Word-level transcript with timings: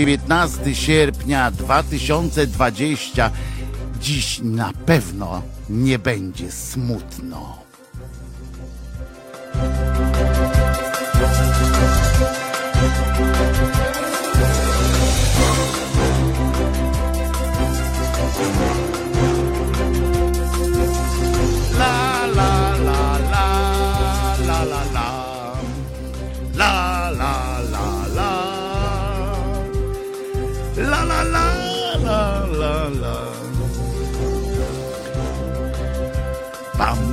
19 0.00 0.74
sierpnia 0.74 1.50
2020. 1.50 3.30
Dziś 4.00 4.40
na 4.42 4.72
pewno 4.86 5.42
nie 5.70 5.98
będzie 5.98 6.52
smutno. 6.52 7.58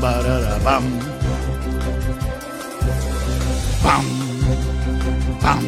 Barara 0.08 0.56
bam 0.66 0.86
bam 3.84 4.06
bam 5.44 5.64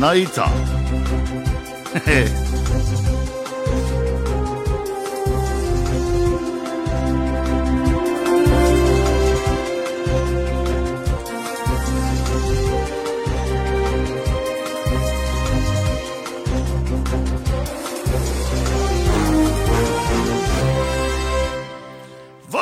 No 0.00 0.14
i 0.14 0.26
co? 0.26 0.46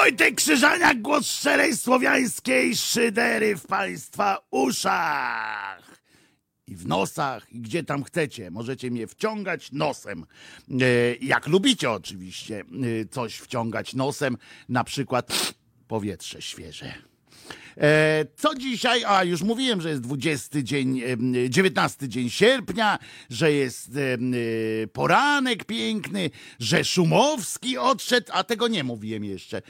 Wojtek 0.01 0.35
Krzyżaniak, 0.35 1.03
głos 1.03 1.27
szczerej 1.27 1.77
słowiańskiej 1.77 2.77
szydery 2.77 3.57
w 3.57 3.67
państwa 3.67 4.39
uszach 4.51 6.01
i 6.67 6.77
w 6.77 6.87
nosach, 6.87 7.53
i 7.53 7.61
gdzie 7.61 7.85
tam 7.85 8.05
chcecie. 8.05 8.51
Możecie 8.51 8.91
mnie 8.91 9.07
wciągać 9.07 9.73
nosem. 9.73 10.27
E, 10.71 10.85
Jak 11.21 11.47
lubicie 11.47 11.91
oczywiście 11.91 12.61
e, 12.61 12.65
coś 13.11 13.37
wciągać 13.37 13.95
nosem, 13.95 14.37
na 14.69 14.85
przykład 14.85 15.55
powietrze 15.89 16.43
świeże. 16.43 17.10
E, 17.77 18.27
Co 18.37 18.55
dzisiaj? 18.55 19.05
A 19.05 19.25
już 19.25 19.43
mówiłem, 19.43 19.81
że 19.81 19.89
jest 19.89 20.03
20 20.03 20.63
dzień, 20.63 21.01
em, 21.01 21.35
19 21.49 22.09
dzień 22.09 22.31
sierpnia, 22.31 22.99
że 23.31 23.53
jest 23.53 23.91
e, 23.97 24.19
poranek 24.87 25.65
piękny, 25.65 26.31
że 26.61 26.85
Szumowski 26.85 27.79
odszedł, 27.79 28.27
a 28.33 28.45
tego 28.45 28.69
nie 28.69 28.85
mówiłem 28.85 29.25
jeszcze. 29.25 29.63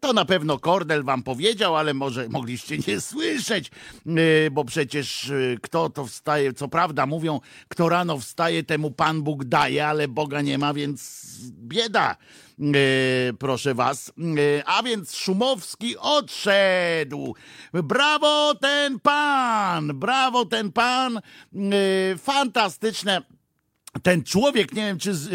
To 0.00 0.12
na 0.12 0.24
pewno 0.24 0.58
Kordel 0.58 1.04
wam 1.04 1.22
powiedział, 1.22 1.76
ale 1.76 1.94
może 1.94 2.28
mogliście 2.28 2.78
nie 2.88 3.00
słyszeć, 3.00 3.70
e, 4.06 4.50
bo 4.50 4.64
przecież 4.64 5.30
e, 5.30 5.56
kto 5.62 5.90
to 5.90 6.06
wstaje, 6.06 6.52
co 6.52 6.68
prawda 6.68 7.06
mówią, 7.06 7.40
kto 7.68 7.88
rano 7.88 8.18
wstaje, 8.18 8.62
temu 8.62 8.90
Pan 8.90 9.22
Bóg 9.22 9.44
daje, 9.44 9.86
ale 9.86 10.08
Boga 10.08 10.42
nie 10.42 10.58
ma, 10.58 10.74
więc 10.74 11.26
bieda. 11.52 12.16
E, 12.60 13.32
proszę 13.38 13.74
was. 13.74 14.12
A 14.66 14.82
więc 14.82 15.14
Szumowski 15.14 15.96
odszedł. 15.96 17.34
Brawo 17.72 18.54
ten 18.54 19.00
pan! 19.00 19.86
Brawo 19.98 20.44
ten 20.44 20.72
pan! 20.72 21.20
Fantastyczne. 22.18 23.35
Ten 24.02 24.24
człowiek, 24.24 24.72
nie 24.72 24.86
wiem, 24.86 24.98
czy 24.98 25.14
z, 25.14 25.26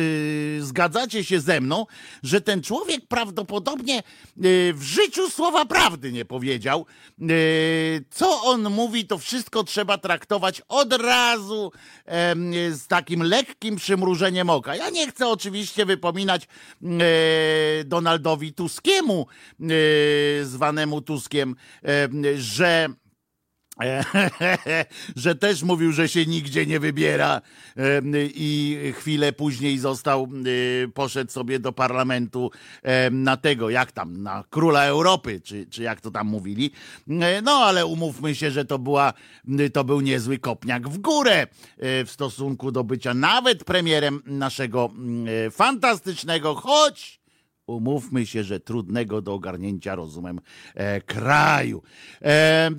y, 0.61 0.65
zgadzacie 0.65 1.23
się 1.23 1.39
ze 1.39 1.61
mną, 1.61 1.85
że 2.23 2.41
ten 2.41 2.61
człowiek 2.61 3.07
prawdopodobnie 3.07 3.99
y, 3.99 4.73
w 4.73 4.83
życiu 4.83 5.29
słowa 5.29 5.65
prawdy 5.65 6.11
nie 6.11 6.25
powiedział. 6.25 6.85
Y, 7.21 8.05
co 8.09 8.41
on 8.43 8.69
mówi, 8.69 9.07
to 9.07 9.17
wszystko 9.17 9.63
trzeba 9.63 9.97
traktować 9.97 10.61
od 10.67 10.93
razu 10.93 11.71
z 12.71 12.87
takim 12.87 13.23
lekkim 13.23 13.75
przymrużeniem 13.75 14.49
oka. 14.49 14.75
Ja 14.75 14.89
nie 14.89 15.07
chcę 15.07 15.27
oczywiście 15.27 15.85
wypominać 15.85 16.47
e, 16.83 16.87
Donaldowi 17.83 18.53
Tuskiemu, 18.53 19.27
e, 19.61 19.65
zwanemu 20.45 21.01
Tuskiem, 21.01 21.55
że 22.35 22.89
że 25.15 25.35
też 25.35 25.63
mówił, 25.63 25.91
że 25.91 26.09
się 26.09 26.25
nigdzie 26.25 26.65
nie 26.65 26.79
wybiera 26.79 27.41
i 28.35 28.79
chwilę 28.97 29.33
później 29.33 29.77
został, 29.79 30.27
poszedł 30.93 31.31
sobie 31.31 31.59
do 31.59 31.71
parlamentu 31.71 32.51
na 33.11 33.37
tego, 33.37 33.69
jak 33.69 33.91
tam, 33.91 34.23
na 34.23 34.43
króla 34.49 34.83
Europy, 34.83 35.41
czy, 35.43 35.65
czy 35.65 35.83
jak 35.83 36.01
to 36.01 36.11
tam 36.11 36.27
mówili. 36.27 36.71
E, 37.09 37.41
No 37.41 37.51
ale 37.51 37.85
umówmy 37.85 38.35
się, 38.35 38.51
że 38.51 38.65
to 38.65 38.79
była, 38.79 39.13
to 39.73 39.83
był 39.83 40.01
niezły 40.01 40.37
kopniak 40.37 40.89
w 40.89 40.97
górę 40.97 41.41
e, 41.41 41.47
w 42.05 42.11
stosunku 42.11 42.71
do 42.71 42.83
bycia 42.83 43.13
nawet 43.13 43.63
premierem 43.63 44.21
naszego 44.25 44.89
e, 45.47 45.51
fantastycznego, 45.51 46.55
choć 46.55 47.20
umówmy 47.67 48.25
się, 48.25 48.43
że 48.43 48.59
trudnego 48.59 49.21
do 49.21 49.33
ogarnięcia 49.33 49.95
rozumem 49.95 50.39
e, 50.75 51.01
kraju. 51.01 51.83
E, 52.21 52.25
e, 52.27 52.71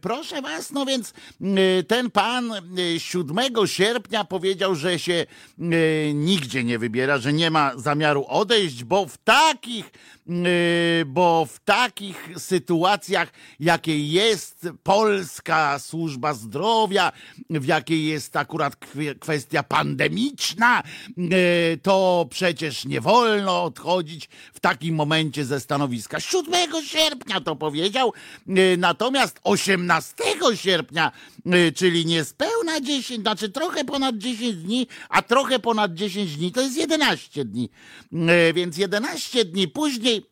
proszę 0.00 0.42
was, 0.42 0.70
no 0.70 0.86
więc 0.86 1.14
e, 1.40 1.82
ten 1.82 2.10
pan 2.10 2.52
e, 2.52 3.00
7 3.00 3.36
sierpnia 3.66 4.24
powiedział, 4.24 4.74
że 4.74 4.98
się 4.98 5.26
e, 5.58 6.14
nigdzie 6.14 6.64
nie 6.64 6.78
wybiera, 6.78 7.18
że 7.18 7.32
nie 7.32 7.50
ma 7.50 7.72
zamiaru 7.76 8.24
odejść, 8.28 8.84
bo 8.84 9.06
w 9.06 9.18
takich 9.18 9.92
e, 10.28 11.04
bo 11.04 11.46
w 11.46 11.60
takich 11.60 12.28
sytuacjach, 12.36 13.32
jakiej 13.60 14.10
jest 14.10 14.68
polska 14.82 15.78
służba 15.78 16.34
zdrowia, 16.34 17.12
w 17.50 17.66
jakiej 17.66 18.06
jest 18.06 18.36
akurat 18.36 18.76
kwestia 19.20 19.62
pandemiczna, 19.62 20.82
e, 20.82 21.76
to 21.76 22.26
przecież 22.30 22.84
nie 22.84 23.00
wolno 23.00 23.64
odchodzić 23.64 24.28
w 24.54 24.60
takim 24.60 24.94
momencie 24.94 25.44
ze 25.44 25.60
stanowiska. 25.60 26.20
7 26.20 26.84
sierpnia 26.84 27.40
to 27.40 27.56
powiedział, 27.56 28.12
e, 28.48 28.76
natomiast 28.76 29.40
18 29.44 30.14
sierpnia, 30.54 31.12
e, 31.46 31.72
czyli 31.72 32.06
niespełna 32.06 32.80
10, 32.80 33.20
znaczy 33.20 33.48
trochę 33.48 33.84
ponad 33.84 34.18
10 34.18 34.54
dni, 34.56 34.86
a 35.08 35.22
trochę 35.22 35.58
ponad 35.58 35.94
10 35.94 36.36
dni 36.36 36.52
to 36.52 36.60
jest 36.60 36.76
11 36.76 37.44
dni. 37.44 37.70
E, 38.12 38.52
Więc 38.52 38.76
11 38.76 39.44
dni 39.44 39.68
później 39.68 40.26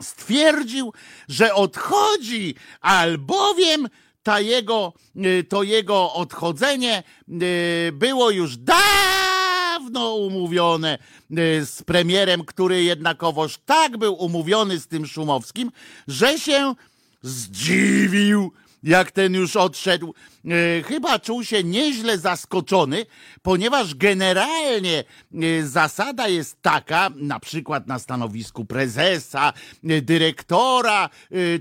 stwierdził, 0.00 0.92
że 1.28 1.54
odchodzi, 1.54 2.54
albowiem 2.80 3.88
ta 4.22 4.40
jego, 4.40 4.92
y, 5.16 5.44
to 5.44 5.62
jego 5.62 6.12
odchodzenie 6.12 7.02
y, 7.42 7.92
było 7.92 8.30
już 8.30 8.56
dawno 8.56 9.23
umówione 10.14 10.98
y, 11.30 11.66
z 11.66 11.82
premierem, 11.82 12.44
który 12.44 12.84
jednakowoż 12.84 13.58
tak 13.66 13.98
był 13.98 14.14
umówiony 14.14 14.80
z 14.80 14.86
tym 14.86 15.06
Szumowskim, 15.06 15.70
że 16.08 16.38
się 16.38 16.74
zdziwił 17.22 18.52
jak 18.84 19.10
ten 19.10 19.34
już 19.34 19.56
odszedł, 19.56 20.14
e, 20.44 20.82
chyba 20.82 21.18
czuł 21.18 21.44
się 21.44 21.64
nieźle 21.64 22.18
zaskoczony, 22.18 23.06
ponieważ 23.42 23.94
generalnie 23.94 25.04
e, 25.34 25.62
zasada 25.66 26.28
jest 26.28 26.62
taka, 26.62 27.10
na 27.16 27.40
przykład 27.40 27.86
na 27.86 27.98
stanowisku 27.98 28.64
prezesa, 28.64 29.52
e, 29.84 30.02
dyrektora, 30.02 31.10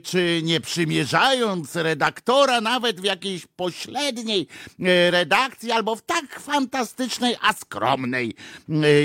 czy 0.03 0.41
nie 0.43 0.61
przymierzając 0.61 1.75
redaktora, 1.75 2.61
nawet 2.61 3.01
w 3.01 3.03
jakiejś 3.03 3.45
pośredniej 3.45 4.47
redakcji, 5.09 5.71
albo 5.71 5.95
w 5.95 6.01
tak 6.01 6.39
fantastycznej, 6.39 7.35
a 7.41 7.53
skromnej 7.53 8.35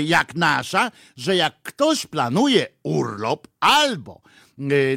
jak 0.05 0.35
nasza, 0.35 0.91
że 1.17 1.35
jak 1.35 1.61
ktoś 1.63 2.05
planuje 2.05 2.67
urlop 2.83 3.47
albo 3.59 4.21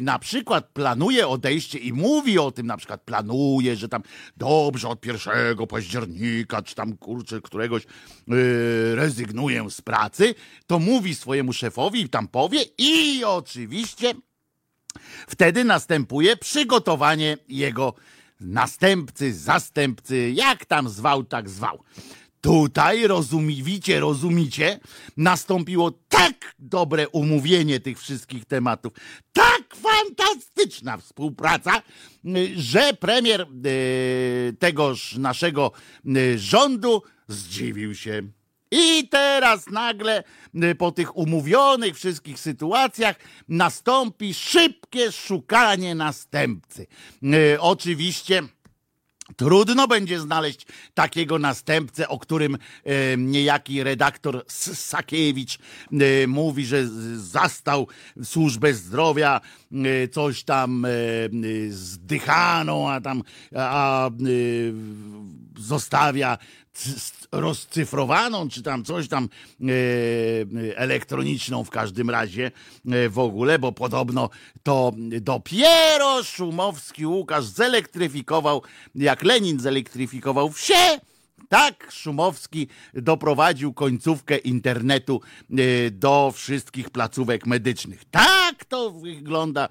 na 0.01 0.19
przykład 0.19 0.69
planuje 0.73 1.27
odejście 1.27 1.79
i 1.79 1.93
mówi 1.93 2.39
o 2.39 2.51
tym, 2.51 2.67
na 2.67 2.77
przykład 2.77 3.01
planuje, 3.01 3.75
że 3.75 3.89
tam 3.89 4.03
dobrze 4.37 4.87
od 4.87 5.05
1 5.05 5.67
października, 5.67 6.61
czy 6.61 6.75
tam 6.75 6.97
kurczę, 6.97 7.41
któregoś 7.41 7.83
yy, 8.27 8.95
rezygnuję 8.95 9.69
z 9.69 9.81
pracy, 9.81 10.35
to 10.67 10.79
mówi 10.79 11.15
swojemu 11.15 11.53
szefowi, 11.53 12.09
tam 12.09 12.27
powie 12.27 12.59
i 12.77 13.23
oczywiście 13.23 14.13
wtedy 15.27 15.63
następuje 15.63 16.37
przygotowanie 16.37 17.37
jego 17.47 17.93
następcy, 18.39 19.33
zastępcy, 19.33 20.31
jak 20.31 20.65
tam 20.65 20.89
zwał, 20.89 21.23
tak 21.23 21.49
zwał. 21.49 21.83
Tutaj, 22.43 23.07
rozumicie, 23.07 23.99
rozumicie, 23.99 24.79
nastąpiło 25.17 25.91
tak 26.09 26.55
dobre 26.59 27.09
umówienie 27.09 27.79
tych 27.79 27.99
wszystkich 27.99 28.45
tematów, 28.45 28.93
tak 29.33 29.75
fantastyczna 29.75 30.97
współpraca, 30.97 31.81
że 32.55 32.93
premier 32.93 33.41
e, 33.41 33.45
tegoż 34.53 35.15
naszego 35.17 35.71
e, 36.05 36.37
rządu 36.37 37.01
zdziwił 37.27 37.95
się. 37.95 38.21
I 38.71 39.07
teraz 39.09 39.69
nagle 39.69 40.23
po 40.77 40.91
tych 40.91 41.17
umówionych 41.17 41.95
wszystkich 41.95 42.39
sytuacjach 42.39 43.15
nastąpi 43.47 44.33
szybkie 44.33 45.11
szukanie 45.11 45.95
następcy. 45.95 46.87
Oczywiście 47.59 48.43
Trudno 49.35 49.87
będzie 49.87 50.19
znaleźć 50.19 50.65
takiego 50.93 51.39
następcę, 51.39 52.07
o 52.07 52.19
którym 52.19 52.57
e, 52.83 53.17
niejaki 53.17 53.83
redaktor 53.83 54.43
Sakiewicz 54.47 55.57
e, 55.57 56.27
mówi, 56.27 56.65
że 56.65 56.87
zastał 57.17 57.87
służbę 58.23 58.73
zdrowia, 58.73 59.41
e, 59.71 60.07
coś 60.07 60.43
tam 60.43 60.85
e, 60.85 60.89
zdychaną, 61.69 62.89
a 62.89 63.01
tam 63.01 63.23
a, 63.55 64.07
e, 64.07 64.11
zostawia 65.57 66.37
rozcyfrowaną, 67.31 68.49
czy 68.49 68.63
tam 68.63 68.83
coś 68.83 69.07
tam 69.07 69.29
e, 69.61 70.77
elektroniczną 70.77 71.63
w 71.63 71.69
każdym 71.69 72.09
razie 72.09 72.51
e, 72.91 73.09
w 73.09 73.19
ogóle, 73.19 73.59
bo 73.59 73.71
podobno 73.71 74.29
to 74.63 74.91
dopiero 75.21 76.23
Szumowski 76.23 77.05
Łukasz 77.05 77.45
zelektryfikował, 77.45 78.61
jak 78.95 79.23
Lenin 79.23 79.59
zelektryfikował 79.59 80.51
wsie, 80.51 80.99
tak 81.49 81.91
Szumowski 81.91 82.67
doprowadził 82.93 83.73
końcówkę 83.73 84.37
internetu 84.37 85.21
e, 85.51 85.91
do 85.91 86.31
wszystkich 86.35 86.89
placówek 86.89 87.45
medycznych. 87.45 88.05
Tak 88.11 88.65
to 88.65 88.91
wygląda 88.91 89.69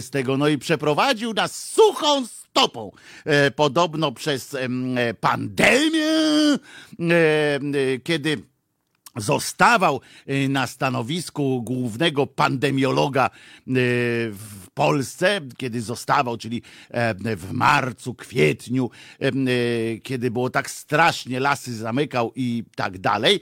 z 0.00 0.10
tego. 0.10 0.36
No 0.36 0.48
i 0.48 0.58
przeprowadził 0.58 1.34
nas 1.34 1.68
suchą 1.72 2.26
stopą. 2.50 2.90
E, 3.24 3.50
podobno 3.50 4.12
przez 4.12 4.56
pandemię, 5.20 6.06
e, 6.06 6.58
kiedy 8.04 8.42
zostawał 9.16 10.00
e, 10.26 10.48
na 10.48 10.66
stanowisku 10.66 11.62
głównego 11.62 12.26
pandemiologa 12.26 13.30
w 13.66 14.70
Polsce, 14.74 15.40
kiedy 15.56 15.82
zostawał, 15.82 16.36
czyli 16.36 16.62
w 17.36 17.52
marcu, 17.52 18.14
kwietniu, 18.14 18.90
kiedy 20.02 20.30
było 20.30 20.50
tak 20.50 20.70
strasznie, 20.70 21.40
lasy 21.40 21.76
zamykał 21.76 22.32
i 22.36 22.64
tak 22.76 22.98
dalej, 22.98 23.40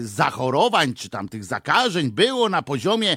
zachorowań 0.00 0.94
czy 0.94 1.08
tam 1.08 1.28
tych 1.28 1.44
zakażeń 1.44 2.10
było 2.10 2.48
na 2.48 2.62
poziomie 2.62 3.16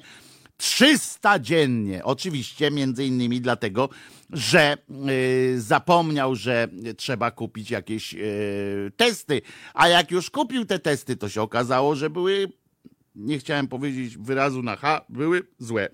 300 0.58 1.40
dziennie. 1.40 2.04
Oczywiście, 2.04 2.72
między 2.72 3.06
innymi 3.06 3.42
dlatego, 3.42 3.90
że 4.30 4.78
y, 5.10 5.62
zapomniał, 5.62 6.36
że 6.36 6.68
trzeba 6.98 7.32
kupić 7.32 7.72
jakieś 7.72 8.14
y, 8.14 8.92
testy. 8.98 9.42
A 9.74 9.88
jak 9.88 10.12
już 10.12 10.30
kupił 10.30 10.66
te 10.66 10.80
testy, 10.80 11.18
to 11.18 11.30
się 11.30 11.42
okazało, 11.42 11.96
że 11.96 12.10
były, 12.10 12.52
nie 13.16 13.40
chciałem 13.40 13.68
powiedzieć 13.68 14.18
wyrazu 14.18 14.64
na 14.64 14.76
H, 14.76 15.06
były 15.10 15.48
złe. 15.60 15.90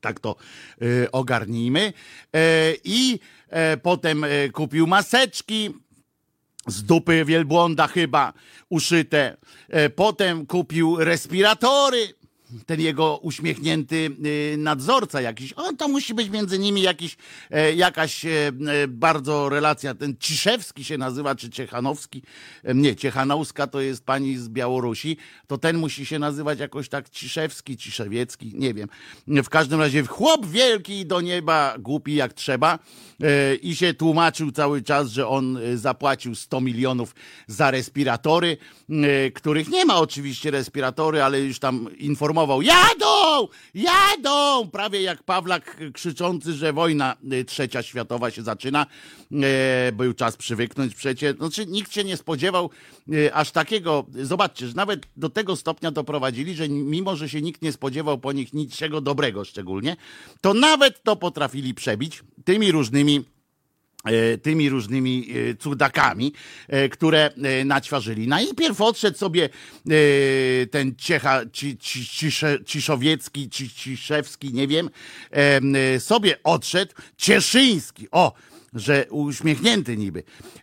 Tak 0.00 0.20
to 0.20 0.36
y, 0.82 1.10
ogarnijmy. 1.12 1.92
I 2.84 3.18
potem 3.82 4.24
kupił 4.52 4.86
maseczki, 4.86 5.70
z 6.66 6.82
dupy 6.82 7.24
wielbłąda 7.24 7.86
chyba 7.86 8.32
uszyte. 8.68 9.36
Potem 9.96 10.46
kupił 10.46 10.96
respiratory 10.96 12.14
ten 12.66 12.80
jego 12.80 13.18
uśmiechnięty 13.18 14.10
y, 14.54 14.56
nadzorca 14.58 15.20
jakiś, 15.20 15.52
on 15.56 15.76
to 15.76 15.88
musi 15.88 16.14
być 16.14 16.30
między 16.30 16.58
nimi 16.58 16.82
jakiś, 16.82 17.16
e, 17.50 17.74
jakaś 17.74 18.24
e, 18.24 18.30
e, 18.48 18.88
bardzo 18.88 19.48
relacja, 19.48 19.94
ten 19.94 20.16
Ciszewski 20.20 20.84
się 20.84 20.98
nazywa, 20.98 21.34
czy 21.34 21.50
Ciechanowski, 21.50 22.22
nie, 22.74 22.96
Ciechanowska 22.96 23.66
to 23.66 23.80
jest 23.80 24.04
pani 24.04 24.36
z 24.36 24.48
Białorusi, 24.48 25.16
to 25.46 25.58
ten 25.58 25.78
musi 25.78 26.06
się 26.06 26.18
nazywać 26.18 26.58
jakoś 26.58 26.88
tak 26.88 27.10
Ciszewski, 27.10 27.76
Ciszewiecki, 27.76 28.52
nie 28.54 28.74
wiem. 28.74 28.88
W 29.26 29.48
każdym 29.48 29.80
razie 29.80 30.02
chłop 30.02 30.46
wielki 30.46 31.06
do 31.06 31.20
nieba, 31.20 31.74
głupi 31.78 32.14
jak 32.14 32.32
trzeba. 32.32 32.78
I 33.62 33.76
się 33.76 33.94
tłumaczył 33.94 34.52
cały 34.52 34.82
czas, 34.82 35.08
że 35.08 35.28
on 35.28 35.58
zapłacił 35.74 36.34
100 36.34 36.60
milionów 36.60 37.14
za 37.46 37.70
respiratory, 37.70 38.56
których 39.34 39.68
nie 39.68 39.84
ma 39.84 39.96
oczywiście 39.96 40.50
respiratory, 40.50 41.22
ale 41.22 41.40
już 41.40 41.58
tam 41.58 41.88
informował 41.98 42.43
Jadą! 42.62 43.48
Jadą! 43.74 44.68
Prawie 44.70 45.02
jak 45.02 45.22
Pawlak 45.22 45.76
krzyczący, 45.92 46.52
że 46.52 46.72
wojna 46.72 47.16
y, 47.32 47.44
trzecia 47.44 47.82
światowa 47.82 48.30
się 48.30 48.42
zaczyna. 48.42 48.86
E, 49.42 49.92
był 49.92 50.14
czas 50.14 50.36
przywyknąć 50.36 50.94
przecież. 50.94 51.36
Znaczy, 51.36 51.66
nikt 51.66 51.92
się 51.92 52.04
nie 52.04 52.16
spodziewał 52.16 52.70
e, 53.12 53.34
aż 53.34 53.50
takiego. 53.50 54.04
Zobaczcie, 54.22 54.68
że 54.68 54.74
nawet 54.74 55.06
do 55.16 55.28
tego 55.28 55.56
stopnia 55.56 55.90
doprowadzili, 55.90 56.54
że 56.54 56.68
mimo, 56.68 57.16
że 57.16 57.28
się 57.28 57.42
nikt 57.42 57.62
nie 57.62 57.72
spodziewał 57.72 58.18
po 58.18 58.32
nich 58.32 58.52
niczego 58.52 59.00
dobrego 59.00 59.44
szczególnie, 59.44 59.96
to 60.40 60.54
nawet 60.54 61.02
to 61.02 61.16
potrafili 61.16 61.74
przebić 61.74 62.22
tymi 62.44 62.72
różnymi 62.72 63.24
tymi 64.42 64.68
różnymi 64.68 65.28
e, 65.50 65.54
cudakami, 65.54 66.32
e, 66.68 66.88
które 66.88 67.30
naćwarzyli. 67.64 68.28
Najpierw 68.28 68.80
odszedł 68.80 69.18
sobie 69.18 69.48
ten 70.70 70.94
Ciecha, 70.96 71.40
ci, 71.52 71.78
Ciszowiecki, 72.66 73.50
ci, 73.50 73.70
Ciszewski, 73.70 74.52
nie 74.52 74.68
wiem, 74.68 74.90
sobie 75.98 76.42
odszedł 76.44 76.92
Cieszyński. 77.16 78.08
O, 78.10 78.32
że 78.74 79.06
uśmiechnięty 79.10 79.96
niby. 79.96 80.22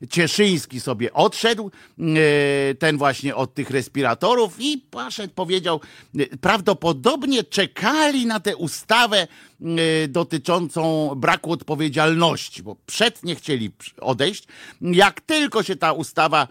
Cieszyński 0.09 0.79
sobie 0.79 1.13
odszedł, 1.13 1.71
e, 1.99 2.75
ten 2.75 2.97
właśnie 2.97 3.35
od 3.35 3.53
tych 3.53 3.69
respiratorów 3.69 4.55
i 4.59 4.77
poszedł, 4.77 5.33
powiedział, 5.33 5.81
e, 6.19 6.37
prawdopodobnie 6.37 7.43
czekali 7.43 8.25
na 8.25 8.39
tę 8.39 8.57
ustawę 8.57 9.27
e, 9.61 10.07
dotyczącą 10.07 11.15
braku 11.15 11.51
odpowiedzialności, 11.51 12.63
bo 12.63 12.75
przed 12.85 13.23
nie 13.23 13.35
chcieli 13.35 13.71
odejść. 14.01 14.43
Jak 14.81 15.21
tylko 15.21 15.63
się 15.63 15.75
ta 15.75 15.93
ustawa 15.93 16.47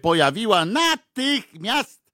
pojawiła, 0.00 0.64
natychmiast 0.64 2.04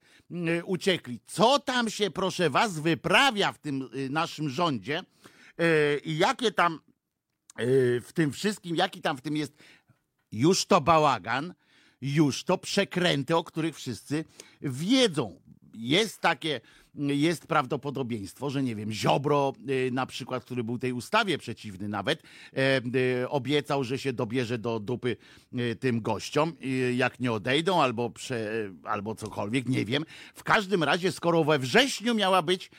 uciekli. 0.65 1.19
Co 1.27 1.59
tam 1.59 1.89
się, 1.89 2.11
proszę 2.11 2.49
was, 2.49 2.79
wyprawia 2.79 3.53
w 3.53 3.57
tym 3.57 3.89
naszym 4.09 4.49
rządzie 4.49 5.03
i 6.03 6.17
jakie 6.17 6.51
tam 6.51 6.79
w 7.57 8.09
tym 8.13 8.31
wszystkim, 8.31 8.75
jaki 8.75 9.01
tam 9.01 9.17
w 9.17 9.21
tym 9.21 9.37
jest 9.37 9.53
już 10.31 10.65
to 10.65 10.81
bałagan, 10.81 11.53
już 12.01 12.43
to 12.43 12.57
przekręty, 12.57 13.35
o 13.35 13.43
których 13.43 13.75
wszyscy 13.75 14.25
wiedzą. 14.61 15.41
Jest 15.73 16.19
takie 16.19 16.61
jest 16.95 17.47
prawdopodobieństwo, 17.47 18.49
że 18.49 18.63
nie 18.63 18.75
wiem, 18.75 18.91
Ziobro 18.91 19.53
y, 19.69 19.89
na 19.93 20.05
przykład, 20.05 20.45
który 20.45 20.63
był 20.63 20.79
tej 20.79 20.93
ustawie 20.93 21.37
przeciwny 21.37 21.87
nawet, 21.87 22.23
e, 22.53 22.81
y, 23.23 23.29
obiecał, 23.29 23.83
że 23.83 23.99
się 23.99 24.13
dobierze 24.13 24.57
do 24.57 24.79
dupy 24.79 25.17
y, 25.59 25.75
tym 25.75 26.01
gościom, 26.01 26.53
jak 26.95 27.19
nie 27.19 27.31
odejdą 27.31 27.81
albo, 27.81 28.09
prze, 28.09 28.69
albo 28.83 29.15
cokolwiek, 29.15 29.69
nie 29.69 29.85
wiem. 29.85 30.05
W 30.35 30.43
każdym 30.43 30.83
razie, 30.83 31.11
skoro 31.11 31.43
we 31.43 31.59
wrześniu 31.59 32.15
miała 32.15 32.41
być 32.41 32.71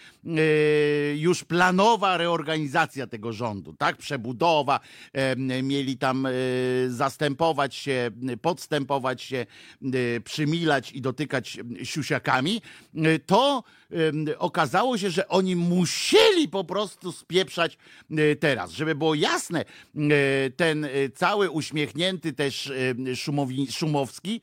już 1.14 1.45
planowa 1.45 2.16
reorganizacja 2.16 3.07
tego 3.07 3.33
rządu, 3.33 3.73
tak, 3.73 3.97
przebudowa, 3.97 4.81
e, 5.12 5.62
mieli 5.62 5.99
tam 5.99 6.28
zastępować 6.88 7.75
się, 7.75 8.11
podstępować 8.42 9.23
się, 9.23 9.47
przymilać 10.25 10.92
i 10.92 11.00
dotykać 11.00 11.59
siusiakami, 11.83 12.62
to 13.26 13.62
okazało 14.38 14.99
się, 14.99 15.11
że 15.11 15.28
oni 15.28 15.56
musieli 15.56 16.49
po 16.49 16.64
prostu 16.64 17.12
spieprzać 17.12 17.78
e, 18.11 18.37
teraz. 18.37 18.70
Żeby 18.70 18.94
było 18.94 19.14
jasne, 19.14 19.61
e, 19.61 19.64
ten 20.50 20.84
e, 20.84 20.88
cały 21.14 21.50
uśmiechnięty 21.50 22.32
też 22.32 22.72
Szumowi, 23.16 23.72
Szumowski 23.72 24.40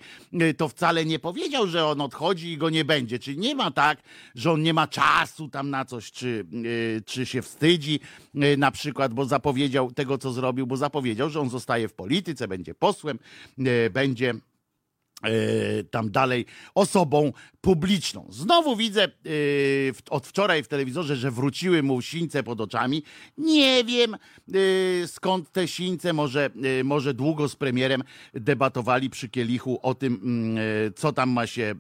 to 0.58 0.68
wcale 0.68 1.06
nie 1.06 1.20
powiedział, 1.20 1.68
że 1.68 1.86
on 1.86 2.02
odchodzi 2.02 2.52
i 2.52 2.58
go 2.58 2.70
nie 2.70 2.86
będzie. 2.86 3.20
Czyli 3.20 3.38
nie 3.38 3.56
ma 3.56 3.72
tak, 3.72 4.00
że 4.36 4.52
on 4.52 4.62
nie 4.62 4.74
ma 4.74 4.88
czasu 4.88 5.50
tam 5.50 5.70
na 5.70 5.86
coś, 5.86 6.12
czy, 6.12 6.46
czy 7.06 7.26
się 7.26 7.42
wstydzi 7.42 8.00
na 8.58 8.72
przykład, 8.72 9.14
bo 9.14 9.26
zapowiedział 9.26 9.92
tego, 9.92 10.18
co 10.18 10.32
zrobił, 10.32 10.68
bo 10.68 10.78
zapowiedział, 10.78 11.30
że 11.30 11.40
on 11.40 11.50
zostaje 11.50 11.88
w 11.88 11.94
polityce, 11.94 12.48
będzie 12.48 12.76
posłem, 12.76 13.20
będzie 13.92 14.34
tam 15.92 16.12
dalej 16.12 16.46
osobą 16.76 17.32
publiczną. 17.62 18.28
Znowu 18.30 18.76
widzę 18.76 19.08
yy, 19.24 19.94
od 20.10 20.28
wczoraj 20.28 20.64
w 20.64 20.68
telewizorze, 20.68 21.16
że 21.16 21.32
wróciły 21.32 21.84
mu 21.84 22.02
sińce 22.02 22.44
pod 22.44 22.62
oczami. 22.62 23.04
Nie 23.38 23.84
wiem 23.84 24.18
yy, 24.48 25.08
skąd 25.08 25.52
te 25.52 25.68
sińce, 25.68 26.14
może, 26.14 26.50
yy, 26.56 26.84
może 26.84 27.14
długo 27.14 27.50
z 27.50 27.56
premierem 27.56 28.04
debatowali 28.34 29.10
przy 29.10 29.30
kielichu 29.30 29.80
o 29.82 29.96
tym, 29.96 30.14
mm, 30.24 30.58
co 30.96 31.14
tam 31.14 31.30
ma 31.30 31.48
się 31.48 31.76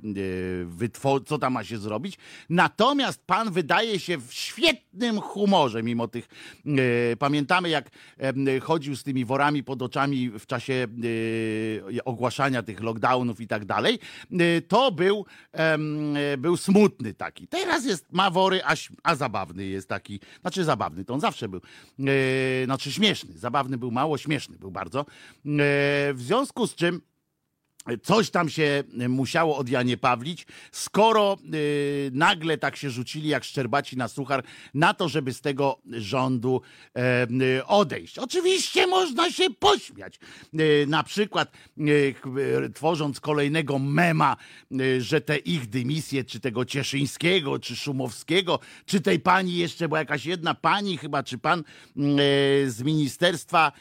wytworzyć, 0.65 1.27
co 1.27 1.37
tam 1.37 1.53
ma 1.53 1.63
się 1.63 1.77
zrobić. 1.77 2.17
Natomiast 2.49 3.25
pan 3.25 3.51
wydaje 3.51 3.99
się 3.99 4.17
w 4.17 4.33
świetnym 4.33 5.21
humorze, 5.21 5.83
mimo 5.83 6.07
tych. 6.07 6.27
Pamiętamy, 7.19 7.69
jak 7.69 7.89
chodził 8.61 8.95
z 8.95 9.03
tymi 9.03 9.25
worami 9.25 9.63
pod 9.63 9.81
oczami 9.81 10.29
w 10.29 10.45
czasie 10.45 10.87
ogłaszania 12.05 12.63
tych 12.63 12.81
lockdownów 12.81 13.28
i 13.39 13.47
tak 13.47 13.65
dalej. 13.65 13.99
To 14.67 14.91
był 14.91 15.25
był 16.37 16.57
smutny 16.57 17.13
taki. 17.13 17.47
Teraz 17.47 17.85
jest, 17.85 18.05
ma 18.11 18.31
wory, 18.31 18.63
a, 18.63 18.75
a 19.03 19.15
zabawny 19.15 19.65
jest 19.65 19.89
taki. 19.89 20.19
Znaczy 20.41 20.63
zabawny, 20.63 21.05
to 21.05 21.13
on 21.13 21.19
zawsze 21.19 21.49
był. 21.49 21.61
E, 21.99 22.65
znaczy 22.65 22.91
śmieszny. 22.91 23.37
Zabawny 23.37 23.77
był 23.77 23.91
mało, 23.91 24.17
śmieszny 24.17 24.57
był 24.57 24.71
bardzo. 24.71 25.05
W 26.13 26.17
związku 26.17 26.67
z 26.67 26.75
czym 26.75 27.01
Coś 28.03 28.29
tam 28.29 28.49
się 28.49 28.83
musiało 29.09 29.57
od 29.57 29.69
Janie 29.69 29.97
Pawlić, 29.97 30.47
skoro 30.71 31.37
y, 31.53 32.11
nagle 32.13 32.57
tak 32.57 32.75
się 32.75 32.89
rzucili 32.89 33.29
jak 33.29 33.43
szczerbaci 33.43 33.97
na 33.97 34.07
suchar 34.07 34.43
na 34.73 34.93
to, 34.93 35.09
żeby 35.09 35.33
z 35.33 35.41
tego 35.41 35.79
rządu 35.91 36.61
y, 37.57 37.65
odejść. 37.65 38.19
Oczywiście 38.19 38.87
można 38.87 39.31
się 39.31 39.49
pośmiać. 39.49 40.19
Na 40.87 41.03
przykład 41.03 41.51
tworząc 42.75 43.19
kolejnego 43.19 43.79
mema, 43.79 44.37
że 44.99 45.21
te 45.21 45.37
ich 45.37 45.69
dymisje, 45.69 46.23
czy 46.23 46.39
tego 46.39 46.65
Cieszyńskiego, 46.65 47.59
czy 47.59 47.75
Szumowskiego, 47.75 48.59
czy 48.85 49.01
tej 49.01 49.19
pani 49.19 49.55
jeszcze, 49.55 49.89
bo 49.89 49.97
jakaś 49.97 50.25
jedna 50.25 50.53
pani 50.53 50.97
chyba, 50.97 51.23
czy 51.23 51.37
pan 51.37 51.63
z 52.65 52.81
Ministerstwa 52.81 53.71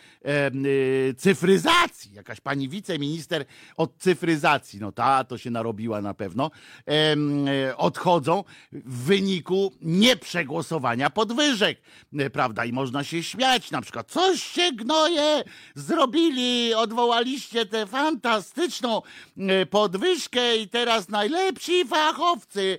Cyfryzacji, 1.17 2.15
jakaś 2.15 2.41
pani 2.41 2.69
wiceminister 2.69 3.45
od 3.77 3.88
cyfryzacji, 3.99 4.81
no 4.81 4.93
ta 4.93 5.25
to 5.25 5.39
się 5.39 5.51
narobiła 5.51 6.03
na 6.03 6.15
pewno, 6.15 6.51
e, 6.89 7.77
odchodzą 7.77 8.45
w 8.73 9.05
wyniku 9.05 9.73
nieprzegłosowania 9.81 11.11
podwyżek, 11.11 11.81
e, 12.19 12.31
prawda? 12.31 12.65
I 12.65 12.73
można 12.73 13.05
się 13.05 13.23
śmiać, 13.23 13.71
na 13.71 13.81
przykład, 13.81 14.11
coś 14.11 14.43
się 14.43 14.73
gnoje 14.73 15.45
zrobili, 15.75 16.75
odwołaliście 16.75 17.67
tę 17.67 17.87
fantastyczną 17.87 19.03
e, 19.39 19.67
podwyżkę 19.67 20.57
i 20.57 20.69
teraz 20.69 21.09
najlepsi 21.09 21.85
fachowcy 21.85 22.79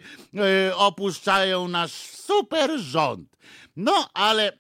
opuszczają 0.76 1.68
nasz 1.68 1.92
super 2.30 2.80
rząd. 2.80 3.30
No, 3.76 4.10
ale 4.14 4.59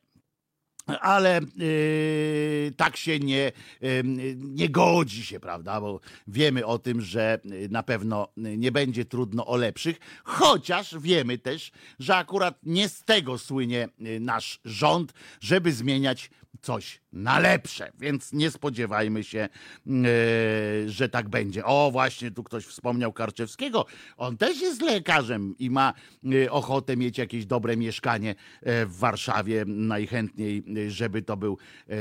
ale 1.01 1.41
yy, 1.55 2.73
tak 2.77 2.97
się 2.97 3.19
nie, 3.19 3.51
yy, 3.81 4.03
nie 4.37 4.69
godzi 4.69 5.25
się, 5.25 5.39
prawda? 5.39 5.81
Bo 5.81 5.99
wiemy 6.27 6.65
o 6.65 6.79
tym, 6.79 7.01
że 7.01 7.39
na 7.69 7.83
pewno 7.83 8.27
nie 8.37 8.71
będzie 8.71 9.05
trudno 9.05 9.45
o 9.45 9.55
lepszych, 9.55 9.99
chociaż 10.23 10.95
wiemy 10.99 11.37
też, 11.37 11.71
że 11.99 12.15
akurat 12.15 12.59
nie 12.63 12.89
z 12.89 13.03
tego 13.03 13.37
słynie 13.37 13.89
nasz 14.19 14.59
rząd, 14.65 15.13
żeby 15.39 15.71
zmieniać 15.71 16.29
coś 16.61 17.01
na 17.13 17.39
lepsze, 17.39 17.91
więc 17.99 18.33
nie 18.33 18.51
spodziewajmy 18.51 19.23
się, 19.23 19.49
yy, 19.85 20.03
że 20.87 21.09
tak 21.09 21.29
będzie. 21.29 21.65
O, 21.65 21.89
właśnie 21.91 22.31
tu 22.31 22.43
ktoś 22.43 22.65
wspomniał 22.65 23.13
Karczewskiego. 23.13 23.85
On 24.17 24.37
też 24.37 24.61
jest 24.61 24.81
lekarzem 24.81 25.55
i 25.59 25.69
ma 25.69 25.93
yy, 26.23 26.51
ochotę 26.51 26.97
mieć 26.97 27.17
jakieś 27.17 27.45
dobre 27.45 27.77
mieszkanie 27.77 28.35
yy, 28.61 28.85
w 28.85 28.97
Warszawie, 28.97 29.63
najchętniej, 29.67 30.63
żeby 30.87 31.21
to 31.21 31.37
był 31.37 31.57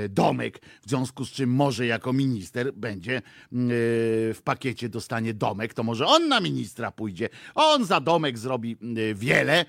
domek, 0.08 0.60
w 0.86 0.88
związku 0.88 1.24
z 1.24 1.30
czym 1.30 1.50
może 1.50 1.86
jako 1.86 2.12
minister 2.12 2.72
będzie 2.74 3.22
w 3.52 4.40
pakiecie 4.44 4.88
dostanie 4.88 5.34
domek, 5.34 5.74
to 5.74 5.82
może 5.82 6.06
on 6.06 6.28
na 6.28 6.40
ministra 6.40 6.90
pójdzie. 6.90 7.28
On 7.54 7.84
za 7.84 8.00
domek 8.00 8.38
zrobi 8.38 8.76
wiele. 9.14 9.64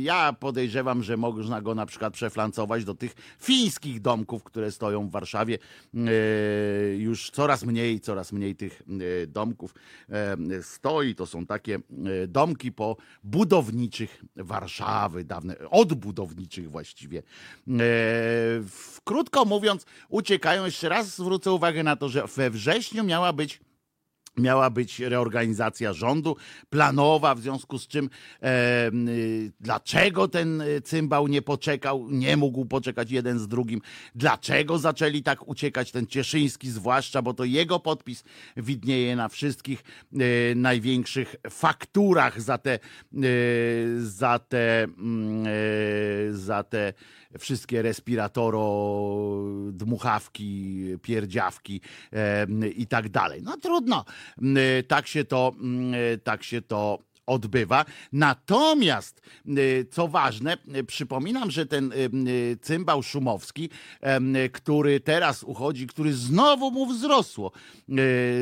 Ja 0.00 0.32
podejrzewam, 0.32 1.02
że 1.02 1.16
można 1.16 1.62
go 1.62 1.74
na 1.74 1.86
przykład 1.86 2.14
przeflancować 2.14 2.84
do 2.84 2.94
tych 2.94 3.14
fińskich 3.54 4.00
domków, 4.00 4.44
które 4.44 4.72
stoją 4.72 5.08
w 5.08 5.10
Warszawie. 5.10 5.58
E, 5.94 5.98
już 6.96 7.30
coraz 7.30 7.64
mniej, 7.64 8.00
coraz 8.00 8.32
mniej 8.32 8.56
tych 8.56 8.82
e, 9.22 9.26
domków 9.26 9.74
e, 10.10 10.36
stoi. 10.62 11.14
To 11.14 11.26
są 11.26 11.46
takie 11.46 11.78
domki 12.28 12.72
po 12.72 12.96
budowniczych 13.24 14.24
Warszawy, 14.36 15.24
dawne, 15.24 15.56
odbudowniczych 15.70 16.70
właściwie. 16.70 17.22
Krótko 19.04 19.44
mówiąc, 19.44 19.86
uciekają. 20.08 20.64
Jeszcze 20.64 20.88
raz 20.88 21.16
zwrócę 21.16 21.52
uwagę 21.52 21.82
na 21.82 21.96
to, 21.96 22.08
że 22.08 22.26
we 22.36 22.50
wrześniu 22.50 23.04
miała 23.04 23.32
być 23.32 23.60
Miała 24.36 24.70
być 24.70 25.00
reorganizacja 25.00 25.92
rządu, 25.92 26.36
planowa, 26.70 27.34
w 27.34 27.40
związku 27.40 27.78
z 27.78 27.86
czym 27.88 28.10
e, 28.42 28.90
dlaczego 29.60 30.28
ten 30.28 30.62
cymbał 30.84 31.28
nie 31.28 31.42
poczekał, 31.42 32.06
nie 32.10 32.36
mógł 32.36 32.64
poczekać 32.64 33.10
jeden 33.10 33.38
z 33.38 33.48
drugim, 33.48 33.80
dlaczego 34.14 34.78
zaczęli 34.78 35.22
tak 35.22 35.48
uciekać, 35.48 35.90
ten 35.90 36.06
Cieszyński 36.06 36.70
zwłaszcza, 36.70 37.22
bo 37.22 37.34
to 37.34 37.44
jego 37.44 37.80
podpis 37.80 38.24
widnieje 38.56 39.16
na 39.16 39.28
wszystkich 39.28 39.84
e, 40.12 40.54
największych 40.54 41.36
fakturach 41.50 42.42
za 42.42 42.58
te, 42.58 42.74
e, 42.74 42.78
za 43.98 44.38
te, 44.38 44.82
e, 44.82 44.88
za 46.32 46.62
te 46.62 46.92
wszystkie 47.38 47.82
respiratoro, 47.82 48.64
dmuchawki, 49.72 50.84
pierdziawki 51.02 51.80
e, 52.12 52.46
i 52.68 52.86
tak 52.86 53.08
dalej. 53.08 53.42
No 53.42 53.56
trudno, 53.56 54.04
tak 54.88 55.06
się 55.06 55.24
to, 55.24 55.52
tak 56.24 56.42
się 56.42 56.62
to 56.62 56.98
odbywa. 57.26 57.84
Natomiast, 58.12 59.20
co 59.90 60.08
ważne, 60.08 60.56
przypominam, 60.86 61.50
że 61.50 61.66
ten 61.66 61.92
cymbał 62.60 63.02
szumowski, 63.02 63.70
który 64.52 65.00
teraz 65.00 65.42
uchodzi, 65.42 65.86
który 65.86 66.12
znowu 66.12 66.70
mu 66.70 66.86
wzrosło 66.86 67.52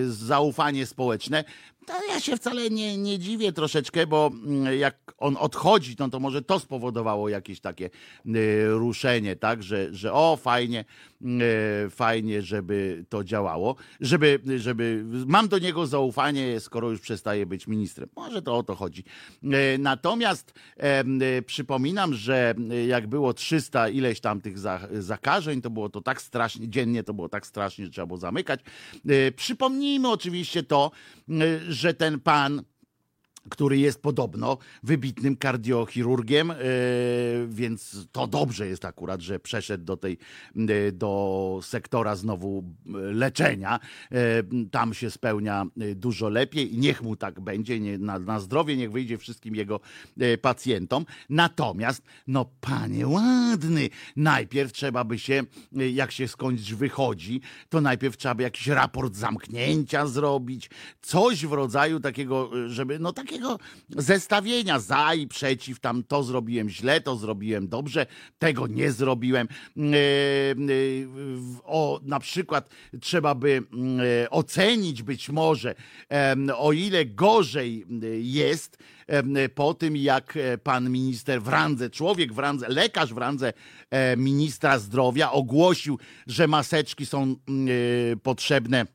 zaufanie 0.06 0.86
społeczne, 0.86 1.44
to 1.86 1.92
ja 2.08 2.20
się 2.20 2.36
wcale 2.36 2.70
nie, 2.70 2.96
nie 2.98 3.18
dziwię 3.18 3.52
troszeczkę, 3.52 4.06
bo 4.06 4.30
mm, 4.44 4.78
jak 4.78 5.14
on 5.18 5.36
odchodzi, 5.36 5.96
no 5.98 6.08
to 6.08 6.20
może 6.20 6.42
to 6.42 6.58
spowodowało 6.58 7.28
jakieś 7.28 7.60
takie 7.60 7.90
y, 8.26 8.66
ruszenie, 8.68 9.36
tak, 9.36 9.62
że, 9.62 9.94
że 9.94 10.12
o, 10.12 10.36
fajnie, 10.36 10.84
fajnie, 11.90 12.42
żeby 12.42 13.04
to 13.08 13.24
działało, 13.24 13.76
żeby, 14.00 14.40
żeby, 14.56 15.04
mam 15.26 15.48
do 15.48 15.58
niego 15.58 15.86
zaufanie, 15.86 16.60
skoro 16.60 16.90
już 16.90 17.00
przestaje 17.00 17.46
być 17.46 17.66
ministrem. 17.66 18.08
Może 18.16 18.42
to 18.42 18.56
o 18.56 18.62
to 18.62 18.74
chodzi. 18.74 19.04
Y, 19.44 19.78
natomiast 19.78 20.54
przypominam, 21.46 22.14
że 22.14 22.54
jak 22.88 23.06
było 23.06 23.34
300 23.34 23.88
ileś 23.88 24.20
tam 24.20 24.40
tych 24.40 24.58
zakażeń, 24.92 25.62
to 25.62 25.70
było 25.70 25.88
to 25.88 26.00
tak 26.00 26.22
strasznie, 26.22 26.68
dziennie 26.68 27.02
to 27.02 27.14
było 27.14 27.28
tak 27.28 27.46
strasznie, 27.46 27.84
że 27.84 27.90
trzeba 27.90 28.06
było 28.06 28.18
zamykać. 28.18 28.60
Przypomnijmy 29.36 30.08
oczywiście 30.08 30.62
to, 30.62 30.90
że 31.68 31.94
ten 31.94 32.20
pan 32.20 32.62
który 33.50 33.78
jest 33.78 34.02
podobno 34.02 34.58
wybitnym 34.82 35.36
kardiochirurgiem, 35.36 36.50
e, 36.50 36.56
więc 37.48 38.08
to 38.12 38.26
dobrze 38.26 38.66
jest 38.66 38.84
akurat, 38.84 39.20
że 39.20 39.40
przeszedł 39.40 39.84
do 39.84 39.96
tej, 39.96 40.18
e, 40.56 40.92
do 40.92 41.60
sektora 41.62 42.16
znowu 42.16 42.64
e, 42.86 42.90
leczenia. 43.12 43.80
Tam 44.70 44.94
się 44.94 45.10
spełnia 45.10 45.66
dużo 45.96 46.28
lepiej 46.28 46.74
i 46.74 46.78
niech 46.78 47.02
mu 47.02 47.16
tak 47.16 47.40
będzie, 47.40 47.98
na, 47.98 48.18
na 48.18 48.40
zdrowie 48.40 48.76
niech 48.76 48.92
wyjdzie 48.92 49.18
wszystkim 49.18 49.54
jego 49.54 49.80
pacjentom. 50.42 51.06
Natomiast, 51.28 52.02
no 52.26 52.50
panie 52.60 53.06
ładny, 53.06 53.88
najpierw 54.16 54.72
trzeba 54.72 55.04
by 55.04 55.18
się, 55.18 55.42
jak 55.72 56.12
się 56.12 56.28
skądś 56.28 56.72
wychodzi, 56.72 57.40
to 57.68 57.80
najpierw 57.80 58.16
trzeba 58.16 58.34
by 58.34 58.42
jakiś 58.42 58.66
raport 58.66 59.14
zamknięcia 59.14 60.06
zrobić, 60.06 60.70
coś 61.02 61.46
w 61.46 61.52
rodzaju 61.52 62.00
takiego, 62.00 62.50
żeby, 62.68 62.98
no 62.98 63.12
tak 63.12 63.31
takiego 63.32 63.58
zestawienia 63.88 64.80
za 64.80 65.14
i 65.14 65.26
przeciw, 65.26 65.80
tam 65.80 66.02
to 66.04 66.22
zrobiłem 66.22 66.68
źle, 66.68 67.00
to 67.00 67.16
zrobiłem 67.16 67.68
dobrze, 67.68 68.06
tego 68.38 68.66
nie 68.66 68.92
zrobiłem. 68.92 69.48
E, 69.76 69.80
e, 69.80 70.54
o, 71.64 72.00
na 72.02 72.20
przykład 72.20 72.70
trzeba 73.00 73.34
by 73.34 73.62
e, 74.22 74.30
ocenić 74.30 75.02
być 75.02 75.28
może, 75.28 75.74
o 76.56 76.72
ile 76.72 77.06
gorzej 77.06 77.86
jest 78.22 78.78
po 79.54 79.74
tym, 79.74 79.96
jak 79.96 80.38
pan 80.62 80.90
minister 80.90 81.42
w 81.42 81.48
randze, 81.48 81.90
człowiek 81.90 82.32
w 82.32 82.38
randze, 82.38 82.68
lekarz 82.68 83.14
w 83.14 83.18
randze 83.18 83.52
ministra 84.16 84.78
zdrowia 84.78 85.32
ogłosił, 85.32 85.98
że 86.26 86.46
maseczki 86.46 87.06
są 87.06 87.36
potrzebne 88.22 88.86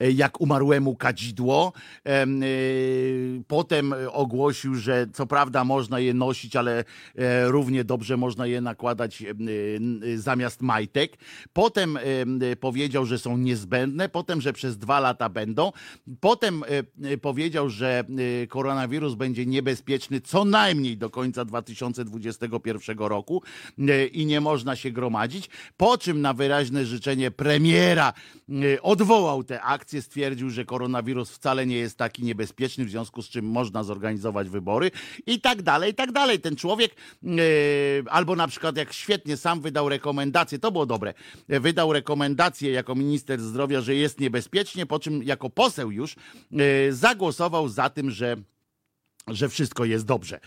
jak 0.00 0.40
umarłemu 0.40 0.96
kadzidło. 0.96 1.72
Potem 3.46 3.94
ogłosił, 4.12 4.74
że 4.74 5.06
co 5.12 5.26
prawda 5.26 5.64
można 5.64 6.00
je 6.00 6.14
nosić, 6.14 6.56
ale 6.56 6.84
równie 7.44 7.84
dobrze 7.84 8.16
można 8.16 8.46
je 8.46 8.60
nakładać 8.60 9.24
zamiast 10.16 10.62
majtek. 10.62 11.16
Potem 11.52 11.98
powiedział, 12.60 13.06
że 13.06 13.18
są 13.18 13.36
niezbędne, 13.36 14.08
potem, 14.08 14.40
że 14.40 14.52
przez 14.52 14.78
dwa 14.78 15.00
lata 15.00 15.28
będą. 15.28 15.72
Potem 16.20 16.64
powiedział, 17.22 17.70
że 17.70 18.04
koronawirus 18.48 19.14
będzie 19.14 19.46
niebezpieczny 19.46 20.20
co 20.20 20.44
najmniej 20.44 20.96
do 20.96 21.10
końca 21.10 21.44
2021 21.44 22.98
roku 22.98 23.42
i 24.12 24.26
nie 24.26 24.40
można 24.40 24.76
się 24.76 24.90
gromadzić. 24.90 25.48
Po 25.76 25.98
czym 25.98 26.20
na 26.20 26.34
wyraźne 26.34 26.86
życzenie 26.86 27.30
premiera 27.30 28.12
odwołał 28.82 29.44
te 29.44 29.62
akcje, 29.62 29.85
stwierdził, 30.00 30.50
że 30.50 30.64
koronawirus 30.64 31.30
wcale 31.30 31.66
nie 31.66 31.76
jest 31.76 31.98
taki 31.98 32.22
niebezpieczny, 32.24 32.84
w 32.84 32.90
związku 32.90 33.22
z 33.22 33.28
czym 33.28 33.44
można 33.44 33.82
zorganizować 33.82 34.48
wybory 34.48 34.90
i 35.26 35.40
tak 35.40 35.62
dalej, 35.62 35.92
i 35.92 35.94
tak 35.94 36.12
dalej. 36.12 36.40
Ten 36.40 36.56
człowiek, 36.56 36.94
albo 38.10 38.36
na 38.36 38.48
przykład 38.48 38.76
jak 38.76 38.92
świetnie 38.92 39.36
sam 39.36 39.60
wydał 39.60 39.88
rekomendację, 39.88 40.58
to 40.58 40.72
było 40.72 40.86
dobre, 40.86 41.14
wydał 41.48 41.92
rekomendację 41.92 42.70
jako 42.70 42.94
minister 42.94 43.40
zdrowia, 43.40 43.80
że 43.80 43.94
jest 43.94 44.20
niebezpiecznie, 44.20 44.86
po 44.86 44.98
czym 44.98 45.22
jako 45.22 45.50
poseł 45.50 45.90
już 45.90 46.16
zagłosował 46.90 47.68
za 47.68 47.90
tym, 47.90 48.10
że 48.10 48.36
że 49.26 49.48
wszystko 49.48 49.84
jest 49.84 50.04
dobrze. 50.04 50.40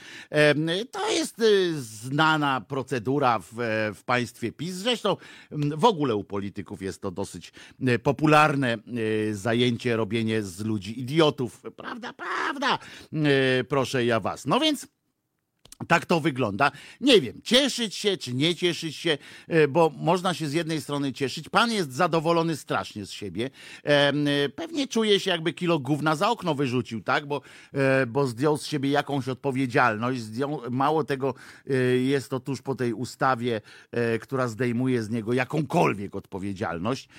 To 0.91 1.11
jest 1.11 1.39
y, 1.39 1.81
znana 1.81 2.61
procedura 2.61 3.39
w, 3.39 3.53
w, 3.95 4.03
państwie 4.05 4.51
PiS. 4.51 4.75
Zresztą 4.75 5.17
w 5.51 5.85
ogóle 5.85 6.15
u 6.15 6.23
polityków 6.23 6.81
jest 6.81 7.01
to 7.01 7.11
dosyć 7.11 7.51
y, 7.87 7.99
popularne 7.99 8.77
y, 8.97 9.35
zajęcie, 9.35 9.95
robienie 9.95 10.43
z 10.43 10.65
ludzi 10.65 10.99
idiotów. 10.99 11.61
Prawda, 11.75 12.13
prawda, 12.13 12.79
proszę 13.69 14.05
ja 14.05 14.19
was. 14.19 14.45
No 14.45 14.59
więc 14.59 14.87
tak 15.87 16.05
to 16.05 16.19
wygląda. 16.19 16.71
Nie 17.01 17.21
wiem, 17.21 17.41
cieszyć 17.43 17.95
się 17.95 18.17
czy 18.17 18.33
nie 18.33 18.55
cieszyć 18.55 18.95
się, 18.95 19.17
e, 19.47 19.67
bo 19.67 19.91
można 19.97 20.33
się 20.33 20.47
z 20.47 20.53
jednej 20.53 20.81
strony 20.81 21.13
cieszyć. 21.13 21.49
Pan 21.49 21.71
jest 21.71 21.91
zadowolony 21.91 22.57
strasznie 22.57 23.05
z 23.05 23.11
siebie. 23.11 23.49
E, 23.83 24.13
pewnie 24.49 24.87
czuje 24.87 25.19
się, 25.19 25.31
jakby 25.31 25.53
kilo 25.53 25.79
gówna 25.79 26.15
za 26.15 26.29
okno 26.29 26.55
wyrzucił, 26.55 27.01
tak? 27.01 27.25
Bo, 27.25 27.41
e, 27.73 28.05
bo 28.05 28.27
zdjął 28.27 28.57
z 28.57 28.65
siebie 28.65 28.89
jakąś 28.89 29.27
odpowiedzialność. 29.27 30.21
Zdjął, 30.21 30.61
mało 30.69 31.03
tego, 31.03 31.33
jest 32.03 32.29
to 32.29 32.39
tuż 32.39 32.61
po 32.61 32.75
tej 32.75 32.93
ustawie, 32.93 33.61
która 34.21 34.47
zdejmuje 34.47 35.03
z 35.03 35.09
niego 35.09 35.33
jakąkolwiek 35.33 36.15
odpowiedzialność 36.15 37.09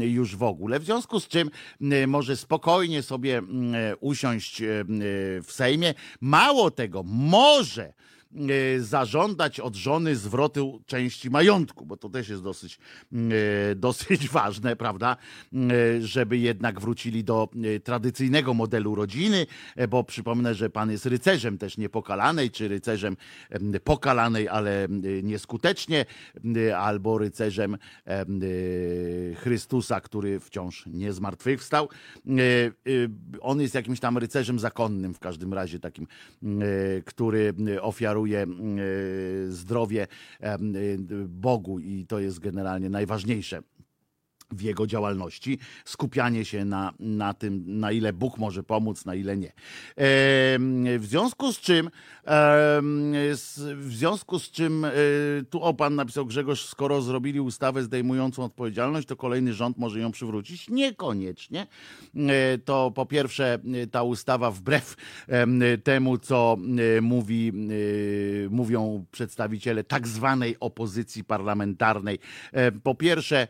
już 0.00 0.36
w 0.36 0.42
ogóle. 0.42 0.80
W 0.80 0.84
związku 0.84 1.20
z 1.20 1.28
czym 1.28 1.50
może 2.06 2.36
spokojnie 2.36 3.02
sobie 3.02 3.42
usiąść 4.00 4.62
w 5.42 5.48
Sejmie. 5.52 5.94
Mało 6.20 6.70
tego, 6.70 7.02
może 7.06 7.91
E, 7.91 7.91
zażądać 8.78 9.60
od 9.60 9.74
żony 9.74 10.16
zwrotu 10.16 10.82
części 10.86 11.30
majątku, 11.30 11.86
bo 11.86 11.96
to 11.96 12.08
też 12.08 12.28
jest 12.28 12.42
dosyć, 12.42 12.78
e, 13.12 13.74
dosyć 13.74 14.28
ważne, 14.38 14.76
prawda, 14.76 15.16
e, 15.52 15.58
żeby 16.00 16.38
jednak 16.38 16.80
wrócili 16.80 17.24
do 17.24 17.48
tradycyjnego 17.84 18.54
modelu 18.54 18.94
rodziny, 18.94 19.46
bo 19.88 20.04
przypomnę, 20.04 20.54
że 20.54 20.70
pan 20.70 20.90
jest 20.90 21.06
rycerzem 21.06 21.58
też 21.58 21.78
niepokalanej, 21.78 22.50
czy 22.50 22.68
rycerzem 22.68 23.16
pokalanej, 23.84 24.48
ale 24.48 24.88
nieskutecznie, 25.22 26.04
albo 26.76 27.18
rycerzem 27.18 27.78
Chrystusa, 29.36 30.00
który 30.00 30.40
wciąż 30.40 30.86
nie 30.86 31.12
zmartwychwstał. 31.12 31.88
On 33.40 33.60
jest 33.60 33.74
jakimś 33.74 34.00
tam 34.00 34.18
rycerzem 34.18 34.58
zakonnym 34.58 35.14
w 35.14 35.18
każdym 35.18 35.54
razie 35.54 35.80
takim, 35.80 36.06
który 37.04 37.54
ofiaruje 37.80 38.21
oferuje 38.22 38.42
e, 38.42 38.46
zdrowie 39.50 40.06
e, 40.40 40.58
Bogu 41.28 41.78
i 41.78 42.06
to 42.06 42.18
jest 42.18 42.38
generalnie 42.38 42.90
najważniejsze 42.90 43.62
w 44.52 44.60
jego 44.60 44.86
działalności, 44.86 45.58
skupianie 45.84 46.44
się 46.44 46.64
na, 46.64 46.92
na 47.00 47.34
tym, 47.34 47.64
na 47.66 47.92
ile 47.92 48.12
Bóg 48.12 48.38
może 48.38 48.62
pomóc, 48.62 49.04
na 49.04 49.14
ile 49.14 49.36
nie. 49.36 49.52
W 50.98 51.02
związku 51.02 51.52
z 51.52 51.60
czym, 51.60 51.90
w 53.76 53.88
związku 53.90 54.38
z 54.38 54.50
czym, 54.50 54.84
e, 54.84 54.90
tu 55.50 55.62
o 55.62 55.74
pan 55.74 55.94
napisał 55.94 56.26
Grzegorz, 56.26 56.64
skoro 56.64 57.02
zrobili 57.02 57.40
ustawę 57.40 57.82
zdejmującą 57.82 58.44
odpowiedzialność, 58.44 59.08
to 59.08 59.16
kolejny 59.16 59.52
rząd 59.52 59.78
może 59.78 60.00
ją 60.00 60.12
przywrócić. 60.12 60.68
Niekoniecznie. 60.68 61.66
E, 62.16 62.58
to 62.58 62.90
po 62.90 63.06
pierwsze, 63.06 63.58
ta 63.90 64.02
ustawa 64.02 64.50
wbrew 64.50 64.96
temu, 65.84 66.18
co 66.18 66.56
e, 66.96 67.00
mówi, 67.00 67.52
mówią 68.50 69.04
przedstawiciele 69.10 69.84
tak 69.84 70.08
zwanej 70.08 70.56
opozycji 70.60 71.24
parlamentarnej. 71.24 72.18
Po 72.82 72.94
pierwsze, 72.94 73.48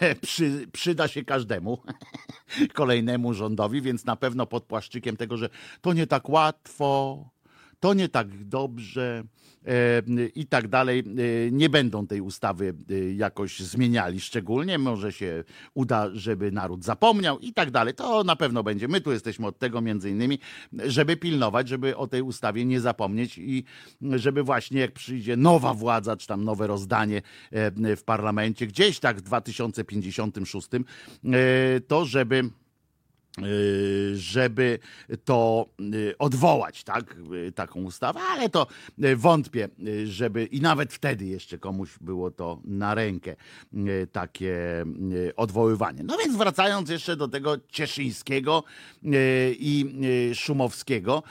przy, 0.22 0.66
przyda 0.72 1.08
się 1.08 1.24
każdemu 1.24 1.78
kolejnemu 2.74 3.34
rządowi, 3.34 3.82
więc 3.82 4.04
na 4.04 4.16
pewno 4.16 4.46
pod 4.46 4.64
płaszczykiem 4.64 5.16
tego, 5.16 5.36
że 5.36 5.48
to 5.80 5.92
nie 5.92 6.06
tak 6.06 6.28
łatwo, 6.28 7.24
to 7.80 7.94
nie 7.94 8.08
tak 8.08 8.44
dobrze 8.44 9.24
i 10.34 10.46
tak 10.46 10.68
dalej. 10.68 10.98
E, 10.98 11.50
nie 11.50 11.70
będą 11.70 12.06
tej 12.06 12.20
ustawy 12.20 12.74
e, 12.90 12.94
jakoś 13.14 13.60
zmieniali 13.60 14.20
szczególnie. 14.20 14.78
Może 14.78 15.12
się 15.12 15.44
uda, 15.74 16.08
żeby 16.12 16.52
naród 16.52 16.84
zapomniał 16.84 17.38
i 17.38 17.52
tak 17.52 17.70
dalej. 17.70 17.94
To 17.94 18.24
na 18.24 18.36
pewno 18.36 18.62
będzie. 18.62 18.88
My 18.88 19.00
tu 19.00 19.12
jesteśmy 19.12 19.46
od 19.46 19.58
tego 19.58 19.80
między 19.80 20.10
innymi, 20.10 20.38
żeby 20.72 21.16
pilnować, 21.16 21.68
żeby 21.68 21.96
o 21.96 22.06
tej 22.06 22.22
ustawie 22.22 22.64
nie 22.64 22.80
zapomnieć 22.80 23.38
i 23.38 23.64
żeby 24.02 24.42
właśnie 24.42 24.80
jak 24.80 24.92
przyjdzie 24.92 25.36
nowa 25.36 25.74
władza, 25.74 26.16
czy 26.16 26.26
tam 26.26 26.44
nowe 26.44 26.66
rozdanie 26.66 27.22
w 27.96 28.02
parlamencie, 28.04 28.66
gdzieś 28.66 28.98
tak 28.98 29.16
w 29.16 29.20
2056, 29.20 30.68
to 31.88 32.04
żeby 32.04 32.50
żeby 34.14 34.78
to 35.24 35.66
y, 35.94 36.14
odwołać, 36.18 36.84
tak, 36.84 37.16
y, 37.48 37.52
taką 37.52 37.82
ustawę, 37.82 38.20
ale 38.20 38.48
to 38.48 38.66
wątpię, 39.16 39.68
żeby 40.04 40.44
i 40.44 40.60
nawet 40.60 40.92
wtedy 40.92 41.26
jeszcze 41.26 41.58
komuś 41.58 41.90
było 42.00 42.30
to 42.30 42.60
na 42.64 42.94
rękę, 42.94 43.36
takie 44.12 44.56
odwoływanie. 45.36 46.02
No 46.04 46.16
więc 46.18 46.36
wracając 46.36 46.90
jeszcze 46.90 47.16
do 47.16 47.28
tego 47.28 47.56
Cieszyńskiego 47.68 48.64
i 49.52 49.86
Szumowskiego, 50.34 51.22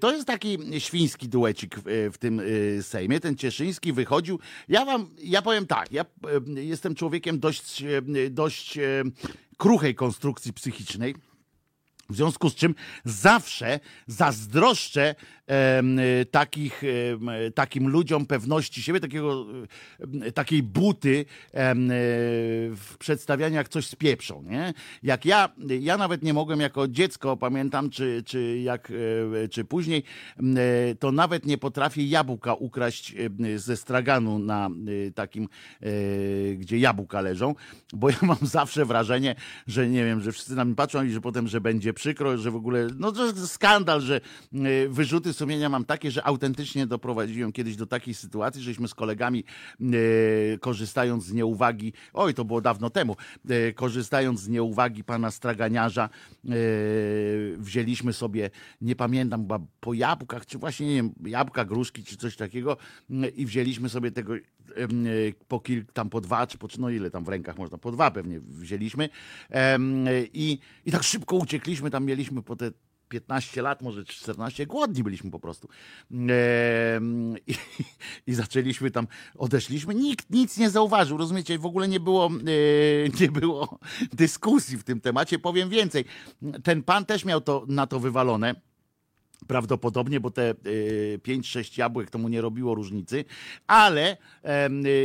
to 0.00 0.12
jest 0.12 0.26
taki 0.26 0.58
świński 0.78 1.28
duecik 1.28 1.76
w 2.12 2.14
tym 2.18 2.40
Sejmie. 2.82 3.20
Ten 3.20 3.36
Cieszyński 3.36 3.92
wychodził, 3.92 4.38
ja 4.68 4.84
wam, 4.84 5.10
ja 5.18 5.42
powiem 5.42 5.66
tak, 5.66 5.92
ja 5.92 6.04
jestem 6.54 6.94
człowiekiem 6.94 7.40
dość, 7.40 7.84
dość 8.30 8.78
kruchej 9.56 9.94
konstrukcji 9.94 10.52
psychicznej, 10.52 11.14
w 12.10 12.16
związku 12.16 12.50
z 12.50 12.54
czym 12.54 12.74
zawsze 13.04 13.80
zazdroszczę 14.06 15.14
takich, 16.30 16.82
takim 17.54 17.88
ludziom 17.88 18.26
pewności 18.26 18.82
siebie, 18.82 19.00
takiego, 19.00 19.46
takiej 20.34 20.62
buty 20.62 21.24
w 22.74 22.94
przedstawianiu, 22.98 23.54
jak 23.54 23.68
coś 23.68 23.86
spieprzą. 23.86 24.42
Nie? 24.42 24.74
Jak 25.02 25.24
ja, 25.24 25.48
ja 25.80 25.96
nawet 25.96 26.22
nie 26.22 26.34
mogłem 26.34 26.60
jako 26.60 26.88
dziecko, 26.88 27.36
pamiętam, 27.36 27.90
czy, 27.90 28.22
czy, 28.26 28.58
jak, 28.58 28.92
e, 29.44 29.48
czy 29.48 29.64
później, 29.64 30.02
to 30.98 31.12
nawet 31.12 31.46
nie 31.46 31.58
potrafię 31.58 32.06
jabłka 32.06 32.54
ukraść 32.54 33.14
ze 33.56 33.76
straganu 33.76 34.38
na 34.38 34.66
e, 34.66 35.10
takim, 35.10 35.48
e, 35.80 35.88
gdzie 36.54 36.78
jabłka 36.78 37.20
leżą, 37.20 37.54
bo 37.92 38.10
ja 38.10 38.16
mam 38.22 38.38
zawsze 38.58 38.84
wrażenie, 38.84 39.34
że 39.66 39.88
nie 39.88 40.04
wiem, 40.04 40.20
że 40.20 40.32
wszyscy 40.32 40.54
na 40.54 40.64
mnie 40.64 40.74
patrzą 40.74 41.04
i 41.04 41.10
że 41.10 41.20
potem, 41.20 41.48
że 41.48 41.60
będzie 41.60 41.92
przykro, 41.92 42.38
że 42.38 42.50
w 42.50 42.56
ogóle, 42.56 42.88
no 42.96 43.12
to 43.12 43.46
skandal, 43.46 44.00
że 44.00 44.20
wyrzuty 44.88 45.32
sumienia 45.38 45.68
mam 45.68 45.84
takie, 45.84 46.10
że 46.10 46.26
autentycznie 46.26 46.86
doprowadziłem 46.86 47.52
kiedyś 47.52 47.76
do 47.76 47.86
takiej 47.86 48.14
sytuacji, 48.14 48.62
żeśmy 48.62 48.88
z 48.88 48.94
kolegami 48.94 49.44
e, 49.80 50.58
korzystając 50.58 51.24
z 51.24 51.32
nieuwagi, 51.32 51.92
oj 52.12 52.34
to 52.34 52.44
było 52.44 52.60
dawno 52.60 52.90
temu, 52.90 53.16
e, 53.48 53.72
korzystając 53.72 54.40
z 54.40 54.48
nieuwagi 54.48 55.04
pana 55.04 55.30
straganiarza, 55.30 56.08
e, 56.44 56.48
wzięliśmy 57.56 58.12
sobie, 58.12 58.50
nie 58.80 58.96
pamiętam, 58.96 59.40
chyba 59.40 59.58
po 59.80 59.94
jabłkach, 59.94 60.46
czy 60.46 60.58
właśnie 60.58 60.86
nie 60.86 60.94
wiem, 60.94 61.14
jabłka, 61.26 61.64
gruszki, 61.64 62.04
czy 62.04 62.16
coś 62.16 62.36
takiego 62.36 62.76
i 63.36 63.46
wzięliśmy 63.46 63.88
sobie 63.88 64.10
tego 64.10 64.34
po 65.48 65.60
kilk, 65.60 65.92
tam 65.92 66.10
po 66.10 66.20
dwa, 66.20 66.46
czy 66.46 66.58
po 66.58 66.68
no 66.78 66.90
ile 66.90 67.10
tam 67.10 67.24
w 67.24 67.28
rękach 67.28 67.58
można, 67.58 67.78
po 67.78 67.92
dwa 67.92 68.10
pewnie 68.10 68.40
wzięliśmy 68.40 69.08
i, 70.32 70.58
i 70.86 70.92
tak 70.92 71.02
szybko 71.02 71.36
uciekliśmy, 71.36 71.90
tam 71.90 72.04
mieliśmy 72.04 72.42
po 72.42 72.56
te 72.56 72.70
15 73.08 73.62
lat, 73.62 73.82
może 73.82 74.04
14, 74.04 74.66
głodni 74.66 75.02
byliśmy 75.02 75.30
po 75.30 75.40
prostu. 75.40 75.68
I, 77.46 77.54
I, 78.26 78.34
zaczęliśmy 78.34 78.90
tam, 78.90 79.06
odeszliśmy, 79.36 79.94
nikt 79.94 80.30
nic 80.30 80.58
nie 80.58 80.70
zauważył, 80.70 81.18
rozumiecie, 81.18 81.58
w 81.58 81.66
ogóle 81.66 81.88
nie 81.88 82.00
było, 82.00 82.30
nie 83.20 83.28
było 83.30 83.78
dyskusji 84.12 84.78
w 84.78 84.84
tym 84.84 85.00
temacie. 85.00 85.38
Powiem 85.38 85.68
więcej, 85.68 86.04
ten 86.62 86.82
pan 86.82 87.04
też 87.04 87.24
miał 87.24 87.40
to 87.40 87.64
na 87.68 87.86
to 87.86 88.00
wywalone 88.00 88.54
Prawdopodobnie, 89.46 90.20
bo 90.20 90.30
te 90.30 90.54
5-6 90.54 91.78
jabłek 91.78 92.10
to 92.10 92.18
mu 92.18 92.28
nie 92.28 92.40
robiło 92.40 92.74
różnicy, 92.74 93.24
ale 93.66 94.16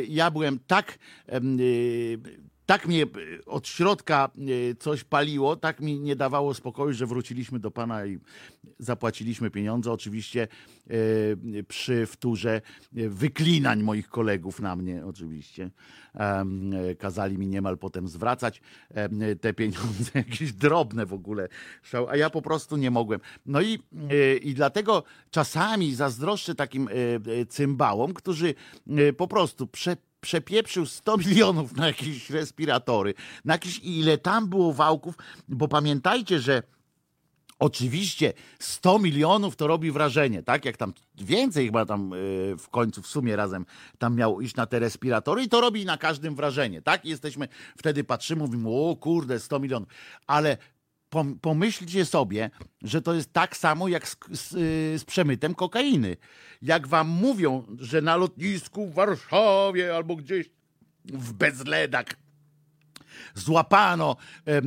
ja 0.08 0.32
byłem 0.32 0.60
tak 0.68 1.00
tak 2.74 2.88
mnie 2.88 3.04
e, 3.04 3.08
od 3.46 3.68
środka 3.68 4.30
e, 4.72 4.76
coś 4.76 5.04
paliło, 5.04 5.56
tak 5.56 5.82
mi 5.82 6.00
nie 6.00 6.16
dawało 6.16 6.54
spokoju, 6.54 6.94
że 6.94 7.06
wróciliśmy 7.06 7.60
do 7.60 7.72
pana 7.72 8.06
i 8.06 8.20
zapłaciliśmy 8.80 9.52
pieniądze. 9.52 9.92
Oczywiście 9.92 10.48
e, 10.88 11.64
przy 11.64 12.06
wtórze 12.06 12.62
wyklinań 12.92 13.84
moich 13.84 14.10
kolegów 14.10 14.60
na 14.60 14.76
mnie, 14.76 15.06
oczywiście. 15.06 15.70
Kazali 17.00 17.38
mi 17.38 17.48
niemal 17.48 17.78
potem 17.78 18.08
zwracać 18.08 18.62
te 19.42 19.54
pieniądze, 19.54 20.12
jakieś 20.28 20.54
drobne 20.54 21.06
w 21.06 21.14
ogóle, 21.14 21.48
a 22.10 22.18
ja 22.18 22.30
po 22.30 22.42
prostu 22.42 22.78
nie 22.78 22.92
mogłem. 22.92 23.20
No 23.46 23.62
i, 23.62 23.80
i 24.42 24.54
dlatego 24.54 25.04
czasami 25.32 25.96
zazdroszczę 25.96 26.56
takim 26.56 26.90
cymbałom, 27.50 28.14
którzy 28.14 28.54
po 29.18 29.28
prostu 29.28 29.68
prze 29.68 29.98
przepieprzył 30.24 30.86
100 30.86 31.18
milionów 31.28 31.76
na 31.76 31.88
jakieś 31.88 32.30
respiratory, 32.30 33.14
na 33.46 33.54
jakieś 33.54 33.80
ile 33.80 34.18
tam 34.18 34.48
było 34.48 34.74
wałków, 34.74 35.16
bo 35.48 35.68
pamiętajcie, 35.68 36.40
że 36.40 36.64
Oczywiście 37.60 38.34
100 38.60 39.00
milionów 39.00 39.56
to 39.56 39.68
robi 39.68 39.92
wrażenie, 39.92 40.44
tak? 40.44 40.66
Jak 40.66 40.78
tam 40.78 40.94
więcej 41.16 41.66
chyba 41.66 41.86
tam 41.86 42.14
e, 42.14 42.18
w 42.58 42.70
końcu 42.72 43.02
w 43.02 43.08
sumie 43.08 43.36
razem 43.36 43.66
tam 43.98 44.16
miał 44.16 44.42
iść 44.42 44.56
na 44.56 44.66
te 44.66 44.80
respiratory 44.80 45.44
i 45.44 45.50
to 45.50 45.62
robi 45.62 45.86
na 45.86 45.98
każdym 45.98 46.36
wrażenie, 46.36 46.82
tak? 46.82 47.06
I 47.06 47.10
jesteśmy, 47.10 47.48
wtedy 47.78 48.04
patrzymy, 48.04 48.42
mówimy, 48.42 48.70
o 48.70 48.96
kurde, 48.96 49.40
100 49.40 49.60
milionów. 49.60 49.90
Ale 50.28 50.58
pomyślcie 51.42 52.06
sobie, 52.06 52.50
że 52.82 53.02
to 53.02 53.14
jest 53.14 53.34
tak 53.34 53.58
samo 53.58 53.88
jak 53.88 54.08
z, 54.08 54.18
z, 54.32 54.50
z, 55.02 55.06
przemytem 55.06 55.56
kokainy. 55.56 56.18
Jak 56.62 56.88
wam 56.88 57.08
mówią, 57.08 57.66
że 57.80 58.02
na 58.02 58.16
lotnisku 58.16 58.88
w 58.88 58.94
Warszawie 58.94 59.96
albo 59.96 60.16
gdzieś 60.16 60.50
w 61.06 61.34
Bezledach 61.34 62.06
złapano 63.36 64.16
e, 64.48 64.62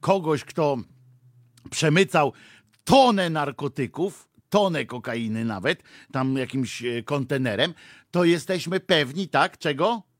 kogoś, 0.00 0.44
kto 0.44 0.76
przemycał 1.70 2.32
tonę 2.84 3.30
narkotyków, 3.30 4.28
tonę 4.48 4.84
kokainy 4.86 5.44
nawet, 5.44 5.82
tam 6.12 6.36
jakimś 6.36 6.84
e, 6.84 7.02
kontenerem, 7.02 7.74
to 8.10 8.24
jesteśmy 8.24 8.80
pewni, 8.80 9.28
tak, 9.28 9.58
czego? 9.58 10.11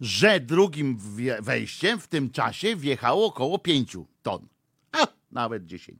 Że 0.00 0.40
drugim 0.40 0.98
wejściem 1.40 2.00
w 2.00 2.08
tym 2.08 2.30
czasie 2.30 2.76
wjechało 2.76 3.26
około 3.26 3.58
5 3.58 3.96
ton, 4.22 4.48
a 4.92 5.06
nawet 5.30 5.66
10. 5.66 5.98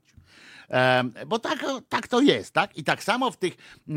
Bo 1.27 1.39
tak, 1.39 1.65
tak 1.89 2.07
to 2.07 2.21
jest, 2.21 2.53
tak? 2.53 2.77
I 2.77 2.83
tak 2.83 3.03
samo 3.03 3.31
w 3.31 3.37
tych, 3.37 3.53
e, 3.89 3.93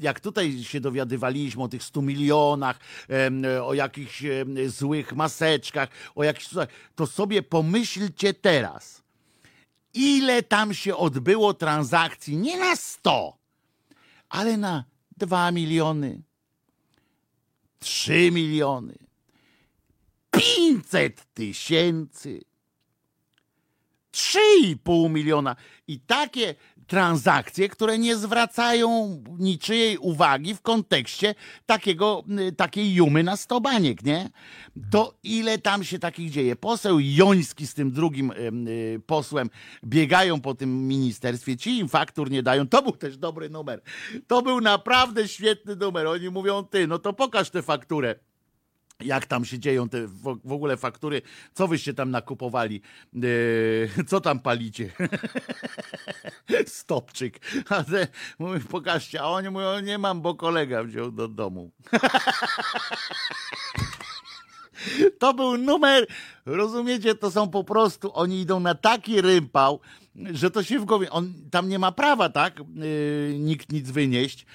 jak 0.00 0.20
tutaj 0.20 0.62
się 0.62 0.80
dowiadywaliśmy 0.80 1.62
o 1.62 1.68
tych 1.68 1.82
100 1.82 2.02
milionach, 2.02 2.80
o 3.62 3.74
jakichś 3.74 4.22
złych 4.66 5.12
maseczkach, 5.12 5.88
o 6.14 6.24
jakichś, 6.24 6.48
to 6.94 7.06
sobie 7.06 7.42
pomyślcie 7.42 8.34
teraz, 8.34 9.02
ile 9.94 10.42
tam 10.42 10.74
się 10.74 10.96
odbyło 10.96 11.54
transakcji, 11.54 12.36
nie 12.36 12.58
na 12.58 12.76
100, 12.76 13.38
ale 14.28 14.56
na 14.56 14.84
2 15.16 15.50
miliony, 15.50 16.22
3 17.78 18.30
miliony, 18.30 19.03
500 20.36 21.34
tysięcy. 21.34 22.40
3,5 24.12 25.10
miliona. 25.10 25.56
I 25.88 26.00
takie 26.00 26.54
transakcje, 26.86 27.68
które 27.68 27.98
nie 27.98 28.16
zwracają 28.16 29.22
niczyjej 29.38 29.98
uwagi 29.98 30.54
w 30.54 30.60
kontekście 30.60 31.34
takiego, 31.66 32.24
y, 32.48 32.52
takiej 32.52 32.94
jumy 32.94 33.22
na 33.22 33.36
stobaniek, 33.36 34.02
nie? 34.04 34.30
To 34.90 35.14
ile 35.22 35.58
tam 35.58 35.84
się 35.84 35.98
takich 35.98 36.30
dzieje? 36.30 36.56
Poseł 36.56 37.00
Joński 37.00 37.66
z 37.66 37.74
tym 37.74 37.92
drugim 37.92 38.30
y, 38.30 38.34
y, 38.70 39.00
posłem 39.06 39.50
biegają 39.84 40.40
po 40.40 40.54
tym 40.54 40.88
ministerstwie, 40.88 41.56
ci 41.56 41.78
im 41.78 41.88
faktur 41.88 42.30
nie 42.30 42.42
dają. 42.42 42.68
To 42.68 42.82
był 42.82 42.92
też 42.92 43.18
dobry 43.18 43.50
numer. 43.50 43.82
To 44.26 44.42
był 44.42 44.60
naprawdę 44.60 45.28
świetny 45.28 45.76
numer. 45.76 46.06
Oni 46.06 46.30
mówią, 46.30 46.64
ty, 46.64 46.86
no 46.86 46.98
to 46.98 47.12
pokaż 47.12 47.50
tę 47.50 47.62
fakturę 47.62 48.14
jak 49.00 49.26
tam 49.26 49.44
się 49.44 49.58
dzieją 49.58 49.88
te 49.88 50.06
w 50.44 50.52
ogóle 50.52 50.76
faktury, 50.76 51.22
co 51.54 51.68
wyście 51.68 51.94
tam 51.94 52.10
nakupowali, 52.10 52.80
yy, 53.12 53.88
co 54.06 54.20
tam 54.20 54.40
palicie? 54.40 54.90
Stopczyk. 56.66 57.40
A 57.68 57.84
te, 57.84 58.08
mówię, 58.38 58.60
pokażcie, 58.60 59.22
a 59.22 59.24
oni 59.24 59.50
mówią, 59.50 59.80
nie 59.80 59.98
mam, 59.98 60.20
bo 60.20 60.34
kolega 60.34 60.84
wziął 60.84 61.12
do 61.12 61.28
domu. 61.28 61.70
To 65.18 65.34
był 65.34 65.56
numer, 65.56 66.06
rozumiecie, 66.46 67.14
to 67.14 67.30
są 67.30 67.50
po 67.50 67.64
prostu, 67.64 68.10
oni 68.14 68.40
idą 68.40 68.60
na 68.60 68.74
taki 68.74 69.20
rympał, 69.20 69.80
że 70.16 70.50
to 70.50 70.62
się 70.62 70.78
w 70.78 70.84
głowie, 70.84 71.10
on 71.10 71.34
tam 71.50 71.68
nie 71.68 71.78
ma 71.78 71.92
prawa, 71.92 72.28
tak, 72.28 72.58
yy, 72.58 73.38
nikt 73.38 73.72
nic 73.72 73.90
wynieść. 73.90 74.46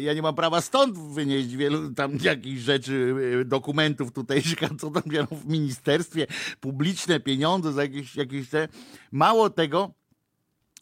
Ja 0.00 0.14
nie 0.14 0.22
mam 0.22 0.34
prawa 0.34 0.60
stąd 0.60 0.98
wynieść 0.98 1.48
wielu 1.56 1.94
tam 1.94 2.18
jakichś 2.22 2.60
rzeczy, 2.60 3.14
yy, 3.32 3.44
dokumentów 3.44 4.12
tutaj, 4.12 4.42
co 4.80 4.90
tam 4.90 5.26
w 5.30 5.46
ministerstwie, 5.46 6.26
publiczne 6.60 7.20
pieniądze 7.20 7.72
za 7.72 7.82
jakieś, 7.82 8.16
jakieś 8.16 8.48
te. 8.48 8.68
Mało 9.12 9.50
tego, 9.50 9.94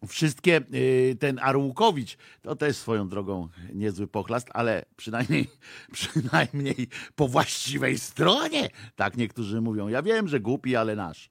wszystkie, 0.09 0.61
y, 0.75 1.17
ten 1.21 1.39
Arłukowicz, 1.39 2.17
to 2.43 2.57
też 2.57 2.77
swoją 2.77 3.09
drogą 3.09 3.49
niezły 3.73 4.07
pochlast, 4.07 4.49
ale 4.53 4.85
przynajmniej, 4.97 5.49
przynajmniej 5.93 6.89
po 7.17 7.29
właściwej 7.29 7.99
stronie, 7.99 8.69
tak 8.97 9.17
niektórzy 9.17 9.61
mówią. 9.61 9.89
Ja 9.89 10.03
wiem, 10.03 10.29
że 10.29 10.41
głupi, 10.41 10.77
ale 10.77 10.97
nasz. 10.97 11.31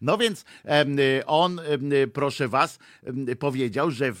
No 0.00 0.18
więc 0.18 0.44
on, 1.26 1.60
proszę 2.12 2.48
was, 2.48 2.78
powiedział, 3.38 3.90
że 3.90 4.12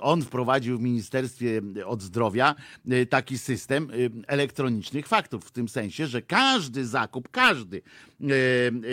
on 0.00 0.22
wprowadził 0.22 0.78
w 0.78 0.80
Ministerstwie 0.80 1.62
od 1.84 2.02
Zdrowia 2.02 2.54
y, 2.92 3.06
taki 3.06 3.38
system 3.38 3.90
y, 3.90 4.10
elektronicznych 4.26 5.06
faktur, 5.06 5.40
w 5.40 5.50
tym 5.50 5.68
sensie, 5.68 6.06
że 6.06 6.22
każdy 6.22 6.86
zakup, 6.86 7.28
każdy 7.30 7.82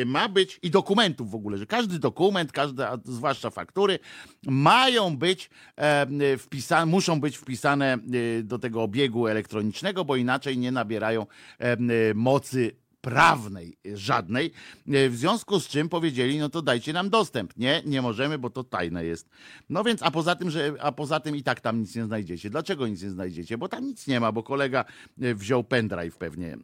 ma 0.06 0.30
być, 0.30 0.60
i 0.62 0.72
dokumentów 0.72 1.32
w 1.32 1.36
ogóle, 1.36 1.58
że 1.58 1.66
każdy 1.66 2.00
dokument, 2.00 2.52
każda 2.52 2.98
zwłaszcza 3.06 3.50
faktury, 3.50 4.00
mają 4.46 5.18
być 5.18 5.50
wpisane, 6.38 6.86
muszą 6.86 7.20
być 7.20 7.38
wpisane 7.38 7.98
do 8.44 8.60
tego 8.60 8.84
obiegu 8.84 9.28
elektronicznego, 9.28 10.06
bo 10.06 10.16
inaczej 10.16 10.58
nie 10.58 10.72
nabierają 10.72 11.26
mocy 12.16 12.76
prawnej 13.10 13.78
żadnej, 13.94 14.52
e, 14.88 15.10
w 15.10 15.18
związku 15.18 15.60
z 15.60 15.68
czym 15.68 15.90
powiedzieli, 15.90 16.40
no 16.40 16.50
to 16.50 16.62
dajcie 16.62 16.94
nam 16.94 17.10
dostęp. 17.10 17.58
Nie, 17.58 17.82
nie 17.86 18.02
możemy, 18.02 18.38
bo 18.38 18.50
to 18.50 18.64
tajne 18.64 19.06
jest. 19.06 19.30
No 19.70 19.84
więc, 19.84 20.04
a 20.04 20.12
poza 20.12 20.36
tym, 20.36 20.50
że, 20.50 20.74
a 20.80 20.92
poza 20.92 21.20
tym 21.20 21.36
i 21.36 21.44
tak 21.44 21.62
tam 21.62 21.80
nic 21.80 21.96
nie 21.96 22.06
znajdziecie. 22.06 22.50
Dlaczego 22.50 22.88
nic 22.88 23.04
nie 23.04 23.10
znajdziecie? 23.10 23.58
Bo 23.58 23.70
tam 23.70 23.86
nic 23.86 24.08
nie 24.08 24.20
ma, 24.20 24.32
bo 24.32 24.44
kolega 24.44 24.86
e, 25.22 25.36
wziął 25.36 25.64
pendrive 25.64 26.18
pewnie 26.18 26.58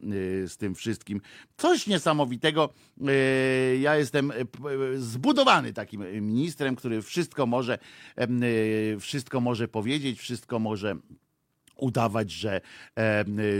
z 0.47 0.57
tym 0.57 0.75
wszystkim. 0.75 1.21
Coś 1.57 1.87
niesamowitego. 1.87 2.69
Ja 3.79 3.95
jestem 3.95 4.33
zbudowany 4.95 5.73
takim 5.73 6.01
ministrem, 6.21 6.75
który 6.75 7.01
wszystko 7.01 7.45
może, 7.45 7.77
wszystko 8.99 9.41
może 9.41 9.67
powiedzieć, 9.67 10.19
wszystko 10.19 10.59
może 10.59 10.95
udawać, 11.75 12.31
że, 12.31 12.61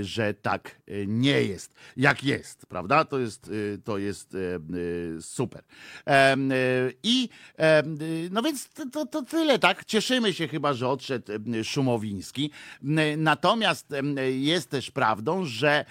że 0.02 0.34
tak 0.34 0.82
e, 0.88 1.06
nie 1.08 1.44
jest, 1.44 1.74
jak 1.98 2.24
jest, 2.24 2.66
prawda? 2.66 3.06
To 3.06 3.20
jest, 3.20 3.52
e, 3.74 3.78
to 3.78 3.98
jest 3.98 4.36
e, 4.36 5.22
super. 5.22 5.64
I 7.04 7.30
no 8.32 8.42
więc 8.42 8.70
to, 8.92 9.06
to 9.06 9.22
tyle, 9.22 9.60
tak? 9.60 9.86
Cieszymy 9.86 10.34
się 10.34 10.48
chyba, 10.48 10.74
że 10.74 10.90
odszedł 10.90 11.32
Szumowiński. 11.64 12.52
Natomiast 13.18 13.88
jest 14.32 14.70
też 14.70 14.92
prawdą, 14.92 15.46
że, 15.46 15.86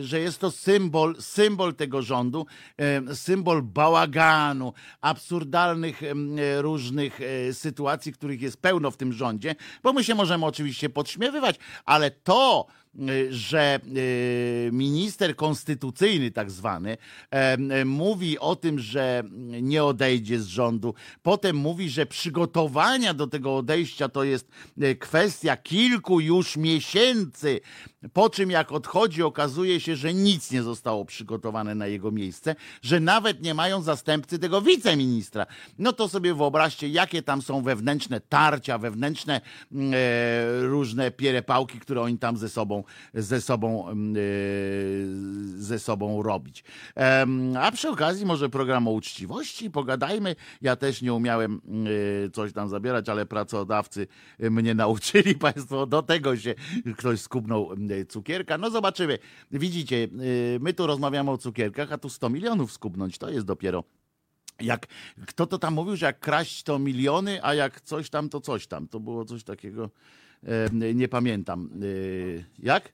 że 0.00 0.20
jest 0.20 0.38
to 0.38 0.50
symbol, 0.50 1.16
symbol 1.20 1.74
tego 1.74 2.02
rządu, 2.02 2.46
symbol 3.14 3.62
bałaganu, 3.62 4.72
absurdalnych 5.00 6.00
różnych 6.58 7.20
sytuacji, 7.52 8.12
których 8.12 8.42
jest 8.42 8.56
pełno 8.56 8.90
w 8.90 8.96
tym 8.96 9.12
rządzie, 9.12 9.54
bo 9.82 9.92
my 9.92 10.04
się 10.04 10.14
możemy 10.14 10.46
oczywiście 10.46 10.88
podśmiewać, 11.18 11.56
ale 11.84 12.10
to, 12.10 12.66
że 13.30 13.80
minister 14.72 15.36
konstytucyjny, 15.36 16.30
tak 16.30 16.50
zwany, 16.50 16.96
mówi 17.84 18.38
o 18.38 18.56
tym, 18.56 18.78
że 18.78 19.22
nie 19.62 19.84
odejdzie 19.84 20.40
z 20.40 20.46
rządu. 20.46 20.94
Potem 21.22 21.56
mówi, 21.56 21.90
że 21.90 22.06
przygotowania 22.06 23.14
do 23.14 23.26
tego 23.26 23.56
odejścia 23.56 24.08
to 24.08 24.24
jest 24.24 24.48
kwestia 24.98 25.56
kilku 25.56 26.20
już 26.20 26.56
miesięcy. 26.56 27.60
Po 28.12 28.30
czym 28.30 28.50
jak 28.50 28.72
odchodzi, 28.72 29.22
okazuje 29.22 29.80
się, 29.80 29.96
że 29.96 30.14
nic 30.14 30.50
nie 30.50 30.62
zostało 30.62 31.04
przygotowane 31.04 31.74
na 31.74 31.86
jego 31.86 32.10
miejsce, 32.10 32.56
że 32.82 33.00
nawet 33.00 33.42
nie 33.42 33.54
mają 33.54 33.82
zastępcy 33.82 34.38
tego 34.38 34.62
wiceministra. 34.62 35.46
No 35.78 35.92
to 35.92 36.08
sobie 36.08 36.34
wyobraźcie, 36.34 36.88
jakie 36.88 37.22
tam 37.22 37.42
są 37.42 37.62
wewnętrzne 37.62 38.20
tarcia, 38.20 38.78
wewnętrzne 38.78 39.40
mm, 39.72 39.92
e, 39.94 39.96
różne 40.66 41.10
pierepałki, 41.10 41.80
które 41.80 42.02
oni 42.02 42.18
tam 42.18 42.36
ze 42.36 42.48
sobą, 42.48 42.83
ze 43.14 43.40
sobą, 43.40 43.88
mm, 43.88 44.16
e, 44.16 44.20
ze 45.60 45.78
sobą 45.78 46.22
robić. 46.22 46.64
E, 46.96 47.26
a 47.60 47.72
przy 47.72 47.88
okazji 47.88 48.26
może 48.26 48.48
program 48.48 48.88
o 48.88 48.90
uczciwości, 48.90 49.70
pogadajmy. 49.70 50.36
Ja 50.62 50.76
też 50.76 51.02
nie 51.02 51.12
umiałem 51.14 51.60
e, 52.26 52.30
coś 52.30 52.52
tam 52.52 52.68
zabierać, 52.68 53.08
ale 53.08 53.26
pracodawcy 53.26 54.06
mnie 54.38 54.74
nauczyli 54.74 55.34
państwo, 55.48 55.86
do 55.86 56.02
tego 56.02 56.36
się 56.36 56.54
ktoś 56.96 57.20
skubnął 57.20 57.70
cukierka. 58.08 58.58
No 58.58 58.70
zobaczymy. 58.70 59.18
Widzicie, 59.50 60.08
my 60.60 60.72
tu 60.72 60.86
rozmawiamy 60.86 61.30
o 61.30 61.38
cukierkach, 61.38 61.92
a 61.92 61.98
tu 61.98 62.08
100 62.08 62.30
milionów 62.30 62.72
skubnąć, 62.72 63.18
to 63.18 63.30
jest 63.30 63.46
dopiero 63.46 63.84
jak 64.60 64.86
kto 65.26 65.46
to 65.46 65.58
tam 65.58 65.74
mówił, 65.74 65.96
że 65.96 66.06
jak 66.06 66.20
kraść 66.20 66.62
to 66.62 66.78
miliony, 66.78 67.44
a 67.44 67.54
jak 67.54 67.80
coś 67.80 68.10
tam, 68.10 68.28
to 68.28 68.40
coś 68.40 68.66
tam. 68.66 68.88
To 68.88 69.00
było 69.00 69.24
coś 69.24 69.44
takiego, 69.44 69.84
e, 69.84 69.88
nie 70.94 71.08
pamiętam. 71.08 71.70
E, 71.82 72.44
jak? 72.58 72.92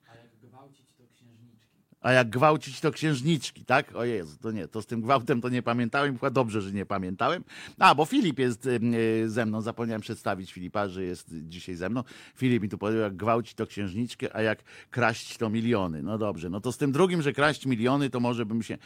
A 2.01 2.13
jak 2.13 2.31
gwałcić 2.31 2.81
to 2.81 2.93
księżniczki, 2.93 3.65
tak? 3.65 3.97
O 3.97 4.05
Jezu, 4.05 4.37
to 4.41 4.51
nie, 4.53 4.69
to 4.69 4.83
z 4.83 4.87
tym 4.87 5.01
gwałtem 5.01 5.41
to 5.41 5.49
nie 5.49 5.63
pamiętałem, 5.63 6.15
chyba 6.15 6.31
dobrze, 6.31 6.63
że 6.63 6.73
nie 6.73 6.87
pamiętałem. 6.87 7.45
A, 7.79 7.95
bo 7.95 8.05
Filip 8.05 8.39
jest 8.39 8.67
y, 8.67 8.81
ze 9.27 9.47
mną, 9.47 9.61
zapomniałem 9.61 10.01
przedstawić 10.01 10.53
Filipa, 10.53 10.89
że 10.89 11.05
jest 11.05 11.35
dzisiaj 11.43 11.75
ze 11.75 11.91
mną. 11.91 12.05
Filip 12.37 12.63
mi 12.63 12.69
tu 12.69 12.79
powiedział, 12.79 13.03
jak 13.03 13.17
gwałcić 13.17 13.55
to 13.55 13.67
księżniczki, 13.67 14.27
a 14.33 14.43
jak 14.43 14.63
kraść 14.91 15.37
to 15.37 15.51
miliony. 15.51 16.03
No 16.03 16.19
dobrze, 16.19 16.51
no 16.51 16.61
to 16.61 16.73
z 16.73 16.77
tym 16.77 16.93
drugim, 16.93 17.23
że 17.23 17.33
kraść 17.33 17.67
miliony, 17.67 18.11
to 18.11 18.21
może 18.21 18.47
bym 18.47 18.63
się 18.63 18.79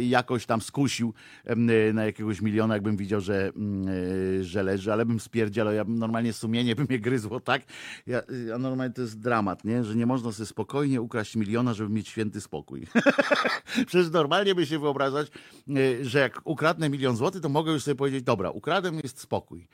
jakoś 0.00 0.46
tam 0.46 0.60
skusił 0.60 1.14
na 1.94 2.04
jakiegoś 2.04 2.40
miliona, 2.40 2.74
jakbym 2.74 2.96
widział, 2.96 3.20
że, 3.20 3.52
y, 4.38 4.44
że 4.44 4.62
leży, 4.62 4.92
ale 4.92 5.06
bym 5.06 5.20
spierdział, 5.20 5.72
ja 5.72 5.84
bym 5.84 5.98
normalnie 5.98 6.32
sumienie 6.32 6.76
by 6.76 6.84
mnie 6.84 6.98
gryzło, 6.98 7.40
tak? 7.40 7.62
Ja, 8.06 8.22
ja 8.48 8.58
normalnie 8.58 8.94
to 8.94 9.02
jest 9.02 9.20
dramat, 9.20 9.64
nie? 9.64 9.84
Że 9.84 9.96
nie 9.96 10.06
można 10.06 10.32
sobie 10.32 10.46
spokojnie 10.46 11.00
ukraść 11.00 11.36
miliona, 11.36 11.74
żeby 11.74 11.90
mieć 11.90 12.08
święty 12.08 12.39
spokój. 12.40 12.86
Przecież 13.86 14.10
normalnie 14.10 14.54
by 14.54 14.66
się 14.66 14.78
wyobrażać, 14.78 15.28
e, 15.28 16.04
że 16.04 16.18
jak 16.18 16.40
ukradnę 16.44 16.90
milion 16.90 17.16
złotych, 17.16 17.42
to 17.42 17.48
mogę 17.48 17.72
już 17.72 17.82
sobie 17.82 17.94
powiedzieć, 17.94 18.22
dobra, 18.22 18.50
ukradłem, 18.50 19.00
jest 19.02 19.20
spokój. 19.20 19.66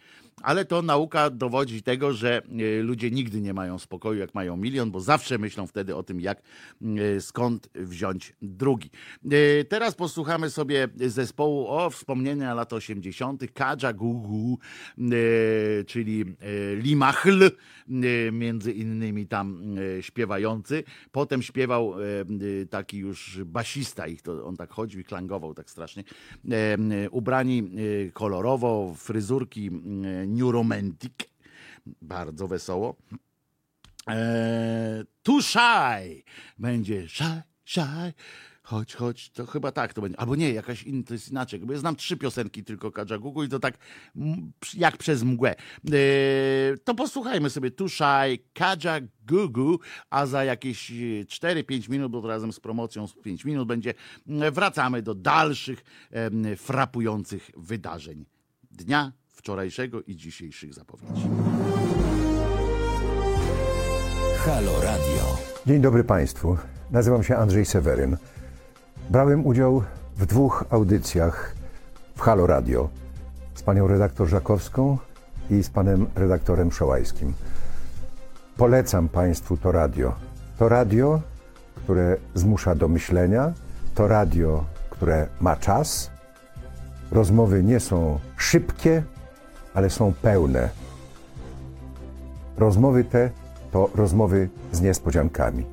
Ale 0.43 0.65
to 0.65 0.83
nauka 0.83 1.31
dowodzi 1.31 1.83
tego, 1.83 2.13
że 2.13 2.43
e, 2.43 2.83
ludzie 2.83 3.11
nigdy 3.11 3.41
nie 3.41 3.55
mają 3.55 3.79
spokoju, 3.79 4.21
jak 4.21 4.35
mają 4.35 4.57
milion, 4.57 4.91
bo 4.91 5.01
zawsze 5.01 5.39
myślą 5.39 5.67
wtedy 5.67 5.97
o 5.97 6.03
tym, 6.03 6.21
jak 6.21 6.43
e, 6.83 7.21
skąd 7.21 7.69
wziąć 7.75 8.33
drugi. 8.43 8.91
Teraz 9.69 9.95
posłuchamy 9.95 10.51
sobie 10.51 10.89
zespołu 10.97 11.67
o 11.69 11.91
wspomnienia 11.91 12.55
lat 12.55 12.73
80. 12.73 13.53
Kadża 13.55 13.93
Gugu, 13.93 14.59
czyli 15.87 16.25
Limachl, 16.77 17.51
między 18.33 18.73
innymi 18.73 19.27
tam 19.27 19.77
śpiewający. 20.01 20.85
Potem 21.13 21.43
śpiewał 21.43 21.95
taki 22.71 22.99
już 22.99 23.41
basista 23.45 24.07
ich, 24.07 24.23
to 24.23 24.47
on 24.47 24.57
tak 24.57 24.71
chodził 24.71 25.01
i 25.01 25.05
klangował 25.05 25.55
tak 25.55 25.71
strasznie. 25.71 26.05
Ubrani 27.11 27.71
kolorowo, 28.13 28.95
fryzurki 28.97 29.71
New 30.27 30.53
Romantic, 30.53 31.13
bardzo 32.03 32.49
wesoło. 32.49 32.97
Too 35.23 35.43
Shy 35.43 36.23
będzie 36.59 37.09
Shy, 37.09 37.43
Shy. 37.65 38.13
Chodź, 38.67 38.95
chodź, 38.95 39.31
to 39.31 39.47
chyba 39.47 39.73
tak 39.73 39.95
to 39.95 40.03
będzie. 40.03 40.21
Albo 40.21 40.37
nie, 40.37 40.53
jakaś 40.53 40.83
inna, 40.83 41.05
to 41.05 41.15
jest 41.15 41.31
inaczej. 41.31 41.61
Bo 41.61 41.73
ja 41.73 41.79
znam 41.79 41.97
trzy 41.97 42.17
piosenki 42.17 42.65
tylko 42.65 42.93
Gugu 43.21 43.45
i 43.45 43.49
to 43.49 43.59
tak 43.59 43.79
jak 44.75 44.97
przez 44.97 45.23
mgłę. 45.23 45.55
E, 45.93 45.97
to 46.85 46.95
posłuchajmy 46.95 47.51
sobie 47.51 47.71
Tuszaj, 47.71 48.39
Gugu, 49.27 49.79
a 50.11 50.27
za 50.27 50.45
jakieś 50.45 50.91
4-5 50.91 51.91
minut, 51.91 52.13
bo 52.13 52.29
razem 52.29 52.53
z 52.53 52.61
promocją 52.61 53.07
z 53.07 53.15
5 53.15 53.45
minut 53.45 53.69
będzie, 53.69 53.95
wracamy 54.53 55.03
do 55.03 55.15
dalszych 55.15 55.85
frapujących 56.57 57.51
wydarzeń 57.57 58.27
dnia 58.71 59.13
wczorajszego 59.37 60.03
i 60.03 60.17
dzisiejszych 60.17 60.75
zapowiedzi. 60.75 61.29
Halo 64.37 64.81
Radio. 64.83 65.37
Dzień 65.67 65.81
dobry 65.81 66.05
Państwu. 66.05 66.57
Nazywam 66.91 67.23
się 67.23 67.37
Andrzej 67.37 67.65
Seweryn. 67.65 68.17
Brałem 69.11 69.47
udział 69.47 69.83
w 70.17 70.27
dwóch 70.27 70.65
audycjach 70.71 71.55
w 72.17 72.21
Halo 72.21 72.47
Radio 72.47 72.89
z 73.55 73.63
panią 73.63 73.89
redaktor 73.89 74.29
Żakowską 74.29 74.99
i 75.51 75.63
z 75.63 75.71
panem 75.71 76.07
redaktorem 76.15 76.73
Szołajskim. 76.73 77.33
Polecam 78.57 79.09
Państwu 79.09 79.57
to 79.57 79.73
radio. 79.73 80.15
To 80.59 80.69
radio, 80.69 81.21
które 81.75 82.17
zmusza 82.35 82.75
do 82.75 82.89
myślenia, 82.89 83.53
to 83.95 84.09
radio, 84.09 84.65
które 84.91 85.27
ma 85.41 85.57
czas. 85.57 86.11
Rozmowy 87.13 87.63
nie 87.63 87.81
są 87.81 88.19
szybkie, 88.37 89.03
ale 89.77 89.91
są 89.91 90.13
pełne. 90.23 90.69
Rozmowy 92.57 93.05
te 93.05 93.31
to 93.73 93.91
rozmowy 93.95 94.49
z 94.73 94.81
niespodziankami. 94.81 95.65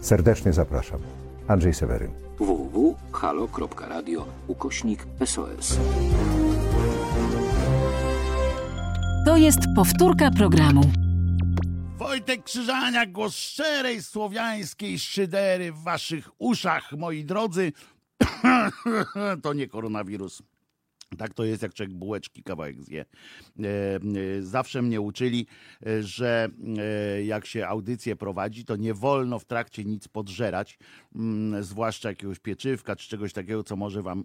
Serdecznie 0.00 0.52
zapraszam. 0.52 1.00
Andrzej 1.48 1.74
Seweryn. 1.74 2.10
www.halo.radio 2.38 4.26
ukośnik 4.46 5.06
SOS. 5.24 5.78
To 9.26 9.36
jest 9.36 9.60
powtórka 9.76 10.30
programu. 10.30 10.82
Wojtek 11.98 12.44
Krzyżaniak, 12.44 13.12
głos 13.12 13.34
szczerej 13.34 14.02
słowiańskiej 14.02 14.98
szydery 14.98 15.72
w 15.72 15.82
waszych 15.82 16.30
uszach, 16.38 16.92
moi 16.92 17.24
drodzy. 17.24 17.72
to 19.42 19.52
nie 19.52 19.68
koronawirus. 19.68 20.42
Tak 21.16 21.34
to 21.34 21.44
jest, 21.44 21.62
jak 21.62 21.74
człowiek 21.74 21.94
bułeczki 21.94 22.42
kawałek 22.42 22.82
zje. 22.82 23.00
E, 23.00 23.64
e, 23.66 24.42
zawsze 24.42 24.82
mnie 24.82 25.00
uczyli, 25.00 25.46
e, 25.86 26.02
że 26.02 26.48
jak 27.24 27.46
się 27.46 27.66
audycję 27.66 28.16
prowadzi, 28.16 28.64
to 28.64 28.76
nie 28.76 28.94
wolno 28.94 29.38
w 29.38 29.44
trakcie 29.44 29.84
nic 29.84 30.08
podżerać, 30.08 30.78
mm, 31.14 31.64
zwłaszcza 31.64 32.08
jakiegoś 32.08 32.38
pieczywka 32.38 32.96
czy 32.96 33.08
czegoś 33.08 33.32
takiego, 33.32 33.62
co 33.62 33.76
może 33.76 34.02
wam 34.02 34.24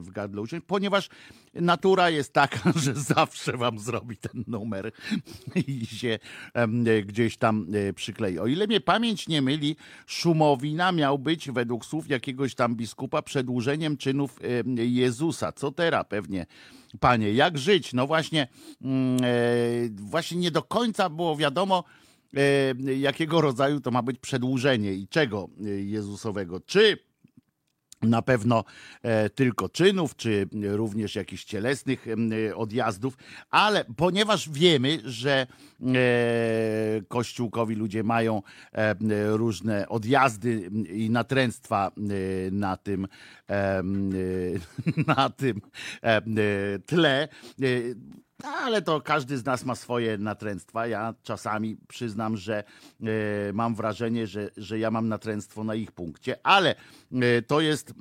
w 0.00 0.10
gardle 0.10 0.40
uciąć, 0.40 0.64
ponieważ 0.66 1.08
natura 1.54 2.10
jest 2.10 2.32
taka, 2.32 2.72
że 2.84 2.94
zawsze 2.94 3.56
wam 3.56 3.78
zrobi 3.78 4.16
ten 4.16 4.44
numer 4.46 4.92
i 5.66 5.86
się 5.86 6.18
gdzieś 7.04 7.36
tam 7.36 7.66
przyklei. 7.94 8.38
O 8.38 8.46
ile 8.46 8.66
mnie 8.66 8.80
pamięć 8.80 9.28
nie 9.28 9.42
myli, 9.42 9.76
Szumowina 10.06 10.92
miał 10.92 11.18
być 11.18 11.50
według 11.50 11.84
słów 11.84 12.08
jakiegoś 12.08 12.54
tam 12.54 12.76
biskupa 12.76 13.22
przedłużeniem 13.22 13.96
czynów 13.96 14.40
Jezusa. 14.76 15.52
Co 15.52 15.72
teraz? 15.72 16.04
Pewnie, 16.24 16.46
panie, 17.00 17.32
jak 17.32 17.58
żyć? 17.58 17.92
No 17.92 18.06
właśnie, 18.06 18.48
mm, 18.82 19.16
e, 19.24 19.28
właśnie 19.96 20.38
nie 20.38 20.50
do 20.50 20.62
końca 20.62 21.10
było 21.10 21.36
wiadomo, 21.36 21.84
e, 22.36 22.94
jakiego 22.94 23.40
rodzaju 23.40 23.80
to 23.80 23.90
ma 23.90 24.02
być 24.02 24.18
przedłużenie 24.18 24.92
i 24.92 25.08
czego 25.08 25.48
e, 25.60 25.68
Jezusowego. 25.68 26.60
Czy 26.60 26.98
na 28.02 28.22
pewno 28.22 28.64
tylko 29.34 29.68
czynów, 29.68 30.16
czy 30.16 30.48
również 30.62 31.14
jakichś 31.14 31.44
cielesnych 31.44 32.06
e, 32.08 32.56
odjazdów, 32.56 33.16
ale 33.50 33.84
ponieważ 33.96 34.50
wiemy, 34.50 35.00
że 35.04 35.46
kościółkowi 37.08 37.74
ludzie 37.74 38.02
mają 38.02 38.42
różne 39.28 39.88
odjazdy 39.88 40.70
i 40.88 41.10
natręctwa 41.10 41.90
na 42.50 42.76
tym, 42.76 43.08
na 45.16 45.30
tym 45.30 45.60
tle, 46.86 47.28
ale 48.42 48.82
to 48.82 49.00
każdy 49.00 49.38
z 49.38 49.44
nas 49.44 49.64
ma 49.64 49.74
swoje 49.74 50.18
natręctwa. 50.18 50.86
Ja 50.86 51.14
czasami 51.22 51.76
przyznam, 51.88 52.36
że 52.36 52.64
e, 53.02 53.52
mam 53.52 53.74
wrażenie, 53.74 54.26
że, 54.26 54.50
że 54.56 54.78
ja 54.78 54.90
mam 54.90 55.08
natręctwo 55.08 55.64
na 55.64 55.74
ich 55.74 55.92
punkcie, 55.92 56.46
ale 56.46 56.74
e, 57.12 57.42
to 57.42 57.60
jest 57.60 57.94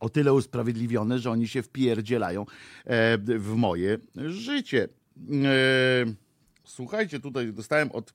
o 0.00 0.08
tyle 0.08 0.32
usprawiedliwione, 0.32 1.18
że 1.18 1.30
oni 1.30 1.48
się 1.48 1.62
wpierdzielają 1.62 2.42
e, 2.42 3.18
w 3.18 3.54
moje 3.56 3.98
życie. 4.16 4.88
Słuchajcie, 6.64 7.20
tutaj 7.20 7.52
dostałem 7.52 7.92
od 7.92 8.14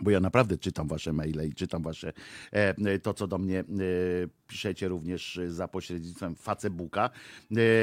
bo 0.00 0.10
ja 0.10 0.20
naprawdę 0.20 0.58
czytam 0.58 0.88
wasze 0.88 1.12
maile 1.12 1.48
i 1.48 1.54
czytam 1.54 1.82
wasze 1.82 2.12
e, 2.52 2.98
to, 2.98 3.14
co 3.14 3.26
do 3.26 3.38
mnie 3.38 3.60
e, 3.60 3.64
piszecie 4.46 4.88
również 4.88 5.40
za 5.48 5.68
pośrednictwem 5.68 6.34
Facebooka. 6.34 7.10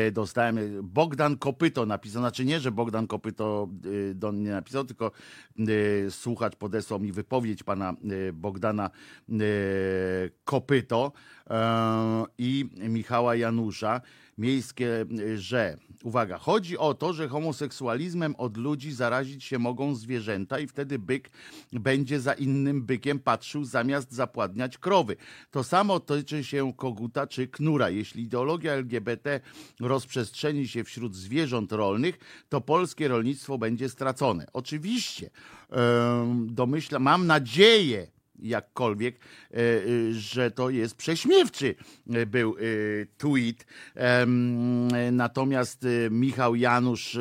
E, 0.08 0.12
dostałem 0.12 0.58
Bogdan 0.84 1.38
Kopyto 1.38 1.86
napisał, 1.86 2.22
znaczy 2.22 2.46
nie, 2.46 2.60
że 2.60 2.72
Bogdan 2.72 3.08
Kopyto 3.08 3.70
do 4.16 4.32
mnie 4.32 4.52
napisał, 4.52 4.86
tylko 4.86 5.12
słuchacz 6.10 6.56
podesłał 6.56 7.00
mi 7.00 7.12
wypowiedź 7.12 7.64
pana 7.64 7.94
Bogdana 8.34 8.90
Kopyto 10.46 11.12
i 12.38 12.70
Michała 12.90 13.36
Janusza 13.36 14.02
miejskie, 14.38 15.06
że 15.36 15.78
uwaga, 16.04 16.38
chodzi 16.38 16.78
o 16.78 16.94
to, 16.94 17.14
że 17.14 17.28
homoseksualizmem 17.28 18.36
od 18.36 18.58
ludzi 18.58 18.92
zarazić 18.92 19.44
się 19.44 19.60
mogą 19.60 19.96
zwierzęta 19.96 20.60
i 20.60 20.68
wtedy 20.68 21.00
byk 21.00 21.30
będzie 21.74 22.20
za 22.20 22.34
innym 22.34 22.86
bykiem 22.86 23.20
patrzył 23.20 23.66
zamiast 23.66 24.12
zapładniać 24.12 24.78
krowy. 24.78 25.16
To 25.52 25.64
samo 25.64 26.00
tyczy 26.00 26.44
się 26.44 26.74
koguta 26.78 27.28
czy 27.28 27.48
knura. 27.48 27.90
Jeśli 27.90 28.24
ideologia 28.24 28.74
LGBT 28.74 29.40
rozprzestrzeni 29.80 30.68
się 30.68 30.84
wśród 30.84 31.16
zwierząt 31.16 31.72
rolnych, 31.72 32.46
to 32.50 32.62
polskie 32.62 33.08
rolnictwo 33.08 33.58
będzie 33.58 33.90
stracone. 33.90 34.46
Oczywiście, 34.54 35.30
domyślam, 36.46 37.04
mam 37.04 37.28
nadzieję, 37.28 38.08
jakkolwiek, 38.40 39.16
e, 39.16 39.58
e, 39.58 40.14
że 40.14 40.52
to 40.52 40.70
jest 40.70 40.96
prześmiewczy 40.96 41.76
e, 42.10 42.26
był 42.26 42.56
tweet. 43.18 43.66
Natomiast 45.12 45.86
Michał 46.12 46.56
Janusz 46.56 47.18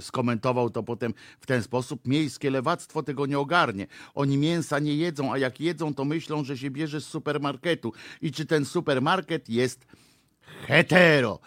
skomentował 0.00 0.70
to 0.70 0.82
potem 0.82 1.14
w 1.40 1.46
ten 1.46 1.62
sposób. 1.62 2.06
Miejskie 2.06 2.50
lewactwo 2.50 3.02
tego 3.02 3.26
nie 3.26 3.38
ogarnie. 3.38 3.86
Oni 4.14 4.38
mięsa 4.38 4.78
nie 4.78 4.96
jedzą, 4.96 5.32
a 5.32 5.38
jak 5.38 5.60
jedzą, 5.60 5.94
to 5.94 6.04
myślą, 6.04 6.44
że 6.44 6.58
się 6.58 6.70
bierze 6.70 7.00
z 7.00 7.04
supermarketu. 7.04 7.92
I 8.22 8.32
czy 8.32 8.46
ten 8.46 8.64
supermarket 8.64 9.48
jest 9.48 9.86
hetero? 10.66 11.38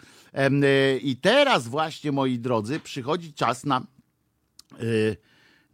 I 1.02 1.16
teraz 1.16 1.68
właśnie, 1.68 2.12
moi 2.12 2.38
drodzy, 2.38 2.80
przychodzi 2.80 3.32
czas 3.34 3.64
na 3.64 3.86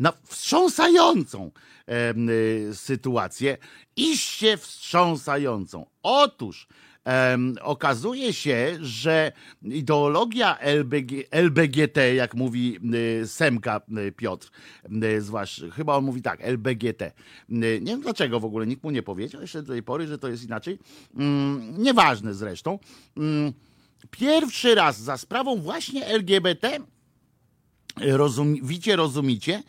na 0.03 0.13
wstrząsającą 0.25 1.51
e, 1.89 2.75
sytuację, 2.75 3.59
iście 3.97 4.57
wstrząsającą. 4.57 5.87
Otóż 6.03 6.67
e, 7.07 7.39
okazuje 7.61 8.33
się, 8.33 8.79
że 8.81 9.33
ideologia 9.63 10.59
LBG, 10.59 11.13
LBGT, 11.31 11.97
jak 12.15 12.35
mówi 12.35 12.79
e, 13.23 13.27
Semka 13.27 13.81
e, 13.97 14.13
Piotr, 14.13 14.51
zwłaszcza, 15.19 15.71
chyba 15.71 15.97
on 15.97 16.05
mówi 16.05 16.23
tak, 16.23 16.41
LBGT. 16.43 17.13
Nie 17.49 17.81
wiem 17.81 18.01
dlaczego 18.01 18.41
w 18.41 18.45
ogóle 18.45 18.67
nikt 18.67 18.85
mu 18.85 18.91
nie 18.91 19.03
powiedział 19.03 19.41
jeszcze 19.41 19.63
do 19.63 19.73
tej 19.73 19.83
pory, 19.83 20.07
że 20.07 20.19
to 20.19 20.29
jest 20.29 20.45
inaczej. 20.45 20.79
Mm, 21.17 21.83
nieważne 21.83 22.35
zresztą. 22.35 22.79
Mm, 23.17 23.53
pierwszy 24.11 24.75
raz 24.75 25.01
za 25.01 25.17
sprawą 25.17 25.57
właśnie 25.57 26.07
LGBT 26.07 26.79
Rozumicie, 28.01 28.97
rozumicie? 28.97 29.63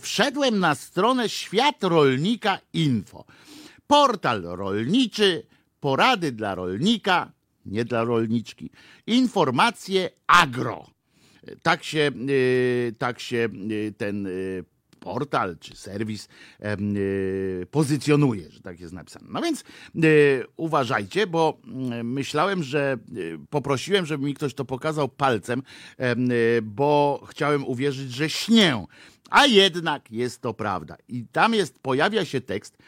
Wszedłem 0.00 0.58
na 0.58 0.74
stronę 0.74 1.28
Świat 1.28 1.82
Rolnika 1.82 2.58
Info. 2.72 3.24
Portal 3.86 4.42
rolniczy, 4.42 5.46
porady 5.80 6.32
dla 6.32 6.54
rolnika, 6.54 7.32
nie 7.66 7.84
dla 7.84 8.04
rolniczki. 8.04 8.70
Informacje 9.06 10.10
agro. 10.26 10.86
Tak 11.62 11.84
się, 11.84 12.10
y, 12.28 12.94
tak 12.98 13.20
się 13.20 13.48
y, 13.70 13.94
ten 13.98 14.26
y, 14.26 14.64
portal 15.12 15.56
czy 15.60 15.76
serwis 15.76 16.28
e, 16.60 16.76
pozycjonuje, 17.70 18.50
że 18.50 18.60
tak 18.60 18.80
jest 18.80 18.92
napisane. 18.92 19.26
No 19.30 19.42
więc 19.42 19.60
e, 19.60 19.64
uważajcie, 20.56 21.26
bo 21.26 21.58
mm, 21.66 22.12
myślałem, 22.12 22.62
że 22.62 22.92
e, 22.92 22.96
poprosiłem, 23.50 24.06
żeby 24.06 24.26
mi 24.26 24.34
ktoś 24.34 24.54
to 24.54 24.64
pokazał 24.64 25.08
palcem, 25.08 25.62
bo 26.62 27.22
chciałem 27.28 27.66
uwierzyć, 27.66 28.12
że 28.12 28.30
śnię. 28.30 28.84
A 29.30 29.46
jednak 29.46 30.10
jest 30.10 30.40
to 30.40 30.54
prawda. 30.54 30.96
I 31.08 31.26
tam 31.32 31.54
jest, 31.54 31.78
pojawia 31.78 32.24
się 32.24 32.40
tekst 32.40 32.78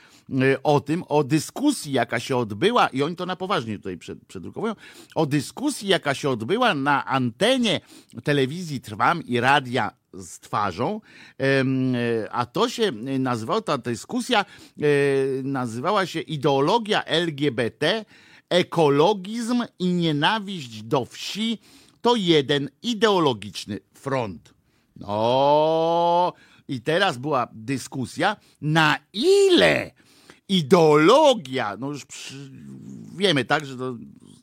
o 0.63 0.81
tym, 0.81 1.05
o 1.09 1.25
dyskusji, 1.25 1.93
jaka 1.93 2.21
się 2.21 2.37
odbyła, 2.37 2.89
i 2.89 3.03
oni 3.03 3.17
to 3.17 3.27
na 3.27 3.37
poważnie 3.37 3.77
tutaj 3.77 3.99
przedrukowują, 4.29 4.75
o 5.15 5.27
dyskusji, 5.27 5.89
jaka 5.89 6.15
się 6.15 6.31
odbyła 6.31 6.75
na 6.75 7.07
antenie 7.07 7.81
telewizji 8.25 8.81
Trwam 8.81 9.23
i 9.23 9.41
radia 9.41 10.00
z 10.15 10.39
twarzą, 10.39 11.01
a 12.31 12.47
to 12.47 12.69
się 12.69 12.93
nazywało, 13.19 13.61
ta 13.61 13.79
dyskusja 13.79 14.41
e, 14.41 14.85
nazywała 15.43 16.07
się 16.07 16.21
ideologia 16.21 17.05
LGBT, 17.05 18.05
ekologizm 18.49 19.65
i 19.79 19.87
nienawiść 19.87 20.83
do 20.83 21.05
wsi 21.05 21.59
to 22.01 22.17
jeden 22.17 22.71
ideologiczny 22.83 23.79
front. 23.95 24.55
No 24.97 26.33
i 26.69 26.81
teraz 26.81 27.19
była 27.19 27.49
dyskusja, 27.53 28.37
na 28.61 28.99
ile 29.13 29.91
ideologia, 30.49 31.77
no 31.77 31.89
już 31.89 32.05
przy, 32.05 32.51
wiemy 33.17 33.45
tak, 33.45 33.67
że 33.67 33.77
to 33.77 33.97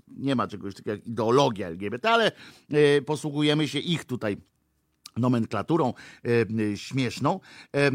nie 0.07 0.35
ma 0.35 0.47
czegoś 0.47 0.73
takiego 0.73 0.91
jak 0.91 1.07
ideologia 1.07 1.67
LGBT, 1.67 2.09
ale 2.09 2.31
y, 2.73 3.01
posługujemy 3.01 3.67
się 3.67 3.79
ich 3.79 4.05
tutaj 4.05 4.37
nomenklaturą 5.17 5.93
e, 6.73 6.77
śmieszną, 6.77 7.39
e, 7.73 7.77
e, 7.77 7.91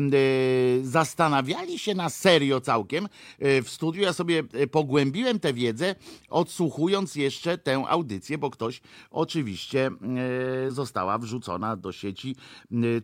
zastanawiali 0.82 1.78
się 1.78 1.94
na 1.94 2.10
serio 2.10 2.60
całkiem 2.60 3.08
w 3.38 3.64
studiu. 3.66 4.02
Ja 4.02 4.12
sobie 4.12 4.42
pogłębiłem 4.70 5.40
tę 5.40 5.52
wiedzę, 5.52 5.94
odsłuchując 6.28 7.14
jeszcze 7.14 7.58
tę 7.58 7.84
audycję, 7.88 8.38
bo 8.38 8.50
ktoś 8.50 8.80
oczywiście 9.10 9.90
została 10.68 11.18
wrzucona 11.18 11.76
do 11.76 11.92
sieci 11.92 12.36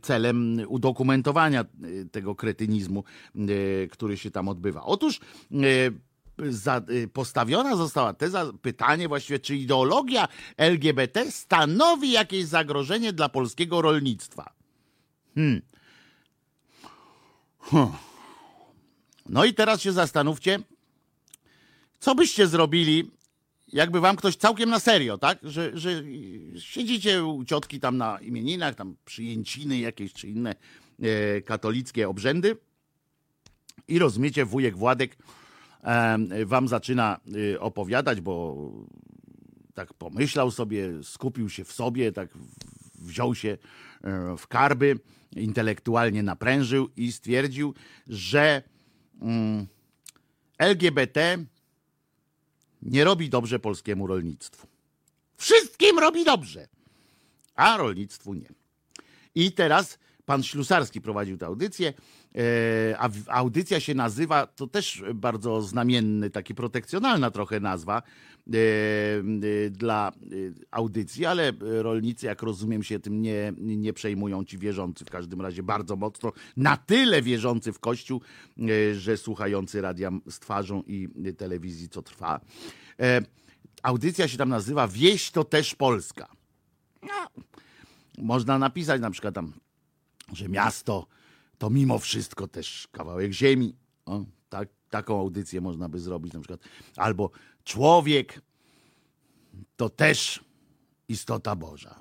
celem 0.03 0.61
udokumentowania 0.69 1.65
tego 2.13 2.35
kretynizmu, 2.35 3.05
który 3.91 4.17
się 4.17 4.31
tam 4.31 4.49
odbywa. 4.49 4.83
Otóż 4.83 5.21
za, 6.49 6.83
y, 6.91 7.09
postawiona 7.09 7.77
została 7.77 8.15
teza, 8.15 8.53
pytanie 8.63 9.09
właściwie, 9.09 9.39
czy 9.39 9.57
ideologia 9.57 10.29
LGBT 10.57 11.31
stanowi 11.31 12.13
jakieś 12.13 12.45
zagrożenie 12.45 13.13
dla 13.13 13.29
polskiego 13.29 13.83
rolnictwa. 13.83 14.53
Hmm. 15.35 15.63
No 19.29 19.45
i 19.45 19.55
teraz 19.55 19.81
się 19.81 19.93
zastanówcie, 19.93 20.59
co 22.01 22.15
byście 22.15 22.47
zrobili, 22.47 23.11
jakby 23.73 24.01
wam 24.01 24.17
ktoś 24.17 24.37
całkiem 24.37 24.71
na 24.71 24.81
serio, 24.81 25.19
tak? 25.19 25.39
Że, 25.43 25.79
że 25.79 26.03
siedzicie 26.59 27.25
u 27.25 27.45
ciotki 27.45 27.81
tam 27.81 27.97
na 27.97 28.19
imieninach, 28.21 28.75
tam 28.75 28.97
przyjęciny 29.05 29.79
jakieś 29.79 30.13
czy 30.13 30.29
inne 30.29 30.55
e, 31.03 31.41
katolickie 31.41 32.09
obrzędy 32.09 32.57
i 33.89 33.99
rozumiecie, 33.99 34.45
wujek 34.45 34.77
Władek 34.77 35.17
wam 36.47 36.69
zaczyna 36.69 37.21
y, 37.35 37.61
opowiadać, 37.61 38.21
bo 38.21 38.57
tak 39.75 39.95
pomyślał 39.95 40.51
sobie, 40.51 41.03
skupił 41.03 41.49
się 41.49 41.65
w 41.65 41.73
sobie, 41.73 42.13
tak 42.13 42.29
wziął 42.95 43.35
się 43.35 43.59
e, 44.05 44.37
w 44.39 44.47
karby, 44.47 44.99
intelektualnie 45.37 46.23
naprężył 46.23 46.89
i 46.97 47.13
stwierdził, 47.13 47.75
że 48.07 48.63
mm, 49.21 49.67
LGBT 50.59 51.45
nie 52.83 53.05
robi 53.05 53.31
dobrze 53.31 53.59
polskiemu 53.59 54.07
rolnictwu. 54.07 54.67
Wszystkim 55.37 55.99
robi 55.99 56.25
dobrze, 56.25 56.69
a 57.55 57.77
rolnictwu 57.77 58.35
nie. 58.35 58.49
I 59.35 59.53
teraz 59.53 59.99
pan 60.27 60.43
Ślusarski 60.43 61.01
prowadził 61.01 61.39
tę 61.39 61.47
audycję 61.47 61.93
a 62.99 63.09
audycja 63.29 63.81
się 63.81 63.95
nazywa, 63.95 64.47
to 64.47 64.67
też 64.67 65.03
bardzo 65.15 65.63
znamienny, 65.63 66.31
taki 66.31 66.55
protekcjonalna 66.55 67.31
trochę 67.31 67.61
nazwa 67.61 68.03
e, 68.03 68.59
e, 69.67 69.71
dla 69.71 70.13
audycji, 70.71 71.27
ale 71.27 71.53
rolnicy, 71.61 72.27
jak 72.27 72.43
rozumiem, 72.43 72.83
się 72.83 72.99
tym 72.99 73.23
nie, 73.23 73.53
nie 73.59 73.93
przejmują 73.93 74.45
ci 74.45 74.59
wierzący, 74.59 75.05
w 75.05 75.11
każdym 75.11 75.41
razie 75.41 75.63
bardzo 75.63 75.97
mocno, 75.97 76.33
na 76.57 76.77
tyle 76.77 77.23
wierzący 77.23 77.73
w 77.73 77.79
Kościół, 77.79 78.21
że 78.93 79.17
słuchający 79.17 79.81
radia 79.81 80.11
z 80.31 80.39
twarzą 80.39 80.83
i 80.87 81.09
telewizji, 81.37 81.89
co 81.89 82.03
trwa. 82.03 82.41
Audycja 83.83 84.29
się 84.29 84.39
tam 84.39 84.49
nazywa 84.49 84.89
Wieś 84.89 85.31
to 85.31 85.45
też 85.45 85.75
Polska. 85.75 86.29
No, 87.03 87.43
można 88.19 88.59
napisać 88.59 89.01
na 89.01 89.11
przykład 89.11 89.35
tam, 89.35 89.53
że 90.33 90.49
miasto 90.49 91.07
to 91.59 91.71
mimo 91.71 91.99
wszystko 91.99 92.49
też 92.49 92.89
kawałek 92.93 93.33
ziemi. 93.33 93.75
O, 94.07 94.25
tak, 94.49 94.69
taką 94.91 95.21
audycję 95.21 95.61
można 95.61 95.89
by 95.89 96.01
zrobić 96.01 96.33
na 96.33 96.41
przykład. 96.41 96.61
Albo 96.97 97.31
człowiek 97.65 98.41
to 99.77 99.89
też 99.89 100.45
istota 101.09 101.57
Boża. 101.57 102.01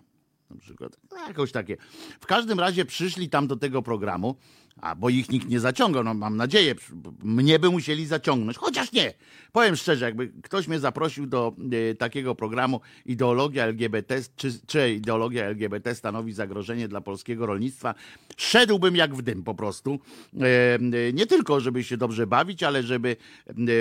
Na 0.49 0.57
przykład. 0.57 0.97
No, 1.11 1.27
jakoś 1.27 1.51
takie. 1.51 1.77
W 2.19 2.25
każdym 2.25 2.59
razie 2.59 2.85
przyszli 2.85 3.29
tam 3.29 3.47
do 3.47 3.55
tego 3.55 3.81
programu 3.81 4.35
a 4.81 4.95
bo 4.95 5.09
ich 5.09 5.29
nikt 5.29 5.49
nie 5.49 5.59
zaciągał, 5.59 6.03
no 6.03 6.13
mam 6.13 6.37
nadzieję, 6.37 6.75
mnie 7.23 7.59
by 7.59 7.69
musieli 7.69 8.05
zaciągnąć, 8.05 8.57
chociaż 8.57 8.91
nie. 8.91 9.13
Powiem 9.51 9.75
szczerze, 9.75 10.05
jakby 10.05 10.27
ktoś 10.43 10.67
mnie 10.67 10.79
zaprosił 10.79 11.27
do 11.27 11.55
e, 11.91 11.95
takiego 11.95 12.35
programu 12.35 12.81
ideologia 13.05 13.63
LGBT, 13.63 14.21
czy, 14.35 14.59
czy 14.67 14.93
ideologia 14.93 15.45
LGBT 15.45 15.95
stanowi 15.95 16.33
zagrożenie 16.33 16.87
dla 16.87 17.01
polskiego 17.01 17.45
rolnictwa, 17.45 17.95
szedłbym 18.37 18.95
jak 18.95 19.15
w 19.15 19.21
dym 19.21 19.43
po 19.43 19.55
prostu. 19.55 19.99
E, 20.41 20.75
e, 20.75 21.13
nie 21.13 21.25
tylko, 21.25 21.59
żeby 21.59 21.83
się 21.83 21.97
dobrze 21.97 22.27
bawić, 22.27 22.63
ale 22.63 22.83
żeby 22.83 23.15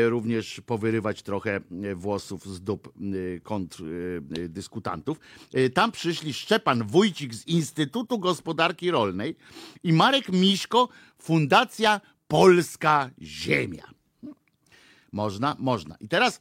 również 0.09 0.61
powyrywać 0.67 1.23
trochę 1.23 1.61
włosów 1.95 2.47
z 2.47 2.61
dup 2.61 2.93
kontrdyskutantów. 3.43 5.21
Tam 5.75 5.93
przyszli 5.93 6.35
Szczepan 6.35 6.87
Wójcik 6.87 7.35
z 7.35 7.47
Instytutu 7.47 8.19
Gospodarki 8.19 8.91
Rolnej 8.91 9.37
i 9.85 9.93
Marek 9.93 10.29
Miśko, 10.29 10.86
Fundacja 11.18 12.01
Polska 12.28 13.11
Ziemia. 13.22 13.84
Można, 15.12 15.57
można. 15.59 15.97
I 16.01 16.09
teraz 16.09 16.41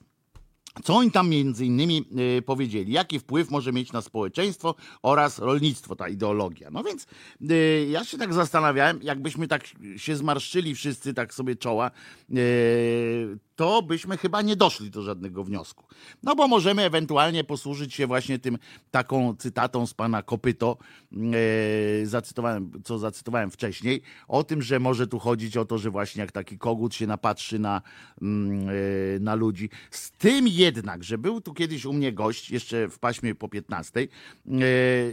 co 0.84 0.96
oni 0.96 1.12
tam 1.12 1.30
między 1.30 1.66
innymi 1.66 2.06
y, 2.38 2.42
powiedzieli? 2.42 2.92
Jaki 2.92 3.20
wpływ 3.20 3.52
może 3.52 3.74
mieć 3.74 3.92
na 3.92 4.02
społeczeństwo 4.02 4.76
oraz 5.02 5.40
rolnictwo 5.40 5.96
ta 5.96 6.08
ideologia? 6.08 6.70
No 6.72 6.84
więc 6.84 7.08
y, 7.52 7.88
ja 7.90 8.04
się 8.04 8.18
tak 8.18 8.34
zastanawiałem, 8.34 9.00
jakbyśmy 9.04 9.48
tak 9.48 9.64
się 9.98 10.16
zmarszczyli 10.16 10.76
wszyscy 10.76 11.14
tak 11.14 11.34
sobie 11.34 11.56
czoła, 11.56 11.92
y, 12.30 13.38
to 13.56 13.82
byśmy 13.82 14.18
chyba 14.18 14.42
nie 14.42 14.56
doszli 14.56 14.90
do 14.90 15.02
żadnego 15.02 15.44
wniosku. 15.44 15.86
No 16.24 16.36
bo 16.36 16.48
możemy 16.48 16.82
ewentualnie 16.82 17.44
posłużyć 17.44 17.94
się 17.94 18.08
właśnie 18.08 18.40
tym 18.40 18.58
taką 18.92 19.36
cytatą 19.36 19.88
z 19.88 19.94
pana 19.94 20.24
Kopyto, 20.24 20.78
e, 21.12 22.06
zacytowałem, 22.06 22.72
co 22.84 23.00
zacytowałem 23.00 23.52
wcześniej, 23.52 24.02
o 24.28 24.44
tym, 24.44 24.62
że 24.62 24.80
może 24.80 25.08
tu 25.08 25.20
chodzić 25.20 25.58
o 25.58 25.66
to, 25.66 25.78
że 25.78 25.92
właśnie 25.92 26.22
jak 26.22 26.32
taki 26.32 26.58
kogut 26.58 26.96
się 26.96 27.08
napatrzy 27.08 27.60
na, 27.60 27.82
mm, 28.22 28.70
e, 28.70 29.20
na 29.20 29.36
ludzi. 29.36 29.70
Z 29.92 30.12
tym 30.12 30.48
jednak, 30.48 31.04
że 31.04 31.18
był 31.18 31.42
tu 31.42 31.54
kiedyś 31.54 31.86
u 31.86 31.94
mnie 31.94 32.14
gość, 32.14 32.52
jeszcze 32.52 32.90
w 32.90 33.00
paśmie 33.00 33.36
po 33.36 33.50
15, 33.50 34.00
e, 34.02 34.08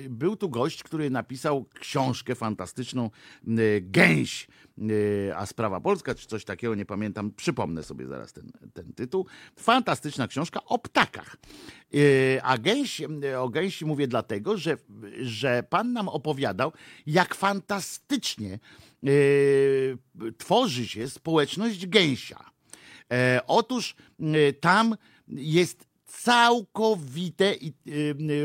był 0.08 0.36
tu 0.36 0.48
gość, 0.48 0.82
który 0.82 1.10
napisał 1.10 1.64
książkę 1.74 2.34
fantastyczną 2.34 3.10
e, 3.46 3.80
Gęś 3.80 4.48
E, 4.78 5.36
a 5.36 5.46
sprawa 5.46 5.80
polska, 5.80 6.14
czy 6.14 6.26
coś 6.26 6.44
takiego, 6.44 6.74
nie 6.74 6.86
pamiętam, 6.86 7.30
przypomnę 7.30 7.82
sobie 7.82 8.06
zaraz 8.06 8.31
ten, 8.32 8.52
ten 8.72 8.92
tytuł. 8.92 9.26
Fantastyczna 9.56 10.28
książka 10.28 10.64
o 10.64 10.78
ptakach. 10.78 11.36
E, 11.94 12.42
a 12.42 12.58
gęś, 12.58 13.02
o 13.38 13.48
gęsi 13.48 13.84
mówię 13.84 14.08
dlatego, 14.08 14.56
że, 14.56 14.76
że 15.20 15.62
pan 15.70 15.92
nam 15.92 16.08
opowiadał, 16.08 16.72
jak 17.06 17.34
fantastycznie 17.34 18.52
e, 18.52 19.08
tworzy 20.38 20.88
się 20.88 21.08
społeczność 21.08 21.86
gęsia. 21.86 22.52
Otóż 23.46 23.94
tam 24.60 24.96
jest 25.28 25.86
całkowite 26.06 27.54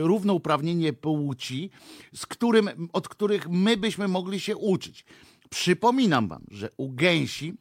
równouprawnienie 0.01 0.93
płci, 0.93 1.69
z 2.13 2.25
którym, 2.25 2.89
od 2.93 3.07
których 3.07 3.49
my 3.49 3.77
byśmy 3.77 4.07
mogli 4.07 4.39
się 4.39 4.57
uczyć. 4.57 5.05
Przypominam 5.49 6.27
wam, 6.27 6.43
że 6.51 6.69
u 6.77 6.89
gęsi 6.89 7.53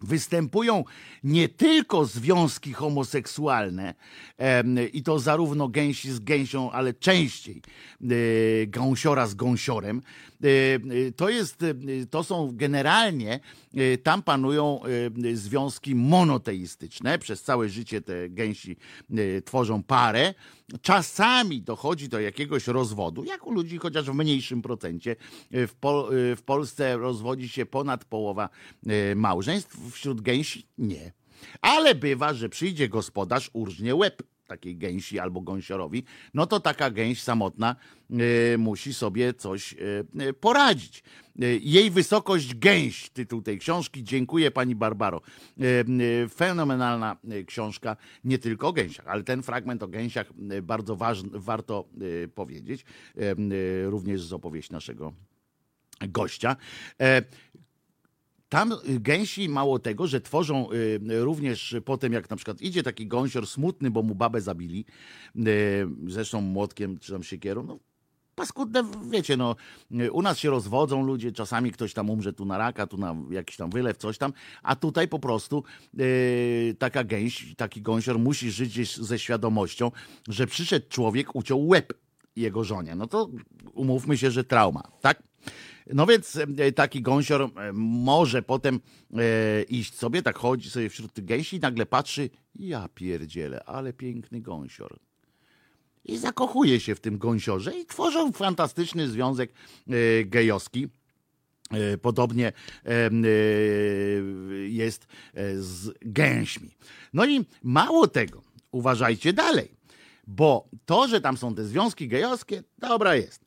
występują 0.00 0.84
nie 1.24 1.48
tylko 1.48 2.04
związki 2.04 2.72
homoseksualne 2.72 3.94
i 4.92 5.02
to 5.02 5.18
zarówno 5.18 5.68
gęsi 5.68 6.10
z 6.10 6.18
gęsią, 6.18 6.70
ale 6.70 6.94
częściej 6.94 7.62
e, 8.02 8.06
gąsiora 8.66 9.26
z 9.26 9.34
gąsiorem. 9.34 10.02
E, 10.44 10.48
e, 10.48 11.12
to, 11.12 11.28
jest, 11.28 11.64
to 12.10 12.24
są 12.24 12.50
generalnie, 12.52 13.40
tam 14.02 14.22
panują 14.22 14.80
związki 15.34 15.94
monoteistyczne. 15.94 17.18
Przez 17.18 17.42
całe 17.42 17.68
życie 17.68 18.00
te 18.00 18.28
gęsi 18.28 18.76
tworzą 19.44 19.82
parę. 19.82 20.34
Czasami 20.82 21.62
dochodzi 21.62 22.08
do 22.08 22.20
jakiegoś 22.20 22.66
rozwodu, 22.66 23.24
jak 23.24 23.46
u 23.46 23.52
ludzi, 23.52 23.78
chociaż 23.78 24.06
w 24.06 24.14
mniejszym 24.14 24.62
procencie. 24.62 25.16
W, 25.50 25.74
Pol 25.80 26.10
w 26.36 26.42
Polsce 26.42 26.96
rozwodzi 26.96 27.48
się 27.48 27.66
ponad 27.66 28.04
połowa 28.04 28.48
małżeństw 29.16 29.92
wśród 29.92 30.20
gęsi 30.20 30.68
nie. 30.78 31.12
Ale 31.60 31.94
bywa, 31.94 32.34
że 32.34 32.48
przyjdzie 32.48 32.88
gospodarz, 32.88 33.50
urżnie 33.52 33.94
łeb 33.94 34.22
takiej 34.46 34.76
gęsi 34.76 35.18
albo 35.18 35.40
gąsiorowi, 35.40 36.04
no 36.34 36.46
to 36.46 36.60
taka 36.60 36.90
gęś 36.90 37.22
samotna 37.22 37.76
y, 38.54 38.58
musi 38.58 38.94
sobie 38.94 39.34
coś 39.34 39.72
y, 40.20 40.32
poradzić. 40.32 41.02
Y, 41.42 41.60
jej 41.62 41.90
wysokość 41.90 42.54
gęś, 42.54 43.10
tytuł 43.10 43.42
tej 43.42 43.58
książki. 43.58 44.04
Dziękuję 44.04 44.50
pani 44.50 44.74
Barbaro. 44.74 45.20
Fenomenalna 46.34 47.16
książka, 47.46 47.96
nie 48.24 48.38
tylko 48.38 48.68
o 48.68 48.72
gęsiach, 48.72 49.06
ale 49.08 49.24
ten 49.24 49.42
fragment 49.42 49.82
o 49.82 49.88
gęsiach 49.88 50.32
bardzo 50.62 50.96
ważny, 50.96 51.30
warto 51.32 51.88
powiedzieć, 52.34 52.84
również 53.84 54.22
z 54.22 54.32
opowieści 54.32 54.72
naszego 54.72 55.12
gościa. 56.00 56.56
Tam 58.56 58.72
y, 58.72 59.00
gęsi 59.00 59.48
mało 59.48 59.78
tego, 59.78 60.06
że 60.06 60.20
tworzą 60.20 60.72
y, 60.72 61.00
również 61.24 61.76
potem, 61.84 62.12
jak 62.12 62.30
na 62.30 62.36
przykład 62.36 62.62
idzie 62.62 62.82
taki 62.82 63.06
gąsior 63.06 63.46
smutny, 63.46 63.90
bo 63.90 64.02
mu 64.02 64.14
babę 64.14 64.40
zabili, 64.40 64.84
y, 65.36 65.42
zresztą 66.06 66.40
młotkiem 66.40 66.98
czy 66.98 67.12
tam 67.12 67.22
siekierą, 67.22 67.62
no 67.62 67.78
paskudne, 68.34 68.84
wiecie, 69.10 69.36
no, 69.36 69.56
u 70.12 70.22
nas 70.22 70.38
się 70.38 70.50
rozwodzą 70.50 71.06
ludzie, 71.06 71.32
czasami 71.32 71.72
ktoś 71.72 71.94
tam 71.94 72.10
umrze 72.10 72.32
tu 72.32 72.44
na 72.44 72.58
raka, 72.58 72.86
tu 72.86 72.96
na 72.96 73.16
jakiś 73.30 73.56
tam 73.56 73.70
wylew, 73.70 73.96
coś 73.96 74.18
tam, 74.18 74.32
a 74.62 74.76
tutaj 74.76 75.08
po 75.08 75.18
prostu 75.18 75.64
yy, 75.94 76.74
taka 76.78 77.04
gęś, 77.04 77.54
taki 77.56 77.82
gąsior 77.82 78.18
musi 78.18 78.50
żyć 78.50 78.96
ze 78.96 79.18
świadomością, 79.18 79.90
że 80.28 80.46
przyszedł 80.46 80.86
człowiek, 80.88 81.36
uciął 81.36 81.66
łeb 81.66 81.92
jego 82.36 82.64
żonie. 82.64 82.94
No 82.94 83.06
to 83.06 83.28
umówmy 83.74 84.18
się, 84.18 84.30
że 84.30 84.44
trauma, 84.44 84.82
tak? 85.00 85.22
No 85.94 86.06
więc 86.06 86.38
e, 86.58 86.72
taki 86.72 87.02
gąsior 87.02 87.42
e, 87.42 87.72
może 87.72 88.42
potem 88.42 88.80
e, 89.14 89.62
iść 89.62 89.94
sobie, 89.94 90.22
tak 90.22 90.38
chodzi 90.38 90.70
sobie 90.70 90.88
wśród 90.88 91.12
tych 91.12 91.24
gęsi 91.24 91.56
i 91.56 91.60
nagle 91.60 91.86
patrzy, 91.86 92.30
ja 92.54 92.88
pierdzielę, 92.94 93.64
ale 93.64 93.92
piękny 93.92 94.40
gąsior. 94.40 94.98
I 96.04 96.16
zakochuje 96.16 96.80
się 96.80 96.94
w 96.94 97.00
tym 97.00 97.18
gąsiorze 97.18 97.78
i 97.78 97.86
tworzą 97.86 98.32
fantastyczny 98.32 99.08
związek 99.08 99.52
gejowski. 100.24 100.88
Podobnie 102.02 102.52
jest 104.66 105.06
z 105.58 105.90
gęśmi. 106.02 106.70
No 107.12 107.26
i 107.26 107.44
mało 107.62 108.06
tego, 108.06 108.42
uważajcie 108.70 109.32
dalej, 109.32 109.68
bo 110.26 110.68
to, 110.84 111.08
że 111.08 111.20
tam 111.20 111.36
są 111.36 111.54
te 111.54 111.64
związki 111.64 112.08
gejowskie, 112.08 112.62
dobra 112.78 113.16
jest, 113.16 113.44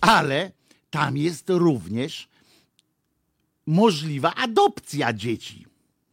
ale 0.00 0.52
tam 0.92 1.16
jest 1.16 1.50
również 1.50 2.28
możliwa 3.66 4.34
adopcja 4.34 5.12
dzieci 5.12 5.66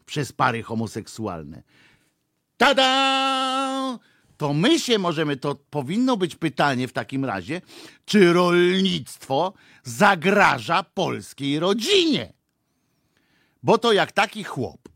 przez 0.06 0.32
pary 0.32 0.64
homoseksualne. 0.64 1.64
Tada! 2.58 4.00
To 4.38 4.54
my 4.54 4.80
się 4.80 5.00
możemy, 5.00 5.38
to 5.38 5.56
powinno 5.56 6.18
być 6.18 6.36
pytanie 6.36 6.88
w 6.88 6.94
takim 6.94 7.26
razie, 7.26 7.62
czy 8.06 8.34
rolnictwo 8.34 9.54
zagraża 9.84 10.84
polskiej 10.84 11.60
rodzinie? 11.60 12.34
Bo 13.64 13.78
to 13.78 13.94
jak 13.94 14.12
taki 14.12 14.44
chłop 14.44 14.90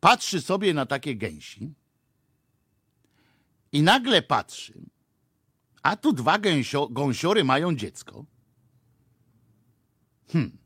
patrzy 0.00 0.40
sobie 0.40 0.74
na 0.74 0.86
takie 0.86 1.16
gęsi 1.16 1.72
i 3.72 3.82
nagle 3.82 4.22
patrzy, 4.22 4.74
a 5.82 5.96
tu 5.96 6.12
dwa 6.12 6.38
gęsio, 6.38 6.88
gąsiory 6.88 7.44
mają 7.44 7.76
dziecko. 7.76 8.24
Hmm. 10.28 10.58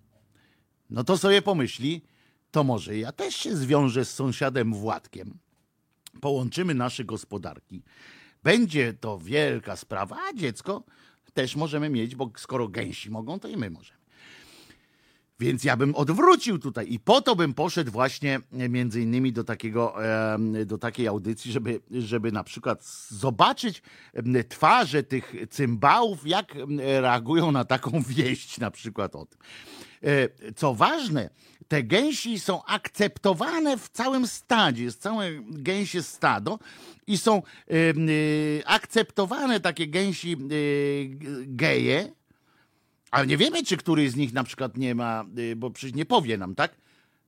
No 0.90 1.04
to 1.04 1.18
sobie 1.18 1.42
pomyśli, 1.42 2.02
to 2.50 2.64
może 2.64 2.98
ja 2.98 3.12
też 3.12 3.36
się 3.36 3.56
zwiążę 3.56 4.04
z 4.04 4.14
sąsiadem 4.14 4.74
Władkiem. 4.74 5.38
Połączymy 6.20 6.74
nasze 6.74 7.04
gospodarki. 7.04 7.82
Będzie 8.42 8.94
to 8.94 9.18
wielka 9.18 9.76
sprawa, 9.76 10.16
a 10.28 10.34
dziecko 10.34 10.84
też 11.34 11.56
możemy 11.56 11.88
mieć, 11.90 12.16
bo 12.16 12.30
skoro 12.36 12.68
gęsi 12.68 13.10
mogą, 13.10 13.40
to 13.40 13.48
i 13.48 13.56
my 13.56 13.70
możemy. 13.70 13.95
Więc 15.40 15.64
ja 15.64 15.76
bym 15.76 15.94
odwrócił 15.94 16.58
tutaj 16.58 16.92
i 16.92 17.00
po 17.00 17.22
to 17.22 17.36
bym 17.36 17.54
poszedł 17.54 17.92
właśnie 17.92 18.40
e, 18.52 18.68
między 18.68 19.00
innymi 19.00 19.32
do, 19.32 19.44
takiego, 19.44 19.94
do 20.66 20.78
takiej 20.78 21.08
audycji, 21.08 21.52
żeby, 21.52 21.80
żeby 21.90 22.32
na 22.32 22.44
przykład 22.44 22.84
zobaczyć 23.08 23.82
twarze 24.48 25.02
tych 25.02 25.34
cymbałów, 25.50 26.26
jak 26.26 26.54
reagują 26.78 27.52
na 27.52 27.64
taką 27.64 28.02
wieść 28.16 28.58
na 28.58 28.70
przykład 28.70 29.16
o 29.16 29.26
tym. 29.26 29.38
E, 30.02 30.28
co 30.52 30.74
ważne, 30.74 31.30
te 31.68 31.82
gęsi 31.82 32.38
są 32.38 32.64
akceptowane 32.64 33.78
w 33.78 33.88
całym 33.88 34.26
stadzie, 34.26 34.84
jest 34.84 35.02
całe 35.02 35.30
gęsie 35.40 36.02
stado 36.02 36.58
i 37.06 37.18
są 37.18 37.36
e, 37.36 37.42
akceptowane 38.66 39.60
takie 39.60 39.86
gęsi 39.86 40.36
geje, 41.46 42.12
Ale 43.16 43.26
nie 43.26 43.36
wiemy, 43.36 43.64
czy 43.64 43.76
któryś 43.76 44.10
z 44.10 44.16
nich 44.16 44.32
na 44.32 44.44
przykład 44.44 44.76
nie 44.76 44.94
ma, 44.94 45.24
y, 45.38 45.56
bo 45.56 45.70
przecież 45.70 45.94
nie 45.96 46.04
powie 46.04 46.38
nam, 46.38 46.54
tak? 46.54 46.76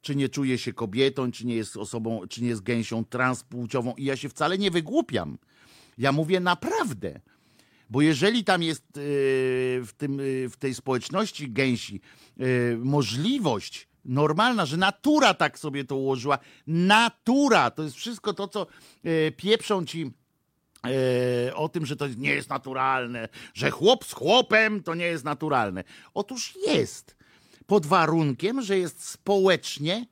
Czy 0.01 0.16
nie 0.16 0.28
czuje 0.28 0.59
się 0.59 0.72
kobietą, 0.72 1.32
czy 1.32 1.47
nie 1.47 1.55
jest 1.55 1.76
osobą, 1.76 2.20
czy 2.28 2.43
nie 2.43 2.49
jest 2.49 2.62
gęsią 2.62 3.05
transpłciową. 3.05 3.95
I 3.95 4.05
ja 4.05 4.16
się 4.16 4.28
wcale 4.28 4.59
nie 4.59 4.70
wygłupiam. 4.70 5.39
Ja 5.99 6.12
mówię 6.12 6.41
naprawdę. 6.41 7.20
Bo 7.91 8.03
jeżeli 8.03 8.45
tam 8.45 8.62
jest 8.62 8.82
y, 8.82 9.01
w, 9.84 9.91
tym, 9.97 10.20
y, 10.20 10.49
w 10.49 10.57
tej 10.57 10.74
społeczności 10.74 11.51
gęsi 11.51 12.01
możliwość 12.78 13.89
normalna, 14.05 14.66
że 14.66 14.76
natura 14.76 15.34
tak 15.34 15.59
sobie 15.59 15.84
to 15.84 15.97
ułożyła, 15.97 16.39
natura, 16.66 17.70
to 17.70 17.82
jest 17.82 17.97
wszystko 17.97 18.32
to, 18.34 18.49
co 18.49 18.66
pieprzą 19.36 19.84
ci 19.84 20.12
o 21.55 21.68
tym, 21.68 21.87
że 21.87 21.97
to 21.97 22.07
nie 22.07 22.31
jest 22.31 22.49
naturalne, 22.49 23.29
że 23.55 23.70
chłop 23.70 24.05
z 24.05 24.12
chłopem 24.12 24.83
to 24.83 24.95
nie 24.95 25.05
jest 25.05 25.24
naturalne. 25.24 25.85
Otóż 26.14 26.59
jest. 26.66 27.16
Pod 27.66 27.87
warunkiem, 27.87 28.62
że 28.62 28.79
jest 28.79 29.05
społecznie 29.05 30.07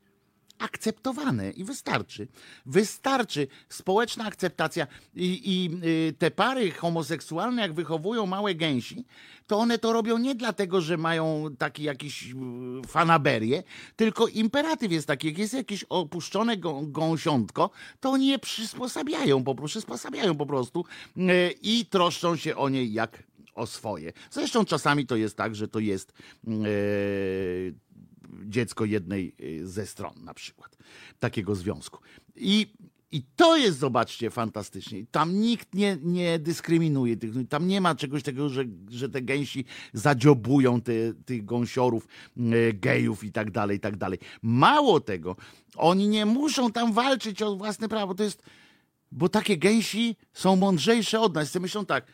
akceptowane 0.59 1.51
i 1.51 1.65
wystarczy. 1.65 2.29
Wystarczy 2.67 3.49
społeczna 3.69 4.25
akceptacja 4.25 4.87
i, 5.15 5.41
i 5.45 5.87
y, 5.87 6.13
te 6.19 6.31
pary 6.31 6.71
homoseksualne, 6.71 7.63
jak 7.63 7.73
wychowują 7.73 8.27
małe 8.27 8.55
gęsi, 8.55 9.05
to 9.47 9.59
one 9.59 9.79
to 9.79 9.93
robią 9.93 10.19
nie 10.19 10.35
dlatego, 10.35 10.81
że 10.81 10.97
mają 10.97 11.45
taki 11.59 11.83
jakiś 11.83 12.31
y, 12.31 12.35
fanaberię, 12.89 13.63
tylko 13.97 14.27
imperatyw 14.27 14.93
jest 14.93 15.07
taki, 15.07 15.27
jak 15.27 15.39
jest 15.39 15.55
jakieś 15.55 15.85
opuszczone 15.85 16.57
gą, 16.57 16.93
gąsiątko, 16.93 17.71
to 18.01 18.11
oni 18.11 18.27
je 18.27 18.39
przysposabiają, 18.39 19.45
po 19.45 19.55
prostu 19.55 19.77
przysposabiają 19.77 20.35
po 20.35 20.47
prostu 20.47 20.85
y, 21.17 21.55
i 21.63 21.87
troszczą 21.87 22.37
się 22.37 22.57
o 22.57 22.69
nie 22.69 22.85
jak 22.85 23.23
o 23.55 23.67
swoje. 23.67 24.13
Zresztą 24.31 24.65
czasami 24.65 25.07
to 25.07 25.17
jest 25.17 25.37
tak, 25.37 25.55
że 25.55 25.69
to 25.69 25.79
jest 25.79 26.13
dziecko 28.45 28.85
jednej 28.85 29.35
y, 29.41 29.69
ze 29.69 29.87
stron 29.87 30.25
na 30.25 30.35
przykład 30.35 30.77
takiego 31.19 31.55
związku. 31.55 31.99
I, 32.37 32.73
i 33.13 33.23
to 33.37 33.57
jest, 33.57 33.79
zobaczcie, 33.79 34.31
fantastycznie. 34.31 35.07
Tam 35.11 35.41
nikt 35.41 35.75
nie, 35.75 35.99
nie 36.03 36.39
dyskryminuje 36.39 37.17
tych, 37.17 37.49
tam 37.49 37.69
nie 37.69 37.81
ma 37.81 37.95
czegoś 37.95 38.23
takiego, 38.23 38.49
że, 38.49 38.65
że 38.91 39.09
te 39.09 39.23
gęsi 39.23 39.65
zadziobują 39.93 40.81
te, 40.81 40.93
tych 41.27 41.45
gąsiorów, 41.45 42.07
y, 42.37 42.73
gejów 42.73 43.25
i 43.25 43.33
tak 43.33 43.51
dalej, 43.51 43.77
i 43.77 43.81
tak 43.81 43.97
dalej. 43.97 44.19
Mało 44.43 45.01
tego, 45.01 45.37
oni 45.77 46.09
nie 46.09 46.27
muszą 46.27 46.73
tam 46.73 46.93
walczyć 46.93 47.43
o 47.43 47.57
własne 47.57 47.89
prawo. 47.89 48.15
To 48.15 48.23
jest, 48.23 48.43
bo 49.13 49.29
takie 49.29 49.57
gęsi 49.57 50.17
są 50.33 50.57
mądrzejsze 50.57 51.21
od 51.21 51.35
nas. 51.35 51.55
Myślą 51.55 51.87
tak, 51.87 52.07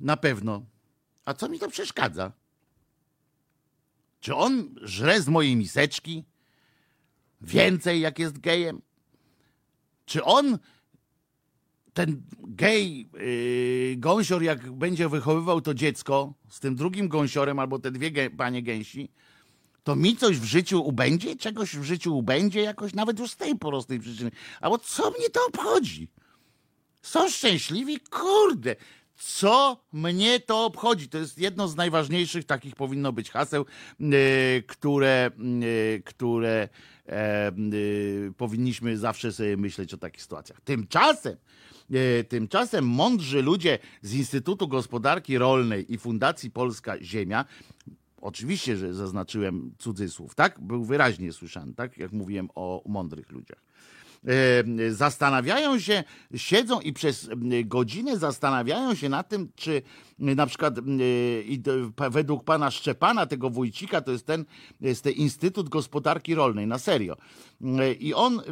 na 0.00 0.16
pewno. 0.16 0.62
A 1.24 1.34
co 1.34 1.48
mi 1.48 1.58
to 1.58 1.70
przeszkadza? 1.70 2.32
Czy 4.26 4.34
on 4.34 4.74
żre 4.82 5.22
z 5.22 5.28
mojej 5.28 5.56
miseczki 5.56 6.24
więcej, 7.40 8.00
jak 8.00 8.18
jest 8.18 8.38
gejem? 8.38 8.82
Czy 10.06 10.24
on, 10.24 10.58
ten 11.94 12.22
gej, 12.38 13.08
yy, 13.14 13.96
gąsior, 13.96 14.42
jak 14.42 14.72
będzie 14.72 15.08
wychowywał 15.08 15.60
to 15.60 15.74
dziecko 15.74 16.34
z 16.48 16.60
tym 16.60 16.76
drugim 16.76 17.08
gąsiorem 17.08 17.58
albo 17.58 17.78
te 17.78 17.90
dwie 17.90 18.30
panie 18.30 18.62
gęsi, 18.62 19.08
to 19.84 19.96
mi 19.96 20.16
coś 20.16 20.38
w 20.38 20.44
życiu 20.44 20.82
ubędzie? 20.82 21.36
Czegoś 21.36 21.76
w 21.76 21.82
życiu 21.82 22.18
ubędzie 22.18 22.60
jakoś? 22.60 22.94
Nawet 22.94 23.18
już 23.18 23.30
z 23.30 23.36
tej 23.36 23.56
prostej 23.56 24.00
przyczyny. 24.00 24.30
Albo 24.60 24.78
co 24.78 25.10
mnie 25.10 25.30
to 25.30 25.40
obchodzi? 25.48 26.08
Są 27.02 27.28
szczęśliwi? 27.28 28.00
Kurde, 28.00 28.76
co 29.16 29.84
mnie 29.92 30.40
to 30.40 30.64
obchodzi? 30.64 31.08
To 31.08 31.18
jest 31.18 31.38
jedno 31.38 31.68
z 31.68 31.76
najważniejszych 31.76 32.44
takich 32.44 32.74
powinno 32.74 33.12
być 33.12 33.30
haseł, 33.30 33.66
yy, 34.00 34.08
które, 34.66 35.30
yy, 35.38 36.02
które 36.04 36.68
yy, 37.06 38.32
powinniśmy 38.36 38.98
zawsze 38.98 39.32
sobie 39.32 39.56
myśleć 39.56 39.94
o 39.94 39.96
takich 39.96 40.22
sytuacjach. 40.22 40.60
Tymczasem, 40.60 41.36
tymczasem 42.28 42.88
mądrzy 42.88 43.42
ludzie 43.42 43.78
z 44.02 44.14
Instytutu 44.14 44.68
Gospodarki 44.68 45.38
Rolnej 45.38 45.92
i 45.92 45.98
Fundacji 45.98 46.50
Polska 46.50 47.02
Ziemia 47.02 47.44
Oczywiście, 48.20 48.76
że 48.76 48.94
zaznaczyłem 48.94 49.74
cudzysłów, 49.78 50.34
tak? 50.34 50.60
Był 50.60 50.84
wyraźnie 50.84 51.32
słyszany, 51.32 51.74
tak? 51.74 51.98
Jak 51.98 52.12
mówiłem 52.12 52.48
o 52.54 52.82
mądrych 52.86 53.30
ludziach 53.30 53.65
zastanawiają 54.90 55.78
się, 55.78 56.04
siedzą 56.36 56.80
i 56.80 56.92
przez 56.92 57.30
godzinę 57.64 58.18
zastanawiają 58.18 58.94
się 58.94 59.08
nad 59.08 59.28
tym, 59.28 59.48
czy 59.56 59.82
na 60.18 60.46
przykład 60.46 60.74
według 62.10 62.44
pana 62.44 62.70
Szczepana, 62.70 63.26
tego 63.26 63.50
Wójcika, 63.50 64.00
to 64.00 64.12
jest 64.12 64.26
ten, 64.26 64.44
jest 64.80 65.04
ten 65.04 65.12
Instytut 65.12 65.68
Gospodarki 65.68 66.34
Rolnej, 66.34 66.66
na 66.66 66.78
serio. 66.78 67.16
I 68.00 68.14
on 68.14 68.42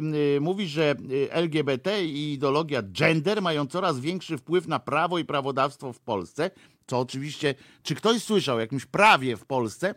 mówi, 0.41 0.67
że 0.67 0.95
LGBT 1.29 2.05
i 2.05 2.33
ideologia 2.33 2.81
gender 2.81 3.41
mają 3.41 3.67
coraz 3.67 3.99
większy 3.99 4.37
wpływ 4.37 4.67
na 4.67 4.79
prawo 4.79 5.19
i 5.19 5.25
prawodawstwo 5.25 5.93
w 5.93 5.99
Polsce, 5.99 6.51
co 6.87 6.99
oczywiście, 6.99 7.55
czy 7.83 7.95
ktoś 7.95 8.23
słyszał 8.23 8.57
o 8.57 8.59
jakimś 8.59 8.85
prawie 8.85 9.37
w 9.37 9.45
Polsce 9.45 9.95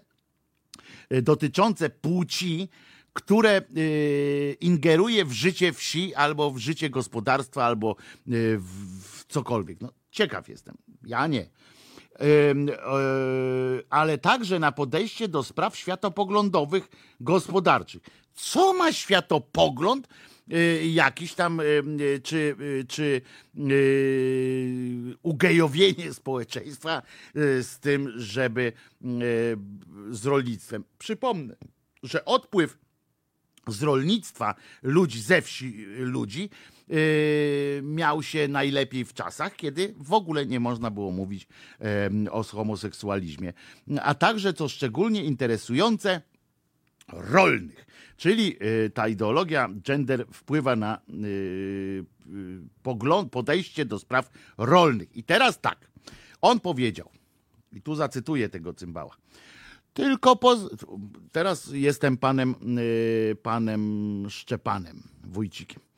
dotyczące 1.23 1.91
płci, 1.91 2.69
które 3.13 3.63
y, 3.77 4.57
ingeruje 4.61 5.25
w 5.25 5.33
życie 5.33 5.73
wsi, 5.73 6.15
albo 6.15 6.51
w 6.51 6.59
życie 6.59 6.91
gospodarstwa, 6.91 7.65
albo 7.65 7.97
y, 8.29 8.59
w 8.59 9.25
cokolwiek. 9.29 9.81
No, 9.81 9.93
ciekaw 10.11 10.49
jestem. 10.49 10.77
Ja 11.07 11.27
nie. 11.27 11.43
Y, 11.43 12.67
ale 13.91 14.19
także 14.19 14.59
na 14.59 14.73
podejście 14.73 15.29
do 15.29 15.43
spraw 15.43 15.77
światopoglądowych, 15.77 16.89
gospodarczych. 17.21 18.03
Co 18.35 18.73
ma 18.73 18.93
światopogląd? 18.93 20.09
jakiś 20.91 21.35
tam, 21.35 21.61
czy, 22.23 22.57
czy 22.89 23.23
ugejowienie 25.23 26.15
społeczeństwa 26.15 27.03
z 27.35 27.79
tym, 27.81 28.13
żeby 28.17 28.73
z 30.11 30.27
rolnictwem. 30.27 30.85
Przypomnę, 30.99 31.57
że 32.03 32.25
odpływ 32.25 32.79
z 33.69 33.83
rolnictwa 33.83 34.55
ludzi, 34.83 35.21
ze 35.21 35.43
wsi 35.43 35.87
ludzi, 35.99 36.51
yy, 36.89 36.97
miał 37.83 38.23
się 38.23 38.49
najlepiej 38.49 39.05
w 39.05 39.15
czasach, 39.15 39.57
kiedy 39.57 39.95
w 39.99 40.13
ogóle 40.13 40.47
nie 40.47 40.61
można 40.61 40.91
było 40.91 41.11
mówić 41.11 41.49
yy, 42.23 42.31
o 42.31 42.43
homoseksualizmie. 42.43 43.53
A 44.03 44.15
także, 44.15 44.53
co 44.53 44.69
szczególnie 44.69 45.25
interesujące, 45.25 46.23
rolnych. 47.13 47.87
Czyli 48.17 48.57
yy, 48.61 48.91
ta 48.91 49.09
ideologia 49.09 49.69
gender 49.85 50.27
wpływa 50.33 50.77
na 50.77 51.01
yy, 51.09 51.29
yy, 51.29 52.05
pogląd, 52.83 53.33
podejście 53.33 53.85
do 53.85 53.99
spraw 53.99 54.31
rolnych. 54.59 55.17
I 55.17 55.23
teraz 55.25 55.61
tak, 55.61 55.91
on 56.41 56.61
powiedział, 56.61 57.11
i 57.73 57.83
tu 57.83 57.95
zacytuję 57.95 58.49
tego 58.49 58.75
cymbała. 58.75 59.17
Tylko 59.93 60.37
poz... 60.37 60.69
teraz 61.33 61.71
jestem 61.73 62.17
panem, 62.17 62.55
yy, 63.29 63.37
panem 63.43 64.27
Szczepanem, 64.31 65.03
wójcikiem. 65.25 65.89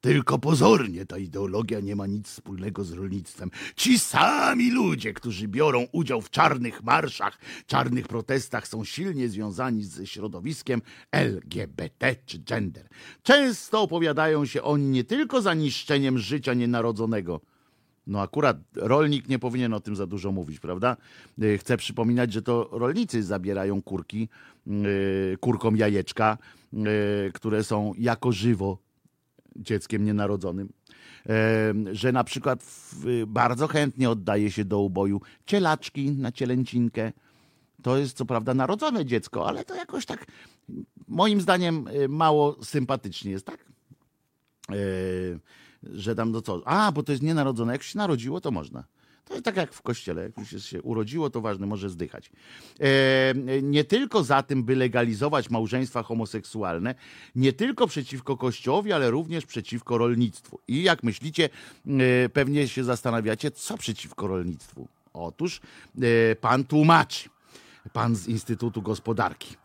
Tylko 0.00 0.38
pozornie 0.38 1.06
ta 1.06 1.18
ideologia 1.18 1.80
nie 1.80 1.96
ma 1.96 2.06
nic 2.06 2.28
wspólnego 2.28 2.84
z 2.84 2.92
rolnictwem. 2.92 3.50
Ci 3.76 3.98
sami 3.98 4.70
ludzie, 4.70 5.12
którzy 5.12 5.48
biorą 5.48 5.86
udział 5.92 6.20
w 6.20 6.30
czarnych 6.30 6.82
marszach, 6.82 7.38
czarnych 7.66 8.08
protestach, 8.08 8.68
są 8.68 8.84
silnie 8.84 9.28
związani 9.28 9.84
ze 9.84 10.06
środowiskiem 10.06 10.82
LGBT 11.12 12.16
czy 12.26 12.38
gender. 12.38 12.88
Często 13.22 13.82
opowiadają 13.82 14.46
się 14.46 14.62
oni 14.62 14.84
nie 14.84 15.04
tylko 15.04 15.42
za 15.42 15.54
niszczeniem 15.54 16.18
życia 16.18 16.54
nienarodzonego, 16.54 17.40
no 18.08 18.20
akurat 18.20 18.56
rolnik 18.76 19.28
nie 19.28 19.38
powinien 19.38 19.74
o 19.74 19.80
tym 19.80 19.96
za 19.96 20.06
dużo 20.06 20.32
mówić, 20.32 20.60
prawda? 20.60 20.96
Y, 21.42 21.58
chcę 21.58 21.76
przypominać, 21.76 22.32
że 22.32 22.42
to 22.42 22.68
rolnicy 22.72 23.22
zabierają 23.22 23.82
kurki, 23.82 24.28
y, 24.66 25.36
kurkom 25.40 25.76
jajeczka, 25.76 26.38
y, 26.72 27.32
które 27.32 27.64
są 27.64 27.92
jako 27.98 28.32
żywo 28.32 28.78
dzieckiem 29.56 30.04
nienarodzonym. 30.04 30.68
Że 31.92 32.12
na 32.12 32.24
przykład 32.24 32.64
bardzo 33.26 33.66
chętnie 33.66 34.10
oddaje 34.10 34.50
się 34.50 34.64
do 34.64 34.80
uboju 34.80 35.20
cielaczki 35.46 36.10
na 36.10 36.32
cielęcinkę. 36.32 37.12
To 37.82 37.98
jest 37.98 38.16
co 38.16 38.24
prawda 38.24 38.54
narodzone 38.54 39.04
dziecko, 39.04 39.48
ale 39.48 39.64
to 39.64 39.74
jakoś 39.74 40.06
tak 40.06 40.26
moim 41.08 41.40
zdaniem 41.40 41.84
mało 42.08 42.64
sympatycznie 42.64 43.30
jest, 43.30 43.46
tak? 43.46 43.64
Że 45.82 46.14
tam 46.14 46.32
no 46.32 46.42
co, 46.42 46.62
a, 46.64 46.92
bo 46.92 47.02
to 47.02 47.12
jest 47.12 47.24
nienarodzone, 47.24 47.72
jak 47.72 47.82
się 47.82 47.98
narodziło, 47.98 48.40
to 48.40 48.50
można. 48.50 48.84
To 49.24 49.34
jest 49.34 49.44
tak 49.44 49.56
jak 49.56 49.72
w 49.72 49.82
kościele, 49.82 50.22
jak 50.22 50.38
już 50.38 50.64
się 50.64 50.82
urodziło, 50.82 51.30
to 51.30 51.40
ważne, 51.40 51.66
może 51.66 51.90
zdychać. 51.90 52.30
E, 52.80 53.34
nie 53.62 53.84
tylko 53.84 54.24
za 54.24 54.42
tym, 54.42 54.64
by 54.64 54.76
legalizować 54.76 55.50
małżeństwa 55.50 56.02
homoseksualne, 56.02 56.94
nie 57.34 57.52
tylko 57.52 57.86
przeciwko 57.86 58.36
kościołowi, 58.36 58.92
ale 58.92 59.10
również 59.10 59.46
przeciwko 59.46 59.98
rolnictwu. 59.98 60.58
I 60.68 60.82
jak 60.82 61.02
myślicie, 61.02 61.48
e, 61.86 62.28
pewnie 62.28 62.68
się 62.68 62.84
zastanawiacie, 62.84 63.50
co 63.50 63.78
przeciwko 63.78 64.26
rolnictwu? 64.26 64.88
Otóż 65.12 65.60
e, 66.02 66.36
pan 66.36 66.64
tłumaczy 66.64 67.28
pan 67.92 68.16
z 68.16 68.28
Instytutu 68.28 68.82
Gospodarki. 68.82 69.56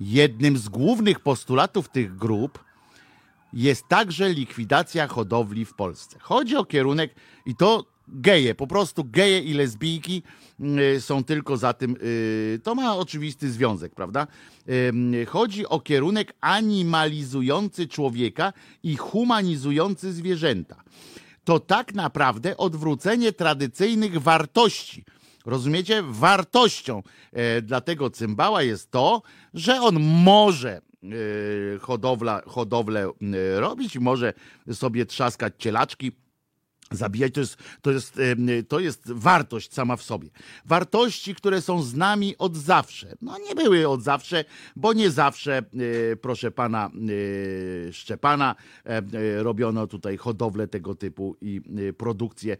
Jednym 0.00 0.58
z 0.58 0.68
głównych 0.68 1.20
postulatów 1.20 1.88
tych 1.88 2.16
grup 2.16 2.58
jest 3.52 3.88
także 3.88 4.28
likwidacja 4.28 5.06
hodowli 5.06 5.64
w 5.64 5.74
Polsce. 5.74 6.18
Chodzi 6.20 6.56
o 6.56 6.64
kierunek 6.64 7.14
i 7.46 7.56
to 7.56 7.84
geje, 8.08 8.54
po 8.54 8.66
prostu 8.66 9.04
geje 9.04 9.38
i 9.38 9.52
lesbijki 9.54 10.22
y, 10.96 11.00
są 11.00 11.24
tylko 11.24 11.56
za 11.56 11.72
tym. 11.72 11.96
Y, 12.02 12.60
to 12.62 12.74
ma 12.74 12.96
oczywisty 12.96 13.50
związek, 13.50 13.94
prawda? 13.94 14.26
Chodzi 15.26 15.66
o 15.66 15.80
kierunek 15.80 16.32
animalizujący 16.40 17.88
człowieka 17.88 18.52
i 18.82 18.96
humanizujący 18.96 20.12
zwierzęta. 20.12 20.82
To 21.44 21.60
tak 21.60 21.94
naprawdę 21.94 22.56
odwrócenie 22.56 23.32
tradycyjnych 23.32 24.22
wartości. 24.22 25.04
Rozumiecie? 25.46 26.02
Wartością 26.02 27.02
e, 27.32 27.62
dla 27.62 27.80
tego 27.80 28.10
cymbała 28.10 28.62
jest 28.62 28.90
to, 28.90 29.22
że 29.54 29.80
on 29.80 30.00
może 30.00 30.80
hodowla, 31.80 32.42
hodowlę 32.46 33.10
e, 33.22 33.60
robić, 33.60 33.98
może 33.98 34.32
sobie 34.72 35.06
trzaskać 35.06 35.54
cielaczki, 35.58 36.12
Zabijać 36.92 37.34
to 37.34 37.40
jest, 37.40 37.58
to, 37.82 37.90
jest, 37.90 38.20
to 38.68 38.80
jest 38.80 39.12
wartość 39.12 39.74
sama 39.74 39.96
w 39.96 40.02
sobie. 40.02 40.28
Wartości, 40.64 41.34
które 41.34 41.62
są 41.62 41.82
z 41.82 41.94
nami 41.94 42.34
od 42.38 42.56
zawsze. 42.56 43.16
No 43.22 43.38
nie 43.38 43.54
były 43.54 43.88
od 43.88 44.02
zawsze, 44.02 44.44
bo 44.76 44.92
nie 44.92 45.10
zawsze, 45.10 45.58
e, 45.58 46.16
proszę 46.16 46.50
pana 46.50 46.90
e, 47.88 47.92
Szczepana, 47.92 48.54
e, 48.84 49.02
robiono 49.42 49.86
tutaj 49.86 50.16
hodowlę 50.16 50.68
tego 50.68 50.94
typu 50.94 51.36
i 51.40 51.60
produkcję, 51.98 52.56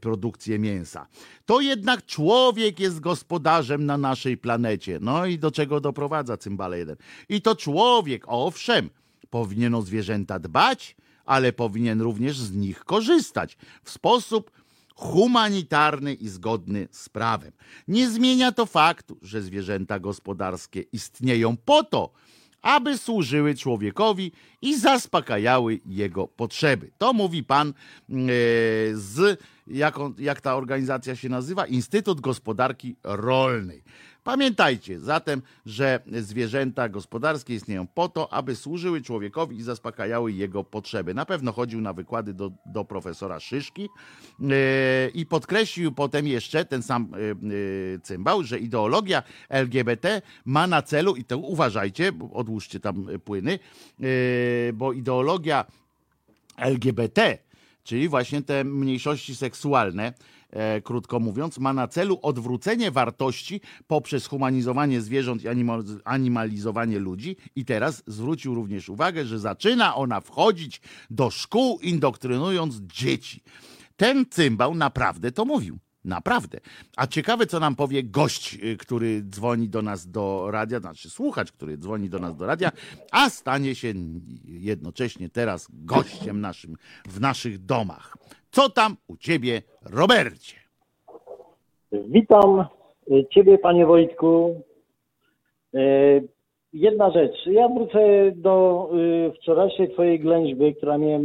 produkcję 0.00 0.58
mięsa. 0.58 1.06
To 1.46 1.60
jednak 1.60 2.06
człowiek 2.06 2.80
jest 2.80 3.00
gospodarzem 3.00 3.86
na 3.86 3.98
naszej 3.98 4.36
planecie. 4.36 4.98
No 5.02 5.26
i 5.26 5.38
do 5.38 5.50
czego 5.50 5.80
doprowadza 5.80 6.36
cymbale 6.36 6.78
jeden. 6.78 6.96
I 7.28 7.42
to 7.42 7.56
człowiek, 7.56 8.24
owszem, 8.26 8.90
powinien 9.30 9.74
o 9.74 9.82
zwierzęta 9.82 10.38
dbać, 10.38 10.96
ale 11.24 11.52
powinien 11.52 12.00
również 12.00 12.38
z 12.38 12.52
nich 12.52 12.84
korzystać 12.84 13.56
w 13.84 13.90
sposób 13.90 14.50
humanitarny 14.94 16.14
i 16.14 16.28
zgodny 16.28 16.88
z 16.90 17.08
prawem. 17.08 17.52
Nie 17.88 18.10
zmienia 18.10 18.52
to 18.52 18.66
faktu, 18.66 19.18
że 19.22 19.42
zwierzęta 19.42 20.00
gospodarskie 20.00 20.80
istnieją 20.92 21.56
po 21.56 21.84
to, 21.84 22.12
aby 22.62 22.98
służyły 22.98 23.54
człowiekowi 23.54 24.32
i 24.62 24.78
zaspokajały 24.78 25.80
jego 25.86 26.28
potrzeby. 26.28 26.90
To 26.98 27.12
mówi 27.12 27.44
pan 27.44 27.68
e, 27.68 27.72
z, 28.92 29.40
jak, 29.66 29.98
on, 29.98 30.14
jak 30.18 30.40
ta 30.40 30.56
organizacja 30.56 31.16
się 31.16 31.28
nazywa? 31.28 31.66
Instytut 31.66 32.20
Gospodarki 32.20 32.96
Rolnej. 33.02 33.82
Pamiętajcie 34.24 35.00
zatem, 35.00 35.42
że 35.66 36.00
zwierzęta 36.06 36.88
gospodarskie 36.88 37.54
istnieją 37.54 37.86
po 37.86 38.08
to, 38.08 38.32
aby 38.32 38.56
służyły 38.56 39.02
człowiekowi 39.02 39.56
i 39.56 39.62
zaspokajały 39.62 40.32
jego 40.32 40.64
potrzeby. 40.64 41.14
Na 41.14 41.26
pewno 41.26 41.52
chodził 41.52 41.80
na 41.80 41.92
wykłady 41.92 42.34
do, 42.34 42.50
do 42.66 42.84
profesora 42.84 43.40
Szyszki 43.40 43.88
yy, 44.40 44.48
i 45.14 45.26
podkreślił 45.26 45.92
potem 45.92 46.26
jeszcze 46.26 46.64
ten 46.64 46.82
sam 46.82 47.12
yy, 47.42 48.00
cymbał, 48.02 48.42
że 48.42 48.58
ideologia 48.58 49.22
LGBT 49.48 50.22
ma 50.44 50.66
na 50.66 50.82
celu, 50.82 51.16
i 51.16 51.24
to 51.24 51.38
uważajcie, 51.38 52.12
odłóżcie 52.32 52.80
tam 52.80 53.06
płyny, 53.24 53.58
yy, 53.98 54.08
bo 54.74 54.92
ideologia 54.92 55.64
LGBT, 56.56 57.38
czyli 57.82 58.08
właśnie 58.08 58.42
te 58.42 58.64
mniejszości 58.64 59.36
seksualne, 59.36 60.12
krótko 60.84 61.20
mówiąc, 61.20 61.58
ma 61.58 61.72
na 61.72 61.88
celu 61.88 62.18
odwrócenie 62.22 62.90
wartości 62.90 63.60
poprzez 63.86 64.26
humanizowanie 64.26 65.00
zwierząt 65.00 65.44
i 65.44 65.46
animalizowanie 66.04 66.98
ludzi. 66.98 67.36
I 67.56 67.64
teraz 67.64 68.02
zwrócił 68.06 68.54
również 68.54 68.88
uwagę, 68.88 69.24
że 69.24 69.38
zaczyna 69.38 69.94
ona 69.94 70.20
wchodzić 70.20 70.80
do 71.10 71.30
szkół, 71.30 71.78
indoktrynując 71.82 72.76
dzieci. 72.76 73.42
Ten 73.96 74.26
cymbał 74.30 74.74
naprawdę 74.74 75.32
to 75.32 75.44
mówił. 75.44 75.78
Naprawdę. 76.04 76.60
A 76.96 77.06
ciekawe, 77.06 77.46
co 77.46 77.60
nam 77.60 77.76
powie 77.76 78.04
gość, 78.04 78.58
y, 78.64 78.76
który 78.76 79.22
dzwoni 79.22 79.68
do 79.68 79.82
nas 79.82 80.10
do 80.10 80.50
radia, 80.50 80.80
znaczy 80.80 81.10
słuchacz, 81.10 81.52
który 81.52 81.78
dzwoni 81.78 82.08
do 82.08 82.18
nas 82.18 82.36
do 82.36 82.46
radia, 82.46 82.72
a 83.10 83.30
stanie 83.30 83.74
się 83.74 83.94
jednocześnie 84.44 85.28
teraz 85.28 85.68
gościem 85.70 86.40
naszym 86.40 86.76
w 87.08 87.20
naszych 87.20 87.64
domach. 87.64 88.16
Co 88.54 88.70
tam 88.70 88.96
u 89.08 89.16
ciebie, 89.16 89.62
Robercie? 89.92 90.56
Witam 91.92 92.64
y, 93.10 93.26
ciebie, 93.30 93.58
panie 93.58 93.86
Wojtku. 93.86 94.60
Y, 95.74 96.28
jedna 96.72 97.10
rzecz. 97.10 97.46
Ja 97.46 97.68
wrócę 97.68 97.98
do 98.34 98.90
wczorajszej 99.36 99.92
twojej 99.92 100.20
ględźby, 100.20 100.74
która 100.74 100.98
mnie 100.98 101.20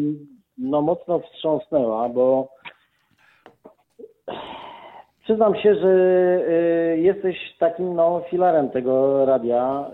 no, 0.57 0.81
mocno 0.81 1.19
wstrząsnęła, 1.19 2.09
bo 2.09 2.47
Przyznam 5.23 5.55
się, 5.55 5.75
że 5.75 5.89
y, 6.95 6.99
jesteś 6.99 7.37
takim 7.59 7.95
no, 7.95 8.21
filarem 8.29 8.69
tego 8.69 9.25
radia. 9.25 9.91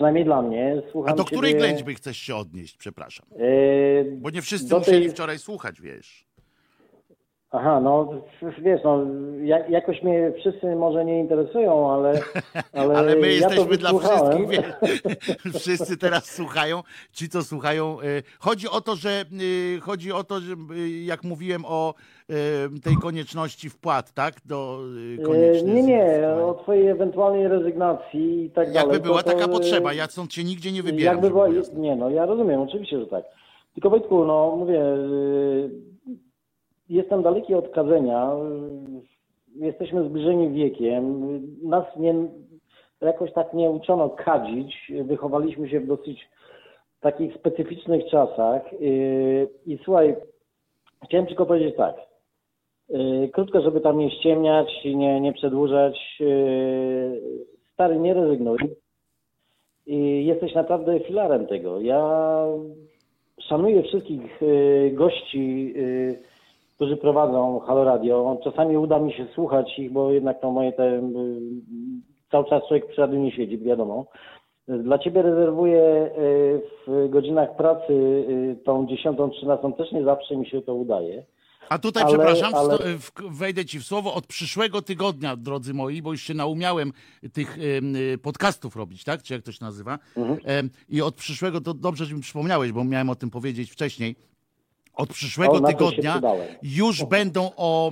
Przynajmniej 0.00 0.24
dla 0.24 0.42
mnie. 0.42 0.82
Słucham 0.92 1.12
A 1.12 1.16
do 1.16 1.24
której 1.24 1.50
ciebie... 1.52 1.64
ględźby 1.64 1.94
chcesz 1.94 2.16
się 2.16 2.36
odnieść, 2.36 2.76
przepraszam? 2.76 3.26
Y, 3.40 4.16
Bo 4.16 4.30
nie 4.30 4.42
wszyscy 4.42 4.74
musieli 4.74 5.00
tej... 5.02 5.10
wczoraj 5.10 5.38
słuchać, 5.38 5.80
wiesz. 5.80 6.26
Aha, 7.52 7.80
no 7.80 8.08
wiesz, 8.62 8.80
no 8.84 9.06
jakoś 9.68 10.02
mnie 10.02 10.32
wszyscy 10.40 10.76
może 10.76 11.04
nie 11.04 11.18
interesują, 11.18 11.92
ale. 11.92 12.12
Ale, 12.72 12.94
ale 12.94 13.16
my 13.16 13.26
ja 13.26 13.32
jesteśmy 13.32 13.76
dla 13.76 13.90
wszystkich. 13.98 14.48
Wiesz, 14.48 14.66
wszyscy 15.60 15.96
teraz 15.96 16.24
słuchają, 16.24 16.82
ci 17.12 17.28
co 17.28 17.42
słuchają. 17.42 18.00
Y, 18.00 18.22
chodzi 18.38 18.68
o 18.68 18.80
to, 18.80 18.96
że 18.96 19.24
y, 19.40 19.80
chodzi 19.80 20.12
o 20.12 20.24
to, 20.24 20.40
że 20.40 20.52
y, 20.52 20.88
jak 20.88 21.24
mówiłem 21.24 21.64
o 21.66 21.94
tej 22.84 22.96
konieczności 23.02 23.70
wpłat, 23.70 24.12
tak? 24.12 24.34
Do 24.44 24.80
Nie, 25.64 25.82
nie, 25.82 26.28
o 26.28 26.54
twojej 26.54 26.88
ewentualnej 26.88 27.48
rezygnacji 27.48 28.44
i 28.44 28.50
tak 28.50 28.72
dalej. 28.72 28.92
Jakby 28.92 29.08
była 29.08 29.22
to, 29.22 29.30
taka 29.32 29.48
potrzeba, 29.48 29.92
ja 29.92 30.06
stąd 30.06 30.30
cię 30.30 30.44
nigdzie 30.44 30.72
nie 30.72 30.82
wybieram. 30.82 31.14
Jakby 31.14 31.30
była, 31.30 31.48
nie, 31.74 31.96
no 31.96 32.10
ja 32.10 32.26
rozumiem, 32.26 32.60
oczywiście, 32.60 33.00
że 33.00 33.06
tak. 33.06 33.24
Tylko 33.74 33.90
Wojtku, 33.90 34.24
no 34.24 34.56
mówię 34.56 34.80
jestem 36.90 37.22
daleki 37.22 37.54
od 37.54 37.68
kadzenia. 37.68 38.32
Jesteśmy 39.56 40.08
zbliżeni 40.08 40.50
wiekiem. 40.50 41.30
Nas 41.62 41.84
nie, 41.96 42.14
jakoś 43.00 43.32
tak 43.32 43.54
nie 43.54 43.70
uczono 43.70 44.10
kadzić. 44.10 44.92
Wychowaliśmy 45.04 45.68
się 45.68 45.80
w 45.80 45.86
dosyć 45.86 46.28
takich 47.00 47.34
specyficznych 47.34 48.04
czasach. 48.10 48.62
I 49.66 49.78
słuchaj, 49.84 50.16
chciałem 51.04 51.26
tylko 51.26 51.46
powiedzieć 51.46 51.76
tak. 51.76 51.96
Krótko, 53.32 53.60
żeby 53.60 53.80
tam 53.80 53.98
nie 53.98 54.10
ściemniać 54.10 54.84
i 54.84 54.96
nie, 54.96 55.20
nie 55.20 55.32
przedłużać. 55.32 56.22
Stary, 57.72 57.98
nie 57.98 58.14
rezygnuj. 58.14 58.58
I 59.86 60.26
jesteś 60.26 60.54
naprawdę 60.54 61.00
filarem 61.00 61.46
tego. 61.46 61.80
Ja 61.80 62.44
szanuję 63.48 63.82
wszystkich 63.82 64.40
gości 64.92 65.74
którzy 66.80 66.96
prowadzą 66.96 67.60
Halo 67.66 67.84
Radio. 67.84 68.38
Czasami 68.44 68.76
uda 68.76 68.98
mi 68.98 69.12
się 69.12 69.26
słuchać 69.34 69.78
ich, 69.78 69.92
bo 69.92 70.12
jednak 70.12 70.40
to 70.40 70.50
moje 70.50 70.72
te, 70.72 70.84
y, 70.84 71.02
cały 72.30 72.44
czas 72.44 72.62
człowiek 72.68 72.86
przy 72.86 73.00
radiu 73.00 73.18
nie 73.18 73.32
siedzi, 73.32 73.58
wiadomo. 73.58 74.06
Dla 74.68 74.98
Ciebie 74.98 75.22
rezerwuję 75.22 76.10
y, 76.18 76.60
w 76.86 77.08
godzinach 77.10 77.56
pracy 77.56 77.92
y, 77.92 78.56
tą 78.64 78.86
10-13, 78.86 79.76
też 79.76 79.92
nie 79.92 80.04
zawsze 80.04 80.36
mi 80.36 80.46
się 80.46 80.62
to 80.62 80.74
udaje. 80.74 81.24
A 81.68 81.78
tutaj, 81.78 82.02
ale, 82.02 82.12
przepraszam, 82.12 82.54
ale... 82.54 82.78
wejdę 83.30 83.64
ci 83.64 83.78
w 83.78 83.84
słowo, 83.84 84.14
od 84.14 84.26
przyszłego 84.26 84.82
tygodnia, 84.82 85.36
drodzy 85.36 85.74
moi, 85.74 86.02
bo 86.02 86.12
już 86.12 86.22
się 86.22 86.34
naumiałem 86.34 86.92
tych 87.32 87.58
podcastów 88.22 88.76
robić, 88.76 89.04
tak? 89.04 89.22
Czy 89.22 89.34
jak 89.34 89.42
to 89.42 89.52
się 89.52 89.64
nazywa? 89.64 89.98
Mhm. 90.16 90.70
I 90.88 91.02
od 91.02 91.14
przyszłego, 91.14 91.60
to 91.60 91.74
dobrze, 91.74 92.04
że 92.04 92.14
mi 92.14 92.20
przypomniałeś, 92.20 92.72
bo 92.72 92.84
miałem 92.84 93.10
o 93.10 93.14
tym 93.14 93.30
powiedzieć 93.30 93.70
wcześniej 93.70 94.29
od 95.00 95.08
przyszłego 95.08 95.60
tygodnia 95.60 96.20
już 96.62 97.04
będą 97.04 97.50
o, 97.56 97.90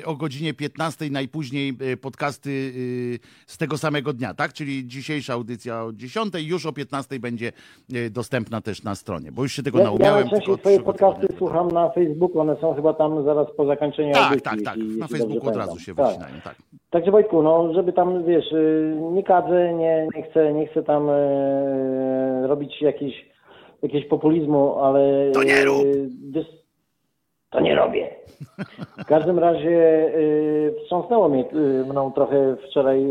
y, 0.00 0.06
o 0.06 0.16
godzinie 0.16 0.54
15 0.54 1.10
najpóźniej 1.10 1.74
y, 1.92 1.96
podcasty 1.96 2.50
y, 2.50 3.18
z 3.46 3.58
tego 3.58 3.78
samego 3.78 4.12
dnia, 4.12 4.34
tak? 4.34 4.52
Czyli 4.52 4.86
dzisiejsza 4.86 5.32
audycja 5.32 5.84
o 5.84 5.92
10 5.92 6.34
już 6.38 6.66
o 6.66 6.72
15 6.72 7.20
będzie 7.20 7.52
dostępna 8.10 8.60
też 8.60 8.82
na 8.82 8.94
stronie, 8.94 9.32
bo 9.32 9.42
już 9.42 9.52
się 9.52 9.62
tego 9.62 9.78
ja, 9.78 9.84
naumiałem. 9.84 10.28
Ja 10.32 10.56
swoje 10.56 10.80
podcasty 10.80 11.20
tygodnia. 11.20 11.38
słucham 11.38 11.70
na 11.70 11.90
Facebooku, 11.90 12.40
one 12.40 12.56
są 12.60 12.74
chyba 12.74 12.94
tam 12.94 13.24
zaraz 13.24 13.46
po 13.56 13.66
zakończeniu 13.66 14.12
tak, 14.12 14.22
audycji. 14.22 14.42
Tak, 14.42 14.54
tak, 14.54 14.64
tak. 14.64 14.76
Na 14.98 15.06
Facebooku 15.06 15.48
od 15.48 15.56
razu 15.56 15.78
się 15.78 15.94
tak. 15.94 16.06
wycinają, 16.06 16.34
tak. 16.44 16.54
Także 16.90 17.10
Wojtku, 17.10 17.42
no 17.42 17.74
żeby 17.74 17.92
tam, 17.92 18.24
wiesz, 18.24 18.54
nie 19.12 19.22
kadzę, 19.22 19.74
nie, 19.74 20.08
nie, 20.16 20.22
chcę, 20.22 20.52
nie 20.52 20.66
chcę 20.66 20.82
tam 20.82 21.10
e, 21.10 22.46
robić 22.46 22.82
jakichś 22.82 23.28
jakiegoś 23.82 24.08
populizmu, 24.08 24.74
ale... 24.78 25.30
To 25.32 25.42
nie 25.42 25.64
rób! 25.64 25.84
to 27.50 27.60
nie 27.60 27.74
robię. 27.74 28.10
W 28.98 29.04
każdym 29.04 29.38
razie 29.38 30.08
y, 30.16 30.74
wstrząsnęło 30.80 31.28
mnie 31.28 31.44
y, 31.52 31.84
mną 31.84 32.12
trochę 32.12 32.56
wczoraj 32.56 33.04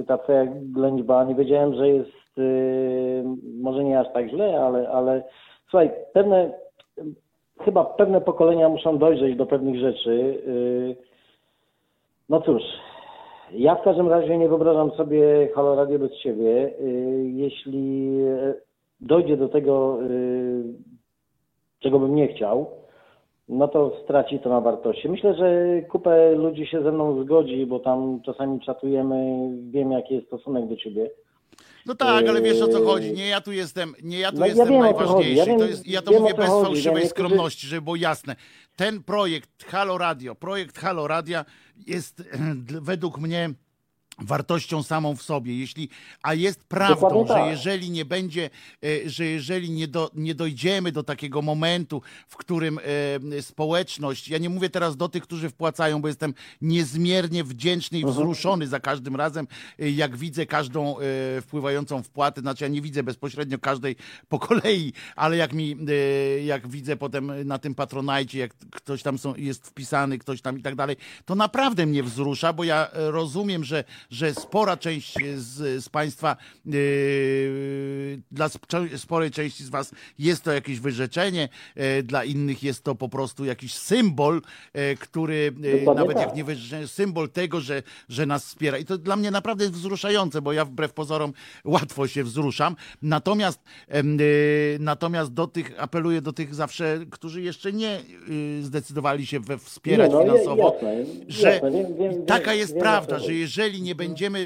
y, 0.00 0.04
ta 0.06 0.18
twoja 0.18 0.46
ględźba. 0.46 1.24
Nie 1.24 1.34
wiedziałem, 1.34 1.74
że 1.74 1.88
jest 1.88 2.38
y, 2.38 3.24
może 3.62 3.84
nie 3.84 4.00
aż 4.00 4.12
tak 4.12 4.28
źle, 4.28 4.60
ale, 4.60 4.88
ale 4.88 5.22
słuchaj, 5.70 5.90
pewne 6.12 6.52
chyba 7.60 7.84
pewne 7.84 8.20
pokolenia 8.20 8.68
muszą 8.68 8.98
dojrzeć 8.98 9.36
do 9.36 9.46
pewnych 9.46 9.80
rzeczy. 9.80 10.10
Y, 10.46 10.96
no 12.28 12.40
cóż, 12.40 12.62
ja 13.52 13.74
w 13.74 13.82
każdym 13.82 14.08
razie 14.08 14.38
nie 14.38 14.48
wyobrażam 14.48 14.90
sobie 14.90 15.48
Halo 15.54 15.74
Radio 15.74 15.98
bez 15.98 16.12
ciebie. 16.12 16.70
Y, 16.80 17.30
Jeśli 17.34 18.18
dojdzie 19.04 19.36
do 19.36 19.48
tego, 19.48 19.98
y, 20.10 20.62
czego 21.80 21.98
bym 21.98 22.14
nie 22.14 22.28
chciał, 22.28 22.70
no 23.48 23.68
to 23.68 24.00
straci 24.04 24.38
to 24.38 24.48
na 24.48 24.60
wartości. 24.60 25.08
Myślę, 25.08 25.34
że 25.34 25.64
kupę 25.82 26.32
ludzi 26.34 26.66
się 26.66 26.82
ze 26.82 26.92
mną 26.92 27.24
zgodzi, 27.24 27.66
bo 27.66 27.80
tam 27.80 28.20
czasami 28.22 28.60
czatujemy, 28.60 29.48
wiem 29.70 29.92
jaki 29.92 30.14
jest 30.14 30.26
stosunek 30.26 30.68
do 30.68 30.76
ciebie. 30.76 31.10
No 31.86 31.94
tak, 31.94 32.28
ale 32.28 32.42
wiesz 32.42 32.62
o 32.62 32.68
co 32.68 32.84
chodzi. 32.84 33.12
Nie 33.12 33.28
ja 33.28 33.40
tu 33.40 33.52
jestem, 33.52 33.94
nie 34.02 34.18
ja 34.18 34.32
tu 34.32 34.38
no 34.38 34.46
ja 34.46 34.52
jestem 34.54 34.68
wiem, 34.68 34.82
co 34.82 34.88
chodzi. 34.88 34.98
najważniejszy. 34.98 35.34
Ja 35.38 35.44
wiem- 35.46 35.58
to 35.58 35.64
jest, 35.66 35.86
ja 35.88 36.02
to 36.02 36.10
wiem, 36.10 36.22
mówię 36.22 36.34
bez 36.34 36.48
chodzi. 36.48 36.64
fałszywej 36.66 37.02
Ja 37.02 37.08
skromności, 37.08 37.66
żeby 37.66 37.82
było 37.82 37.96
jasne. 37.96 38.36
Ten 38.76 39.02
projekt 39.02 39.64
Halo 39.64 39.98
Radio, 39.98 40.34
projekt 40.34 40.78
Halo 40.78 41.06
Radia 41.08 41.44
jest 41.86 42.22
według 42.90 43.18
mnie 43.20 43.50
wartością 44.18 44.82
samą 44.82 45.16
w 45.16 45.22
sobie. 45.22 45.58
Jeśli, 45.58 45.88
a 46.22 46.34
jest 46.34 46.64
prawdą, 46.64 47.26
że 47.26 47.34
tak. 47.34 47.50
jeżeli 47.50 47.90
nie 47.90 48.04
będzie, 48.04 48.50
e, 48.84 49.10
że 49.10 49.24
jeżeli 49.24 49.70
nie, 49.70 49.88
do, 49.88 50.10
nie 50.14 50.34
dojdziemy 50.34 50.92
do 50.92 51.02
takiego 51.02 51.42
momentu, 51.42 52.02
w 52.28 52.36
którym 52.36 52.78
e, 53.38 53.42
społeczność, 53.42 54.28
ja 54.28 54.38
nie 54.38 54.50
mówię 54.50 54.70
teraz 54.70 54.96
do 54.96 55.08
tych, 55.08 55.22
którzy 55.22 55.48
wpłacają, 55.50 56.02
bo 56.02 56.08
jestem 56.08 56.34
niezmiernie 56.62 57.44
wdzięczny 57.44 57.98
i 57.98 58.04
wzruszony 58.04 58.66
za 58.66 58.80
każdym 58.80 59.16
razem, 59.16 59.46
e, 59.78 59.90
jak 59.90 60.16
widzę 60.16 60.46
każdą 60.46 60.96
wpływającą 61.40 62.02
wpłatę, 62.02 62.40
znaczy 62.40 62.64
ja 62.64 62.68
nie 62.68 62.80
widzę 62.80 63.02
bezpośrednio 63.02 63.58
każdej 63.58 63.96
po 64.28 64.38
kolei, 64.38 64.92
ale 65.16 65.36
jak 65.36 65.52
mi, 65.52 65.76
jak 66.44 66.68
widzę 66.68 66.96
potem 66.96 67.32
na 67.44 67.58
tym 67.58 67.74
patronajcie, 67.74 68.38
jak 68.38 68.54
ktoś 68.70 69.02
tam 69.02 69.18
są, 69.18 69.34
jest 69.36 69.66
wpisany, 69.66 70.18
ktoś 70.18 70.42
tam 70.42 70.58
i 70.58 70.62
tak 70.62 70.74
dalej, 70.74 70.96
to 71.24 71.34
naprawdę 71.34 71.86
mnie 71.86 72.02
wzrusza, 72.02 72.52
bo 72.52 72.64
ja 72.64 72.88
rozumiem, 72.92 73.64
że, 73.64 73.84
że 74.10 74.34
spora 74.34 74.76
część 74.76 75.14
z, 75.36 75.84
z 75.84 75.88
Państwa, 75.88 76.36
e, 76.66 76.70
dla 78.30 78.46
sp- 78.54 78.66
sporej 78.96 79.30
części 79.30 79.64
z 79.64 79.68
Was 79.68 79.90
jest 80.18 80.42
to 80.42 80.52
jakieś 80.52 80.80
wyrzeczenie, 80.80 81.48
e, 81.74 82.02
dla 82.02 82.24
innych 82.24 82.62
jest 82.62 82.84
to 82.84 82.94
po 82.94 83.08
prostu 83.08 83.44
jakiś 83.44 83.74
symbol, 83.74 84.42
e, 84.72 84.94
który 84.94 85.50
Dokładnie 85.52 85.94
nawet 85.94 86.16
tak. 86.16 86.26
jak 86.26 86.36
nie 86.36 86.44
wyrzeczenie, 86.44 86.86
symbol 86.88 87.30
tego, 87.30 87.60
że, 87.60 87.82
że 88.08 88.26
nas 88.26 88.44
wspiera. 88.46 88.78
I 88.78 88.84
to 88.84 88.98
dla 88.98 89.16
mnie 89.16 89.30
naprawdę 89.30 89.64
jest 89.64 89.76
wzruszające, 89.76 90.42
bo 90.42 90.52
ja 90.52 90.64
wbrew 90.64 90.92
pozorom 90.92 91.32
łatwo 91.64 92.08
się 92.08 92.24
wzruszam. 92.24 92.76
Natomiast, 93.02 93.60
e, 93.88 94.02
natomiast 94.78 95.32
do 95.32 95.46
tych, 95.46 95.72
apeluję 95.78 96.20
do 96.22 96.32
tych 96.32 96.54
zawsze, 96.54 96.98
którzy 97.10 97.42
jeszcze 97.42 97.72
nie 97.72 98.00
y, 98.30 98.62
zdecydowali 98.62 99.26
się 99.26 99.40
we 99.40 99.58
wspierać 99.58 100.10
no, 100.12 100.20
finansowo, 100.22 100.72
jasne, 100.74 101.04
że 101.28 101.50
jasne, 101.52 101.70
wiem- 101.70 101.96
wiem- 101.98 102.26
taka 102.26 102.54
jest 102.54 102.72
wiem, 102.72 102.80
prawda, 102.82 103.18
że 103.18 103.34
jeżeli 103.34 103.82
nie 103.82 103.93
będziemy, 103.94 104.38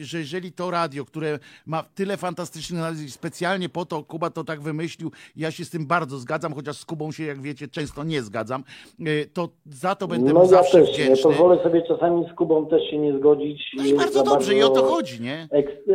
y, 0.00 0.04
że 0.04 0.18
jeżeli 0.18 0.52
to 0.52 0.70
radio, 0.70 1.04
które 1.04 1.38
ma 1.66 1.82
tyle 1.82 2.16
fantastycznych 2.16 2.80
analiz, 2.80 3.14
specjalnie 3.14 3.68
po 3.68 3.84
to 3.86 4.04
Kuba 4.04 4.30
to 4.30 4.44
tak 4.44 4.60
wymyślił, 4.60 5.12
ja 5.36 5.50
się 5.50 5.64
z 5.64 5.70
tym 5.70 5.86
bardzo 5.86 6.18
zgadzam, 6.18 6.54
chociaż 6.54 6.76
z 6.76 6.84
Kubą 6.84 7.12
się, 7.12 7.24
jak 7.24 7.42
wiecie, 7.42 7.68
często 7.68 8.04
nie 8.04 8.22
zgadzam, 8.22 8.64
y, 9.00 9.30
to 9.32 9.48
za 9.66 9.94
to 9.94 10.08
będę 10.08 10.32
No 10.32 10.38
mu 10.40 10.44
ja 10.44 10.50
zawsze 10.50 10.78
też 10.80 10.88
nie. 10.88 10.94
wdzięczny. 10.94 11.22
Pozwolę 11.22 11.62
sobie 11.62 11.82
czasami 11.88 12.24
z 12.32 12.34
Kubą 12.36 12.66
też 12.66 12.90
się 12.90 12.98
nie 12.98 13.18
zgodzić. 13.18 13.62
No 13.76 13.84
i 13.84 13.94
bardzo 13.94 14.22
dobrze, 14.22 14.54
i 14.54 14.62
o 14.62 14.68
to 14.68 14.74
bardzo 14.74 14.94
chodzi, 14.94 15.20
nie? 15.20 15.48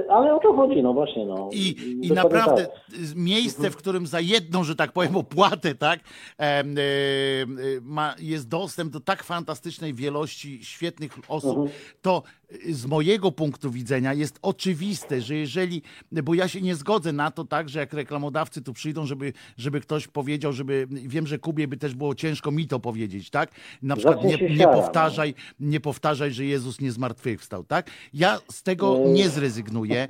Ale 0.10 0.36
o 0.36 0.40
to 0.40 0.54
chodzi, 0.54 0.84
no 0.84 0.94
właśnie. 0.94 1.26
No. 1.26 1.50
I, 1.54 1.76
i 2.02 2.12
naprawdę 2.12 2.66
tak. 2.66 3.16
miejsce, 3.16 3.70
w 3.70 3.76
którym 3.76 4.08
za 4.08 4.20
jedną, 4.20 4.64
że 4.64 4.76
tak 4.76 4.92
powiem, 4.92 5.16
opłatę, 5.16 5.76
tak, 5.76 6.00
y, 6.00 7.82
ma, 7.82 8.16
jest 8.20 8.48
dostęp 8.50 8.92
do 8.94 9.00
tak 9.00 9.24
fantastycznej 9.24 9.94
wielości 9.94 10.60
świetnych 10.66 11.12
osób, 11.28 11.58
Mhm. 11.58 11.70
to 12.02 12.24
z 12.70 12.86
mojego 12.86 13.32
punktu 13.32 13.72
widzenia 13.72 14.14
jest 14.14 14.40
oczywiste, 14.42 15.22
że 15.22 15.36
jeżeli, 15.36 15.82
bo 16.12 16.34
ja 16.34 16.48
się 16.48 16.62
nie 16.62 16.76
zgodzę 16.76 17.14
na 17.14 17.32
to 17.32 17.46
tak, 17.46 17.70
że 17.70 17.80
jak 17.80 17.94
reklamodawcy 17.94 18.62
tu 18.62 18.74
przyjdą, 18.74 19.06
żeby, 19.06 19.34
żeby 19.58 19.82
ktoś 19.82 20.08
powiedział, 20.08 20.54
żeby, 20.54 20.88
wiem, 20.90 21.28
że 21.28 21.38
Kubie 21.38 21.68
by 21.68 21.78
też 21.78 21.96
było 21.96 22.16
ciężko 22.16 22.52
mi 22.52 22.68
to 22.68 22.80
powiedzieć, 22.80 23.30
tak, 23.30 23.52
na 23.82 23.96
przykład 23.96 24.24
nie, 24.24 24.38
nie 24.38 24.58
siara, 24.58 24.72
no. 24.72 24.82
powtarzaj, 24.82 25.34
nie 25.60 25.80
powtarzaj, 25.80 26.32
że 26.32 26.46
Jezus 26.46 26.82
nie 26.82 26.92
zmartwychwstał, 26.92 27.64
tak, 27.64 27.90
ja 28.14 28.40
z 28.52 28.64
tego 28.64 29.00
nie 29.06 29.30
zrezygnuję, 29.30 30.08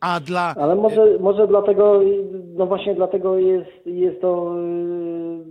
a 0.00 0.20
dla 0.20 0.54
Ale 0.60 0.74
może, 0.74 1.18
może 1.20 1.48
dlatego, 1.48 2.00
no 2.54 2.66
właśnie 2.66 2.94
dlatego 2.94 3.38
jest, 3.38 3.86
jest 3.86 4.20
to 4.20 4.54
yy, 4.58 5.44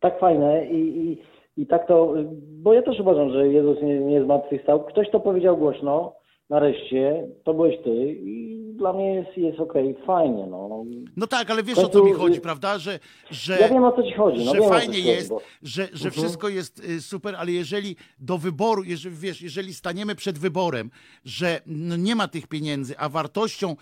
tak 0.00 0.20
fajne 0.20 0.66
i, 0.66 1.10
i, 1.12 1.35
i 1.56 1.66
tak 1.66 1.86
to, 1.86 2.14
bo 2.62 2.72
ja 2.72 2.82
też 2.82 3.00
uważam, 3.00 3.30
że 3.30 3.48
Jezus 3.48 3.82
nie, 3.82 4.00
nie 4.00 4.24
zmartwychwstał. 4.24 4.84
Ktoś 4.84 5.10
to 5.10 5.20
powiedział 5.20 5.56
głośno, 5.56 6.12
nareszcie, 6.50 7.28
to 7.44 7.54
byłeś 7.54 7.78
ty 7.78 7.90
i 8.12 8.65
dla 8.76 8.92
mnie 8.92 9.14
jest, 9.14 9.36
jest 9.38 9.60
okej, 9.60 9.96
fajnie, 10.06 10.46
no. 10.46 10.84
No 11.16 11.26
tak, 11.26 11.50
ale 11.50 11.62
wiesz 11.62 11.74
W 11.76 11.78
o 11.78 11.88
co 11.88 11.98
mi 11.98 12.10
końcu- 12.10 12.18
chodzi, 12.20 12.40
prawda? 12.40 12.78
Że, 12.78 12.98
że, 13.30 13.58
Ja 13.60 13.68
wiem 13.68 13.84
o 13.84 13.92
co 13.92 14.02
ci 14.02 14.12
chodzi, 14.12 14.44
no 14.44 14.54
że 14.54 14.60
fajnie 14.68 14.86
chodzi, 14.86 15.04
jest, 15.08 15.28
bo- 15.28 15.40
że, 15.62 15.88
że 15.92 16.10
wszystko 16.10 16.48
jest 16.48 16.84
y, 16.84 17.00
super, 17.00 17.36
ale 17.36 17.52
jeżeli 17.52 17.96
do 18.18 18.38
wyboru, 18.38 18.84
jeżeli, 18.84 19.16
wiesz, 19.16 19.42
jeżeli 19.42 19.74
staniemy 19.74 20.14
przed 20.14 20.38
wyborem, 20.38 20.90
że 21.24 21.60
no 21.66 21.96
nie 21.96 22.16
ma 22.16 22.28
tych 22.28 22.46
pieniędzy, 22.46 22.98
a 22.98 23.08
wartością, 23.08 23.76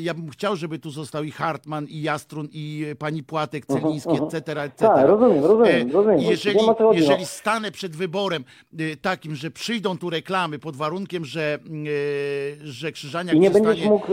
ja 0.00 0.14
bym 0.14 0.30
chciał, 0.30 0.56
żeby 0.56 0.78
tu 0.78 0.90
został 0.90 1.24
i 1.24 1.30
Hartman, 1.30 1.86
i 1.88 2.02
Jastrun, 2.02 2.48
i 2.52 2.84
y, 2.90 2.94
pani 2.96 3.22
Płatek, 3.22 3.66
Celiński, 3.66 4.10
etc., 4.12 4.36
etc. 4.62 4.70
Tak, 4.76 5.06
rozumiem, 5.06 5.44
rozumiem, 5.44 5.88
E, 5.90 5.92
rozumiem. 5.92 6.20
Jeżeli, 6.20 6.58
chodzi, 6.58 6.98
jeżeli 7.00 7.20
no. 7.20 7.26
stanę 7.26 7.70
przed 7.70 7.96
wyborem 7.96 8.44
y, 8.80 8.96
takim, 8.96 9.34
że 9.36 9.50
przyjdą 9.50 9.98
tu 9.98 10.10
reklamy 10.10 10.58
pod 10.58 10.76
warunkiem, 10.76 11.24
że, 11.24 11.58
że 12.64 12.92
Krzyżaniak 12.92 13.36
I 13.36 13.40
nie 13.40 13.50
będziesz 13.50 13.84
mógł 13.86 14.06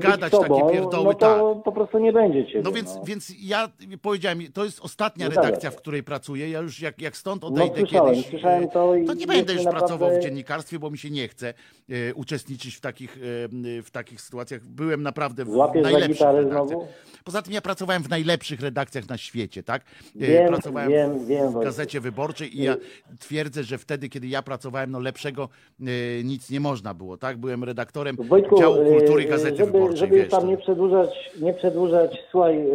gadać 0.00 0.30
sobą, 0.32 0.60
takie 0.60 0.72
pierdoły, 0.72 1.04
no 1.04 1.14
to 1.14 1.54
tak. 1.54 1.64
po 1.64 1.72
prostu 1.72 1.98
nie 1.98 2.12
będzie 2.12 2.46
cię. 2.46 2.60
No 2.64 2.72
więc, 2.72 2.98
więc 3.04 3.32
ja 3.42 3.68
powiedziałem, 4.02 4.40
to 4.52 4.64
jest 4.64 4.80
ostatnia 4.80 5.28
redakcja, 5.28 5.70
w 5.70 5.76
której 5.76 6.02
pracuję. 6.02 6.50
Ja 6.50 6.60
już 6.60 6.80
jak, 6.80 7.02
jak 7.02 7.16
stąd 7.16 7.42
No, 7.42 7.48
odejdę 7.48 7.80
słyszałem, 7.80 8.14
kiedyś, 8.14 8.30
słyszałem 8.30 8.64
e, 8.64 8.68
to 8.68 8.94
to 9.06 9.14
nie 9.14 9.26
będę 9.26 9.52
już 9.52 9.64
naprawdę- 9.64 9.86
pracował 9.88 10.18
w 10.18 10.22
dziennikarstwie, 10.22 10.78
bo 10.78 10.90
mi 10.90 10.98
się 10.98 11.10
nie 11.10 11.28
chce 11.28 11.54
e, 11.90 12.14
uczestniczyć 12.14 12.74
w 12.74 12.80
takich, 12.80 13.16
e, 13.16 13.82
w 13.82 13.90
takich 13.92 14.20
sytuacjach. 14.20 14.64
Byłem 14.64 15.02
naprawdę 15.02 15.44
w 15.44 15.50
Złapiesz 15.50 15.82
za 15.84 15.90
najlepszych 15.90 16.20
redakcjach. 16.26 16.66
znowu? 16.68 16.86
Poza 17.24 17.42
tym 17.42 17.52
ja 17.52 17.60
pracowałem 17.60 18.02
w 18.02 18.08
najlepszych 18.08 18.60
redakcjach 18.60 19.08
na 19.08 19.16
świecie, 19.18 19.62
tak? 19.62 19.82
E, 19.82 20.18
Wiem, 20.18 20.48
pracowałem 20.48 20.90
wiem, 20.90 21.18
w, 21.18 21.26
wiem, 21.26 21.52
w 21.52 21.64
gazecie 21.64 22.00
wyborczej 22.00 22.58
i 22.58 22.62
ja 22.62 22.76
twierdzę, 23.20 23.64
że 23.64 23.78
wtedy, 23.78 24.08
kiedy 24.08 24.26
ja 24.26 24.42
pracowałem, 24.42 24.90
no 24.90 25.00
lepszego 25.00 25.48
e, 25.80 25.84
nic 26.24 26.50
nie 26.50 26.60
można 26.60 26.94
było, 26.94 27.16
tak? 27.16 27.36
Byłem 27.38 27.64
redaktorem 27.64 28.16
Wojtku, 28.16 28.58
działu 28.58 28.76
kultury 28.84 29.22
e, 29.22 29.26
gazety 29.26 29.55
żeby, 29.56 29.96
żeby 29.96 30.16
wiesz. 30.16 30.28
tam 30.28 30.40
to- 30.40 30.46
nie 30.46 30.56
przedłużać, 30.56 31.30
nie 31.40 31.52
przedłużać, 31.54 32.22
słuchaj, 32.30 32.70
e, 32.70 32.74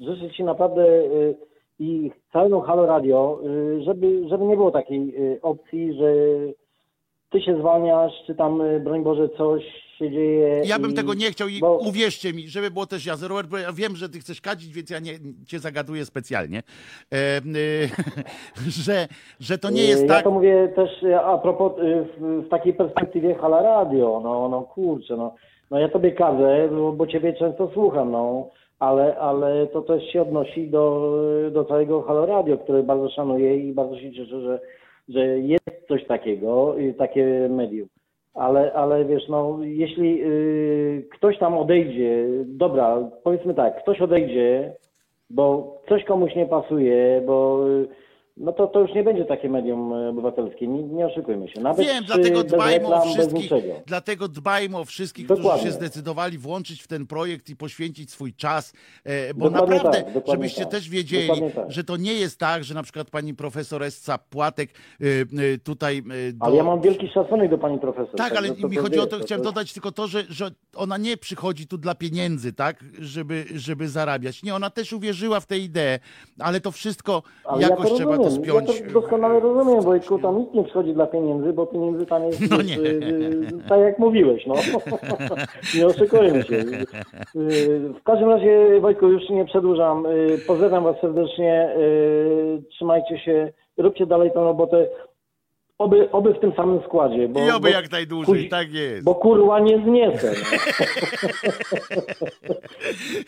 życzę 0.00 0.30
Ci 0.30 0.44
naprawdę 0.44 0.82
e, 0.84 1.04
i 1.78 2.10
całemu 2.32 2.60
Halo 2.60 2.86
Radio, 2.86 3.40
e, 3.78 3.82
żeby, 3.82 4.28
żeby 4.28 4.44
nie 4.44 4.56
było 4.56 4.70
takiej 4.70 5.14
e, 5.16 5.42
opcji, 5.42 5.94
że 5.94 6.12
Ty 7.30 7.40
się 7.40 7.58
zwalniasz, 7.58 8.12
czy 8.26 8.34
tam, 8.34 8.60
e, 8.60 8.80
broń 8.80 9.02
Boże, 9.02 9.28
coś 9.28 9.62
się 9.98 10.10
dzieje. 10.10 10.60
Ja 10.64 10.78
bym 10.78 10.90
i- 10.90 10.94
tego 10.94 11.14
nie 11.14 11.30
chciał 11.30 11.48
i 11.48 11.60
bo- 11.60 11.78
uwierzcie 11.78 12.32
mi, 12.32 12.48
żeby 12.48 12.70
było 12.70 12.86
też 12.86 13.06
jasne, 13.06 13.28
Robert, 13.28 13.48
bo 13.48 13.58
ja 13.58 13.72
wiem, 13.72 13.96
że 13.96 14.08
ty 14.08 14.18
chcesz 14.18 14.40
kadzić, 14.40 14.72
więc 14.74 14.90
ja 14.90 14.98
nie, 14.98 15.12
cię 15.46 15.58
zagaduję 15.58 16.04
specjalnie, 16.04 16.58
e, 17.12 17.16
e, 17.16 17.40
że, 18.86 19.08
że 19.40 19.58
to 19.58 19.70
nie 19.70 19.82
jest 19.84 20.02
ja 20.02 20.08
tak... 20.08 20.24
to 20.24 20.30
mówię 20.30 20.72
też 20.76 20.90
a 21.24 21.38
propos 21.38 21.72
w, 21.80 22.42
w 22.46 22.48
takiej 22.48 22.74
perspektywie 22.74 23.34
Hala 23.34 23.62
Radio, 23.62 24.20
no, 24.24 24.48
no 24.48 24.62
kurczę, 24.62 25.16
no, 25.16 25.34
no 25.70 25.78
ja 25.78 25.88
tobie 25.88 26.12
kazę, 26.12 26.68
bo, 26.72 26.92
bo 26.92 27.06
ciebie 27.06 27.32
często 27.32 27.70
słucham, 27.74 28.10
no, 28.10 28.48
ale, 28.78 29.18
ale 29.18 29.66
to 29.66 29.82
też 29.82 30.12
się 30.12 30.22
odnosi 30.22 30.68
do, 30.70 31.12
do 31.52 31.64
całego 31.64 32.02
Halo 32.02 32.26
Radio, 32.26 32.58
które 32.58 32.82
bardzo 32.82 33.10
szanuję 33.10 33.56
i 33.56 33.72
bardzo 33.72 33.98
się 34.00 34.12
cieszę, 34.12 34.40
że, 34.40 34.60
że 35.08 35.38
jest 35.38 35.88
coś 35.88 36.06
takiego, 36.06 36.74
takie 36.98 37.48
medium. 37.50 37.88
Ale, 38.34 38.72
ale 38.72 39.04
wiesz, 39.04 39.28
no, 39.28 39.58
jeśli 39.62 40.24
y, 40.24 41.08
ktoś 41.12 41.38
tam 41.38 41.58
odejdzie, 41.58 42.26
dobra, 42.46 43.10
powiedzmy 43.24 43.54
tak, 43.54 43.82
ktoś 43.82 44.00
odejdzie, 44.00 44.72
bo 45.30 45.76
coś 45.88 46.04
komuś 46.04 46.34
nie 46.34 46.46
pasuje, 46.46 47.22
bo 47.26 47.68
y, 47.68 47.88
no 48.40 48.52
to, 48.52 48.66
to 48.66 48.80
już 48.80 48.94
nie 48.94 49.02
będzie 49.02 49.24
takie 49.24 49.48
medium 49.48 49.92
e, 49.92 50.08
obywatelskie, 50.08 50.66
nie, 50.66 50.82
nie 50.82 51.06
oszukujmy 51.06 51.48
się. 51.48 51.60
Nawet 51.60 51.86
Wiem, 51.86 52.04
dlatego 52.04 52.44
dbajmy 52.44 52.86
o 52.86 53.00
wszystkich, 53.00 53.50
dlatego 53.86 54.28
dbajmy 54.28 54.78
o 54.78 54.84
wszystkich, 54.84 55.24
którzy 55.24 55.42
Dokładnie. 55.42 55.66
się 55.66 55.72
zdecydowali 55.72 56.38
włączyć 56.38 56.82
w 56.82 56.88
ten 56.88 57.06
projekt 57.06 57.50
i 57.50 57.56
poświęcić 57.56 58.10
swój 58.10 58.34
czas, 58.34 58.72
e, 59.04 59.34
bo 59.34 59.50
Dokładnie 59.50 59.76
naprawdę, 59.76 60.12
tak, 60.12 60.26
żebyście 60.26 60.60
tak. 60.60 60.70
też 60.70 60.88
wiedzieli, 60.88 61.28
tak. 61.54 61.70
że 61.70 61.84
to 61.84 61.96
nie 61.96 62.12
jest 62.12 62.38
tak, 62.38 62.64
że 62.64 62.74
na 62.74 62.82
przykład 62.82 63.10
pani 63.10 63.34
profesor 63.34 63.82
Esca 63.82 64.18
Płatek 64.18 64.70
e, 64.70 65.58
tutaj 65.58 66.02
do... 66.32 66.46
Ale 66.46 66.56
ja 66.56 66.64
mam 66.64 66.80
wielki 66.80 67.08
szacunek 67.08 67.50
do 67.50 67.58
pani 67.58 67.78
profesor. 67.78 68.16
Tak, 68.16 68.36
ale 68.36 68.48
także 68.48 68.68
mi 68.68 68.76
chodzi 68.76 68.98
o 68.98 69.06
to, 69.06 69.16
wiesz, 69.16 69.26
chciałem 69.26 69.44
dodać 69.44 69.72
tylko 69.72 69.92
to, 69.92 70.06
że, 70.06 70.22
że 70.28 70.50
ona 70.76 70.96
nie 70.96 71.16
przychodzi 71.16 71.66
tu 71.66 71.78
dla 71.78 71.94
pieniędzy, 71.94 72.52
tak, 72.52 72.84
żeby, 72.98 73.44
żeby 73.54 73.88
zarabiać. 73.88 74.42
Nie, 74.42 74.54
ona 74.54 74.70
też 74.70 74.92
uwierzyła 74.92 75.40
w 75.40 75.46
tę 75.46 75.58
ideę, 75.58 75.98
ale 76.38 76.60
to 76.60 76.70
wszystko 76.70 77.22
Ale 77.44 77.62
jakoś 77.62 77.84
ja 77.84 77.90
to 77.90 77.96
trzeba 77.96 78.29
spiąć. 78.30 78.80
Ja 78.80 78.86
to 78.86 78.92
doskonale 79.00 79.40
rozumiem, 79.40 79.80
Wojtku, 79.80 80.18
tam 80.18 80.38
nic 80.38 80.54
nie 80.54 80.64
przychodzi 80.64 80.94
dla 80.94 81.06
pieniędzy, 81.06 81.52
bo 81.52 81.66
pieniędzy 81.66 82.06
tam 82.06 82.24
jest, 82.24 82.50
No 82.50 82.62
nie. 82.62 82.78
y, 82.78 83.46
tak 83.68 83.80
jak 83.80 83.98
mówiłeś, 83.98 84.46
no. 84.46 84.54
nie 85.78 85.86
oszukujmy 85.86 86.42
się. 86.42 86.64
W 88.00 88.02
każdym 88.04 88.28
razie, 88.28 88.80
Wojtku, 88.80 89.08
już 89.08 89.28
nie 89.30 89.44
przedłużam. 89.44 90.04
Pozdrawiam 90.46 90.84
was 90.84 90.96
serdecznie, 91.00 91.74
trzymajcie 92.70 93.18
się, 93.18 93.52
róbcie 93.78 94.06
dalej 94.06 94.30
tę 94.30 94.40
robotę. 94.40 94.86
Oby, 95.80 96.10
oby 96.12 96.34
w 96.34 96.40
tym 96.40 96.52
samym 96.56 96.82
składzie. 96.82 97.28
Bo, 97.28 97.46
I 97.46 97.50
oby 97.50 97.60
bo, 97.60 97.68
jak 97.68 97.90
najdłużej, 97.92 98.34
kuzi- 98.34 98.48
tak 98.48 98.72
jest. 98.72 99.04
Bo 99.04 99.14
kurwa 99.14 99.60
nie 99.60 99.82
zniesę. 99.84 100.34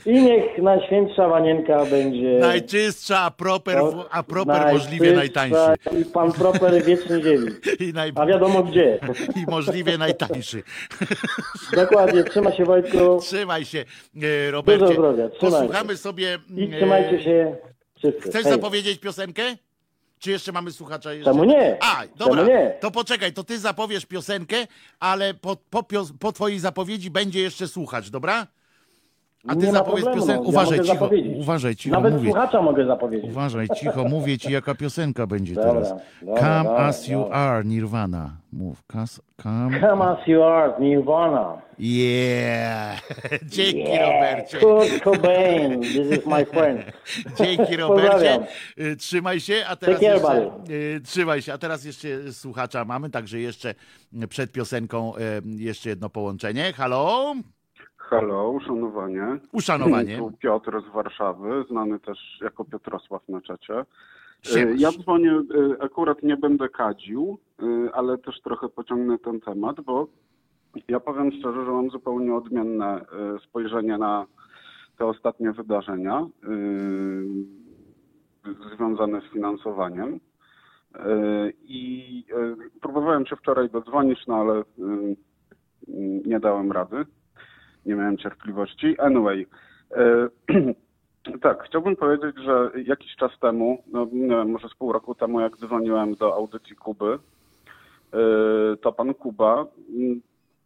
I 0.06 0.22
niech 0.22 0.58
Najświętsza 0.58 1.28
Wanienka 1.28 1.84
będzie... 1.84 2.38
Najczystsza, 2.38 3.18
a 3.20 3.30
proper, 3.30 3.76
No, 3.76 4.06
a 4.10 4.22
proper 4.22 4.72
możliwie 4.72 5.12
najtańszy. 5.12 5.56
I 6.00 6.04
pan 6.04 6.32
proper 6.32 6.84
wieczny 6.84 7.22
dziewic. 7.22 7.80
I, 7.80 7.92
naj... 7.92 8.12
A 8.14 8.26
wiadomo 8.26 8.62
gdzie. 8.62 8.98
I 9.42 9.50
możliwie 9.50 9.98
najtańszy. 9.98 10.62
Dokładnie, 11.76 12.24
trzyma 12.24 12.52
się 12.52 12.64
Wojtku 12.64 12.98
Trzymaj 13.20 13.64
się, 13.64 13.84
e, 14.22 14.50
Robercie. 14.50 14.80
Dużo 14.86 14.92
zdrowia, 14.92 15.28
trzymaj 15.28 15.60
Posłuchamy 15.60 15.96
sobie. 15.96 16.38
i 16.56 16.64
e, 16.64 16.76
trzymajcie 16.76 17.22
się 17.22 17.56
wszyscy. 17.98 18.20
Chcesz 18.20 18.42
Hej. 18.44 18.52
zapowiedzieć 18.52 18.98
piosenkę? 19.00 19.42
Czy 20.22 20.30
jeszcze 20.30 20.52
mamy 20.52 20.72
słuchacza? 20.72 21.12
Jeszcze? 21.12 21.30
Czemu 21.30 21.44
nie? 21.44 21.78
A, 21.80 22.02
dobra, 22.16 22.42
nie? 22.44 22.76
to 22.80 22.90
poczekaj, 22.90 23.32
to 23.32 23.44
ty 23.44 23.58
zapowiesz 23.58 24.06
piosenkę, 24.06 24.56
ale 25.00 25.34
po, 25.34 25.56
po, 25.56 25.84
po 26.18 26.32
twojej 26.32 26.58
zapowiedzi 26.58 27.10
będzie 27.10 27.40
jeszcze 27.40 27.68
słuchacz, 27.68 28.10
dobra? 28.10 28.46
A 29.48 29.54
ty 29.56 29.72
zapowiedz 29.72 30.04
piosenkę. 30.14 30.42
no. 30.42 30.48
Uważaj, 30.48 30.78
ja 30.78 30.84
cicho, 30.84 31.10
uważaj, 31.36 31.76
cicho, 31.76 31.96
Nawet 31.96 32.14
mówię. 32.14 32.30
słuchacza 32.30 32.62
mogę 32.62 32.86
zapowiedzieć. 32.86 33.30
Uważaj, 33.30 33.68
cicho, 33.76 34.04
mówię 34.04 34.38
ci, 34.38 34.52
jaka 34.52 34.74
piosenka 34.74 35.26
będzie 35.26 35.54
Dobra, 35.54 35.72
teraz. 35.72 35.94
dobra, 36.22 36.40
Come 36.40 36.64
dobra, 36.64 36.86
as 36.86 37.08
you 37.08 37.26
are, 37.32 37.64
Nirvana. 37.64 38.30
Mów, 38.52 38.82
kas, 38.86 39.20
come. 39.42 39.80
Come 39.80 40.04
as 40.04 40.26
you 40.26 40.42
are, 40.44 40.72
Nirvana. 40.80 41.62
Yeah! 41.78 43.00
Dzięki, 43.46 43.78
Yeah, 43.78 44.14
Robercie. 44.14 44.58
Kurt 44.58 45.00
Cobain, 45.04 45.80
this 45.80 46.18
is 46.18 46.26
my 46.26 46.44
friend. 46.46 46.80
Dzięki, 47.38 47.76
Robercie. 47.76 48.38
Y, 48.78 48.96
Trzymaj 48.96 49.40
się, 49.40 49.64
a 49.68 49.76
teraz 49.76 50.00
care, 50.00 50.12
jeszcze, 50.14 50.50
y, 50.70 51.00
trzymaj 51.04 51.42
się, 51.42 51.52
a 51.52 51.58
teraz 51.58 51.84
jeszcze 51.84 52.08
słuchacza 52.32 52.84
mamy, 52.84 53.10
także 53.10 53.40
jeszcze 53.40 53.74
przed 54.28 54.52
piosenką 54.52 55.12
y, 55.16 55.20
jeszcze 55.56 55.88
jedno 55.88 56.08
połączenie. 56.10 56.72
Halo? 56.72 57.34
Halo, 58.20 58.50
uszanowanie. 58.50 59.38
Uszanowanie. 59.52 60.18
Tu 60.18 60.32
Piotr 60.40 60.82
z 60.90 60.94
Warszawy, 60.94 61.64
znany 61.70 62.00
też 62.00 62.18
jako 62.40 62.64
Piotrosław 62.64 63.28
na 63.28 63.40
czacie. 63.40 63.84
Siemasz. 64.42 64.80
Ja 64.80 64.92
dzwonię, 64.92 65.30
e, 65.30 65.82
akurat 65.82 66.22
nie 66.22 66.36
będę 66.36 66.68
kadził, 66.68 67.38
e, 67.62 67.94
ale 67.94 68.18
też 68.18 68.40
trochę 68.40 68.68
pociągnę 68.68 69.18
ten 69.18 69.40
temat, 69.40 69.80
bo 69.80 70.06
ja 70.88 71.00
powiem 71.00 71.32
szczerze, 71.32 71.64
że 71.64 71.70
mam 71.70 71.90
zupełnie 71.90 72.34
odmienne 72.34 73.04
spojrzenie 73.44 73.98
na 73.98 74.26
te 74.98 75.06
ostatnie 75.06 75.52
wydarzenia 75.52 76.26
związane 78.76 79.20
z 79.20 79.32
finansowaniem. 79.32 80.20
I 81.62 82.24
próbowałem 82.80 83.26
się 83.26 83.36
wczoraj 83.36 83.70
dodzwonić, 83.70 84.18
no 84.26 84.34
ale 84.34 84.62
nie 86.26 86.40
dałem 86.40 86.72
rady 86.72 87.04
nie 87.86 87.94
miałem 87.94 88.18
cierpliwości. 88.18 88.98
Anyway, 88.98 89.46
e, 89.90 90.28
tak, 91.42 91.62
chciałbym 91.64 91.96
powiedzieć, 91.96 92.36
że 92.44 92.70
jakiś 92.84 93.16
czas 93.16 93.38
temu, 93.40 93.82
no 93.92 94.06
nie 94.12 94.28
wiem, 94.28 94.50
może 94.50 94.68
z 94.68 94.74
pół 94.74 94.92
roku 94.92 95.14
temu, 95.14 95.40
jak 95.40 95.56
dzwoniłem 95.56 96.14
do 96.14 96.34
audycji 96.34 96.76
Kuby, 96.76 97.18
e, 98.12 98.18
to 98.76 98.92
pan 98.92 99.14
Kuba 99.14 99.66
mm, 99.96 100.22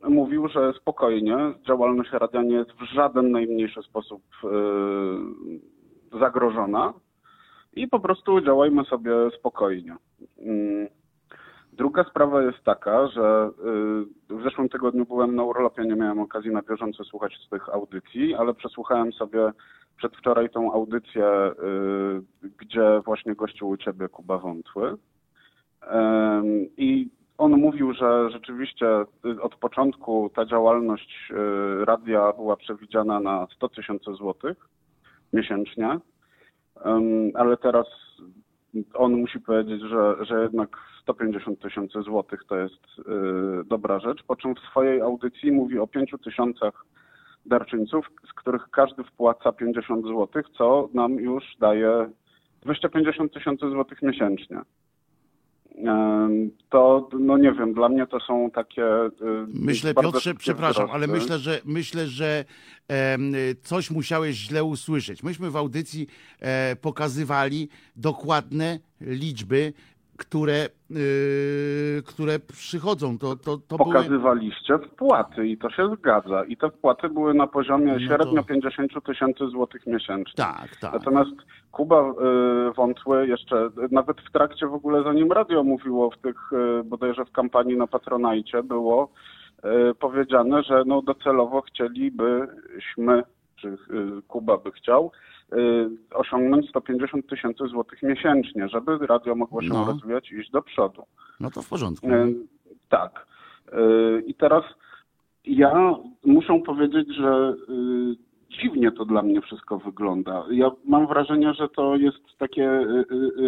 mówił, 0.08 0.48
że 0.48 0.72
spokojnie, 0.72 1.36
działalność 1.66 2.12
radia 2.12 2.42
nie 2.42 2.56
jest 2.56 2.72
w 2.72 2.94
żaden 2.94 3.30
najmniejszy 3.30 3.82
sposób 3.82 4.22
e, 4.44 4.48
zagrożona 6.18 6.92
i 7.76 7.88
po 7.88 8.00
prostu 8.00 8.40
działajmy 8.40 8.84
sobie 8.84 9.12
spokojnie. 9.38 9.96
Druga 11.76 12.04
sprawa 12.04 12.42
jest 12.42 12.64
taka, 12.64 13.08
że 13.08 13.50
y, 14.30 14.34
w 14.34 14.42
zeszłym 14.42 14.68
tygodniu 14.68 15.06
byłem 15.06 15.34
na 15.34 15.44
urlopie, 15.44 15.82
nie 15.82 15.94
miałem 15.94 16.18
okazji 16.18 16.50
na 16.50 16.62
bieżąco 16.62 17.04
słuchać 17.04 17.48
tych 17.50 17.68
audycji, 17.68 18.34
ale 18.34 18.54
przesłuchałem 18.54 19.12
sobie 19.12 19.52
przedwczoraj 19.96 20.50
tą 20.50 20.72
audycję, 20.72 21.26
y, 22.42 22.50
gdzie 22.58 23.00
właśnie 23.04 23.34
gościł 23.34 23.68
u 23.68 23.76
ciebie 23.76 24.08
Kuba 24.08 24.38
Wątły. 24.38 24.96
I 26.76 27.08
on 27.38 27.52
mówił, 27.52 27.92
że 27.92 28.30
rzeczywiście 28.30 28.86
y, 29.26 29.42
od 29.42 29.54
początku 29.54 30.30
ta 30.34 30.46
działalność 30.46 31.32
radia 31.84 32.32
była 32.32 32.56
przewidziana 32.56 33.20
na 33.20 33.46
100 33.56 33.68
tysięcy 33.68 34.14
złotych 34.14 34.56
miesięcznie, 35.32 35.98
ale 37.34 37.56
teraz 37.56 37.86
on 38.94 39.12
musi 39.12 39.40
powiedzieć, 39.40 39.82
że, 39.82 40.24
że 40.24 40.42
jednak 40.42 40.76
150 41.02 41.60
tysięcy 41.60 42.02
złotych 42.02 42.40
to 42.48 42.56
jest 42.56 42.98
y, 42.98 43.02
dobra 43.64 44.00
rzecz, 44.00 44.22
po 44.22 44.36
czym 44.36 44.54
w 44.54 44.60
swojej 44.70 45.00
audycji 45.00 45.52
mówi 45.52 45.78
o 45.78 45.86
5 45.86 46.14
tysiącach 46.24 46.84
darczyńców, 47.46 48.06
z 48.28 48.32
których 48.32 48.70
każdy 48.70 49.04
wpłaca 49.04 49.52
50 49.52 50.06
złotych, 50.06 50.46
co 50.58 50.88
nam 50.94 51.14
już 51.14 51.44
daje 51.60 52.10
250 52.62 53.32
tysięcy 53.32 53.70
złotych 53.70 54.02
miesięcznie. 54.02 54.60
Ym, 55.78 55.86
To, 56.70 57.08
no 57.18 57.38
nie 57.38 57.52
wiem, 57.52 57.74
dla 57.74 57.88
mnie 57.88 58.06
to 58.06 58.20
są 58.20 58.50
takie... 58.50 58.82
y, 59.06 59.10
Myślę, 59.48 59.94
Piotrze, 59.94 60.34
przepraszam, 60.34 60.88
ale 60.92 61.06
wzrosty. 61.06 61.22
myślę, 61.24 61.38
że 61.38 61.60
myślę, 61.64 62.06
że 62.06 62.44
coś 63.62 63.90
musiałeś 63.90 64.36
źle 64.36 64.64
usłyszeć. 64.64 65.22
Myśmy 65.22 65.50
w 65.50 65.56
audycji 65.56 66.06
e, 66.40 66.76
pokazywali 66.76 67.68
dokładne 67.96 68.78
liczby, 69.00 69.72
które, 70.18 70.68
y, 70.90 72.02
które 72.06 72.38
przychodzą. 72.38 73.18
To, 73.18 73.36
to, 73.36 73.58
to 73.68 73.76
były... 73.76 73.94
Pokazywaliście 73.94 74.78
wpłaty 74.78 75.48
i 75.48 75.58
to 75.58 75.70
się 75.70 75.94
zgadza. 75.98 76.44
I 76.44 76.56
te 76.56 76.70
wpłaty 76.70 77.08
były 77.08 77.34
na 77.34 77.46
poziomie 77.46 77.86
No 77.86 77.94
to- 77.94 78.00
średnio 78.00 78.42
50 78.44 79.04
tysięcy 79.06 79.48
złotych 79.48 79.86
miesięcznie. 79.86 80.34
Tak, 80.36 80.76
tak. 80.80 80.92
Natomiast 80.92 81.30
Kuba 81.72 82.10
y, 82.10 82.72
Wątły 82.76 83.26
jeszcze, 83.28 83.70
nawet 83.90 84.20
w 84.20 84.32
trakcie 84.32 84.66
w 84.66 84.74
ogóle, 84.74 85.02
zanim 85.02 85.32
radio 85.32 85.62
mówiło 85.62 86.10
w 86.10 86.18
tych, 86.18 86.52
y, 86.80 86.84
bodajże 86.84 87.24
w 87.24 87.32
kampanii 87.32 87.76
na 87.76 87.86
Patronajcie, 87.86 88.62
było 88.62 89.08
y, 89.90 89.94
powiedziane, 89.94 90.62
że 90.62 90.82
no 90.86 91.02
docelowo 91.02 91.62
chcielibyśmy, 91.62 93.22
czy 93.56 93.68
y, 93.68 93.76
Kuba 94.28 94.58
by 94.58 94.72
chciał, 94.72 95.12
osiągnąć 96.14 96.68
150 96.68 97.26
tysięcy 97.28 97.66
złotych 97.66 98.02
miesięcznie, 98.02 98.68
żeby 98.68 99.06
radio 99.06 99.34
mogło 99.34 99.62
się 99.62 99.68
No. 99.68 99.84
rozwijać 99.84 100.32
i 100.32 100.34
iść 100.34 100.50
do 100.50 100.62
przodu. 100.62 101.02
No 101.40 101.50
to 101.50 101.62
w 101.62 101.68
porządku. 101.68 102.06
E, 102.10 102.26
Tak. 102.88 103.26
E, 103.72 103.78
I 104.20 104.34
teraz 104.34 104.64
ja 105.44 105.94
muszę 106.24 106.60
powiedzieć, 106.66 107.08
że 107.16 107.54
dziwnie 108.62 108.92
to 108.92 109.04
dla 109.04 109.22
mnie 109.22 109.40
wszystko 109.40 109.78
wygląda. 109.78 110.44
Ja 110.50 110.70
mam 110.84 111.06
wrażenie, 111.06 111.54
że 111.54 111.68
to 111.68 111.96
jest 111.96 112.18
takie 112.38 112.86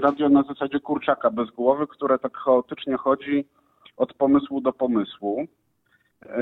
radio 0.01 0.29
na 0.29 0.43
zasadzie 0.43 0.81
kurczaka 0.81 1.31
bez 1.31 1.51
głowy, 1.51 1.87
które 1.87 2.19
tak 2.19 2.37
chaotycznie 2.37 2.97
chodzi 2.97 3.45
od 3.97 4.15
pomysłu 4.15 4.61
do 4.61 4.73
pomysłu. 4.73 5.47
E, 6.27 6.37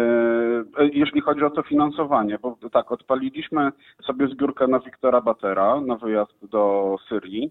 e, 0.79 0.89
Jeśli 0.93 1.20
chodzi 1.20 1.45
o 1.45 1.51
to 1.51 1.62
finansowanie, 1.62 2.39
bo 2.43 2.59
tak, 2.72 2.93
odpaliliśmy 2.93 3.70
sobie 4.07 4.29
zbiórkę 4.29 4.66
na 4.66 4.81
Wiktora 4.81 5.20
Batera 5.20 5.81
na 5.81 5.97
wyjazd 5.97 6.47
do 6.51 6.97
Syrii. 7.09 7.51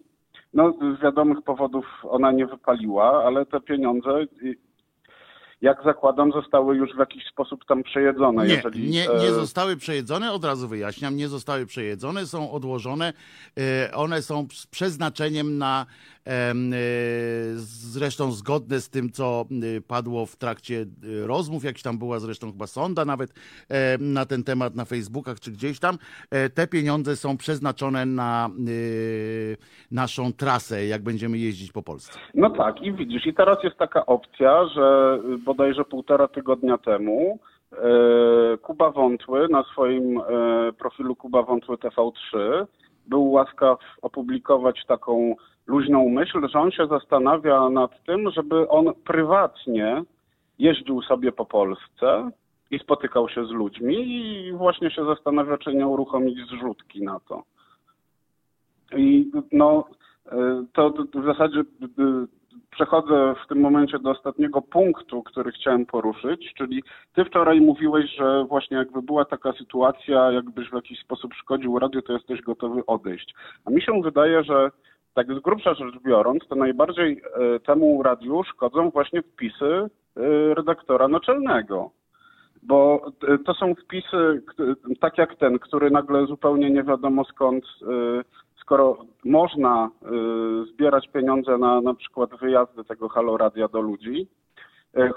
No, 0.54 0.74
z 0.98 1.02
wiadomych 1.02 1.42
powodów 1.42 1.86
ona 2.04 2.32
nie 2.32 2.48
wypaliła, 2.48 3.24
ale 3.26 3.46
te 3.46 3.62
pieniądze, 3.62 4.26
jak 5.62 5.84
zakładam, 5.86 6.32
zostały 6.32 6.76
już 6.76 6.96
w 6.96 7.00
jakiś 7.00 7.24
sposób 7.28 7.66
tam 7.66 7.84
przejedzone. 7.84 8.48
Nie, 8.48 8.54
jeżeli, 8.54 8.90
nie, 8.90 9.10
e, 9.10 9.20
nie 9.20 9.32
zostały 9.32 9.78
przejedzone, 9.78 10.32
od 10.32 10.46
razu 10.46 10.68
wyjaśniam, 10.68 11.16
nie 11.16 11.28
zostały 11.28 11.66
przejedzone, 11.66 12.26
są 12.26 12.52
odłożone. 12.52 13.14
One 13.94 14.22
są 14.22 14.48
z 14.52 14.68
przeznaczeniem 14.68 15.58
na 15.58 15.86
zresztą 17.96 18.32
zgodne 18.32 18.80
z 18.80 18.90
tym, 18.90 19.12
co 19.12 19.46
e, 19.78 19.82
padło 19.82 20.26
w 20.26 20.36
trakcie 20.36 20.86
e, 21.24 21.28
rozmów, 21.28 21.64
jakiś 21.64 21.84
tam 21.84 21.98
była 21.98 22.20
zresztą 22.20 22.52
chyba 22.52 22.68
sonda 22.68 23.06
nawet 23.06 23.34
e, 23.70 23.98
na 23.98 24.26
ten 24.26 24.44
temat 24.44 24.76
na 24.76 24.86
Facebookach 24.86 25.40
czy 25.40 25.52
gdzieś 25.52 25.80
tam. 25.80 25.98
E, 26.32 26.50
Te 26.50 26.68
pieniądze 26.68 27.16
są 27.16 27.38
przeznaczone 27.38 28.06
na 28.06 28.50
e, 28.50 28.52
naszą 29.92 30.34
trasę, 30.34 30.86
jak 30.86 31.04
będziemy 31.04 31.38
jeździć 31.38 31.72
po 31.72 31.84
Polsce. 31.84 32.20
No 32.34 32.50
tak, 32.50 32.82
i 32.82 32.94
widzisz, 32.94 33.26
i 33.26 33.34
teraz 33.34 33.64
jest 33.64 33.78
taka 33.78 34.06
opcja, 34.06 34.68
że 34.68 35.20
y, 35.34 35.38
bodajże 35.38 35.84
półtora 35.86 36.28
tygodnia 36.28 36.78
temu 36.78 37.40
e, 37.72 37.78
Kuba 38.58 38.92
Wątły 38.92 39.48
na 39.50 39.64
swoim 39.64 40.18
e, 40.20 40.24
profilu 40.74 41.16
Kuba 41.16 41.44
Wątły 41.44 41.78
TV3 41.78 42.12
był 43.08 43.32
łaskaw 43.32 43.80
opublikować 44.02 44.86
taką 44.88 45.36
luźną 45.68 46.10
myśl, 46.10 46.48
że 46.50 46.60
on 46.60 46.72
się 46.72 46.88
zastanawia 46.88 47.70
nad 47.70 48.04
tym, 48.04 48.32
żeby 48.32 48.70
on 48.70 48.94
prywatnie 49.06 50.04
jeździł 50.60 51.02
sobie 51.02 51.32
po 51.32 51.46
Polsce 51.46 52.32
i 52.72 52.80
spotykał 52.80 53.30
się 53.30 53.46
z 53.46 53.50
ludźmi 53.50 53.96
i 54.08 54.52
właśnie 54.54 54.92
się 54.92 55.06
zastanawia, 55.06 55.58
czy 55.58 55.74
nie 55.74 55.88
uruchomić 55.88 56.38
zrzutki 56.48 57.04
na 57.04 57.20
to. 57.20 57.44
I 58.98 59.32
no, 59.52 59.86
e, 60.32 60.66
to, 60.74 60.94
w 61.14 61.26
zasadzie 61.26 61.64
przechodzę 62.72 63.36
w 63.46 63.48
tym 63.48 63.60
momencie 63.60 64.00
do 64.00 64.10
ostatniego 64.10 64.62
punktu, 64.62 65.24
który 65.24 65.52
chciałem 65.52 65.86
poruszyć, 65.86 66.54
czyli 66.58 66.84
ty 67.14 67.26
wczoraj 67.26 67.62
mówiłeś, 67.62 68.12
że 68.18 68.46
właśnie 68.50 68.78
jakby 68.78 69.02
była 69.02 69.26
taka 69.26 69.54
sytuacja, 69.54 70.32
jakbyś 70.32 70.70
w 70.70 70.74
jakiś 70.74 71.00
sposób 71.00 71.34
szkodził 71.34 71.80
radio, 71.80 72.02
to 72.02 72.14
jesteś 72.14 72.42
gotowy 72.42 72.86
odejść. 72.86 73.36
A 73.66 73.72
mi 73.72 73.82
się 73.82 74.02
wydaje, 74.02 74.44
że 74.44 74.72
tak 75.16 75.28
z 75.28 75.40
grubsza 75.40 75.74
rzecz 75.74 75.96
biorąc, 76.06 76.48
to 76.48 76.56
najbardziej 76.56 77.22
e, 77.22 77.60
temu 77.60 78.04
radiu 78.04 78.44
szkodzą 78.44 78.90
właśnie 78.90 79.22
wpisy 79.22 79.66
e, 79.66 79.90
redaktora 80.54 81.08
naczelnego. 81.08 81.92
Bo 82.64 83.02
e, 83.28 83.38
to 83.38 83.54
są 83.54 83.76
wpisy 83.76 84.44
tak 85.00 85.18
jak 85.18 85.36
ten, 85.36 85.60
który 85.60 85.92
nagle 85.92 86.28
zupełnie 86.28 86.70
nie 86.70 86.84
wiadomo 86.84 87.24
skąd, 87.26 87.66
skoro 88.62 88.98
można 89.26 89.90
zbierać 90.74 91.08
pieniądze 91.08 91.58
na 91.58 91.82
na 91.82 91.94
przykład 91.94 92.30
wyjazdy 92.42 92.84
tego 92.84 93.10
Halo 93.10 93.38
Radia 93.38 93.68
do 93.68 93.82
ludzi, 93.82 94.28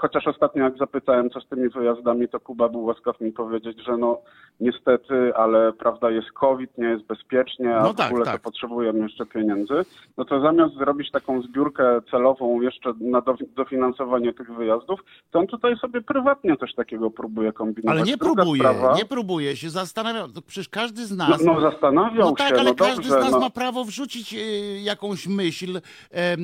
chociaż 0.01 0.27
ostatnio 0.27 0.63
jak 0.63 0.77
zapytałem 0.77 1.29
co 1.29 1.41
z 1.41 1.47
tymi 1.47 1.69
wyjazdami, 1.69 2.29
to 2.29 2.39
Kuba 2.39 2.69
był 2.69 2.83
łaskaw 2.83 3.21
mi 3.21 3.31
powiedzieć, 3.31 3.83
że 3.85 3.97
no 3.97 4.21
niestety, 4.59 5.35
ale 5.35 5.73
prawda 5.73 6.09
jest 6.11 6.31
COVID, 6.31 6.77
nie 6.77 6.87
jest 6.87 7.03
bezpiecznie, 7.05 7.75
a 7.77 7.83
No 7.83 7.93
w 7.93 7.95
tak, 7.95 8.07
ogóle 8.11 8.25
tak. 8.25 8.37
to 8.37 8.43
potrzebujemy 8.43 8.99
jeszcze 8.99 9.25
pieniędzy, 9.25 9.73
no 10.17 10.25
to 10.25 10.41
zamiast 10.41 10.73
zrobić 10.75 11.11
taką 11.11 11.41
zbiórkę 11.41 12.01
celową 12.11 12.61
jeszcze 12.61 12.93
na 13.01 13.21
dofi- 13.21 13.47
dofinansowanie 13.55 14.33
tych 14.33 14.51
wyjazdów, 14.55 14.99
to 15.31 15.39
on 15.39 15.47
tutaj 15.47 15.75
sobie 15.77 16.01
prywatnie 16.01 16.57
coś 16.57 16.75
takiego 16.75 17.11
próbuje 17.11 17.51
kombinować. 17.53 17.97
Ale 17.97 18.05
nie 18.07 18.17
Druga 18.17 18.43
próbuje, 18.43 18.61
sprawa- 18.63 18.95
nie 18.97 19.05
próbuje 19.05 19.55
się, 19.55 19.69
zastanawiam, 19.69 20.31
to 20.33 20.41
przecież 20.41 20.69
każdy 20.69 21.05
z 21.05 21.17
No, 21.17 21.27
nas... 21.27 21.43
no 21.43 21.61
zastanawiał 21.61 22.29
No 22.29 22.35
tak, 22.35 22.49
się, 22.49 22.55
ale 22.55 22.69
no 22.69 22.75
każdy 22.75 22.95
dobrze, 22.95 23.09
z 23.09 23.23
nas 23.23 23.31
no. 23.31 23.39
ma 23.39 23.49
prawo 23.49 23.83
wrzucić 23.85 24.33
e, 24.33 24.37
jakąś 24.81 25.27
myśl 25.27 25.77
e, 26.11 26.37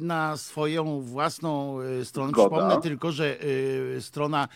na 0.00 0.36
swoją 0.36 1.00
własną 1.00 1.80
e, 1.80 2.04
stronę. 2.04 2.30
Zgoda. 2.32 2.71
Przypomnę 2.72 2.82
tylko, 2.90 3.12
że 3.12 3.36
e, 3.96 4.00
strona, 4.00 4.48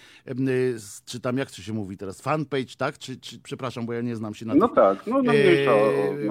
s- 0.76 1.02
czy 1.06 1.20
tam 1.20 1.36
jak 1.38 1.50
to 1.50 1.62
się 1.62 1.72
mówi 1.72 1.96
teraz, 1.96 2.20
fanpage, 2.20 2.76
tak? 2.78 2.98
Czy, 2.98 3.16
czy 3.16 3.38
przepraszam, 3.38 3.86
bo 3.86 3.92
ja 3.92 4.00
nie 4.00 4.16
znam 4.16 4.34
się 4.34 4.46
na 4.46 4.54
No 4.54 4.68
tak, 4.68 5.06
no, 5.06 5.22
no 5.22 5.32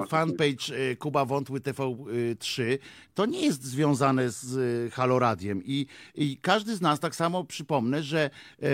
o- 0.02 0.06
fanpage 0.06 0.90
e, 0.90 0.96
Kuba 0.96 1.24
Wątły 1.24 1.60
TV3 1.60 2.78
to 3.14 3.26
nie 3.26 3.40
jest 3.46 3.64
związane 3.64 4.30
z 4.30 4.56
e, 4.86 4.90
Halo 4.90 5.18
Radiem 5.18 5.62
i, 5.64 5.86
i 6.14 6.38
każdy 6.42 6.76
z 6.76 6.80
nas, 6.80 7.00
tak 7.00 7.14
samo 7.14 7.44
przypomnę, 7.44 8.02
że 8.02 8.30
e, 8.62 8.68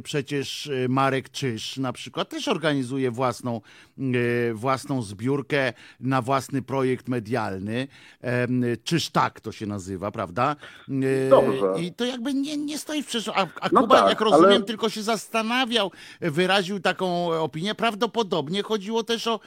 przecież 0.00 0.70
Marek 0.88 1.30
Czyż 1.30 1.76
na 1.76 1.92
przykład 1.92 2.28
też 2.28 2.48
organizuje 2.48 3.10
własną, 3.10 3.60
własną 4.54 5.02
zbiórkę 5.02 5.72
na 6.00 6.22
własny 6.22 6.62
projekt 6.62 7.08
medialny. 7.08 7.88
Czyż 8.84 9.10
tak 9.10 9.40
to 9.40 9.52
się 9.52 9.66
nazywa, 9.66 10.10
prawda? 10.10 10.56
Dobrze. 11.30 11.82
I 11.82 11.92
to 11.92 12.04
jakby 12.04 12.23
nie, 12.32 12.56
nie 12.56 12.78
stoi 12.78 13.02
w 13.02 13.06
przeszłości. 13.06 13.42
A, 13.60 13.66
a 13.66 13.68
No 13.72 13.80
Kuba, 13.80 13.96
tak, 14.00 14.08
jak 14.08 14.20
rozumiem, 14.20 14.50
ale- 14.52 14.62
tylko 14.62 14.88
się 14.88 15.02
zastanawiał, 15.02 15.90
wyraził 16.20 16.80
taką 16.80 17.32
opinię. 17.42 17.74
Prawdopodobnie 17.74 18.62
chodziło 18.62 19.02
też 19.02 19.26
o, 19.26 19.40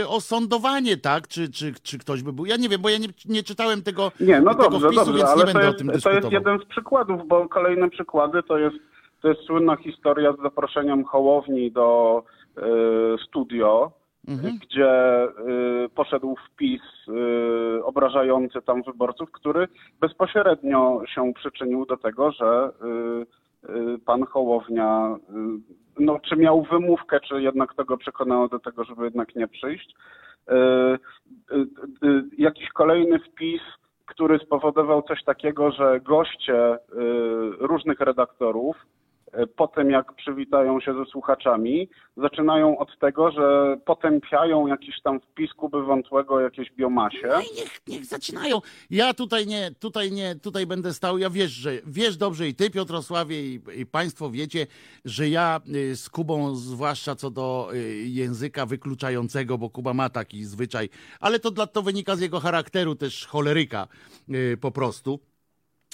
y, 0.00 0.08
o 0.08 0.20
sądowanie, 0.20 0.96
tak? 0.96 1.28
Czy, 1.28 1.48
czy, 1.50 1.72
czy 1.82 1.98
ktoś 1.98 2.22
by 2.22 2.32
był. 2.32 2.46
Ja 2.46 2.56
nie 2.56 2.68
wiem, 2.68 2.80
bo 2.82 2.88
ja 2.88 2.98
nie, 2.98 3.08
nie 3.24 3.42
czytałem 3.42 3.82
tego, 3.82 4.12
Nie, 4.20 4.40
no 4.40 4.54
tego 4.54 4.70
dobrze, 4.70 4.88
wpisu, 4.88 5.04
dobrze, 5.04 5.18
więc 5.18 5.30
nie 5.36 5.40
to 5.40 5.46
będę 5.46 5.60
jest, 5.64 5.74
o 5.74 5.78
tym 5.78 5.86
to 5.86 5.92
dyskutował. 5.92 6.22
jest 6.22 6.32
jeden 6.32 6.58
z 6.58 6.64
przykładów, 6.64 7.28
bo 7.28 7.48
kolejne 7.48 7.90
przykłady 7.90 8.42
to 8.42 8.58
jest, 8.58 8.76
to 9.22 9.28
jest 9.28 9.40
słynna 9.40 9.76
historia 9.76 10.32
z 10.32 10.42
zaproszeniem 10.42 11.04
Hołowni 11.04 11.72
do 11.72 12.22
y, 12.58 12.62
studio, 13.28 13.92
Mhm. 14.28 14.58
gdzie 14.62 15.24
y, 15.24 15.88
poszedł 15.94 16.36
wpis 16.46 16.82
y, 17.08 17.84
obrażający 17.84 18.62
tam 18.62 18.82
wyborców, 18.82 19.32
który 19.32 19.68
bezpośrednio 20.00 21.02
się 21.06 21.32
przyczynił 21.34 21.86
do 21.86 21.96
tego, 21.96 22.32
że 22.32 22.70
y, 23.66 23.70
y, 23.70 23.98
pan 23.98 24.26
Hołownia, 24.26 25.16
y, 25.98 26.02
no 26.02 26.18
czy 26.18 26.36
miał 26.36 26.62
wymówkę, 26.62 27.20
czy 27.20 27.42
jednak 27.42 27.74
tego 27.74 27.96
przekonało 27.96 28.48
do 28.48 28.58
tego, 28.58 28.84
żeby 28.84 29.04
jednak 29.04 29.36
nie 29.36 29.48
przyjść. 29.48 29.94
Y, 30.50 30.54
jakiś 32.38 32.68
kolejny 32.68 33.18
wpis, 33.18 33.62
który 34.06 34.38
spowodował 34.38 35.02
coś 35.02 35.24
takiego, 35.24 35.70
że 35.70 36.00
goście 36.00 36.78
różnych 37.58 38.00
redaktorów 38.00 38.76
y, 39.42 39.46
po 39.46 39.68
tym 39.68 39.90
jak 39.90 40.12
przywitają 40.12 40.80
się 40.80 40.94
ze 40.94 41.04
słuchaczami, 41.04 41.88
zaczynają 42.16 42.78
od 42.78 42.98
tego, 42.98 43.30
że 43.30 43.76
potępiają 43.84 44.66
jakiś 44.66 45.02
tam 45.02 45.20
wpis 45.20 45.52
Kuby 45.54 45.82
Wątłego 45.82 46.40
jakiejś 46.40 46.72
biomasie. 46.72 47.28
No 47.28 47.38
niech, 47.38 47.80
niech 47.88 48.04
zaczynają. 48.04 48.60
Ja 48.90 49.14
tutaj 49.14 49.46
nie, 49.46 49.70
tutaj 49.80 50.12
nie, 50.12 50.36
tutaj 50.36 50.66
będę 50.66 50.92
stał. 50.92 51.18
Ja 51.18 51.30
wiesz, 51.30 51.50
że 51.50 51.70
wiesz 51.86 52.16
dobrze 52.16 52.48
i 52.48 52.54
ty, 52.54 52.70
Piotrosławie, 52.70 53.42
i, 53.42 53.60
i 53.76 53.86
państwo 53.86 54.30
wiecie, 54.30 54.66
że 55.04 55.28
ja 55.28 55.60
y, 55.74 55.96
z 55.96 56.10
Kubą, 56.10 56.54
zwłaszcza 56.54 57.14
co 57.14 57.30
do 57.30 57.70
y, 57.74 57.78
języka 58.06 58.66
wykluczającego, 58.66 59.58
bo 59.58 59.70
Kuba 59.70 59.94
ma 59.94 60.08
taki 60.08 60.44
zwyczaj, 60.44 60.88
ale 61.20 61.38
to, 61.38 61.50
dla, 61.50 61.66
to 61.66 61.82
wynika 61.82 62.16
z 62.16 62.20
jego 62.20 62.40
charakteru 62.40 62.94
też 62.94 63.26
choleryka 63.26 63.88
y, 64.30 64.56
po 64.60 64.70
prostu. 64.70 65.18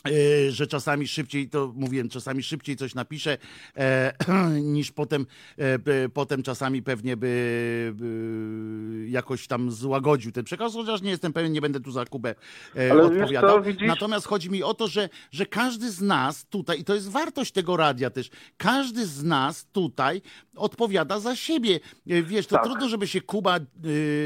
E, 0.09 0.51
że 0.53 0.67
czasami 0.67 1.09
szybciej, 1.09 1.49
to 1.49 1.73
mówiłem, 1.77 2.09
czasami 2.09 2.43
szybciej 2.43 2.77
coś 2.77 2.95
napiszę, 2.95 3.39
e, 3.77 4.13
niż 4.77 4.93
potem, 4.93 5.27
e, 5.59 6.09
potem 6.09 6.43
czasami 6.43 6.83
pewnie 6.83 7.17
by, 7.17 7.93
by 7.95 9.07
jakoś 9.09 9.47
tam 9.47 9.71
złagodził 9.73 10.33
ten 10.33 10.45
przekaz, 10.45 10.73
chociaż 10.73 11.03
nie 11.03 11.11
jestem 11.11 11.33
pewien, 11.33 11.53
nie 11.53 11.61
będę 11.61 11.81
tu 11.81 11.91
za 11.91 12.05
Kubę 12.05 12.35
e, 12.77 12.91
Ale 12.93 13.03
odpowiadał. 13.03 13.63
co? 13.65 13.71
Natomiast 13.87 14.27
chodzi 14.27 14.51
mi 14.51 14.63
o 14.63 14.75
to, 14.75 14.89
że, 14.89 15.09
że 15.31 15.47
każdy 15.47 15.91
z 15.91 16.01
nas 16.01 16.47
tutaj, 16.47 16.81
i 16.81 16.85
to 16.85 16.95
jest 16.95 17.11
wartość 17.11 17.53
tego 17.53 17.77
radia 17.77 18.11
też, 18.11 18.31
każdy 18.57 19.07
z 19.07 19.23
nas 19.25 19.67
tutaj 19.73 20.23
odpowiada 20.57 21.21
za 21.21 21.37
siebie. 21.37 21.81
E, 22.11 22.23
Wiesz, 22.23 22.47
to 22.47 22.57
Tak. 22.57 22.65
trudno, 22.65 22.89
żeby 22.89 23.07
się 23.09 23.21
Kuba 23.21 23.57
e, 23.57 23.61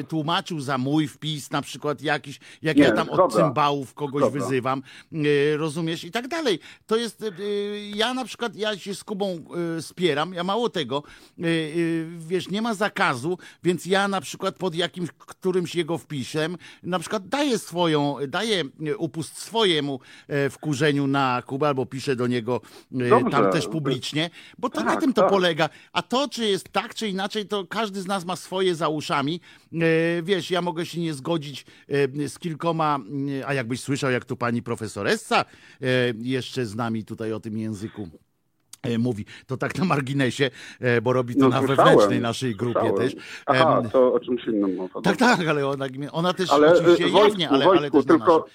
tłumaczył 0.08 0.60
za 0.60 0.78
mój 0.78 1.08
wpis, 1.08 1.50
na 1.50 1.62
przykład 1.62 2.02
jakiś, 2.02 2.40
jak 2.62 2.76
Nie, 2.76 2.82
ja 2.82 2.92
tam 2.92 3.10
od 3.10 3.32
cymbałów 3.34 3.94
kogoś 3.94 4.22
Zgoda. 4.22 4.38
wyzywam, 4.40 4.82
e, 5.12 5.56
rozumiesz, 5.68 6.04
i 6.04 6.10
tak 6.10 6.28
dalej. 6.28 6.58
To 6.86 6.96
jest, 6.96 7.22
e, 7.22 7.28
ja 7.94 8.14
na 8.14 8.24
przykład, 8.24 8.56
ja 8.56 8.78
się 8.78 8.94
z 8.94 9.04
Kubą 9.04 9.38
e, 9.78 9.82
spieram, 9.82 10.34
ja 10.34 10.44
mało 10.44 10.68
tego, 10.68 11.02
wiesz, 12.18 12.48
nie 12.48 12.62
ma 12.62 12.74
zakazu, 12.74 13.38
więc 13.62 13.86
ja 13.86 14.08
na 14.08 14.20
przykład 14.20 14.56
pod 14.56 14.74
jakimś, 14.74 15.08
którymś 15.18 15.74
jego 15.74 15.98
wpisem, 15.98 16.56
na 16.82 16.98
przykład 16.98 17.28
daję 17.28 17.58
swoją, 17.58 18.16
daję 18.28 18.64
upust 18.98 19.38
swojemu 19.38 20.00
e, 20.28 20.50
wkurzeniu 20.50 21.06
na 21.06 21.42
Kubę, 21.46 21.68
albo 21.68 21.86
piszę 21.86 22.16
do 22.16 22.26
niego 22.26 22.60
Dobrze. 22.90 23.30
tam 23.30 23.52
też 23.52 23.66
publicznie, 23.68 24.30
bo 24.58 24.70
to 24.70 24.80
na 24.84 24.90
Tak, 24.90 25.00
tym 25.00 25.12
to 25.12 25.22
tak. 25.22 25.30
polega. 25.30 25.68
A 25.92 26.02
to, 26.02 26.28
czy 26.28 26.44
jest 26.48 26.68
tak, 26.68 26.94
czy 26.94 27.08
inaczej, 27.08 27.46
to 27.46 27.66
każdy 27.66 28.00
z 28.02 28.06
nas 28.06 28.24
ma 28.24 28.36
swoje 28.36 28.74
za 28.74 28.88
uszami. 28.88 29.40
E, 29.72 30.22
wiesz, 30.22 30.50
ja 30.50 30.62
mogę 30.62 30.86
się 30.86 31.00
nie 31.00 31.14
zgodzić 31.14 31.66
e, 31.88 32.28
z 32.28 32.38
kilkoma, 32.38 32.94
mm, 32.96 33.42
a 33.46 33.54
jakbyś 33.54 33.80
słyszał, 33.80 34.10
jak 34.10 34.24
tu 34.24 34.36
pani 34.36 34.62
profesoressa 34.62 35.44
e, 35.80 35.84
jeszcze 36.18 36.66
z 36.66 36.74
nami 36.74 37.04
tutaj 37.04 37.32
o 37.32 37.40
tym 37.40 37.58
języku. 37.58 38.02
e, 38.02 38.27
mówi, 38.98 39.24
to 39.46 39.56
tak 39.56 39.78
na 39.78 39.84
marginesie, 39.84 40.50
e, 40.80 41.00
bo 41.00 41.12
robi 41.12 41.34
to 41.34 41.40
No, 41.40 41.48
na 41.48 41.58
słyszałem, 41.58 41.76
wewnętrznej 41.76 42.20
naszej 42.20 42.54
grupie 42.54 42.80
słyszałem. 42.80 42.96
też. 42.96 43.16
Aha, 43.46 43.82
to 43.92 44.12
o 44.12 44.20
czymś 44.20 44.46
innym 44.46 44.74
mowa. 44.76 45.00
tak, 45.02 45.16
Dobra. 45.16 45.36
tak, 45.36 45.48
ale 45.48 45.66
ona, 45.66 45.86
ona 46.12 46.32
też 46.32 46.52
Ale 46.52 46.72
oczywiście 46.72 47.04
y, 47.06 47.10
Wojtku, 47.10 47.28
jawnie, 47.28 47.48
ale, 47.48 47.64
Wojtku, 47.64 47.78
ale 47.78 47.90
też 47.90 48.06
tylko, 48.06 48.46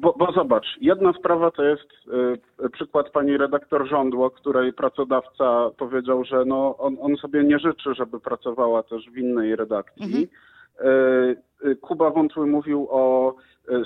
bo, 0.00 0.14
bo 0.18 0.32
zobacz, 0.32 0.66
jedna 0.80 1.12
sprawa 1.12 1.50
to 1.50 1.62
jest 1.62 1.88
przykład 2.72 3.10
pani 3.10 3.36
redaktor 3.36 3.88
Żądło, 3.88 4.30
której 4.30 4.72
pracodawca 4.72 5.70
powiedział, 5.78 6.24
że 6.24 6.44
no, 6.44 6.76
on, 6.78 6.96
on 7.00 7.16
sobie 7.16 7.44
nie 7.44 7.58
życzy, 7.58 7.94
żeby 7.94 8.20
pracowała 8.20 8.82
też 8.82 9.10
w 9.10 9.18
innej 9.18 9.56
redakcji. 9.56 10.04
Mhm. 10.04 10.26
Kuba 11.80 12.10
Wątły 12.10 12.46
mówił 12.46 12.88
o 12.90 13.34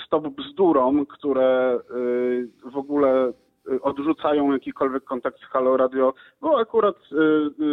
stop 0.07 0.29
bzdurom, 0.29 1.07
które 1.07 1.79
w 2.73 2.77
ogóle 2.77 3.33
odrzucają 3.83 4.53
jakikolwiek 4.53 5.05
kontakt 5.05 5.41
z 5.41 5.45
Halo 5.45 5.77
Radio, 5.77 6.15
bo 6.41 6.61
akurat 6.61 6.97
y, 6.97 7.17
y, 7.17 7.69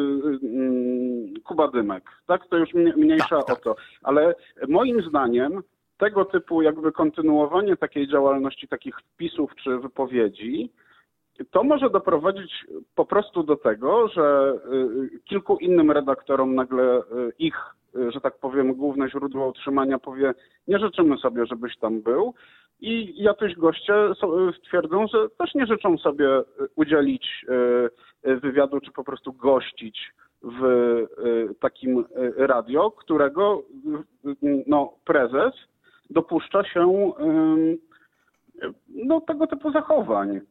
y, 0.48 1.42
Kuba 1.44 1.68
Dymek, 1.68 2.04
tak? 2.28 2.48
To 2.48 2.58
już 2.58 2.74
mniejsza 2.74 3.38
tak, 3.38 3.46
tak. 3.46 3.58
o 3.58 3.62
to. 3.62 3.76
Ale 4.04 4.36
moim 4.68 5.02
zdaniem 5.02 5.64
tego 5.98 6.26
typu 6.26 6.62
jakby 6.62 6.92
kontynuowanie 6.92 7.78
takiej 7.78 8.08
działalności, 8.08 8.68
takich 8.68 8.96
wpisów 9.00 9.52
czy 9.56 9.78
wypowiedzi, 9.78 10.72
to 11.52 11.64
może 11.64 11.90
doprowadzić 11.90 12.66
po 12.96 13.06
prostu 13.06 13.44
do 13.44 13.56
tego, 13.56 14.08
że 14.08 14.54
kilku 15.26 15.58
innym 15.58 15.92
redaktorom 15.92 16.56
nagle 16.56 17.02
ich, 17.40 17.56
że 18.10 18.22
tak 18.22 18.38
powiem, 18.38 18.74
główne 18.74 19.10
źródło 19.10 19.48
utrzymania 19.48 20.00
powie, 20.00 20.34
nie 20.68 20.80
życzymy 20.80 21.18
sobie, 21.18 21.46
żebyś 21.46 21.78
tam 21.78 22.02
był, 22.02 22.34
i 22.80 23.24
jacyś 23.24 23.56
goście 23.56 23.94
stwierdzą, 24.60 25.08
że 25.08 25.30
też 25.30 25.56
nie 25.56 25.66
życzą 25.66 25.98
sobie 25.98 26.30
udzielić 26.76 27.46
e, 28.24 28.36
wywiadu, 28.36 28.80
czy 28.80 28.92
po 28.92 29.04
prostu 29.04 29.34
gościć 29.34 30.14
w 30.42 30.66
e, 30.66 31.54
takim 31.60 32.00
e, 32.00 32.48
radio, 32.48 32.92
którego 32.92 33.64
no, 34.68 34.94
prezes 35.06 35.54
dopuszcza 36.10 36.64
się 36.64 37.12
no, 38.88 39.22
tego 39.22 39.48
typu 39.48 39.72
zachowań. 39.72 40.42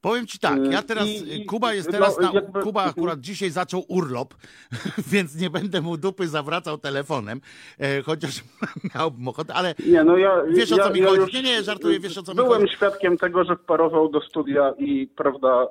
Powiem 0.00 0.26
ci 0.26 0.38
tak, 0.38 0.58
ja 0.72 0.82
teraz, 0.82 1.06
I, 1.06 1.44
Kuba 1.44 1.74
jest 1.74 1.90
teraz 1.90 2.18
no, 2.20 2.28
na, 2.28 2.34
jakby... 2.34 2.60
Kuba 2.60 2.84
akurat 2.84 3.20
dzisiaj 3.20 3.50
zaczął 3.50 3.84
urlop, 3.88 4.34
więc 5.12 5.40
nie 5.40 5.50
będę 5.50 5.80
mu 5.80 5.96
dupy 5.96 6.28
zawracał 6.28 6.78
telefonem, 6.78 7.40
e, 7.78 8.02
chociaż 8.02 8.30
miałbym 8.94 9.28
ochotę, 9.28 9.54
ale 9.54 9.74
nie, 9.86 10.04
no 10.04 10.16
ja, 10.16 10.42
wiesz 10.48 10.72
o 10.72 10.76
co 10.76 10.86
ja, 10.86 10.90
mi 10.90 11.00
ja 11.00 11.06
chodzi. 11.06 11.36
Nie, 11.36 11.42
nie, 11.42 11.62
żartuję, 11.62 12.00
wiesz 12.00 12.18
o 12.18 12.22
co 12.22 12.32
mi 12.32 12.38
chodzi. 12.38 12.48
Byłem 12.48 12.68
świadkiem 12.68 13.18
tego, 13.18 13.44
że 13.44 13.56
wparował 13.56 14.08
do 14.08 14.20
studia 14.20 14.74
i, 14.78 15.06
prawda, 15.06 15.66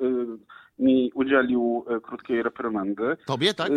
y, 0.00 0.04
y, 0.04 0.38
mi 0.78 1.12
udzielił 1.14 1.84
y, 1.96 2.00
krótkiej 2.00 2.42
reprymendy. 2.42 3.16
Tobie, 3.26 3.54
tak? 3.54 3.72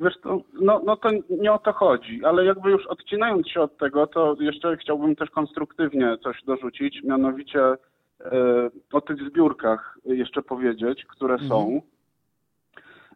Wiesz, 0.00 0.14
to, 0.22 0.40
no, 0.60 0.80
no 0.84 0.96
to 0.96 1.08
nie 1.30 1.52
o 1.52 1.58
to 1.58 1.72
chodzi, 1.72 2.24
ale 2.24 2.44
jakby 2.44 2.70
już 2.70 2.86
odcinając 2.86 3.48
się 3.48 3.60
od 3.60 3.78
tego, 3.78 4.06
to 4.06 4.36
jeszcze 4.40 4.76
chciałbym 4.76 5.16
też 5.16 5.30
konstruktywnie 5.30 6.16
coś 6.22 6.42
dorzucić, 6.46 7.02
mianowicie 7.04 7.60
o 8.92 9.00
tych 9.00 9.28
zbiórkach 9.28 9.98
jeszcze 10.04 10.42
powiedzieć, 10.42 11.04
które 11.04 11.34
mhm. 11.34 11.50
są. 11.50 11.80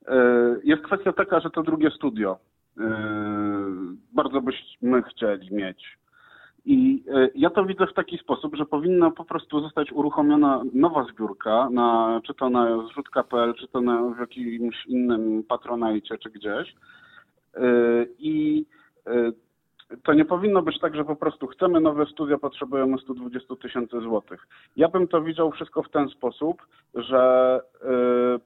E, 0.08 0.16
jest 0.64 0.82
kwestia 0.82 1.12
taka, 1.12 1.40
że 1.40 1.50
to 1.50 1.62
drugie 1.62 1.90
studio 1.90 2.38
e, 2.80 2.82
bardzo 4.12 4.40
byśmy 4.40 5.02
chcieli 5.02 5.54
mieć. 5.54 5.98
I 6.68 7.04
ja 7.34 7.50
to 7.50 7.64
widzę 7.64 7.86
w 7.86 7.94
taki 7.94 8.18
sposób, 8.18 8.56
że 8.56 8.66
powinna 8.66 9.10
po 9.10 9.24
prostu 9.24 9.60
zostać 9.60 9.92
uruchomiona 9.92 10.62
nowa 10.74 11.04
zbiórka, 11.04 11.70
na, 11.70 12.20
czy 12.24 12.34
to 12.34 12.50
na 12.50 12.86
zrzutka.pl, 12.88 13.54
czy 13.54 13.68
to 13.68 13.80
na, 13.80 14.02
w 14.02 14.18
jakimś 14.20 14.86
innym 14.86 15.42
patronajcie, 15.48 16.18
czy 16.18 16.30
gdzieś. 16.30 16.74
I 18.18 18.66
to 20.02 20.12
nie 20.14 20.24
powinno 20.24 20.62
być 20.62 20.80
tak, 20.80 20.96
że 20.96 21.04
po 21.04 21.16
prostu 21.16 21.46
chcemy 21.46 21.80
nowe 21.80 22.06
studia, 22.06 22.38
potrzebujemy 22.38 22.98
120 22.98 23.56
tysięcy 23.56 24.00
złotych. 24.00 24.46
Ja 24.76 24.88
bym 24.88 25.08
to 25.08 25.22
widział 25.22 25.50
wszystko 25.50 25.82
w 25.82 25.90
ten 25.90 26.08
sposób, 26.08 26.62
że 26.94 27.60
y, 27.74 27.88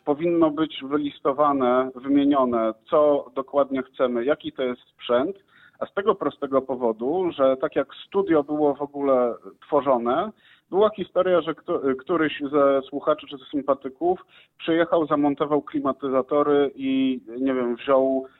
powinno 0.04 0.50
być 0.50 0.80
wylistowane, 0.84 1.90
wymienione, 1.94 2.74
co 2.90 3.30
dokładnie 3.34 3.82
chcemy, 3.82 4.24
jaki 4.24 4.52
to 4.52 4.62
jest 4.62 4.80
sprzęt, 4.80 5.36
a 5.78 5.86
z 5.86 5.94
tego 5.94 6.14
prostego 6.14 6.62
powodu, 6.62 7.30
że 7.32 7.56
tak 7.56 7.76
jak 7.76 7.94
studio 8.06 8.44
było 8.44 8.74
w 8.74 8.82
ogóle 8.82 9.34
tworzone, 9.66 10.30
była 10.70 10.90
historia, 10.90 11.40
że 11.40 11.54
któryś 11.98 12.42
ze 12.52 12.82
słuchaczy 12.88 13.26
czy 13.26 13.36
ze 13.38 13.44
sympatyków 13.44 14.26
przyjechał, 14.58 15.06
zamontował 15.06 15.62
klimatyzatory 15.62 16.70
i 16.74 17.20
nie 17.40 17.54
wiem, 17.54 17.76
wziął 17.76 18.26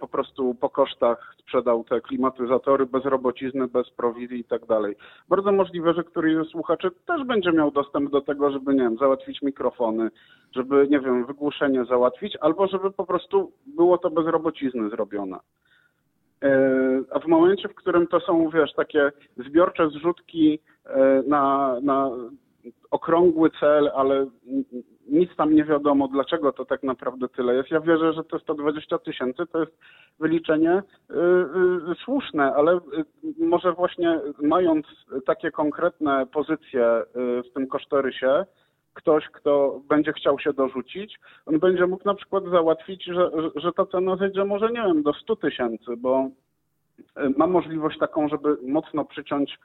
po 0.00 0.08
prostu 0.08 0.54
po 0.54 0.70
kosztach 0.70 1.34
sprzedał 1.38 1.84
te 1.84 2.00
klimatyzatory 2.00 2.86
bez 2.86 3.04
robocizny, 3.04 3.68
bez 3.68 3.90
prowizji 3.90 4.40
i 4.40 4.44
tak 4.44 4.66
dalej. 4.66 4.96
Bardzo 5.28 5.52
możliwe, 5.52 5.94
że 5.94 6.04
któryś 6.04 6.34
ze 6.36 6.44
słuchaczy 6.44 6.90
też 7.06 7.24
będzie 7.24 7.52
miał 7.52 7.70
dostęp 7.70 8.10
do 8.10 8.20
tego, 8.20 8.50
żeby, 8.50 8.74
nie 8.74 8.82
wiem, 8.82 8.96
załatwić 8.96 9.42
mikrofony, 9.42 10.10
żeby, 10.52 10.88
nie 10.90 11.00
wiem, 11.00 11.26
wygłuszenie 11.26 11.84
załatwić, 11.84 12.36
albo 12.40 12.66
żeby 12.66 12.90
po 12.90 13.06
prostu 13.06 13.52
było 13.66 13.98
to 13.98 14.10
bez 14.10 14.26
robocizny 14.26 14.90
zrobione. 14.90 15.36
Y, 16.44 16.48
a 17.10 17.18
w 17.18 17.26
momencie, 17.26 17.68
w 17.68 17.74
którym 17.74 18.06
to 18.06 18.20
są, 18.20 18.50
wiesz, 18.50 18.72
takie 18.72 19.12
zbiorcze 19.36 19.88
zrzutki 19.88 20.54
y, 20.54 20.90
na, 21.28 21.76
na 21.82 22.10
okrągły 22.90 23.50
cel, 23.60 23.90
ale 23.94 24.26
nic 25.08 25.36
tam 25.36 25.54
nie 25.54 25.64
wiadomo, 25.64 26.08
dlaczego 26.08 26.52
to 26.52 26.64
tak 26.64 26.82
naprawdę 26.82 27.28
tyle 27.28 27.54
jest. 27.54 27.70
Ja 27.70 27.80
wierzę, 27.80 28.12
że 28.12 28.24
te 28.24 28.38
120 28.38 28.98
tysięcy 28.98 29.46
to 29.46 29.60
jest 29.60 29.72
wyliczenie 30.18 30.72
y, 30.72 31.14
y, 31.92 31.94
słuszne, 32.04 32.54
ale 32.54 32.76
y, 32.76 32.80
może 33.38 33.72
właśnie 33.72 34.20
mając 34.42 34.86
takie 35.26 35.50
konkretne 35.50 36.26
pozycje 36.26 37.02
w 37.14 37.52
tym 37.54 37.66
kosztorysie, 37.66 38.44
ktoś, 38.94 39.24
kto 39.28 39.80
będzie 39.88 40.12
chciał 40.12 40.38
się 40.38 40.52
dorzucić, 40.52 41.18
on 41.46 41.58
będzie 41.58 41.86
mógł 41.86 42.04
na 42.04 42.14
przykład 42.14 42.44
załatwić, 42.44 43.04
że, 43.04 43.30
że 43.54 43.72
ta 43.72 43.86
cena 43.86 44.16
zejdzie 44.16 44.44
może, 44.44 44.68
nie 44.68 44.82
wiem, 44.82 45.02
do 45.02 45.12
100 45.12 45.36
tysięcy, 45.36 45.96
bo 45.98 46.28
ma 47.36 47.46
możliwość 47.46 47.98
taką, 47.98 48.28
żeby 48.28 48.56
mocno 48.62 49.04
przyciąć 49.04 49.58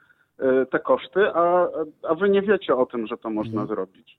te 0.70 0.78
koszty, 0.78 1.34
a, 1.34 1.68
a 2.08 2.14
wy 2.14 2.28
nie 2.28 2.42
wiecie 2.42 2.76
o 2.76 2.86
tym, 2.86 3.06
że 3.06 3.16
to 3.16 3.30
można 3.30 3.60
mhm. 3.60 3.68
zrobić. 3.68 4.18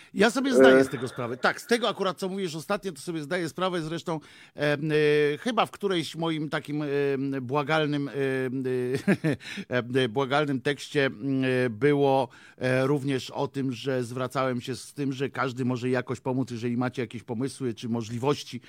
Ja 0.13 0.31
sobie 0.31 0.53
zdaję 0.53 0.83
z 0.83 0.89
tego 0.89 1.07
sprawę. 1.07 1.37
Tak, 1.37 1.61
z 1.61 1.67
tego 1.67 1.89
akurat, 1.89 2.17
co 2.17 2.29
mówisz 2.29 2.55
ostatnio, 2.55 2.91
to 2.91 3.01
sobie 3.01 3.21
zdaję 3.21 3.49
sprawę. 3.49 3.81
Zresztą 3.81 4.19
e, 4.55 4.59
e, 4.59 4.77
chyba 5.37 5.65
w 5.65 5.71
którejś 5.71 6.15
moim 6.15 6.49
takim 6.49 6.81
e, 6.81 6.87
błagalnym, 7.41 8.09
e, 9.69 10.09
błagalnym 10.09 10.61
tekście 10.61 11.09
było 11.69 12.27
również 12.81 13.31
o 13.31 13.47
tym, 13.47 13.71
że 13.71 14.03
zwracałem 14.03 14.61
się 14.61 14.75
z 14.75 14.93
tym, 14.93 15.13
że 15.13 15.29
każdy 15.29 15.65
może 15.65 15.89
jakoś 15.89 16.19
pomóc, 16.19 16.51
jeżeli 16.51 16.77
macie 16.77 17.01
jakieś 17.01 17.23
pomysły 17.23 17.73
czy 17.73 17.89
możliwości 17.89 18.61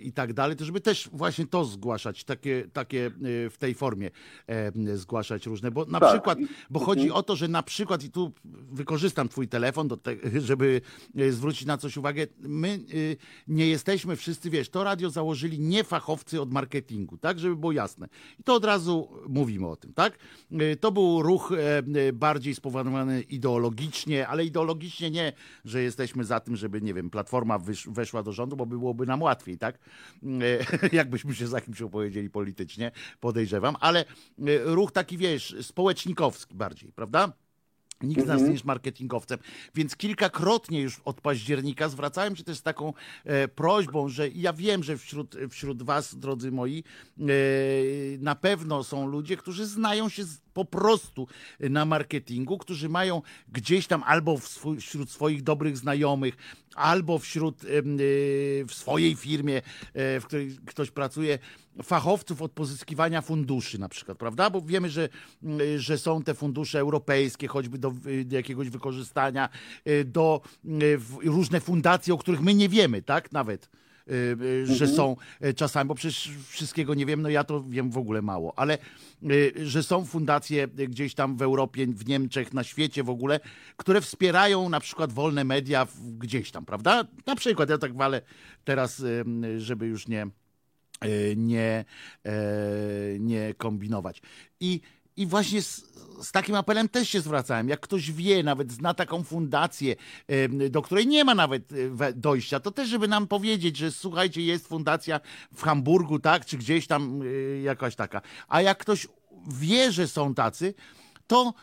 i 0.00 0.12
tak 0.12 0.32
dalej, 0.32 0.56
to 0.56 0.64
żeby 0.64 0.80
też 0.80 1.08
właśnie 1.12 1.46
to 1.46 1.64
zgłaszać, 1.64 2.24
takie, 2.24 2.68
takie 2.72 3.10
w 3.50 3.54
tej 3.58 3.74
formie 3.74 4.10
zgłaszać 4.94 5.46
różne, 5.46 5.70
bo 5.70 5.84
na 5.84 6.00
tak. 6.00 6.12
przykład, 6.12 6.38
bo 6.70 6.80
chodzi 6.80 7.02
mhm. 7.02 7.18
o 7.18 7.22
to, 7.22 7.36
że 7.36 7.48
na 7.48 7.62
przykład, 7.62 8.04
i 8.04 8.10
tu 8.10 8.32
wykorzystam 8.72 9.28
twój 9.28 9.48
telefon, 9.48 9.88
do 9.88 9.96
te, 9.96 10.16
żeby 10.40 10.55
żeby 10.56 10.80
e, 11.16 11.32
zwrócić 11.32 11.66
na 11.66 11.76
coś 11.76 11.96
uwagę. 11.96 12.26
My 12.38 12.68
e, 12.68 12.78
nie 13.48 13.68
jesteśmy 13.68 14.16
wszyscy, 14.16 14.50
wiesz, 14.50 14.68
to 14.68 14.84
radio 14.84 15.10
założyli 15.10 15.60
nie 15.60 15.84
fachowcy 15.84 16.40
od 16.40 16.52
marketingu, 16.52 17.18
tak, 17.18 17.38
żeby 17.38 17.56
było 17.56 17.72
jasne. 17.72 18.08
I 18.38 18.42
to 18.42 18.54
od 18.54 18.64
razu 18.64 19.08
mówimy 19.28 19.66
o 19.66 19.76
tym, 19.76 19.92
tak? 19.92 20.18
E, 20.52 20.76
to 20.76 20.92
był 20.92 21.22
ruch 21.22 21.52
bardziej 22.12 22.54
spowodowany 22.54 23.22
ideologicznie, 23.22 24.28
ale 24.28 24.44
ideologicznie 24.44 25.10
nie, 25.10 25.32
że 25.64 25.82
jesteśmy 25.82 26.24
za 26.24 26.40
tym, 26.40 26.56
żeby, 26.56 26.82
nie 26.82 26.94
wiem, 26.94 27.10
Platforma 27.10 27.58
weszła 27.86 28.22
do 28.22 28.32
rządu, 28.32 28.56
bo 28.56 28.66
byłoby 28.66 29.06
nam 29.06 29.22
łatwiej, 29.22 29.58
tak? 29.58 29.78
Jakbyśmy 30.92 31.34
się 31.34 31.46
za 31.46 31.60
kimś 31.60 31.82
opowiedzieli 31.82 32.30
politycznie, 32.30 32.90
podejrzewam, 33.20 33.76
ale 33.80 34.04
ruch 34.64 34.92
taki, 34.92 35.18
wiesz, 35.18 35.56
społecznikowski 35.62 36.54
bardziej, 36.54 36.92
prawda? 36.92 37.32
Nikt 38.02 38.24
z 38.24 38.26
nas 38.26 38.42
nie 38.42 38.52
jest 38.52 38.64
marketingowcem, 38.64 39.38
więc 39.74 39.96
kilkakrotnie 39.96 40.80
już 40.80 41.00
od 41.04 41.20
października 41.20 41.88
zwracałem 41.88 42.36
się 42.36 42.44
też 42.44 42.58
z 42.58 42.62
taką 42.62 42.92
e, 43.24 43.48
prośbą, 43.48 44.08
że 44.08 44.28
ja 44.28 44.52
wiem, 44.52 44.82
że 44.82 44.98
wśród, 44.98 45.36
wśród 45.50 45.82
Was, 45.82 46.14
drodzy 46.14 46.52
moi, 46.52 46.84
e, 47.18 47.24
na 48.18 48.34
pewno 48.34 48.84
są 48.84 49.06
ludzie, 49.06 49.36
którzy 49.36 49.66
znają 49.66 50.08
się 50.08 50.24
z, 50.24 50.40
po 50.56 50.64
prostu 50.64 51.28
na 51.60 51.84
marketingu, 51.84 52.58
którzy 52.58 52.88
mają 52.88 53.22
gdzieś 53.52 53.86
tam 53.86 54.02
albo 54.06 54.38
wśród 54.80 55.10
swoich 55.10 55.42
dobrych 55.42 55.76
znajomych, 55.76 56.36
albo 56.74 57.18
wśród 57.18 57.64
e, 57.64 57.66
w 58.64 58.70
swojej 58.70 59.16
firmie, 59.16 59.56
e, 59.56 60.20
w 60.20 60.24
której 60.26 60.56
ktoś 60.66 60.90
pracuje, 60.90 61.38
fachowców 61.82 62.42
od 62.42 62.52
pozyskiwania 62.52 63.22
funduszy 63.22 63.78
na 63.78 63.88
przykład, 63.88 64.18
prawda? 64.18 64.50
Bo 64.50 64.60
wiemy, 64.60 64.90
że, 64.90 65.08
że 65.76 65.98
są 65.98 66.22
te 66.22 66.34
fundusze 66.34 66.78
europejskie, 66.80 67.48
choćby 67.48 67.78
do, 67.78 67.92
jakiegoś 68.30 68.70
wykorzystania, 68.70 69.48
do 70.04 70.40
różne 71.24 71.60
fundacje, 71.60 72.14
o 72.14 72.18
których 72.18 72.40
my 72.40 72.54
nie 72.54 72.68
wiemy, 72.68 73.02
tak? 73.02 73.32
Nawet 73.32 73.68
Y, 73.68 73.70
y, 73.70 73.85
że 74.64 74.84
mhm. 74.84 74.96
są 74.96 75.16
y, 75.44 75.54
czasami, 75.54 75.88
bo 75.88 75.94
przecież 75.94 76.30
wszystkiego 76.48 76.94
nie 76.94 77.06
wiem, 77.06 77.22
no 77.22 77.28
ja 77.28 77.44
to 77.44 77.64
wiem 77.68 77.90
w 77.90 77.98
ogóle 77.98 78.22
mało, 78.22 78.58
ale 78.58 78.78
że 79.64 79.82
są 79.82 80.04
fundacje 80.04 80.68
gdzieś 80.68 81.14
tam 81.14 81.36
w 81.36 81.42
Europie, 81.42 81.86
w 81.86 82.08
Niemczech, 82.08 82.52
na 82.52 82.64
świecie 82.64 83.02
w 83.02 83.10
ogóle, 83.10 83.40
które 83.76 84.00
wspierają 84.00 84.68
na 84.68 84.80
przykład 84.80 85.12
wolne 85.12 85.44
media 85.44 85.86
gdzieś 86.18 86.50
tam, 86.50 86.64
prawda? 86.64 87.04
Na 87.26 87.36
przykład, 87.36 87.70
ja 87.70 87.78
tak 87.78 87.96
walę 87.96 88.22
teraz, 88.64 89.02
żeby 89.58 89.86
już 89.86 90.08
nie, 90.08 90.26
nie, 91.36 91.84
nie 93.18 93.54
kombinować. 93.54 94.22
I 94.60 94.80
i 95.16 95.26
właśnie 95.26 95.62
z, 95.62 95.82
z 96.22 96.32
takim 96.32 96.54
apelem 96.54 96.88
też 96.88 97.08
się 97.08 97.20
zwracałem. 97.20 97.68
Jak 97.68 97.80
ktoś 97.80 98.12
wie, 98.12 98.42
nawet 98.42 98.72
zna 98.72 98.94
taką 98.94 99.24
fundację, 99.24 99.96
do 100.70 100.82
której 100.82 101.06
nie 101.06 101.24
ma 101.24 101.34
nawet 101.34 101.72
e, 102.00 102.12
dojścia, 102.12 102.60
to 102.60 102.70
też, 102.70 102.88
żeby 102.88 103.08
nam 103.08 103.26
powiedzieć, 103.26 103.76
że 103.76 103.92
słuchajcie, 103.92 104.42
jest 104.42 104.68
fundacja 104.68 105.20
w 105.54 105.62
Hamburgu, 105.62 106.18
tak, 106.18 106.46
czy 106.46 106.58
gdzieś 106.58 106.86
tam 106.86 107.22
e, 107.22 107.60
jakaś 107.60 107.96
taka. 107.96 108.20
A 108.48 108.62
jak 108.62 108.78
ktoś 108.78 109.06
wie, 109.48 109.92
że 109.92 110.08
są 110.08 110.34
tacy, 110.34 110.74
to 111.26 111.54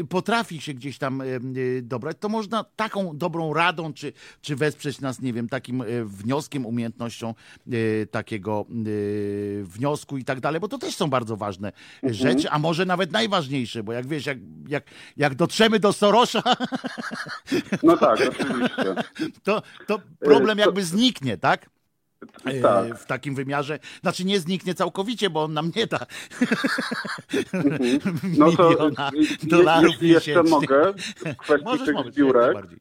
y, 0.00 0.04
potrafi 0.08 0.60
się 0.60 0.74
gdzieś 0.74 0.98
tam 0.98 1.20
y, 1.20 1.82
dobrać, 1.82 2.16
to 2.20 2.28
można 2.28 2.64
taką 2.76 3.18
dobrą 3.18 3.54
radą, 3.54 3.92
czy, 3.92 4.12
czy 4.40 4.56
wesprzeć 4.56 5.00
nas, 5.00 5.20
nie 5.20 5.32
wiem, 5.32 5.48
takim 5.48 5.80
y, 5.80 6.04
wnioskiem, 6.04 6.66
umiejętnością 6.66 7.34
y, 7.72 8.08
takiego 8.10 8.66
y, 8.86 9.64
wniosku 9.64 10.18
i 10.18 10.24
tak 10.24 10.40
dalej, 10.40 10.60
bo 10.60 10.68
to 10.68 10.78
też 10.78 10.96
są 10.96 11.10
bardzo 11.10 11.36
ważne 11.36 11.72
rzeczy, 12.02 12.50
a 12.50 12.58
może 12.58 12.86
nawet 12.86 13.12
najważniejsze, 13.12 13.82
bo 13.82 13.92
jak 13.92 14.06
wiesz, 14.06 14.26
jak, 14.26 14.38
jak, 14.68 14.84
jak 15.16 15.34
dotrzemy 15.34 15.80
do 15.80 15.92
Sorosza, 15.92 16.42
No 17.82 17.96
tak, 17.96 18.18
oczywiście. 18.20 18.94
to, 19.44 19.62
to 19.86 20.00
problem 20.20 20.58
jakby 20.58 20.84
zniknie, 20.84 21.36
tak? 21.38 21.73
Y, 22.48 22.60
Tak. 22.62 22.98
W 22.98 23.06
takim 23.06 23.34
wymiarze, 23.34 23.78
znaczy 24.00 24.24
nie 24.24 24.40
zniknie 24.40 24.74
całkowicie, 24.74 25.30
bo 25.30 25.42
on 25.42 25.52
nam 25.52 25.70
nie 25.76 25.86
da. 25.86 25.98
No 28.38 28.52
to 28.52 28.70
miliona 28.70 29.10
y, 29.42 29.46
dolarów 29.46 29.90
jeśli 29.90 30.08
jeszcze 30.08 30.42
mogę, 30.42 30.92
w 30.96 31.36
kwestii 31.36 31.64
Możesz 31.64 31.86
tych 31.86 31.94
mówić, 31.94 32.14
zbiórek, 32.14 32.44
najbardziej. 32.44 32.78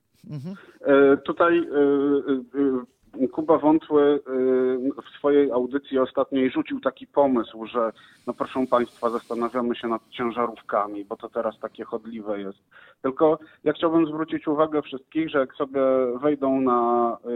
E, 0.82 1.18
Tutaj 1.18 1.58
e, 1.58 1.62
e, 1.62 2.60
e, 2.62 2.84
Kuba 3.32 3.58
Wątły 3.58 4.02
e, 4.02 5.02
w 5.02 5.18
swojej 5.18 5.52
audycji 5.52 6.00
ostatniej 6.00 6.52
rzucił 6.52 6.80
taki 6.80 7.08
pomysł, 7.08 7.66
że 7.66 7.92
no 8.28 8.34
proszę 8.34 8.66
Państwa, 8.70 9.10
zastanawiamy 9.10 9.76
się 9.76 9.88
nad 9.88 10.10
ciężarówkami, 10.10 11.06
bo 11.06 11.18
to 11.18 11.30
teraz 11.30 11.60
takie 11.60 11.84
chodliwe 11.84 12.42
jest. 12.42 12.60
Tylko 13.02 13.40
ja 13.64 13.74
chciałbym 13.74 14.06
zwrócić 14.08 14.48
uwagę 14.48 14.82
wszystkich, 14.82 15.30
że 15.30 15.40
jak 15.40 15.56
sobie 15.56 15.82
wejdą 16.22 16.62
na 16.62 17.18
e, 17.26 17.28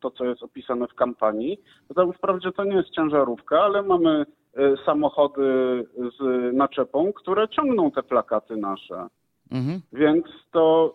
to, 0.00 0.10
co 0.10 0.24
jest 0.24 0.42
opisane 0.42 0.88
w 0.88 0.94
kampanii, 0.94 1.60
to 1.88 1.94
tam 1.94 2.12
wprawdzie 2.12 2.52
to 2.52 2.64
nie 2.64 2.76
jest 2.76 2.90
ciężarówka, 2.90 3.60
ale 3.60 3.82
mamy 3.82 4.26
e, 4.56 4.76
samochody 4.86 5.42
z 6.18 6.52
naczepą, 6.54 7.12
które 7.12 7.48
ciągną 7.48 7.90
te 7.90 8.02
plakaty 8.02 8.56
nasze. 8.56 9.06
Mhm. 9.50 9.80
Więc 9.92 10.24
to. 10.52 10.94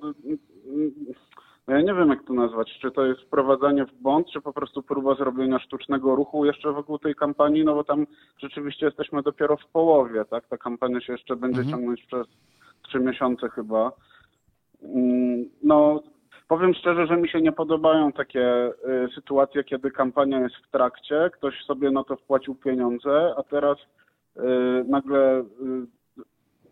No 1.67 1.73
Ja 1.75 1.81
nie 1.81 1.93
wiem, 1.93 2.09
jak 2.09 2.23
to 2.23 2.33
nazwać. 2.33 2.77
Czy 2.81 2.91
to 2.91 3.05
jest 3.05 3.21
wprowadzanie 3.21 3.85
w 3.85 3.93
błąd, 3.93 4.27
czy 4.31 4.41
po 4.41 4.53
prostu 4.53 4.83
próba 4.83 5.15
zrobienia 5.15 5.59
sztucznego 5.59 6.15
ruchu 6.15 6.45
jeszcze 6.45 6.71
wokół 6.71 6.99
tej 6.99 7.15
kampanii, 7.15 7.65
no 7.65 7.75
bo 7.75 7.83
tam 7.83 8.07
rzeczywiście 8.37 8.85
jesteśmy 8.85 9.21
dopiero 9.21 9.57
w 9.57 9.65
połowie, 9.67 10.25
tak? 10.25 10.47
Ta 10.47 10.57
kampania 10.57 11.01
się 11.01 11.13
jeszcze 11.13 11.35
będzie 11.35 11.61
Mhm. 11.61 11.77
ciągnąć 11.77 12.03
przez 12.05 12.27
trzy 12.87 12.99
miesiące 12.99 13.49
chyba. 13.49 13.91
Mm, 14.83 15.45
No, 15.63 16.03
powiem 16.47 16.73
szczerze, 16.73 17.07
że 17.07 17.17
mi 17.17 17.29
się 17.29 17.41
nie 17.41 17.51
podobają 17.51 18.11
takie 18.11 18.67
y, 18.67 18.71
sytuacje, 19.15 19.63
kiedy 19.63 19.91
kampania 19.91 20.39
jest 20.39 20.55
w 20.55 20.71
trakcie, 20.71 21.29
ktoś 21.33 21.63
sobie 21.63 21.91
na 21.91 22.03
to 22.03 22.15
wpłacił 22.15 22.55
pieniądze, 22.55 23.33
a 23.37 23.43
teraz 23.43 23.77
y, 23.77 24.41
nagle 24.87 25.39
y, 25.39 25.45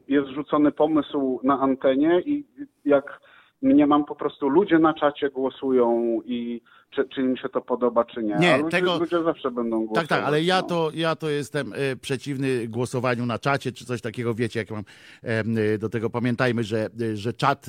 jest 0.08 0.28
rzucony 0.30 0.72
pomysł 0.72 1.40
na 1.44 1.60
antenie 1.60 2.22
i 2.22 2.46
jak 2.86 3.20
mnie 3.64 3.88
mam 3.88 4.06
po 4.06 4.16
prostu 4.16 4.50
ludzie 4.50 4.80
na 4.80 4.94
czacie 4.94 5.30
głosują 5.30 6.22
i 6.26 6.62
czy, 6.96 7.06
czy 7.16 7.22
im 7.22 7.38
się 7.38 7.50
to 7.50 7.62
podoba, 7.62 8.06
czy 8.06 8.24
nie. 8.24 8.36
Nie, 8.36 8.58
ludzie, 8.58 8.70
tego- 8.70 9.00
ludzie 9.00 9.24
zawsze 9.24 9.52
będą 9.52 9.86
głosować. 9.86 10.10
Tak, 10.10 10.20
tak, 10.20 10.28
ale 10.28 10.44
ja 10.44 10.62
no. 10.62 10.68
to, 10.68 10.92
ja 10.94 11.16
to 11.16 11.30
jestem 11.30 11.74
e, 11.74 11.96
przeciwny 11.96 12.68
głosowaniu 12.68 13.26
na 13.26 13.40
czacie, 13.40 13.72
czy 13.72 13.86
coś 13.86 14.02
takiego, 14.02 14.34
wiecie, 14.34 14.60
jak 14.60 14.72
mam 14.72 14.84
e, 15.24 15.78
do 15.78 15.90
tego, 15.90 16.10
pamiętajmy, 16.10 16.64
że, 16.64 16.90
e, 17.02 17.18
że 17.18 17.34
czat 17.34 17.68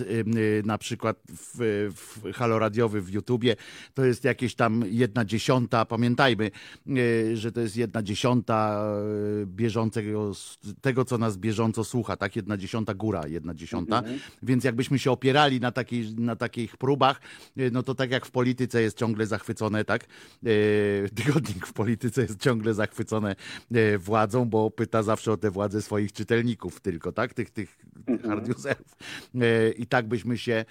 na 0.65 0.79
przykład 0.79 1.17
w, 1.29 1.89
w 1.95 2.33
Halo 2.33 2.59
Radiowy 2.59 3.01
w 3.01 3.11
YouTubie 3.11 3.57
to 3.95 4.05
jest 4.05 4.25
jakieś 4.25 4.55
tam 4.55 4.83
jedna 4.87 5.25
dziesiąta, 5.25 5.85
pamiętajmy, 5.85 6.51
że 7.35 7.53
to 7.53 7.61
jest 7.61 7.77
jedna 7.77 8.03
dziesiąta 8.03 8.85
bieżącego, 9.47 10.33
tego, 10.81 11.05
co 11.05 11.19
nas 11.19 11.37
bieżąco 11.37 11.85
słucha, 11.85 12.17
tak, 12.17 12.37
jedna 12.37 12.57
dziesiąta 12.57 12.95
góra, 12.95 13.27
jedna 13.27 13.55
dziesiąta, 13.55 14.03
więc 14.43 14.65
jakbyśmy 14.65 14.99
się 14.99 15.11
opierali 15.11 15.61
na, 15.61 15.73
takiej, 15.85 16.15
na 16.19 16.37
takich 16.37 16.77
próbach, 16.77 17.21
e, 17.57 17.71
no 17.71 17.83
to 17.83 17.95
tak 17.95 18.11
jak 18.11 18.27
w 18.27 18.31
polityce 18.31 18.83
jest 18.83 18.99
ciągle 18.99 19.27
zachwycone, 19.27 19.85
tak? 19.85 20.05
E, 20.05 20.49
Tygodnik 21.25 21.67
w 21.67 21.73
polityce 21.73 22.23
jest 22.23 22.41
ciągle 22.41 22.75
zachwycone 22.75 23.37
e, 23.75 23.99
władzą, 23.99 24.45
bo 24.45 24.71
pyta 24.71 25.03
zawsze 25.03 25.33
o 25.33 25.37
tę 25.37 25.51
władzę 25.51 25.83
swoich 25.83 26.13
czytelników 26.13 26.81
tylko, 26.81 27.13
tak? 27.13 27.35
Tych, 27.35 27.51
tych 27.51 27.79
hardjuserów. 28.27 28.97
E, 29.35 29.71
I 29.71 29.87
tak 29.87 30.09
byśmy 30.09 30.39
się 30.39 30.65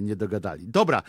nie 0.00 0.16
dogadali. 0.16 0.68
Dobra. 0.68 1.02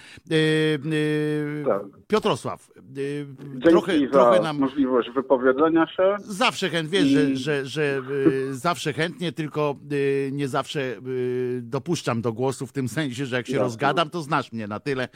Tak. 1.65 1.81
Piotrosław, 2.07 2.69
Dzięki 2.83 3.69
trochę, 3.69 3.99
za 3.99 4.07
trochę 4.07 4.39
nam... 4.41 4.57
możliwość 4.59 5.09
wypowiedzenia 5.15 5.87
się. 5.87 6.15
Zawsze 6.19 6.69
chętnie, 6.69 6.99
wiesz, 6.99 7.07
że, 7.09 7.31
I- 7.31 7.37
że, 7.37 7.65
że 7.65 8.01
y, 8.11 8.55
zawsze 8.55 8.93
chętnie, 8.93 9.31
tylko 9.31 9.75
y, 9.91 10.29
nie 10.33 10.47
zawsze 10.47 10.97
y, 11.07 11.59
dopuszczam 11.63 12.21
do 12.21 12.33
głosu 12.33 12.67
w 12.67 12.71
tym 12.71 12.87
sensie, 12.87 13.08
że 13.15 13.35
jak 13.37 13.47
się 13.47 13.53
Jasne. 13.53 13.63
rozgadam, 13.63 14.09
to 14.09 14.21
znasz 14.21 14.51
mnie 14.51 14.67
na 14.67 14.79
tyle, 14.79 15.07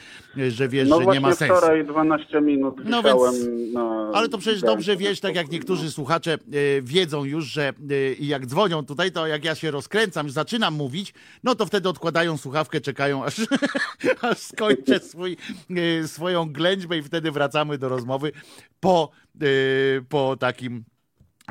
że 0.49 0.67
wiesz, 0.67 0.89
No 0.89 0.99
że 1.01 1.05
nie 1.05 1.19
ma 1.21 1.35
sensu. 1.35 1.55
wczoraj 1.55 1.85
12 1.85 2.41
minut 2.41 2.75
No 2.85 3.03
więc- 3.03 3.47
na... 3.73 4.11
Ale 4.13 4.29
to 4.29 4.37
przecież 4.37 4.61
dobrze 4.61 4.97
wiesz, 4.97 5.19
tak 5.19 5.35
jak 5.35 5.51
niektórzy 5.51 5.85
no. 5.85 5.91
słuchacze 5.91 6.37
y, 6.53 6.81
wiedzą 6.83 7.23
już, 7.23 7.45
że 7.45 7.73
y, 7.91 8.15
i 8.19 8.27
jak 8.27 8.45
dzwonią 8.45 8.85
tutaj, 8.85 9.11
to 9.11 9.27
jak 9.27 9.45
ja 9.45 9.55
się 9.55 9.71
rozkręcam, 9.71 10.29
zaczynam 10.29 10.73
mówić, 10.73 11.13
no 11.43 11.55
to 11.55 11.65
wtedy 11.65 11.89
odkładają 11.89 12.37
słuchawkę, 12.37 12.81
czekają 12.81 13.25
aż, 13.25 13.35
aż 14.21 14.37
skończę 14.37 14.99
swój, 14.99 15.37
y, 16.03 16.07
swoją 16.07 16.51
ględźbę 16.53 16.97
i 16.97 17.03
wtedy 17.03 17.31
wracamy 17.31 17.77
do 17.77 17.89
rozmowy 17.89 18.31
po, 18.79 19.11
po 20.09 20.37
takim 20.37 20.83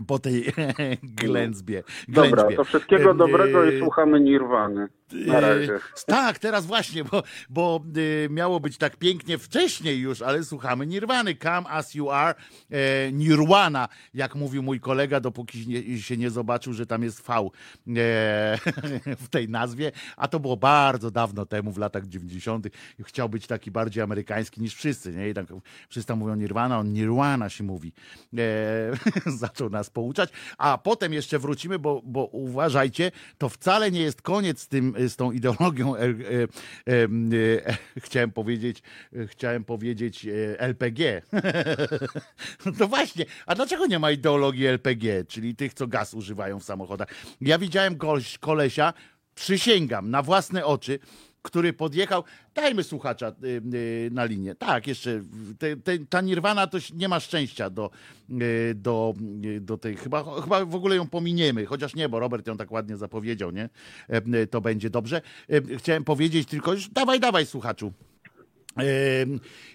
po 0.06 0.18
tej 0.18 0.44
ględzbie. 1.22 1.82
Dobra, 2.08 2.30
ględźbie. 2.30 2.56
to 2.56 2.64
wszystkiego 2.64 3.14
dobrego 3.14 3.64
i 3.70 3.78
słuchamy 3.78 4.20
Nirwany. 4.20 4.88
E, 5.14 5.80
Tak, 6.06 6.38
teraz 6.38 6.66
właśnie, 6.66 7.04
bo, 7.04 7.22
bo 7.50 7.84
y, 7.96 8.28
miało 8.30 8.60
być 8.60 8.76
tak 8.78 8.96
pięknie 8.96 9.38
wcześniej 9.38 9.98
już, 9.98 10.22
ale 10.22 10.44
słuchamy 10.44 10.86
Nirwany. 10.86 11.34
Come 11.34 11.68
as 11.70 11.94
you 11.94 12.10
are, 12.10 12.34
e, 12.70 13.12
Nirwana, 13.12 13.88
jak 14.14 14.34
mówił 14.34 14.62
mój 14.62 14.80
kolega, 14.80 15.20
dopóki 15.20 15.66
nie, 15.68 15.98
się 15.98 16.16
nie 16.16 16.30
zobaczył, 16.30 16.72
że 16.72 16.86
tam 16.86 17.02
jest 17.02 17.22
V 17.26 17.32
e, 17.32 17.48
w 19.24 19.28
tej 19.30 19.48
nazwie, 19.48 19.92
a 20.16 20.28
to 20.28 20.40
było 20.40 20.56
bardzo 20.56 21.10
dawno 21.10 21.46
temu, 21.46 21.72
w 21.72 21.78
latach 21.78 22.06
90. 22.06 22.66
I 22.98 23.04
Chciał 23.04 23.28
być 23.28 23.46
taki 23.46 23.70
bardziej 23.70 24.02
amerykański 24.02 24.60
niż 24.60 24.74
wszyscy, 24.74 25.12
nie? 25.12 25.28
I 25.28 25.34
tak 25.34 25.46
wszyscy 25.88 26.08
tam 26.08 26.18
mówią 26.18 26.34
Nirwana, 26.34 26.78
on 26.78 26.92
Nirwana 26.92 27.48
się 27.48 27.64
mówi. 27.64 27.92
Zaczął 29.26 29.70
nas 29.70 29.90
pouczać, 29.90 30.30
a 30.58 30.78
potem 30.78 31.12
jeszcze 31.12 31.38
wrócimy, 31.38 31.78
bo, 31.78 32.02
bo 32.04 32.24
uważajcie, 32.24 33.12
to 33.38 33.48
wcale 33.48 33.90
nie 33.90 34.00
jest 34.00 34.22
koniec 34.22 34.60
z 34.60 34.68
tym, 34.68 34.94
z 35.08 35.16
tą 35.16 35.32
ideologią, 35.32 35.96
e, 35.96 36.00
e, 36.00 36.04
e, 36.04 37.66
e, 37.66 37.76
chciałem 37.98 38.32
powiedzieć, 38.32 38.82
e, 39.16 39.26
chciałem 39.26 39.64
powiedzieć 39.64 40.26
e, 40.26 40.60
LPG. 40.60 41.22
no 42.78 42.88
właśnie, 42.88 43.24
a 43.46 43.54
dlaczego 43.54 43.86
nie 43.86 43.98
ma 43.98 44.10
ideologii 44.10 44.66
LPG, 44.66 45.24
czyli 45.28 45.56
tych, 45.56 45.74
co 45.74 45.86
gaz 45.86 46.14
używają 46.14 46.60
w 46.60 46.64
samochodach? 46.64 47.08
Ja 47.40 47.58
widziałem 47.58 47.96
goś, 47.96 48.38
kolesia, 48.38 48.92
przysięgam, 49.34 50.10
na 50.10 50.22
własne 50.22 50.64
oczy, 50.64 50.98
który 51.42 51.72
podjechał. 51.72 52.24
Dajmy 52.54 52.82
słuchacza 52.82 53.32
y, 53.44 53.62
y, 53.74 54.10
na 54.12 54.24
linię. 54.24 54.54
Tak, 54.54 54.86
jeszcze 54.86 55.22
te, 55.58 55.76
te, 55.76 55.98
ta 55.98 56.20
Nirwana 56.20 56.66
to 56.66 56.78
nie 56.94 57.08
ma 57.08 57.20
szczęścia 57.20 57.70
do, 57.70 57.90
y, 58.30 58.74
do, 58.74 59.14
do 59.60 59.78
tej. 59.78 59.96
Chyba, 59.96 60.40
chyba 60.40 60.64
w 60.64 60.74
ogóle 60.74 60.96
ją 60.96 61.08
pominiemy, 61.08 61.66
chociaż 61.66 61.94
nie, 61.94 62.08
bo 62.08 62.20
Robert 62.20 62.46
ją 62.46 62.56
tak 62.56 62.72
ładnie 62.72 62.96
zapowiedział, 62.96 63.50
nie? 63.50 63.68
E, 64.08 64.46
To 64.46 64.60
będzie 64.60 64.90
dobrze. 64.90 65.22
E, 65.50 65.76
Chciałem 65.78 66.04
powiedzieć 66.04 66.48
tylko 66.48 66.74
dawaj, 66.92 67.20
dawaj, 67.20 67.46
słuchaczu. 67.46 67.92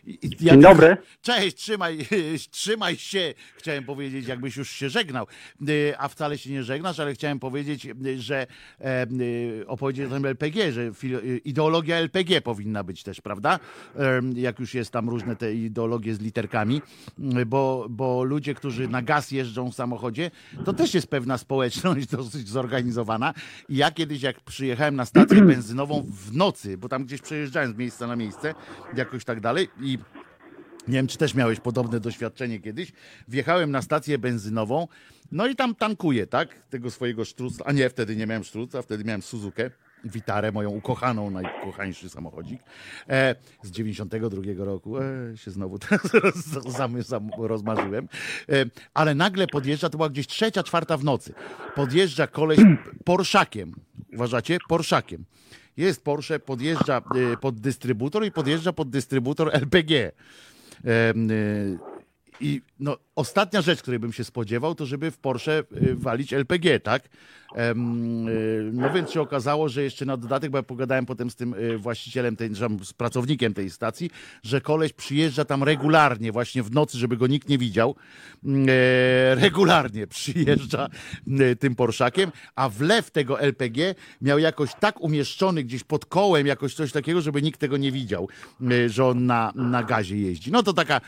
I- 0.08 0.20
i- 0.26 0.30
Dzień 0.38 0.62
dobry. 0.62 0.98
Cześć, 1.22 1.58
trzymaj, 1.58 2.08
trzymaj 2.52 2.96
się, 2.96 3.34
chciałem 3.58 3.84
powiedzieć, 3.84 4.28
jakbyś 4.28 4.58
już 4.58 4.70
się 4.72 4.90
żegnał, 4.90 5.28
Y, 5.70 5.94
a 5.98 6.08
wcale 6.08 6.38
się 6.38 6.52
nie 6.52 6.64
żegnasz, 6.64 7.00
ale 7.00 7.14
chciałem 7.14 7.40
powiedzieć, 7.40 7.86
y, 7.86 8.22
że 8.22 8.48
opowiedzieć 9.68 10.06
o 10.06 10.10
tym 10.14 10.26
LPG, 10.26 10.72
że 10.72 10.92
ideologia 11.46 11.96
LPG 11.98 12.42
powinna 12.42 12.84
być 12.84 13.04
też, 13.04 13.22
prawda? 13.22 13.60
Jak 14.36 14.60
już 14.60 14.74
jest 14.74 14.92
tam 14.92 15.10
różne 15.10 15.36
te 15.36 15.54
ideologie 15.54 16.16
z 16.16 16.20
literkami, 16.20 16.82
bo, 17.46 17.88
bo 17.90 18.24
ludzie, 18.24 18.54
którzy 18.54 18.88
na 18.88 19.02
gaz 19.02 19.32
jeżdżą 19.32 19.72
w 19.72 19.76
samochodzie, 19.76 20.32
to 20.66 20.74
też 20.74 20.94
jest 20.94 21.08
pewna 21.08 21.38
społeczność 21.38 22.08
dosyć 22.18 22.50
zorganizowana. 22.50 23.34
I 23.70 23.76
ja 23.78 23.92
kiedyś, 23.92 24.22
jak 24.22 24.42
przyjechałem 24.42 24.96
na 24.96 25.06
stację 25.06 25.42
benzynową 25.54 26.06
w 26.12 26.34
nocy, 26.34 26.78
bo 26.78 26.90
tam 26.90 27.06
gdzieś 27.06 27.22
przejeżdżałem 27.22 27.74
z 27.74 27.78
miejsca 27.78 28.08
na 28.08 28.16
miejsce, 28.16 28.54
jakoś 28.96 29.26
tak 29.26 29.40
dalej 29.40 29.70
i 29.82 29.98
nie 30.88 30.94
wiem, 30.94 31.08
czy 31.08 31.18
też 31.18 31.36
miałeś 31.36 31.60
podobne 31.60 32.00
doświadczenie 32.00 32.60
kiedyś. 32.60 32.92
Wjechałem 33.28 33.72
na 33.72 33.82
stację 33.82 34.18
benzynową 34.18 34.88
No 35.32 35.48
i 35.48 35.56
tam 35.56 35.76
tankuję, 35.76 36.28
tak? 36.28 36.54
Tego 36.70 36.92
swojego 36.92 37.26
sztruca. 37.26 37.64
A 37.66 37.72
nie, 37.72 37.90
wtedy 37.90 38.16
nie 38.16 38.28
miałem 38.28 38.44
sztruca, 38.44 38.82
wtedy 38.82 39.04
miałem 39.04 39.22
Suzukę. 39.22 39.72
Witarę, 40.04 40.52
moją 40.52 40.70
ukochaną, 40.70 41.30
najkochańszy 41.30 42.10
samochodzik 42.10 42.62
e, 43.10 43.36
z 43.64 43.72
92 43.72 44.42
roku. 44.58 44.98
E, 44.98 45.04
się 45.36 45.52
znowu 45.52 45.80
rozmarzyłem. 47.38 48.08
E, 48.50 48.66
ale 48.94 49.16
nagle 49.16 49.48
podjeżdża, 49.48 49.90
to 49.90 49.98
była 49.98 50.10
gdzieś 50.10 50.28
trzecia, 50.28 50.64
czwarta 50.64 50.98
w 50.98 51.04
nocy. 51.04 51.34
Podjeżdża 51.76 52.28
koleś 52.28 52.60
Porszakiem. 53.06 53.74
Uważacie? 54.14 54.58
Porszakiem. 54.68 55.26
Jest 55.78 56.04
Porsche, 56.04 56.40
podjeżdża 56.40 56.98
e, 56.98 57.38
pod 57.38 57.60
dystrybutor 57.60 58.26
i 58.26 58.32
podjeżdża 58.32 58.74
pod 58.74 58.90
dystrybutor 58.90 59.50
LPG. 59.54 59.92
E, 59.92 60.12
I 62.42 62.62
no, 62.80 62.98
ostatnia 63.18 63.62
rzecz, 63.62 63.82
której 63.82 64.00
bym 64.00 64.14
się 64.14 64.24
spodziewał, 64.24 64.76
to 64.76 64.86
żeby 64.86 65.12
w 65.12 65.18
Porsche 65.18 65.64
y, 65.82 65.96
walić 65.96 66.34
LPG, 66.34 66.80
tak? 66.80 67.04
Y, 67.06 67.76
No 68.74 68.94
więc 68.94 69.12
się 69.12 69.22
okazało, 69.22 69.70
że 69.70 69.84
jeszcze 69.84 70.06
na 70.06 70.18
dodatek, 70.18 70.52
bo 70.52 70.58
ja 70.58 70.64
pogadałem 70.64 71.06
potem 71.06 71.30
z 71.30 71.36
tym 71.36 71.54
y, 71.54 71.78
właścicielem, 71.78 72.36
tej, 72.36 72.50
z 72.84 72.94
pracownikiem 72.94 73.54
tej 73.54 73.70
stacji, 73.70 74.12
że 74.44 74.62
koleś 74.62 74.94
przyjeżdża 74.94 75.46
tam 75.46 75.64
regularnie, 75.64 76.32
właśnie 76.32 76.64
w 76.64 76.72
nocy, 76.72 76.98
żeby 76.98 77.18
go 77.18 77.28
nikt 77.28 77.50
nie 77.50 77.58
widział. 77.58 77.96
Mm, 78.44 78.68
e, 78.70 79.36
Regularnie 79.36 80.08
przyjeżdża 80.08 80.88
tym 81.60 81.76
Porszakiem, 81.76 82.32
a 82.56 82.70
wlew 82.70 83.12
tego 83.12 83.42
LPG 83.42 83.96
miał 84.22 84.40
jakoś 84.40 84.70
tak 84.80 85.02
umieszczony 85.02 85.64
gdzieś 85.64 85.84
pod 85.84 86.06
kołem, 86.06 86.48
jakoś 86.48 86.74
coś 86.74 86.92
takiego, 86.92 87.22
żeby 87.22 87.42
nikt 87.42 87.60
tego 87.60 87.78
nie 87.78 87.92
widział, 87.92 88.30
że 88.88 89.06
on 89.06 89.26
na, 89.26 89.52
na 89.56 89.84
gazie 89.84 90.18
jeździ. 90.18 90.52
No 90.52 90.64
to 90.64 90.74
taka, 90.74 91.02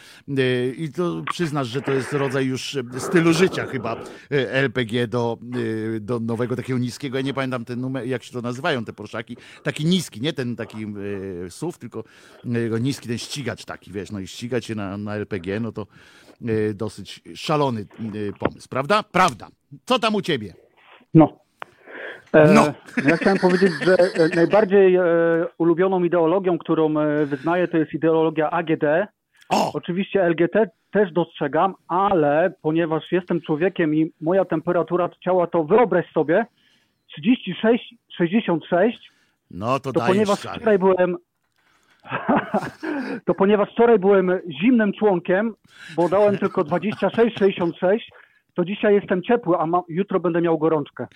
i 0.78 0.90
to 0.96 1.24
przyznasz, 1.32 1.68
że 1.68 1.82
to 1.82 1.92
jest 1.92 1.99
rodzaj 2.14 2.46
już 2.46 2.76
y, 2.76 2.84
stylu 2.98 3.34
życia 3.34 3.66
chyba 3.66 3.96
y, 4.32 4.50
LPG 4.50 5.08
do, 5.08 5.38
y, 5.56 6.00
do 6.00 6.20
nowego, 6.20 6.56
takiego 6.56 6.80
niskiego, 6.80 7.18
ja 7.18 7.24
nie 7.24 7.34
pamiętam 7.34 7.66
ten 7.66 7.82
numer, 7.82 8.06
jak 8.06 8.24
się 8.24 8.34
to 8.34 8.42
nazywają 8.42 8.86
te 8.86 8.94
Porszaki, 8.94 9.38
taki 9.64 9.86
niski, 9.86 10.22
nie 10.22 10.34
ten 10.34 10.56
taki 10.56 10.78
SUV, 11.50 11.78
tylko 11.80 12.04
niski, 12.80 13.08
ten 13.08 13.18
ścigacz 13.18 13.66
taki, 13.66 13.92
wiesz, 13.92 14.12
no 14.12 14.20
i 14.20 14.28
ścigać 14.28 14.66
się 14.66 14.76
na, 14.76 14.98
na 14.98 15.16
LPG, 15.16 15.60
no 15.60 15.72
to 15.72 15.88
dosyć 16.74 17.22
szalony 17.36 17.86
pomysł, 18.40 18.70
prawda? 18.70 19.04
Prawda. 19.04 19.48
Co 19.86 20.00
tam 20.00 20.16
u 20.16 20.22
ciebie? 20.22 20.54
No. 21.14 21.40
E, 22.34 22.54
No. 22.54 22.74
Ja 23.06 23.18
chciałem 23.18 23.38
powiedzieć, 23.48 23.72
że 23.84 23.98
e, 23.98 24.36
najbardziej 24.36 24.96
e, 24.96 25.04
ulubioną 25.58 26.04
ideologią, 26.04 26.58
którą 26.58 27.00
e, 27.00 27.26
wyznaję, 27.26 27.68
to 27.68 27.78
jest 27.78 27.94
ideologia 27.94 28.50
AGD. 28.50 28.84
O! 29.50 29.72
Oczywiście 29.74 30.24
LGT 30.30 30.56
też 30.92 31.12
dostrzegam, 31.14 31.76
ale 31.88 32.54
ponieważ 32.62 33.12
jestem 33.12 33.42
człowiekiem 33.42 33.96
i 33.96 34.12
moja 34.22 34.46
temperatura 34.46 35.10
ciała 35.24 35.48
to 35.48 35.64
wyobraź 35.64 36.12
sobie 36.14 36.46
36, 37.08 37.96
66, 38.18 39.12
No 39.52 39.80
to, 39.80 39.94
to 39.94 40.02
ponieważ 40.08 40.40
szary. 40.40 40.56
wczoraj 40.60 40.80
byłem 40.80 41.18
to 43.26 43.34
ponieważ 43.34 43.72
wczoraj 43.72 44.00
byłem 44.00 44.32
zimnym 44.62 44.94
członkiem, 44.94 45.56
bo 45.96 46.10
dałem 46.10 46.38
tylko 46.38 46.64
26, 46.64 47.38
66, 47.38 48.12
to 48.54 48.66
dzisiaj 48.66 48.94
jestem 48.96 49.24
ciepły, 49.24 49.58
a 49.58 49.66
ma, 49.66 49.82
jutro 49.90 50.20
będę 50.20 50.42
miał 50.42 50.58
gorączkę. 50.58 51.08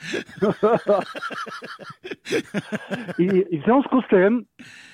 I, 3.19 3.23
I 3.49 3.59
w 3.61 3.63
związku 3.63 4.01
z 4.01 4.07
tym, 4.07 4.45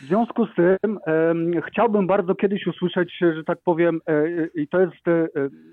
w 0.01 0.05
związku 0.07 0.45
z 0.45 0.55
tym 0.55 0.99
em, 1.05 1.51
chciałbym 1.67 2.07
bardzo 2.07 2.35
kiedyś 2.35 2.67
usłyszeć, 2.67 3.13
że 3.19 3.43
tak 3.43 3.57
powiem, 3.63 4.01
e, 4.07 4.11
e, 4.13 4.47
i 4.55 4.67
to 4.67 4.79
jest, 4.79 5.07
e, 5.07 5.11
e, 5.11 5.27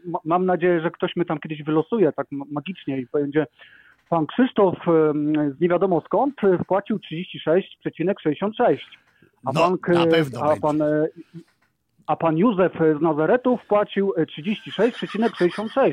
ma- 0.05 0.19
mam 0.25 0.47
nadzieję, 0.47 0.81
że 0.81 0.91
ktoś 0.91 1.17
mnie 1.17 1.25
tam 1.25 1.39
kiedyś 1.39 1.63
wylosuje 1.63 2.13
tak 2.13 2.27
ma- 2.31 2.45
magicznie 2.51 3.01
i 3.01 3.07
będzie 3.13 3.47
pan 4.09 4.27
Krzysztof 4.27 4.75
z 5.57 5.61
nie 5.61 5.69
wiadomo 5.69 6.03
skąd 6.05 6.45
e, 6.45 6.59
wpłacił 6.59 6.99
36,66. 6.99 8.79
A 9.45 9.51
No, 9.55 9.61
pan, 9.61 9.77
na 9.95 10.05
e, 10.05 10.07
pewno 10.07 10.41
a 10.41 10.47
będzie. 10.47 10.61
pan, 10.61 10.83
e, 10.83 11.07
a 12.07 12.17
pan 12.17 12.39
Józef 12.39 12.73
z 12.99 13.03
Nazaretu 13.03 13.57
wpłacił 13.57 14.13
e, 14.17 14.27
36,66. 14.27 15.93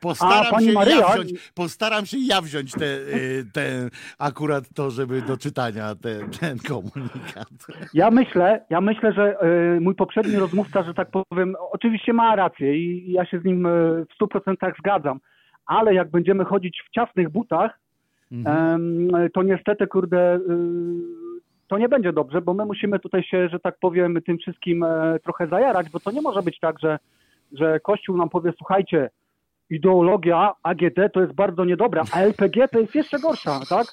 Postaram 0.00 0.46
A 0.46 0.50
pani 0.50 0.66
się 0.66 0.72
Maryja- 0.72 1.00
ja 1.00 1.14
wziąć, 1.14 1.52
postaram 1.54 2.06
się 2.06 2.16
ja 2.18 2.40
wziąć 2.40 2.72
te, 2.72 2.84
y, 2.84 3.44
te 3.52 3.88
akurat 4.18 4.64
to, 4.74 4.90
żeby 4.90 5.22
do 5.22 5.36
czytania 5.36 5.94
te, 5.94 6.38
ten 6.40 6.58
komunikat. 6.58 7.48
Ja 7.94 8.10
myślę, 8.10 8.64
ja 8.70 8.80
myślę, 8.80 9.12
że 9.12 9.38
e, 9.40 9.80
mój 9.80 9.94
poprzedni 9.94 10.36
rozmówca, 10.36 10.82
że 10.82 10.94
tak 10.94 11.08
powiem, 11.10 11.54
oczywiście 11.72 12.12
ma 12.12 12.36
rację 12.36 12.76
i 12.78 13.12
ja 13.12 13.26
się 13.26 13.40
z 13.40 13.44
nim 13.44 13.66
e, 13.66 13.70
w 14.04 14.22
100% 14.22 14.72
zgadzam, 14.78 15.20
ale 15.66 15.94
jak 15.94 16.10
będziemy 16.10 16.44
chodzić 16.44 16.82
w 16.88 16.94
ciasnych 16.94 17.28
butach, 17.28 17.78
em, 18.46 19.08
to 19.34 19.42
niestety, 19.42 19.86
kurde, 19.86 20.38
to 21.74 21.78
nie 21.78 21.88
będzie 21.88 22.12
dobrze, 22.12 22.40
bo 22.40 22.54
my 22.54 22.64
musimy 22.64 22.98
tutaj 22.98 23.22
się, 23.22 23.48
że 23.48 23.60
tak 23.60 23.78
powiem, 23.80 24.22
tym 24.26 24.38
wszystkim 24.38 24.82
e, 24.82 25.18
trochę 25.24 25.46
zajarać, 25.46 25.90
bo 25.90 26.00
to 26.00 26.10
nie 26.10 26.22
może 26.22 26.42
być 26.42 26.60
tak, 26.60 26.80
że, 26.80 26.98
że 27.52 27.80
Kościół 27.80 28.16
nam 28.16 28.28
powie, 28.28 28.52
słuchajcie, 28.58 29.10
ideologia 29.70 30.52
AGD 30.62 31.12
to 31.12 31.20
jest 31.20 31.32
bardzo 31.32 31.64
niedobra, 31.64 32.02
a 32.12 32.20
LPG 32.20 32.68
to 32.68 32.80
jest 32.80 32.94
jeszcze 32.94 33.18
gorsza, 33.18 33.60
tak? 33.68 33.86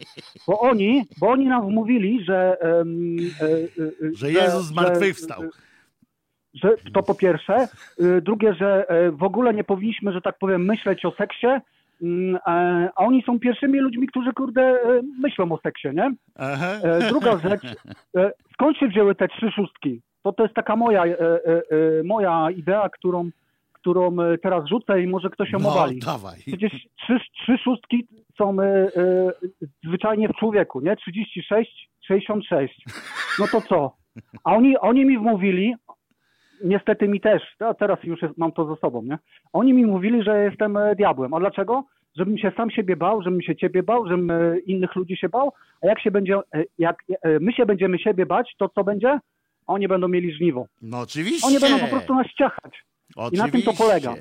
Bo 0.48 0.60
oni, 0.60 1.03
bo 1.20 1.30
oni 1.30 1.45
nam 1.48 1.66
wmówili, 1.66 2.24
że... 2.26 2.58
em, 2.62 3.18
e, 3.41 3.45
e, 4.08 4.14
Że 4.14 4.32
Jezus 4.32 4.66
zmartwychwstał. 4.66 5.41
że 6.53 6.70
to 6.94 7.03
po 7.03 7.16
pierwsze. 7.16 7.68
Y, 8.02 8.22
Drugie, 8.22 8.53
że 8.53 8.90
e, 8.90 9.12
w 9.12 9.24
ogóle 9.24 9.53
nie 9.53 9.64
powinniśmy, 9.64 10.12
że 10.14 10.22
tak 10.22 10.38
powiem, 10.38 10.66
myśleć 10.66 11.06
o 11.06 11.12
seksie, 11.12 11.48
a 12.45 12.88
oni 12.95 13.23
są 13.23 13.40
pierwszymi 13.40 13.80
ludźmi, 13.80 14.07
którzy, 14.07 14.34
kurde, 14.34 14.61
e, 14.61 15.02
myślą 15.19 15.52
o 15.52 15.60
seksie, 15.64 15.88
nie? 15.94 16.11
Aha. 16.36 16.68
E, 16.84 17.10
Druga 17.10 17.38
rzecz, 17.38 17.64
e, 18.18 18.32
skąd 18.53 18.78
się 18.78 18.88
wzięły 18.88 19.15
te 19.15 19.28
trzy 19.28 19.52
szóstki? 19.52 20.02
To 20.23 20.34
to 20.34 20.44
jest 20.44 20.56
taka 20.56 20.76
moja, 20.76 21.06
e, 21.06 21.19
e, 21.19 21.38
e, 21.99 22.03
moja 22.03 22.48
idea, 22.52 22.90
którą, 22.90 23.30
którą 23.73 24.22
e, 24.22 24.38
teraz 24.38 24.65
rzucę 24.69 25.02
i 25.02 25.07
może 25.07 25.30
ktoś 25.30 25.52
ją 25.52 25.60
No, 25.60 25.69
obali. 25.72 25.99
dawaj. 25.99 26.40
Przecież 26.48 26.72
trzy, 27.03 27.19
trzy 27.41 27.57
szóstki 27.57 28.07
są 28.38 28.60
e, 28.61 28.65
e, 28.65 28.90
zwyczajnie 29.86 30.28
w 30.30 30.36
człowieku, 30.36 30.82
nie? 30.82 30.95
36, 30.95 31.90
66. 32.07 32.86
No 33.40 33.45
to 33.52 33.61
co? 33.61 33.95
A 34.44 34.53
oni, 34.56 34.78
oni 34.78 35.06
mi 35.06 35.18
wmówili, 35.18 35.76
niestety 36.64 37.08
mi 37.08 37.22
też, 37.22 37.42
a 37.60 37.74
teraz 37.74 38.04
już 38.04 38.22
jest, 38.22 38.38
mam 38.38 38.52
to 38.52 38.76
ze 38.76 38.82
sobą, 38.82 39.02
nie? 39.04 39.18
Oni 39.54 39.74
mi 39.74 39.86
mówili, 39.86 40.24
że 40.24 40.44
jestem 40.44 40.78
e, 40.78 40.96
diabłem. 40.96 41.34
A 41.34 41.40
dlaczego? 41.40 41.84
Żebym 42.18 42.38
się 42.38 42.52
sam 42.58 42.72
siebie 42.72 42.96
bał, 42.96 43.22
żebym 43.22 43.42
się 43.42 43.56
ciebie 43.56 43.84
bał, 43.84 44.08
żebym 44.08 44.32
e, 44.32 44.60
innych 44.60 44.96
ludzi 44.96 45.18
się 45.18 45.30
bał, 45.30 45.54
a 45.84 45.88
jak 45.88 46.02
się 46.02 46.12
będzie, 46.12 46.36
e, 46.54 46.64
jak 46.78 47.04
my 47.40 47.54
się 47.54 47.66
będziemy 47.66 48.00
siebie 48.00 48.26
bać, 48.26 48.56
to 48.58 48.70
co 48.70 48.84
będzie? 48.84 49.20
Oni 49.68 49.88
będą 49.88 50.08
mieli 50.08 50.34
żniwo. 50.34 50.66
No 50.82 51.00
oczywiście. 51.00 51.48
Oni 51.48 51.60
będą 51.60 51.80
po 51.80 51.88
prostu 51.88 52.16
nas 52.16 52.28
ciachać. 52.38 52.84
oczywiście. 53.16 53.48
I 53.48 53.52
na 53.52 53.52
tym 53.52 53.62
to 53.62 53.74
polega. 53.84 54.14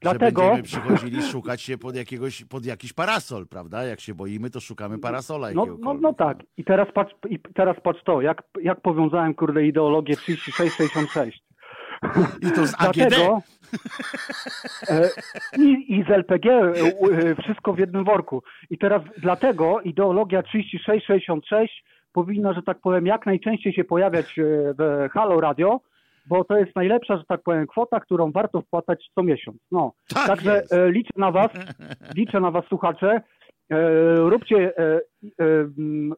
Dlatego- 0.00 0.42
Że 0.42 0.48
będziemy 0.48 0.62
przychodzili 0.62 1.22
szukać 1.32 1.62
się 1.62 1.78
pod, 1.78 1.96
jakiegoś, 1.96 2.44
pod 2.44 2.66
jakiś 2.66 2.92
parasol, 2.92 3.46
prawda? 3.46 3.84
Jak 3.84 4.00
się 4.00 4.14
boimy, 4.14 4.50
to 4.50 4.60
szukamy 4.60 4.98
parasola 4.98 5.40
No, 5.54 5.60
jakiegokolwiek. 5.62 6.02
no, 6.02 6.08
no 6.08 6.14
tak. 6.14 6.38
I 6.56 6.64
teraz 6.64 6.88
patrz, 6.94 7.14
i 7.30 7.38
teraz 7.54 7.76
patrz 7.82 8.02
to, 8.04 8.20
jak, 8.20 8.42
jak 8.62 8.80
powiązałem, 8.80 9.34
kurde, 9.34 9.66
ideologię 9.66 10.14
36-66. 10.14 11.30
I 12.42 12.52
to 12.52 12.66
z 12.66 12.74
AGD. 12.78 12.96
Dlatego 12.96 13.42
e, 14.88 15.10
i, 15.58 15.96
i 15.98 16.04
z 16.08 16.10
LPG 16.10 16.50
e, 16.50 16.70
e, 16.70 17.34
wszystko 17.42 17.72
w 17.72 17.78
jednym 17.78 18.04
worku. 18.04 18.42
I 18.70 18.78
teraz 18.78 19.02
dlatego 19.18 19.80
ideologia 19.80 20.42
3666 20.42 21.84
powinna, 22.12 22.52
że 22.52 22.62
tak 22.62 22.80
powiem, 22.80 23.06
jak 23.06 23.26
najczęściej 23.26 23.72
się 23.72 23.84
pojawiać 23.84 24.34
w 24.78 25.08
Halo 25.12 25.40
Radio, 25.40 25.80
bo 26.26 26.44
to 26.44 26.58
jest 26.58 26.76
najlepsza, 26.76 27.16
że 27.16 27.24
tak 27.24 27.42
powiem, 27.42 27.66
kwota, 27.66 28.00
którą 28.00 28.32
warto 28.32 28.60
wpłacać 28.60 29.10
co 29.14 29.22
miesiąc. 29.22 29.56
No. 29.70 29.92
Tak 30.14 30.26
Także 30.26 30.54
jest. 30.54 30.74
liczę 30.86 31.12
na 31.16 31.30
was, 31.30 31.50
liczę 32.16 32.40
na 32.40 32.50
was 32.50 32.64
słuchacze. 32.68 33.20
Róbcie 34.16 34.72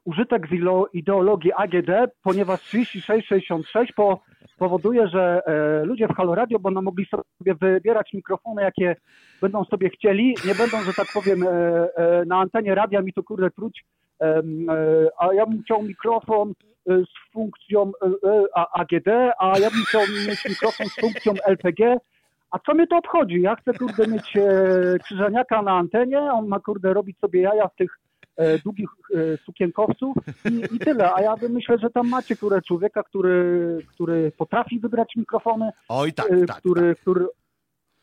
użytek 0.04 0.48
z 0.48 0.52
ideologii 0.92 1.52
AGD, 1.52 1.90
ponieważ 2.22 2.60
3666 2.60 3.92
po, 3.92 4.20
powoduje, 4.57 5.09
że 5.09 5.43
e, 5.47 5.85
ludzie 5.85 6.09
w 6.09 6.16
Halo 6.16 6.35
Radio 6.35 6.59
będą 6.59 6.83
mogli 6.83 7.07
sobie 7.39 7.55
wybierać 7.55 8.12
mikrofony, 8.12 8.62
jakie 8.62 8.97
będą 9.41 9.65
sobie 9.65 9.91
chcieli. 9.91 10.35
Nie 10.47 10.55
będą, 10.55 10.83
że 10.83 10.93
tak 10.95 11.07
powiem, 11.15 11.43
e, 11.43 11.49
e, 11.49 12.24
na 12.24 12.39
antenie 12.39 12.74
radia 12.74 13.03
mi 13.03 13.12
to 13.12 13.23
kurde 13.23 13.51
truć, 13.51 13.85
a 15.19 15.33
ja 15.33 15.47
bym 15.47 15.62
chciał 15.62 15.83
mikrofon 15.83 16.53
z 16.87 17.33
funkcją 17.33 17.93
AGD, 18.55 19.09
a 19.39 19.59
ja 19.59 19.70
bym 19.70 19.83
chciał 19.89 20.03
mieć 20.28 20.49
mikrofon 20.49 20.87
z 20.87 21.01
funkcją 21.01 21.33
LPG. 21.47 21.97
A 22.51 22.59
co 22.59 22.74
mnie 22.74 22.87
to 22.87 22.97
obchodzi? 22.97 23.41
Ja 23.41 23.57
chcę, 23.57 23.74
kurde, 23.74 24.07
mieć 24.07 24.33
krzyżaniaka 25.05 25.62
na 25.62 25.73
antenie, 25.73 26.20
on 26.20 26.49
ma, 26.49 26.61
kurde, 26.61 26.95
robić 26.95 27.19
sobie 27.19 27.41
jaja 27.41 27.69
w 27.69 27.77
tych 27.77 27.99
długich 28.64 28.88
e, 29.14 29.36
sukienkowców 29.36 30.16
i, 30.50 30.74
i 30.74 30.78
tyle. 30.78 31.14
A 31.14 31.22
ja 31.22 31.36
bym 31.36 31.52
myślę, 31.52 31.78
że 31.78 31.90
tam 31.90 32.08
macie, 32.08 32.36
kurde, 32.36 32.62
człowieka, 32.62 33.02
który, 33.02 33.78
który 33.94 34.32
potrafi 34.38 34.80
wybrać 34.80 35.16
mikrofony, 35.16 35.70
Oj, 35.88 36.12
tak, 36.12 36.30
e, 36.30 36.46
tak. 36.46 36.56
który, 36.56 36.94
tak. 36.94 37.00
który, 37.00 37.26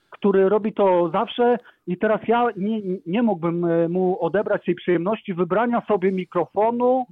który 0.10 0.50
robi 0.50 0.74
to 0.74 1.10
zawsze 1.14 1.58
i 1.88 1.98
teraz 1.98 2.22
ja 2.28 2.48
nie, 2.58 2.82
nie 3.06 3.24
mógłbym 3.24 3.66
e, 3.66 3.90
mu 3.90 4.22
odebrać 4.22 4.66
tej 4.66 4.76
przyjemności 4.76 5.34
wybrania 5.34 5.82
sobie 5.88 6.12
mikrofonu, 6.12 7.06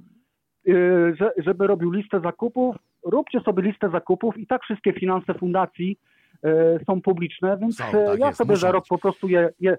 e, 0.68 0.72
że, 1.14 1.32
żeby 1.36 1.66
robił 1.66 1.90
listę 1.90 2.20
zakupów. 2.20 2.76
Róbcie 3.04 3.40
sobie 3.40 3.62
listę 3.62 3.90
zakupów 3.90 4.38
i 4.38 4.46
tak 4.46 4.62
wszystkie 4.62 4.92
finanse 4.92 5.34
fundacji 5.34 5.98
e, 6.44 6.84
są 6.84 7.02
publiczne, 7.02 7.58
więc 7.60 7.76
Są, 7.76 7.84
e, 7.84 8.06
tak 8.06 8.18
ja 8.18 8.26
jest, 8.26 8.38
sobie 8.38 8.56
za 8.56 8.72
rok 8.72 8.84
po 8.88 8.98
prostu 8.98 9.28
je, 9.28 9.50
je 9.60 9.78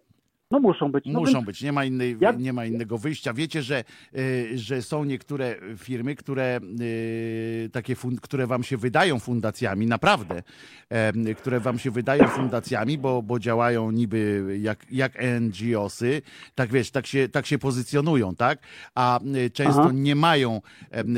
no 0.53 0.59
muszą 0.59 0.91
być. 0.91 1.05
No 1.05 1.19
Muszą 1.19 1.33
więc 1.33 1.45
być, 1.45 1.61
nie 1.61 1.71
ma, 1.71 1.85
innej, 1.85 2.17
Ja- 2.21 2.31
nie 2.31 2.53
ma 2.53 2.65
innego 2.65 2.97
wyjścia. 2.97 3.33
Wiecie, 3.33 3.61
że, 3.61 3.83
y, 4.17 4.51
że 4.57 4.81
są 4.81 5.03
niektóre 5.03 5.55
firmy, 5.77 6.15
które, 6.15 6.59
y, 6.81 7.69
takie 7.73 7.95
fund, 7.95 8.21
które 8.21 8.47
wam 8.47 8.63
się 8.63 8.77
wydają 8.77 9.19
fundacjami, 9.19 9.87
naprawdę, 9.87 10.43
em, 10.89 11.35
które 11.35 11.59
wam 11.59 11.79
się 11.79 11.91
wydają 11.91 12.27
fundacjami, 12.27 12.97
bo, 12.97 13.21
bo 13.21 13.39
działają 13.39 13.91
niby 13.91 14.45
jak, 14.61 14.85
jak 14.91 15.13
NGOsy, 15.41 16.21
tak 16.55 16.71
wiesz, 16.71 16.91
tak 16.91 17.07
się, 17.07 17.29
tak 17.29 17.45
się 17.45 17.57
pozycjonują, 17.59 18.35
tak? 18.35 18.59
A 18.95 19.19
y, 19.35 19.49
często 19.51 19.81
Aha. 19.81 19.91
nie 19.93 20.15
mają 20.15 20.61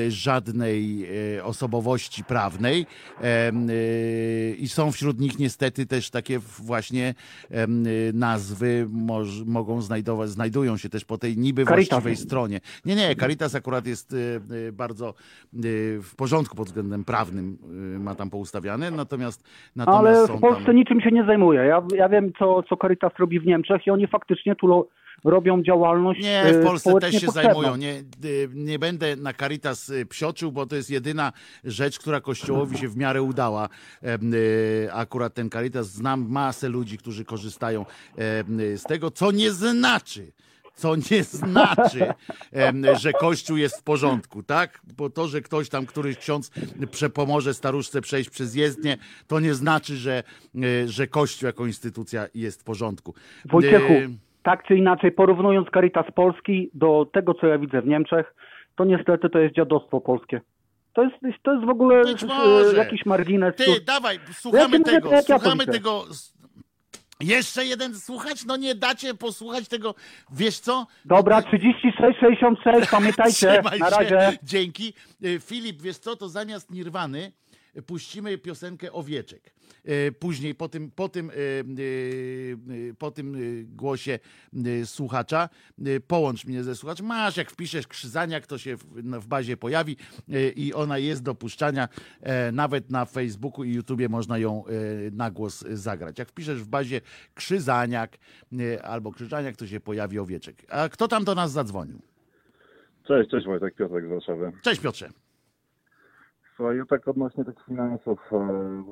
żadnej 0.10 1.06
y, 1.38 1.44
osobowości 1.44 2.24
prawnej 2.24 2.86
y, 3.22 4.56
i 4.56 4.70
są 4.70 4.91
wśród 4.91 5.20
nich 5.20 5.40
niestety 5.40 5.86
też 5.86 6.10
takie 6.10 6.40
właśnie 6.40 7.14
y, 7.52 8.14
nazwy 8.14 8.88
moż, 8.91 9.24
mogą 9.45 9.81
znajdować, 9.81 10.30
znajdują 10.30 10.77
się 10.77 10.89
też 10.89 11.06
po 11.06 11.18
tej 11.18 11.38
niby 11.38 11.65
Caritas. 11.65 11.89
właściwej 11.89 12.15
stronie. 12.15 12.60
Nie, 12.85 12.95
nie, 12.95 13.15
Caritas 13.15 13.56
akurat 13.56 13.88
jest 13.88 14.14
y, 14.14 14.41
y, 14.52 14.72
bardzo 14.72 15.14
y, 15.53 15.99
w 16.02 16.15
porządku 16.15 16.56
pod 16.56 16.68
względem 16.68 17.03
prawnym, 17.03 17.57
ma 17.99 18.15
tam 18.15 18.30
poustawiane, 18.30 18.91
natomiast, 18.91 19.43
natomiast 19.76 20.30
Ale 20.30 20.38
w 20.38 20.41
Polsce 20.41 20.65
tam... 20.65 20.76
niczym 20.76 21.02
się 21.02 21.11
nie 21.11 21.26
zajmuje. 21.26 21.60
Ja, 21.61 21.81
ja 21.95 22.10
wiem, 22.10 22.31
co, 22.39 22.64
co 22.64 22.77
Caritas 22.77 23.11
robi 23.19 23.39
w 23.39 23.45
Niemczech 23.45 23.88
i 23.88 23.91
oni 23.91 24.07
faktycznie 24.07 24.56
tu 24.56 24.68
lo, 24.68 24.88
robią 25.26 25.64
działalność 25.64 26.22
Nie, 26.23 26.41
e, 26.41 26.61
w 26.61 26.64
Polsce 26.64 26.93
też 26.99 27.15
się 27.15 27.26
potrzebną. 27.26 27.53
zajmują. 27.53 27.76
Nie, 27.76 28.03
nie 28.53 28.80
będę 28.80 29.15
na 29.15 29.34
Caritas 29.34 29.89
y, 29.89 30.06
psioczył, 30.06 30.52
bo 30.52 30.65
to 30.65 30.76
jest 30.76 30.89
jedyna 30.89 31.34
rzecz, 31.64 31.99
która 31.99 32.22
Kościołowi 32.22 32.77
się 32.77 32.89
w 32.89 32.97
miarę 32.97 33.22
udała. 33.22 33.69
Y, 34.03 34.93
Akurat 34.93 35.34
ten 35.34 35.49
Caritas, 35.49 35.88
znam 35.88 36.30
masę 36.30 36.69
ludzi, 36.69 36.97
którzy 36.97 37.26
korzystają 37.26 37.85
y, 38.60 38.77
z 38.77 38.84
tego, 38.84 39.11
co 39.11 39.31
nie 39.31 39.52
znaczy, 39.52 40.31
co 40.76 40.95
nie 40.95 41.23
znaczy, 41.23 42.14
że 43.02 43.14
Kościół 43.14 43.57
jest 43.57 43.77
w 43.80 43.84
porządku, 43.84 44.43
tak? 44.43 44.81
Bo 44.97 45.10
to, 45.10 45.27
że 45.27 45.41
ktoś 45.41 45.69
tam, 45.69 45.85
któryś 45.85 46.18
ksiądz 46.18 46.52
przepomoże 46.91 47.53
staruszce 47.53 48.02
przejść 48.02 48.30
przez 48.30 48.56
jezdnię, 48.56 48.97
to 49.27 49.39
nie 49.39 49.53
znaczy, 49.53 49.95
że, 49.97 50.23
że 50.85 51.07
Kościół 51.07 51.47
jako 51.47 51.65
instytucja 51.65 52.27
jest 52.34 52.61
w 52.61 52.64
porządku. 52.64 53.14
Wojciechu, 53.45 53.93
tak 54.46 54.68
czy 54.68 54.76
inaczej, 54.78 55.12
porównując 55.12 55.68
Caritas 55.74 56.06
Polski 56.16 56.70
do 56.74 57.06
tego, 57.14 57.34
co 57.34 57.48
ja 57.48 57.58
widzę 57.58 57.82
w 57.82 57.88
Niemczech, 57.88 58.36
to 58.76 58.86
niestety 58.86 59.30
to 59.30 59.40
jest 59.40 59.56
dziadostwo 59.56 60.02
polskie. 60.02 60.42
To 60.94 61.04
jest, 61.04 61.16
to 61.44 61.54
jest 61.54 61.66
w 61.66 61.70
ogóle 61.70 62.02
e, 62.74 62.76
jakiś 62.78 63.06
margines. 63.06 63.56
Ty, 63.56 63.66
tu- 63.66 63.72
dawaj, 63.86 64.20
słuchamy 64.34 64.62
Ja 64.64 64.68
mówię, 64.68 64.84
tego, 64.84 65.12
ja 65.12 65.22
słuchamy 65.22 65.60
widzę. 65.66 65.72
tego. 65.72 66.06
Jeszcze 67.22 67.66
jeden 67.66 67.96
słuchać? 67.96 68.46
No 68.46 68.58
nie 68.58 68.76
dacie 68.76 69.14
posłuchać 69.14 69.68
tego. 69.68 69.96
Wiesz 70.32 70.60
co? 70.60 70.88
Dobra, 71.06 71.42
36, 71.42 72.20
66, 72.20 72.90
pamiętajcie, 72.92 73.62
na 73.80 73.90
razie. 73.90 74.38
Dzięki. 74.44 74.94
Y, 75.26 75.40
Filip, 75.40 75.82
wiesz 75.82 75.98
co, 75.98 76.16
to 76.16 76.30
zamiast 76.30 76.72
Nirwany 76.72 77.32
puścimy 77.81 78.38
piosenkę 78.38 78.91
Owieczek. 78.91 79.53
Y, 79.89 80.11
Później 80.19 80.56
po 80.56 80.69
tym, 80.69 80.91
po 80.91 81.10
tym, 81.10 81.30
y, 81.30 81.34
y, 81.80 82.95
po 82.99 83.11
tym 83.11 83.35
głosie 83.76 84.19
słuchacza 84.85 85.49
połącz 86.07 86.45
mnie 86.45 86.64
ze 86.64 86.76
słuchaczem. 86.76 87.06
Masz, 87.06 87.38
jak 87.38 87.52
wpiszesz 87.52 87.88
Krzyzaniak, 87.88 88.47
to 88.47 88.57
się 88.57 88.76
w, 88.77 89.27
bazie 89.27 89.57
pojawi 89.57 89.97
i 90.56 90.73
ona 90.73 90.97
jest 90.97 91.23
do 91.23 91.35
puszczania. 91.35 91.89
E, 92.22 92.52
Nawet 92.52 92.91
na 92.91 93.06
Facebooku 93.06 93.64
i 93.64 93.73
YouTubie 93.73 94.10
można 94.10 94.38
ją 94.38 94.64
e, 94.65 94.72
na 95.11 95.31
głos 95.31 95.65
zagrać. 95.69 96.19
Jak 96.19 96.30
wpiszesz 96.30 96.61
w 96.61 96.68
bazie 96.68 97.02
Krzyzaniak 97.34 98.18
albo 98.84 99.11
Krzyżaniak, 99.11 99.56
to 99.56 99.68
się 99.68 99.80
pojawi 99.80 100.19
Owieczek. 100.19 100.65
A 100.69 100.89
kto 100.89 101.07
tam 101.07 101.23
do 101.23 101.35
nas 101.35 101.52
zadzwonił? 101.52 102.02
Cześć, 103.07 103.30
cześć 103.30 103.45
Wojtek, 103.45 103.76
Piotrek 103.76 104.06
z 104.06 104.10
Warszawy. 104.10 104.52
Cześć 104.61 104.81
Piotrze. 104.81 105.24
Słuchaj, 106.56 106.77
ja 106.77 106.86
tak 106.86 107.07
odnośnie 107.07 107.45
tych 107.45 107.65
finansów... 107.65 108.19
e, 108.32 108.84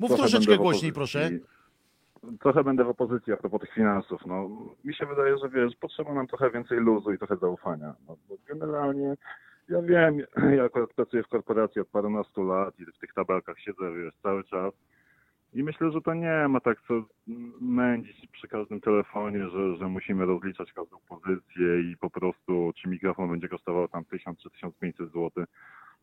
Mów 0.00 0.16
troszeczkę 0.16 0.56
głośniej, 0.56 0.90
opozycji. 0.92 1.40
Trochę 2.40 2.64
będę 2.64 2.84
w 2.84 2.88
opozycji 2.88 3.32
a 3.32 3.36
propos 3.36 3.60
tych 3.60 3.74
finansów. 3.74 4.26
No, 4.26 4.48
mi 4.84 4.94
się 4.94 5.06
wydaje, 5.06 5.38
że 5.38 5.48
wiesz, 5.48 5.76
potrzeba 5.76 6.14
nam 6.14 6.26
trochę 6.26 6.50
więcej 6.50 6.78
luzu 6.78 7.12
i 7.12 7.18
trochę 7.18 7.36
zaufania. 7.36 7.94
No, 8.08 8.16
bo 8.28 8.34
generalnie 8.48 9.14
ja 9.68 9.82
wiem, 9.82 10.18
ja 10.56 10.64
akurat 10.64 10.94
pracuję 10.94 11.22
w 11.22 11.28
korporacji 11.28 11.80
od 11.80 11.88
parunastu 11.88 12.42
lat 12.42 12.80
i 12.80 12.84
w 12.84 12.98
tych 12.98 13.14
tabelkach 13.14 13.58
siedzę, 13.58 13.92
wiesz, 13.92 14.14
cały 14.22 14.44
czas. 14.44 14.74
I 15.54 15.62
myślę, 15.62 15.90
że 15.92 16.00
to 16.00 16.14
nie 16.14 16.48
ma 16.48 16.60
tak 16.60 16.78
co 16.88 16.94
mędzić 17.60 18.26
przy 18.32 18.48
każdym 18.48 18.80
telefonie, 18.80 19.48
że, 19.48 19.76
że 19.76 19.88
musimy 19.88 20.24
rozliczać 20.26 20.72
każdą 20.72 20.96
pozycję 21.08 21.80
i 21.92 21.96
po 21.96 22.10
prostu 22.10 22.72
czy 22.76 22.88
mikrofon 22.88 23.30
będzie 23.30 23.48
kosztował 23.48 23.88
tam 23.88 24.04
1000 24.04 24.38
czy 24.38 24.50
1500 24.50 25.06
zł. 25.12 25.30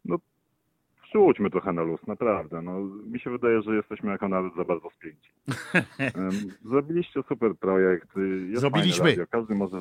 No 0.06 0.18
Rzućmy 1.14 1.50
trochę 1.50 1.74
na 1.74 1.82
luz, 1.82 2.08
naprawdę. 2.08 2.62
No, 2.62 2.80
mi 3.12 3.20
się 3.20 3.30
wydaje, 3.30 3.62
że 3.62 3.76
jesteśmy 3.76 4.12
jako 4.12 4.28
naród 4.28 4.56
za 4.56 4.64
bardzo 4.64 4.90
spięci. 4.90 5.32
Zrobiliście 6.70 7.24
super 7.30 7.56
projekt. 7.56 8.18
y, 8.18 8.48
Jest 8.50 8.62
Zrobiliśmy. 8.62 9.28
Każdy 9.32 9.56
może. 9.56 9.78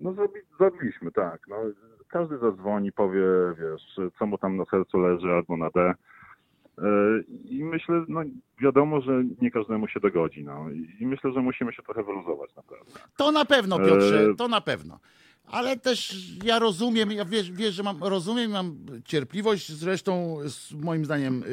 No 0.00 0.12
zrobi, 0.12 0.40
zrobiliśmy, 0.58 1.12
tak. 1.12 1.40
No, 1.48 1.56
każdy 2.08 2.38
zadzwoni, 2.38 2.92
powie, 2.92 3.22
wiesz, 3.58 4.10
co 4.18 4.26
mu 4.26 4.38
tam 4.38 4.56
na 4.56 4.64
sercu 4.64 4.98
leży 4.98 5.30
albo 5.32 5.56
na 5.56 5.70
D. 5.70 5.94
Y, 6.78 7.24
I 7.44 7.64
myślę, 7.64 8.04
no 8.08 8.20
wiadomo, 8.60 9.00
że 9.00 9.24
nie 9.42 9.50
każdemu 9.50 9.88
się 9.88 10.00
dogodzi. 10.00 10.44
No. 10.44 10.66
I 11.00 11.06
myślę, 11.06 11.32
że 11.32 11.40
musimy 11.40 11.72
się 11.72 11.82
trochę 11.82 12.02
wyluzować, 12.02 12.56
naprawdę. 12.56 12.92
To 13.16 13.32
na 13.32 13.44
pewno, 13.44 13.78
Piotrze, 13.78 14.20
Eee. 14.28 14.36
to 14.36 14.48
na 14.48 14.60
pewno. 14.60 14.98
Ale 15.50 15.76
też 15.76 16.16
ja 16.44 16.58
rozumiem, 16.58 17.12
ja 17.12 17.24
wiesz, 17.24 17.50
wiesz 17.50 17.74
że 17.74 17.82
mam, 17.82 18.04
rozumiem, 18.04 18.50
mam 18.50 18.78
cierpliwość, 19.04 19.72
zresztą 19.72 20.38
moim 20.74 21.04
zdaniem 21.04 21.42
y, 21.42 21.46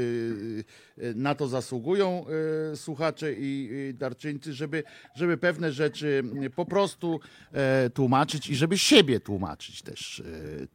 y, 1.03 1.13
na 1.15 1.35
to 1.35 1.47
zasługują 1.47 2.25
y, 2.73 2.77
słuchacze 2.77 3.33
i 3.33 3.93
darczyńcy, 3.93 4.53
żeby, 4.53 4.83
żeby 5.15 5.37
pewne 5.37 5.71
rzeczy 5.71 6.23
po 6.55 6.65
prostu 6.65 7.19
e, 7.51 7.89
tłumaczyć 7.89 8.49
i 8.49 8.55
żeby 8.55 8.77
siebie 8.77 9.19
tłumaczyć 9.19 9.81
też 9.81 10.19
e, 10.19 10.23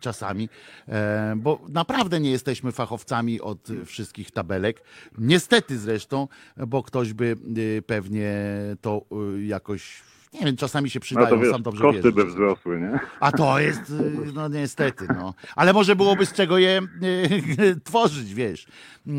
czasami, 0.01 0.49
e, 0.89 1.35
bo 1.37 1.61
naprawdę 1.69 2.21
nie 2.21 2.31
jesteśmy 2.31 2.73
fachowcami 2.73 3.41
od 3.41 3.69
wszystkich 3.87 4.31
tabelek. 4.31 4.83
Niestety 5.19 5.79
zresztą, 5.79 6.29
bo 6.67 6.83
ktoś 6.83 7.13
by 7.13 7.37
pewnie 7.87 8.35
to 8.81 9.05
jakoś 9.47 10.03
nie 10.33 10.47
wiem, 10.47 10.57
czasami 10.57 10.91
się 10.91 10.99
No 10.99 11.03
przydają, 11.03 11.29
to 11.29 11.39
wiesz, 11.39 11.51
sam 11.51 11.63
dobrze 11.63 11.83
koszty 11.83 12.13
by 12.13 12.25
wzrosły, 12.25 12.81
nie? 12.81 12.99
A 13.21 13.33
to 13.33 13.61
jest, 13.61 13.91
y, 13.91 14.33
no 14.35 14.49
niestety, 14.49 15.07
no. 15.15 15.35
Ale 15.57 15.73
może 15.73 15.97
byłoby 15.97 16.27
z 16.27 16.33
czego 16.33 16.59
je 16.59 16.81
y, 17.03 17.81
tworzyć, 17.85 18.35
wiesz. 18.35 18.67
Y, 19.07 19.11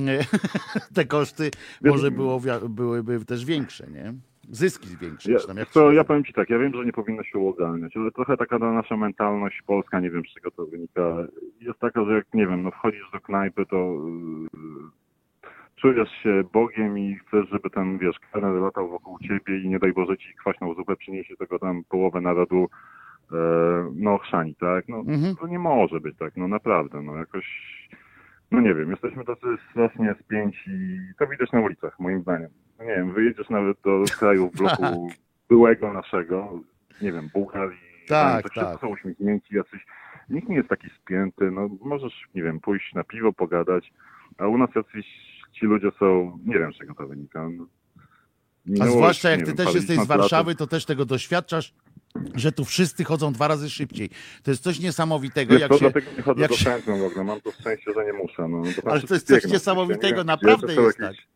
Te 0.95 1.05
koszty 1.05 1.51
może 1.81 2.11
było, 2.11 2.41
byłyby 2.69 3.25
też 3.25 3.45
większe, 3.45 3.87
nie? 3.87 4.13
Zyski 4.49 4.97
większe. 5.01 5.31
Ja, 5.31 5.39
tam 5.39 5.57
to 5.73 5.91
ja 5.91 6.03
powiem 6.03 6.23
Ci 6.23 6.33
tak, 6.33 6.49
ja 6.49 6.59
wiem, 6.59 6.73
że 6.73 6.85
nie 6.85 6.93
powinno 6.93 7.23
się 7.23 7.37
uogarniać, 7.39 7.97
ale 7.97 8.11
trochę 8.11 8.37
taka 8.37 8.59
ta 8.59 8.71
nasza 8.71 8.97
mentalność 8.97 9.61
polska, 9.61 9.99
nie 9.99 10.09
wiem 10.09 10.23
z 10.31 10.33
czego 10.33 10.51
to 10.51 10.65
wynika, 10.65 11.17
jest 11.61 11.79
taka, 11.79 12.05
że 12.05 12.13
jak, 12.13 12.33
nie 12.33 12.47
wiem, 12.47 12.63
no 12.63 12.71
wchodzisz 12.71 13.11
do 13.13 13.19
knajpy, 13.19 13.65
to 13.65 13.75
yy, 13.75 15.00
czujesz 15.81 16.09
się 16.23 16.43
Bogiem 16.53 16.97
i 16.99 17.15
chcesz, 17.15 17.49
żeby 17.49 17.69
ten, 17.69 17.97
wiesz, 17.97 18.15
kelner 18.31 18.53
latał 18.53 18.89
wokół 18.89 19.19
Ciebie 19.19 19.59
i 19.63 19.69
nie 19.69 19.79
daj 19.79 19.93
Boże 19.93 20.17
Ci 20.17 20.33
kwaśną 20.35 20.73
zupę 20.73 20.95
przyniesie, 20.95 21.35
tego 21.35 21.59
tam 21.59 21.83
połowę 21.89 22.21
narodu 22.21 22.69
e, 23.31 23.35
no 23.95 24.17
chrzani, 24.17 24.55
tak? 24.55 24.87
No 24.87 24.97
Mhm. 24.97 25.35
to 25.35 25.47
nie 25.47 25.59
może 25.59 25.99
być 25.99 26.17
tak, 26.17 26.37
no 26.37 26.47
naprawdę, 26.47 27.01
no 27.01 27.15
jakoś, 27.15 27.45
no 28.51 28.61
nie 28.61 28.73
wiem, 28.73 28.91
jesteśmy 28.91 29.25
tacy 29.25 29.47
strasznie 29.71 30.15
spięci, 30.19 30.99
to 31.19 31.27
widać 31.27 31.51
na 31.51 31.59
ulicach, 31.61 31.99
moim 31.99 32.21
zdaniem. 32.21 32.49
No 32.79 32.85
nie 32.85 32.95
wiem, 32.95 33.11
wyjedziesz 33.13 33.49
nawet 33.49 33.77
do 33.81 34.03
krajów 34.19 34.51
bloku 34.51 35.09
byłego 35.49 35.93
naszego, 35.93 36.59
nie 37.01 37.11
wiem, 37.11 37.27
Bułgarii, 37.33 37.77
Tak, 38.07 38.43
tak, 38.43 38.53
tak. 38.53 38.63
wszyscy 38.67 38.77
są 38.81 38.87
uśmiechnięci, 38.87 39.55
jacyś, 39.55 39.85
nikt 40.29 40.49
nie 40.49 40.55
jest 40.55 40.69
taki 40.69 40.89
spięty, 40.89 41.51
no 41.51 41.69
możesz, 41.85 42.27
nie 42.35 42.43
wiem, 42.43 42.59
pójść 42.59 42.93
na 42.93 43.03
piwo, 43.03 43.33
pogadać, 43.33 43.93
a 44.37 44.47
u 44.47 44.57
nas 44.57 44.69
jacyś 44.75 45.30
ci 45.51 45.65
ludzie 45.65 45.87
są, 45.99 46.39
nie 46.45 46.59
wiem 46.59 46.73
z 46.73 46.77
czego 46.77 46.93
to 46.95 47.07
wynika. 47.07 47.49
No, 47.49 47.65
A 47.65 48.69
minęło 48.69 48.91
zwłaszcza 48.91 49.29
jak 49.29 49.39
ty 49.39 49.45
wiem, 49.45 49.55
też 49.55 49.75
jesteś 49.75 49.99
z. 49.99 50.05
Warszawy, 50.07 50.55
to 50.55 50.67
też 50.67 50.85
tego 50.85 51.05
doświadczasz, 51.05 51.73
że 52.35 52.51
tu 52.51 52.65
wszyscy 52.65 53.03
chodzą 53.03 53.33
dwa 53.33 53.47
razy 53.47 53.69
szybciej. 53.69 54.09
To 54.43 54.51
jest 54.51 54.63
coś 54.63 54.79
niesamowitego, 54.79 55.51
Wiesz 55.53 55.61
jak 55.61 55.71
co, 55.71 55.77
się... 55.77 55.79
dlatego 55.91 56.11
nie 56.17 56.23
chodzę 56.23 56.41
jak 56.41 56.51
do 56.51 56.57
się- 56.57 56.77
w 56.85 57.03
ogóle, 57.03 57.23
mam 57.23 57.41
to 57.41 57.51
szczęście, 57.51 57.91
że 57.95 58.05
nie 58.05 58.13
muszę. 58.13 58.47
No, 58.47 58.63
tam 58.63 58.91
Ale 58.91 59.01
to 59.01 59.07
wszyscy 59.07 59.33
jest 59.33 59.43
coś 59.43 59.51
niesamowitego, 59.51 60.23
naprawdę 60.23 60.75
to 60.75 60.81
jest 60.81 60.97
tak. 60.97 61.07
jakieś 61.07 61.27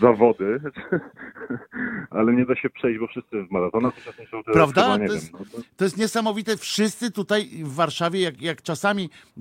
Zawody, 0.00 0.60
ale 2.10 2.32
nie 2.32 2.46
da 2.46 2.56
się 2.56 2.70
przejść, 2.70 3.00
bo 3.00 3.06
wszyscy 3.06 3.42
w 3.42 3.50
maratonach 3.50 3.98
uczestniczą. 3.98 4.42
Prawda? 4.44 4.82
chyba 4.82 4.94
To 4.94 5.02
wiem, 5.04 5.12
jest- 5.14 5.32
no 5.32 5.38
to- 5.76 5.84
jest 5.84 5.96
niesamowite. 5.96 6.56
Wszyscy 6.56 7.10
tutaj 7.10 7.48
w 7.64 7.74
Warszawie, 7.74 8.20
jak, 8.20 8.42
jak 8.42 8.62
czasami 8.62 9.10
e, 9.36 9.40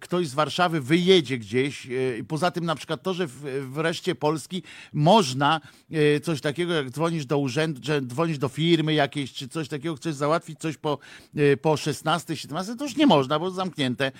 ktoś 0.00 0.28
z 0.28 0.34
Warszawy 0.34 0.80
wyjedzie 0.80 1.38
gdzieś, 1.38 1.86
i 2.20 2.24
poza 2.24 2.50
tym 2.50 2.64
na 2.64 2.74
przykład 2.74 3.02
to, 3.02 3.14
że 3.14 3.26
w, 3.26 3.32
w 3.72 3.78
reszcie 3.78 4.14
Polski 4.14 4.62
można 4.92 5.60
e, 5.92 6.20
coś 6.20 6.40
takiego, 6.40 6.72
jak 6.74 6.90
dzwonisz 6.90 7.26
do 7.26 7.38
urzędu, 7.38 7.80
że 7.84 8.02
dzwonisz 8.02 8.38
do 8.38 8.48
firmy 8.48 8.94
jakiejś, 8.94 9.32
czy 9.32 9.48
coś 9.48 9.68
takiego, 9.68 9.94
chcesz 9.96 10.14
załatwić 10.14 10.58
coś 10.58 10.76
po, 10.76 10.98
po 11.62 11.76
16, 11.76 12.36
17, 12.36 12.76
to 12.76 12.84
już 12.84 12.96
nie 12.96 13.06
można, 13.06 13.38
bo 13.38 13.50
zamknięte, 13.50 14.12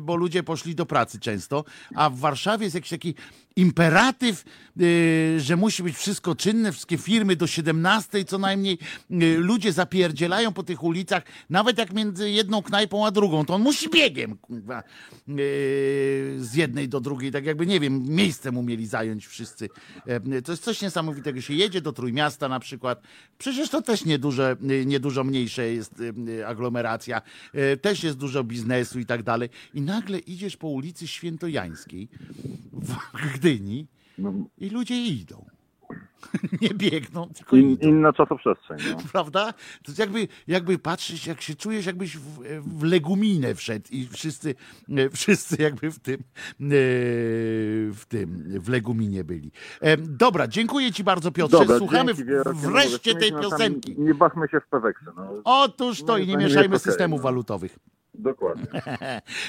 bo 0.00 0.16
ludzie 0.16 0.42
poszli 0.42 0.74
do 0.74 0.86
pracy 0.86 1.20
często, 1.20 1.64
a 1.94 2.10
w 2.10 2.18
Warszawie 2.18 2.64
jest 2.64 2.74
jakiś 2.74 2.90
taki 2.90 3.14
imperatyw, 3.56 4.44
y, 4.80 5.40
że 5.40 5.56
musi 5.56 5.82
być 5.82 5.96
wszystko 5.96 6.34
czynne, 6.34 6.72
wszystkie 6.72 6.98
firmy 6.98 7.36
do 7.36 7.46
17 7.46 8.24
co 8.24 8.38
najmniej. 8.38 8.78
Y, 9.10 9.38
Ludzie 9.38 9.72
zapierdzielają 9.72 10.52
po 10.52 10.62
tych 10.62 10.82
ulicach, 10.82 11.22
nawet 11.50 11.78
jak 11.78 11.92
między 11.92 12.30
jedną 12.30 12.62
knajpą 12.62 13.06
a 13.06 13.10
drugą, 13.10 13.44
to 13.44 13.54
on 13.54 13.62
musi 13.62 13.90
biegiem 13.90 14.32
y, 15.28 16.36
z 16.38 16.54
jednej 16.54 16.88
do 16.88 17.00
drugiej, 17.00 17.32
tak 17.32 17.44
jakby, 17.44 17.66
nie 17.66 17.80
wiem, 17.80 18.02
miejsce 18.08 18.52
mu 18.52 18.62
mieli 18.62 18.86
zająć 18.86 19.26
wszyscy. 19.26 19.68
E, 20.06 20.42
To 20.42 20.52
jest 20.52 20.64
coś 20.64 20.82
niesamowitego. 20.82 21.40
Się 21.40 21.54
jedzie 21.54 21.80
do 21.80 21.92
Trójmiasta 21.92 22.48
na 22.48 22.60
przykład, 22.60 23.02
przecież 23.38 23.68
to 23.68 23.82
też 23.82 24.04
nieduże, 24.04 24.56
niedużo 24.86 25.24
mniejsze 25.24 25.72
jest 25.72 25.94
aglomeracja, 26.46 27.22
też 27.82 28.04
jest 28.04 28.18
dużo 28.18 28.44
biznesu 28.44 29.00
i 29.00 29.06
tak 29.06 29.22
dalej. 29.22 29.48
I 29.74 29.80
nagle 29.80 30.18
idziesz 30.18 30.56
po 30.56 30.68
ulicy 30.68 31.08
Świętojańskiej 31.08 32.08
w 32.72 32.94
Gdyni 33.42 33.86
no, 34.18 34.32
i 34.58 34.70
ludzie 34.70 34.94
idą. 34.94 35.44
Nie 36.62 36.68
biegną, 36.68 37.28
tylko 37.28 37.56
in, 37.56 37.70
idą. 37.70 37.88
inna 37.88 38.12
czasoprzestrzeń. 38.12 38.78
No. 38.90 38.96
Prawda? 39.12 39.52
To 39.52 39.88
jest 39.88 39.98
jakby, 39.98 40.28
jakby 40.46 40.78
patrzysz, 40.78 41.26
jak 41.26 41.40
się 41.40 41.54
czujesz, 41.54 41.86
jakbyś 41.86 42.16
w, 42.16 42.42
w 42.60 42.82
leguminę 42.82 43.54
wszedł 43.54 43.86
i 43.90 44.06
wszyscy, 44.06 44.54
e, 44.88 45.10
wszyscy 45.10 45.62
jakby 45.62 45.90
w 45.90 45.98
tym, 45.98 46.14
e, 46.14 46.22
w 47.92 48.02
tym, 48.08 48.60
w 48.60 48.68
leguminie 48.68 49.24
byli. 49.24 49.50
E, 49.80 49.96
Dobra, 49.96 50.48
dziękuję 50.48 50.92
Ci 50.92 51.04
bardzo 51.04 51.32
Piotrze. 51.32 51.58
Dobra, 51.58 51.78
Słuchamy 51.78 52.12
no 52.44 52.52
wreszcie 52.54 53.14
tej 53.14 53.32
piosenki. 53.32 53.94
Nie 53.98 54.14
bawmy 54.14 54.48
się 54.48 54.60
w 54.60 54.66
peweksy. 54.66 55.04
No. 55.16 55.40
Otóż 55.44 56.02
to 56.02 56.18
i 56.18 56.26
nie 56.26 56.36
mieszajmy 56.36 56.78
systemów 56.78 57.18
no. 57.20 57.24
walutowych. 57.24 57.78
Dokładnie. 58.22 58.66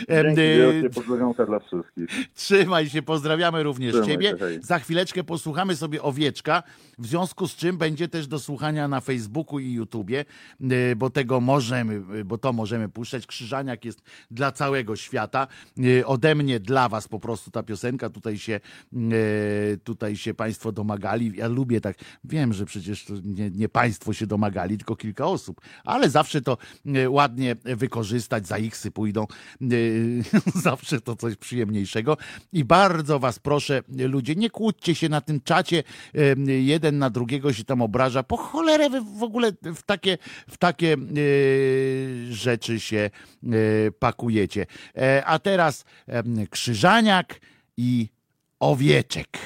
Dzięki 0.09 0.35
wielkie, 0.35 0.89
pozdrowionka 0.89 1.45
dla 1.45 1.59
wszystkich. 1.59 2.09
Trzymaj 2.33 2.89
się, 2.89 3.01
pozdrawiamy 3.01 3.63
również 3.63 3.93
Trzymaj 3.93 4.09
Ciebie. 4.09 4.29
się, 4.29 4.37
hej. 4.37 4.59
Za 4.61 4.79
chwileczkę 4.79 5.23
posłuchamy 5.23 5.75
sobie 5.75 6.01
owieczka, 6.01 6.63
w 6.99 7.07
związku 7.07 7.47
z 7.47 7.55
czym 7.55 7.77
będzie 7.77 8.07
też 8.07 8.27
do 8.27 8.39
słuchania 8.39 8.87
na 8.87 9.01
Facebooku 9.01 9.59
i 9.59 9.73
YouTubie, 9.73 10.25
y, 10.71 10.95
bo 10.95 11.09
tego 11.09 11.41
możemy, 11.41 12.01
y, 12.19 12.25
bo 12.25 12.37
to 12.37 12.53
możemy 12.53 12.89
puszczać. 12.89 13.27
Krzyżaniak 13.27 13.85
jest 13.85 14.01
dla 14.31 14.51
całego 14.51 14.95
świata. 14.95 15.47
Y, 15.79 16.05
Ode 16.05 16.35
mnie 16.35 16.59
dla 16.59 16.89
Was 16.89 17.07
po 17.07 17.19
prostu 17.19 17.51
ta 17.51 17.63
piosenka. 17.63 18.09
Tutaj 18.09 18.37
się, 18.37 18.59
y, 18.93 19.79
tutaj 19.83 20.15
się 20.15 20.33
Państwo 20.33 20.71
domagali. 20.71 21.31
Ja 21.35 21.47
lubię 21.47 21.81
tak, 21.81 21.97
wiem, 22.23 22.53
że 22.53 22.65
przecież 22.65 23.05
nie, 23.23 23.49
nie 23.51 23.69
Państwo 23.69 24.13
się 24.13 24.27
domagali, 24.27 24.77
tylko 24.77 24.95
kilka 24.95 25.25
osób, 25.25 25.61
ale 25.83 26.09
zawsze 26.09 26.41
to 26.41 26.57
y, 26.97 27.09
ładnie 27.09 27.55
wykorzystać, 27.63 28.47
za 28.47 28.57
iksy 28.65 28.91
pójdą. 28.91 29.27
Y, 29.71 30.23
Zawsze 30.63 31.01
to 31.01 31.15
coś 31.15 31.35
przyjemniejszego. 31.35 32.17
I 32.53 32.63
bardzo 32.63 33.19
was 33.19 33.39
proszę, 33.39 33.81
ludzie, 33.89 34.35
nie 34.35 34.49
kłóćcie 34.49 34.95
się 34.95 35.09
na 35.09 35.21
tym 35.21 35.41
czacie. 35.41 35.83
Jeden 36.47 36.97
na 36.97 37.09
drugiego 37.09 37.53
się 37.53 37.63
tam 37.63 37.81
obraża. 37.81 38.23
Po 38.23 38.37
cholerę 38.37 38.89
wy 38.89 39.01
w 39.01 39.23
ogóle 39.23 39.51
w 39.75 39.83
takie, 39.83 40.17
w 40.49 40.57
takie 40.57 40.95
y, 41.17 42.27
rzeczy 42.29 42.79
się 42.79 43.09
y, 43.43 43.91
pakujecie. 43.99 44.65
E, 44.97 45.25
A 45.25 45.39
teraz 45.39 45.85
Krzyżaniak 46.49 47.39
i 47.77 48.09
Owieczek. 48.59 49.37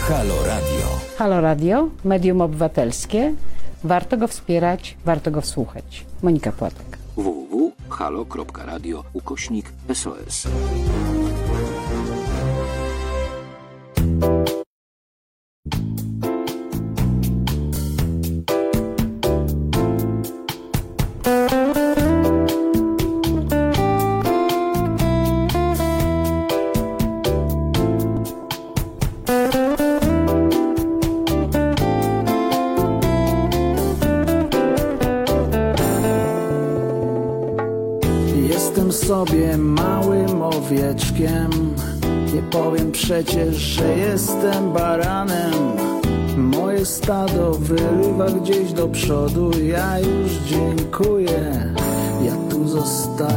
Halo 0.00 0.34
Radio. 0.46 0.86
Halo 1.18 1.40
Radio, 1.40 1.90
medium 2.04 2.40
obywatelskie. 2.40 3.34
Warto 3.84 4.16
go 4.16 4.28
wspierać, 4.28 4.96
warto 5.04 5.30
go 5.30 5.40
wsłuchać. 5.40 6.04
Monika 6.22 6.52
Płatek. 6.52 6.98
www.halo.radio 7.16 9.04
ukośnik 9.12 9.72
SOS. 9.94 10.48
Że 43.52 43.96
jestem 43.96 44.72
baranem. 44.72 45.52
Moje 46.36 46.86
stado 46.86 47.52
wyrywa 47.52 48.26
gdzieś 48.26 48.72
do 48.72 48.88
przodu. 48.88 49.50
Ja 49.62 49.98
już 49.98 50.32
dziękuję, 50.32 51.72
ja 52.24 52.36
tu 52.50 52.68
zostaję. 52.68 53.31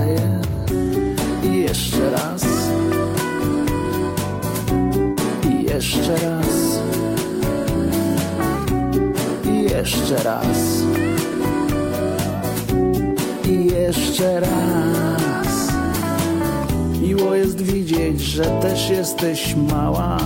Jesteś 19.05 19.55
mała, 19.55 20.17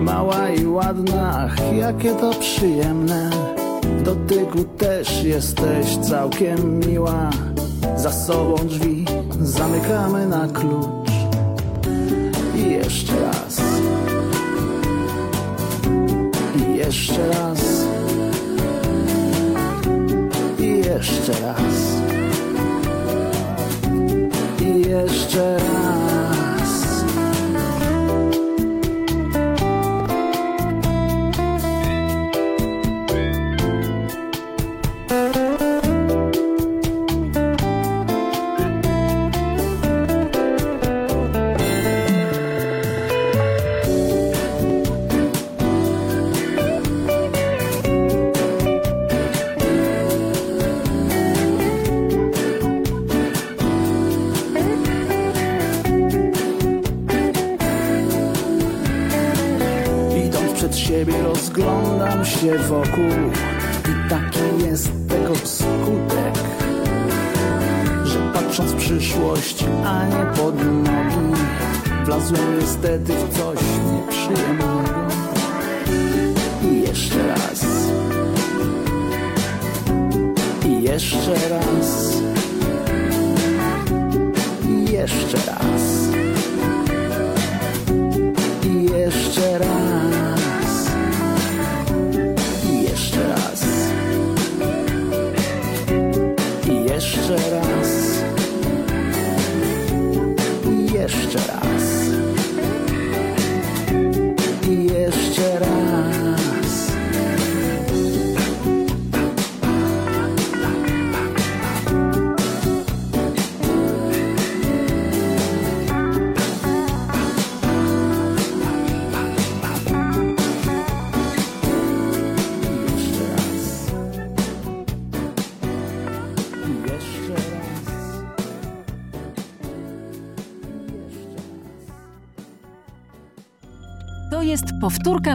mała 0.00 0.48
i 0.48 0.66
ładna, 0.66 1.48
jakie 1.72 2.14
to 2.14 2.30
przyjemne. 2.30 3.30
W 3.82 4.02
dotyku 4.02 4.64
też 4.64 5.22
jesteś 5.24 5.96
całkiem 5.96 6.80
miła. 6.80 7.30
Za 7.96 8.12
sobą 8.12 8.54
drzwi 8.66 9.04
zamykamy 9.40 10.26
na 10.26 10.48
klucz. 10.48 10.97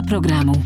Programu. 0.02 0.62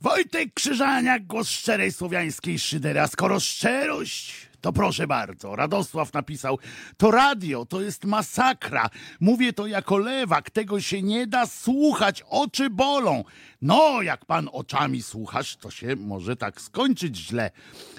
Wojtek 0.00 0.54
Krzyżaniak, 0.54 1.26
głos 1.26 1.48
szczerej 1.48 1.92
słowiańskiej 1.92 2.58
szydery. 2.58 3.00
A 3.00 3.06
skoro 3.06 3.40
szczerość, 3.40 4.48
to 4.60 4.72
proszę 4.72 5.06
bardzo. 5.06 5.56
Radosław 5.56 6.12
napisał, 6.12 6.58
to 6.96 7.10
radio, 7.10 7.66
to 7.66 7.82
jest 7.82 8.04
masakra. 8.04 8.90
Mówię 9.20 9.52
to 9.52 9.66
jako 9.66 9.98
lewak, 9.98 10.50
tego 10.50 10.80
się 10.80 11.02
nie 11.02 11.26
da 11.26 11.46
słuchać, 11.46 12.24
oczy 12.28 12.70
bolą. 12.70 13.24
No, 13.62 14.02
jak 14.02 14.24
pan 14.24 14.48
oczami 14.52 15.02
słuchasz, 15.02 15.56
to 15.56 15.70
się 15.70 15.96
może 15.96 16.36
tak 16.36 16.60
skończyć 16.60 17.16
źle. 17.16 17.50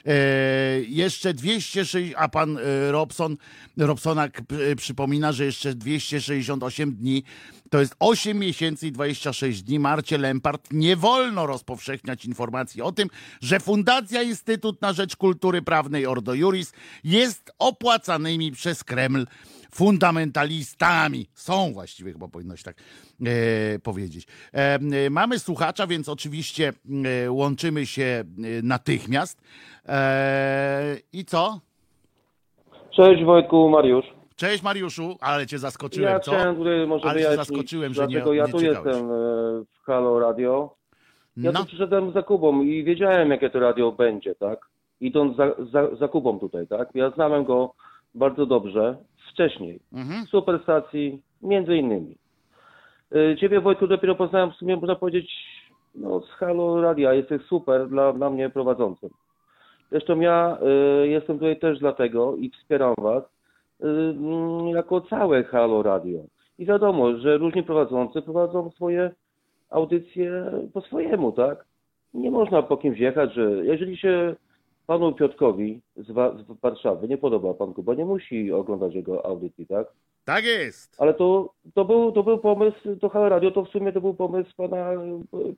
E, 0.05 0.13
jeszcze 0.87 1.33
206, 1.33 2.13
a 2.17 2.29
pan 2.29 2.57
e, 2.57 2.91
Robson, 2.91 3.37
Robsonak 3.77 4.41
e, 4.71 4.75
przypomina, 4.75 5.31
że 5.31 5.45
jeszcze 5.45 5.75
268 5.75 6.95
dni 6.95 7.23
to 7.69 7.79
jest 7.79 7.95
8 7.99 8.39
miesięcy 8.39 8.87
i 8.87 8.91
26 8.91 9.63
dni. 9.63 9.79
Marcie 9.79 10.17
Lempart 10.17 10.67
nie 10.71 10.95
wolno 10.95 11.45
rozpowszechniać 11.45 12.25
informacji 12.25 12.81
o 12.81 12.91
tym, 12.91 13.09
że 13.41 13.59
Fundacja 13.59 14.21
Instytut 14.21 14.81
na 14.81 14.93
Rzecz 14.93 15.15
Kultury 15.15 15.61
Prawnej 15.61 16.05
Ordo 16.05 16.33
Juris 16.33 16.73
jest 17.03 17.51
opłacanymi 17.59 18.51
przez 18.51 18.83
Kreml 18.83 19.25
fundamentalistami. 19.71 21.25
Są 21.33 21.73
właściwie, 21.73 22.11
chyba 22.13 22.27
powinno 22.27 22.57
się 22.57 22.63
tak 22.63 22.77
e, 23.25 23.79
powiedzieć. 23.79 24.27
E, 24.53 24.79
e, 25.05 25.09
mamy 25.09 25.39
słuchacza, 25.39 25.87
więc 25.87 26.09
oczywiście 26.09 26.73
e, 27.25 27.31
łączymy 27.31 27.85
się 27.85 28.03
e, 28.03 28.23
natychmiast. 28.63 29.41
E, 29.85 30.97
I 31.13 31.25
co? 31.25 31.59
Cześć 32.95 33.23
Wojtku, 33.23 33.69
Mariusz. 33.69 34.16
Cześć 34.37 34.63
Mariuszu, 34.63 35.17
ale 35.21 35.45
cię 35.47 35.57
zaskoczyłem, 35.57 36.09
Ja 36.13 36.19
co? 36.19 36.31
chciałem 36.31 36.55
tutaj 36.55 36.87
może 36.87 37.03
Ale 37.05 37.13
wyjaśnić, 37.13 37.37
zaskoczyłem, 37.47 37.93
że 37.93 38.01
nie, 38.01 38.07
dlatego 38.07 38.33
ja 38.33 38.45
nie 38.45 38.51
tu 38.51 38.59
czytałeś. 38.59 38.85
jestem 38.85 39.11
e, 39.11 39.13
w 39.73 39.85
Halo 39.85 40.19
Radio. 40.19 40.75
Ja 41.37 41.51
No. 41.51 41.59
tu 41.59 41.65
przyszedłem 41.65 42.11
za 42.11 42.23
Kubą 42.23 42.61
i 42.61 42.83
wiedziałem, 42.83 43.29
jakie 43.31 43.49
to 43.49 43.59
radio 43.59 43.91
będzie, 43.91 44.35
tak? 44.35 44.59
Idąc 45.01 45.37
za, 45.37 45.51
za, 45.71 45.95
za 45.95 46.07
Kubą 46.07 46.39
tutaj, 46.39 46.67
tak? 46.67 46.89
Ja 46.95 47.09
znałem 47.09 47.43
go 47.45 47.73
bardzo 48.15 48.45
dobrze 48.45 48.97
wcześniej, 49.31 49.79
Mhm. 49.93 50.25
w 50.25 50.29
Superstacji, 50.29 51.21
między 51.41 51.75
innymi. 51.77 52.15
E, 53.15 53.37
Ciebie, 53.37 53.61
Wojtku, 53.61 53.87
dopiero 53.87 54.15
poznałem 54.15 54.51
w 54.51 54.55
sumie, 54.55 54.75
można 54.75 54.95
powiedzieć, 54.95 55.31
no, 55.95 56.19
z 56.21 56.29
Halo 56.29 56.81
Radia. 56.81 57.13
Jesteś 57.13 57.41
super 57.41 57.89
dla, 57.89 58.13
dla 58.13 58.29
mnie 58.29 58.49
prowadzącym. 58.49 59.09
Zresztą 59.91 60.19
ja 60.19 60.57
e, 60.61 61.07
jestem 61.07 61.39
tutaj 61.39 61.59
też 61.59 61.79
dlatego 61.79 62.35
i 62.35 62.49
wspieram 62.49 62.93
Was, 62.97 63.23
y, 63.23 63.27
jako 64.73 65.01
całe 65.01 65.43
Halo 65.43 65.83
Radio. 65.83 66.19
I 66.59 66.65
wiadomo, 66.65 67.17
że 67.17 67.37
różni 67.37 67.63
prowadzący 67.63 68.21
prowadzą 68.21 68.71
swoje 68.71 69.11
audycje 69.69 70.51
po 70.73 70.81
swojemu, 70.81 71.31
tak? 71.31 71.65
Nie 72.13 72.31
można 72.31 72.61
po 72.63 72.77
kimś 72.77 72.99
jechać, 72.99 73.33
że 73.33 73.51
jeżeli 73.65 73.97
się 73.97 74.35
panu 74.87 75.13
Piotkowi 75.13 75.81
z, 75.95 76.11
Wa- 76.11 76.31
z 76.37 76.61
Warszawy 76.61 77.07
nie 77.07 77.17
podoba 77.17 77.53
pan 77.53 77.73
Kuba, 77.73 77.93
nie 77.93 78.05
musi 78.05 78.51
oglądać 78.51 78.95
jego 78.95 79.25
audycji, 79.25 79.67
tak? 79.67 79.87
Tak 80.25 80.45
jest. 80.45 80.95
Ale 81.01 81.13
to, 81.13 81.53
to, 81.73 81.85
był, 81.85 82.11
to 82.11 82.23
był 82.23 82.37
pomysł, 82.37 82.95
to 83.01 83.09
Halo 83.09 83.29
Radio 83.29 83.51
to 83.51 83.65
w 83.65 83.69
sumie 83.69 83.91
to 83.93 84.01
był 84.01 84.13
pomysł 84.13 84.51
pana, 84.57 84.91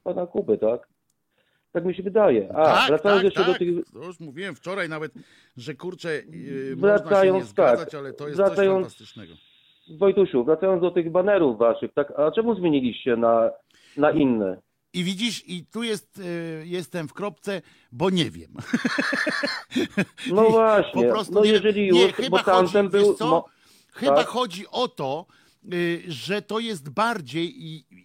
pana 0.03 0.27
Kuby, 0.27 0.57
tak? 0.57 0.87
Tak 1.71 1.85
mi 1.85 1.95
się 1.95 2.03
wydaje. 2.03 2.49
A, 2.55 2.65
tak, 2.65 2.87
wracając 2.87 3.19
tak, 3.19 3.23
jeszcze 3.23 3.43
tak. 3.43 3.53
do 3.53 3.59
tych 3.59 3.93
To 3.93 4.05
już 4.05 4.19
mówiłem 4.19 4.55
wczoraj 4.55 4.89
nawet, 4.89 5.11
że 5.57 5.73
kurczę, 5.75 6.13
yy, 6.13 6.75
można 6.75 6.97
się 6.97 7.03
nie 7.03 7.09
Wracając, 7.09 7.45
zgadzać, 7.45 7.91
tak, 7.91 7.99
ale 7.99 8.13
to 8.13 8.27
jest 8.27 8.37
wracając- 8.37 8.87
coś 8.87 8.97
fantastycznego. 8.97 9.33
Wojtusiu, 9.99 10.43
wracając 10.43 10.81
do 10.81 10.91
tych 10.91 11.11
banerów 11.11 11.57
waszych, 11.57 11.93
tak, 11.93 12.13
a 12.17 12.31
czemu 12.31 12.55
zmieniliście 12.55 13.15
na, 13.15 13.51
na 13.97 14.11
inne? 14.11 14.61
I 14.93 15.03
widzisz, 15.03 15.43
i 15.49 15.65
tu 15.65 15.83
jest, 15.83 16.17
yy, 16.17 16.67
jestem 16.67 17.07
w 17.07 17.13
kropce, 17.13 17.61
bo 17.91 18.09
nie 18.09 18.31
wiem. 18.31 18.53
No 20.31 20.49
właśnie, 20.49 21.03
Po 21.03 21.09
prostu 21.09 21.33
no 21.33 21.43
nie, 21.43 21.51
jeżeli 21.51 21.91
nie, 21.91 22.01
już, 22.01 22.13
chyba 22.13 22.37
bo 22.37 22.43
tamten 22.43 22.85
chodzi, 22.85 23.03
był... 23.03 23.15
no, 23.19 23.45
Chyba 23.93 24.15
tak. 24.15 24.27
chodzi 24.27 24.65
o 24.71 24.87
to, 24.87 25.25
y, 25.29 25.38
że 26.07 26.41
to 26.41 26.59
jest 26.59 26.89
bardziej, 26.89 27.55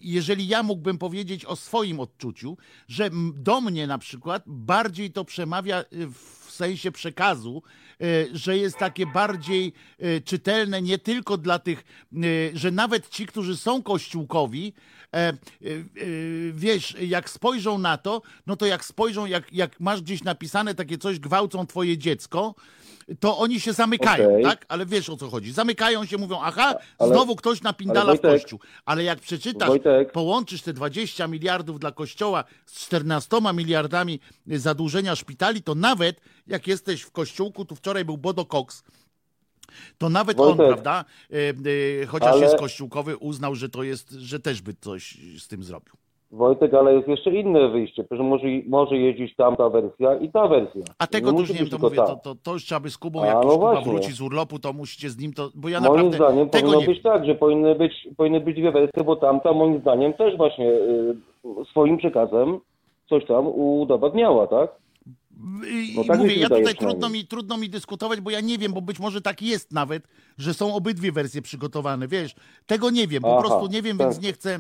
jeżeli 0.01 0.49
ja 0.49 0.63
mógłbym 0.63 0.99
powiedzieć 0.99 1.45
o 1.45 1.57
swoim 1.57 2.01
odczuciu, 2.01 2.57
że 2.89 3.11
do 3.35 3.61
mnie 3.61 3.87
na 3.87 3.99
przykład 3.99 4.43
bardziej 4.47 5.11
to 5.11 5.25
przemawia 5.25 5.81
y, 5.81 6.07
w 6.45 6.51
sensie 6.51 6.93
przekazu, 6.93 7.63
y, 8.03 8.29
że 8.33 8.59
jest 8.59 8.79
takie 8.79 9.07
bardziej 9.07 9.73
y, 10.03 10.23
czytelne 10.25 10.83
nie 10.83 10.99
tylko 10.99 11.39
dla 11.39 11.59
tych, 11.59 11.85
y, 12.13 12.51
że 12.55 12.71
nawet 12.71 13.09
ci, 13.09 13.27
którzy 13.27 13.57
są 13.57 13.83
kościółkowi, 13.83 14.73
e, 15.15 15.33
y, 15.63 15.85
y, 15.97 16.53
wiesz, 16.55 16.97
jak 17.01 17.31
spojrzą 17.31 17.79
na 17.79 17.99
to, 17.99 18.23
no 18.47 18.57
to 18.57 18.67
jak 18.67 18.85
spojrzą, 18.85 19.27
jak, 19.27 19.53
jak 19.53 19.81
masz 19.81 20.03
gdzieś 20.03 20.25
napisane 20.25 20.75
takie 20.75 20.99
coś, 20.99 21.19
gwałcą 21.19 21.67
twoje 21.67 21.99
dziecko, 21.99 22.55
to 23.21 23.39
oni 23.39 23.61
się 23.61 23.73
zamykają, 23.73 24.31
Okej. 24.33 24.43
tak? 24.45 24.65
Ale 24.69 24.87
wiesz 24.87 25.11
o 25.11 25.17
co 25.17 25.29
chodzi. 25.31 25.53
Zamykają 25.53 26.05
się, 26.05 26.19
mówią, 26.19 26.39
aha, 26.43 26.75
Ale- 26.99 27.15
znowu 27.15 27.37
ktoś 27.37 27.63
napindala 27.63 28.01
ale 28.11 28.19
w 28.19 28.21
Wojtek- 28.21 28.31
kościół. 28.41 28.61
Ale 28.85 29.05
jak 29.05 29.21
przeczytasz, 29.21 29.69
Wojtek. 29.69 30.13
połączysz 30.13 30.63
te 30.63 30.73
20 30.73 31.27
miliardów 31.27 31.81
dla 31.81 31.93
kościoła 31.93 32.45
z 32.67 32.81
14 32.81 33.53
miliardami 33.53 34.21
zadłużenia 34.47 35.17
szpitali, 35.17 35.63
to 35.63 35.75
nawet 35.75 36.21
jak 36.47 36.67
jesteś 36.67 37.03
w 37.03 37.11
kościółku, 37.11 37.65
tu 37.65 37.77
wczoraj 37.77 38.05
był 38.05 38.19
Bodo 38.19 38.45
Cox, 38.45 38.83
to 39.99 40.09
nawet 40.09 40.41
on, 40.41 40.47
Wojtek. 40.57 40.67
prawda, 40.67 41.05
e, 41.31 41.37
e, 42.03 42.07
chociaż 42.07 42.33
Ale- 42.33 42.43
jest 42.43 42.57
kościółkowy, 42.57 43.17
uznał, 43.17 43.55
że 43.55 43.69
to 43.69 43.83
jest, 43.83 44.11
że 44.11 44.41
też 44.41 44.63
by 44.63 44.75
coś 44.81 45.19
z 45.39 45.49
tym 45.49 45.63
zrobił. 45.65 45.95
Wojtek, 46.35 46.75
ale 46.75 46.95
jest 46.95 47.09
jeszcze 47.09 47.31
inne 47.31 47.69
wyjście, 47.69 48.05
że 48.11 48.23
może, 48.23 48.47
może 48.67 48.97
jeździć 48.97 49.37
tamta 49.37 49.71
wersja 49.71 50.17
i 50.17 50.31
ta 50.31 50.49
wersja. 50.49 50.83
A 50.99 51.07
tego 51.07 51.33
to 51.33 51.41
już 51.41 51.51
nie 51.51 51.59
wiem, 51.59 51.69
to 51.69 51.79
mówię, 51.79 51.97
to, 51.97 52.17
to, 52.17 52.35
to 52.35 52.53
już 52.53 52.65
trzeba 52.65 52.81
by 52.81 52.91
z 52.91 52.99
Kubą, 52.99 53.23
A, 53.23 53.27
jak 53.27 53.37
no 53.37 53.43
już 53.43 53.53
Kuba 53.53 53.81
wróci 53.81 54.13
z 54.13 54.21
urlopu, 54.21 54.59
to 54.59 54.73
musicie 54.73 55.11
z 55.11 55.19
nim 55.19 55.33
to, 55.33 55.51
bo 55.55 55.69
ja 55.69 55.81
moim 55.81 55.93
naprawdę 55.93 56.17
zdaniem 56.17 56.49
tego 56.51 56.67
powinno 56.67 56.81
nie 56.81 56.95
być 56.95 57.03
tak, 57.03 57.27
że 57.27 57.35
powinny 57.35 57.75
być, 57.75 58.09
powinny 58.17 58.41
być 58.41 58.57
dwie 58.57 58.73
wersje, 58.73 59.05
bo 59.05 59.17
tamta 59.17 59.53
moim 59.53 59.81
zdaniem 59.81 60.13
też 60.13 60.37
właśnie 60.37 60.71
y, 60.71 61.15
swoim 61.71 61.99
przekazem 61.99 62.61
coś 63.09 63.27
tam 63.27 63.47
udowadniała, 63.47 64.47
tak? 64.47 64.71
I, 65.71 65.95
No 65.97 66.05
tak 66.05 66.19
mówię, 66.19 66.35
ja 66.35 66.49
tutaj 66.49 66.75
trudno 66.75 67.09
mi, 67.09 67.27
trudno 67.27 67.57
mi 67.57 67.71
dyskutować, 67.71 68.21
bo 68.21 68.31
ja 68.31 68.41
nie 68.41 68.59
wiem, 68.59 68.73
bo 68.73 68.81
być 68.81 69.01
może 69.01 69.21
tak 69.21 69.43
jest 69.43 69.73
nawet, 69.73 70.09
że 70.39 70.55
są 70.55 70.75
obydwie 70.75 71.13
wersje 71.13 71.43
przygotowane, 71.43 72.09
wiesz, 72.09 72.35
tego 72.67 72.91
nie 72.91 73.07
wiem, 73.07 73.23
po 73.23 73.39
Aha, 73.39 73.41
prostu 73.41 73.67
nie 73.67 73.83
wiem, 73.83 73.99
tak. 73.99 74.07
więc 74.07 74.23
nie 74.23 74.33
chcę. 74.33 74.59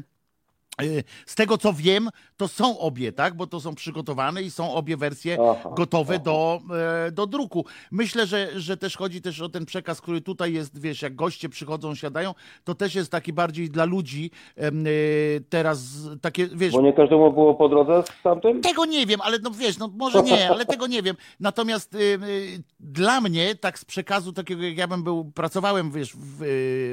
Y, 0.82 1.04
Z 1.26 1.34
tego 1.34 1.58
co 1.58 1.72
wiem, 1.72 2.10
to 2.36 2.48
są 2.48 2.78
obie, 2.78 3.12
tak? 3.12 3.36
Bo 3.36 3.46
to 3.46 3.60
są 3.60 3.74
przygotowane 3.74 4.42
i 4.42 4.50
są 4.50 4.74
obie 4.74 4.96
wersje 4.96 5.38
Aha, 5.50 5.70
gotowe 5.76 6.14
aha. 6.14 6.24
do, 6.24 6.60
e, 7.06 7.12
do 7.12 7.26
druku. 7.26 7.64
Myślę, 7.90 8.26
że, 8.26 8.60
że 8.60 8.76
też 8.76 8.96
chodzi 8.96 9.22
też 9.22 9.40
o 9.40 9.48
ten 9.48 9.66
przekaz, 9.66 10.00
który 10.00 10.20
tutaj 10.20 10.52
jest, 10.52 10.80
wiesz, 10.80 11.02
jak 11.02 11.14
goście 11.14 11.48
przychodzą, 11.48 11.94
siadają, 11.94 12.34
to 12.64 12.74
też 12.74 12.94
jest 12.94 13.10
taki 13.10 13.32
bardziej 13.32 13.70
dla 13.70 13.84
ludzi 13.84 14.30
y, 14.58 15.44
teraz 15.48 15.78
takie, 16.20 16.46
wiesz, 16.48 16.72
Bo 16.72 16.82
nie 16.82 16.92
każdemu 16.92 17.32
było 17.32 17.54
po 17.54 17.68
drodze 17.68 18.02
z 18.20 18.22
tamtym? 18.22 18.60
tego 18.60 18.84
nie 18.84 19.06
wiem, 19.06 19.20
ale 19.20 19.38
no 19.38 19.50
wiesz, 19.50 19.78
no 19.78 19.90
może 19.96 20.22
nie, 20.22 20.48
ale 20.54 20.66
tego 20.66 20.86
nie 20.86 21.02
wiem. 21.02 21.16
Natomiast 21.40 21.94
y, 21.94 21.98
y, 21.98 22.62
dla 22.80 23.20
mnie, 23.20 23.54
tak 23.54 23.78
z 23.78 23.84
przekazu 23.84 24.32
takiego, 24.32 24.62
jak 24.62 24.78
ja 24.78 24.88
bym 24.88 25.02
był, 25.02 25.24
pracowałem 25.24 25.90
wiesz, 25.90 26.12
w, 26.16 26.44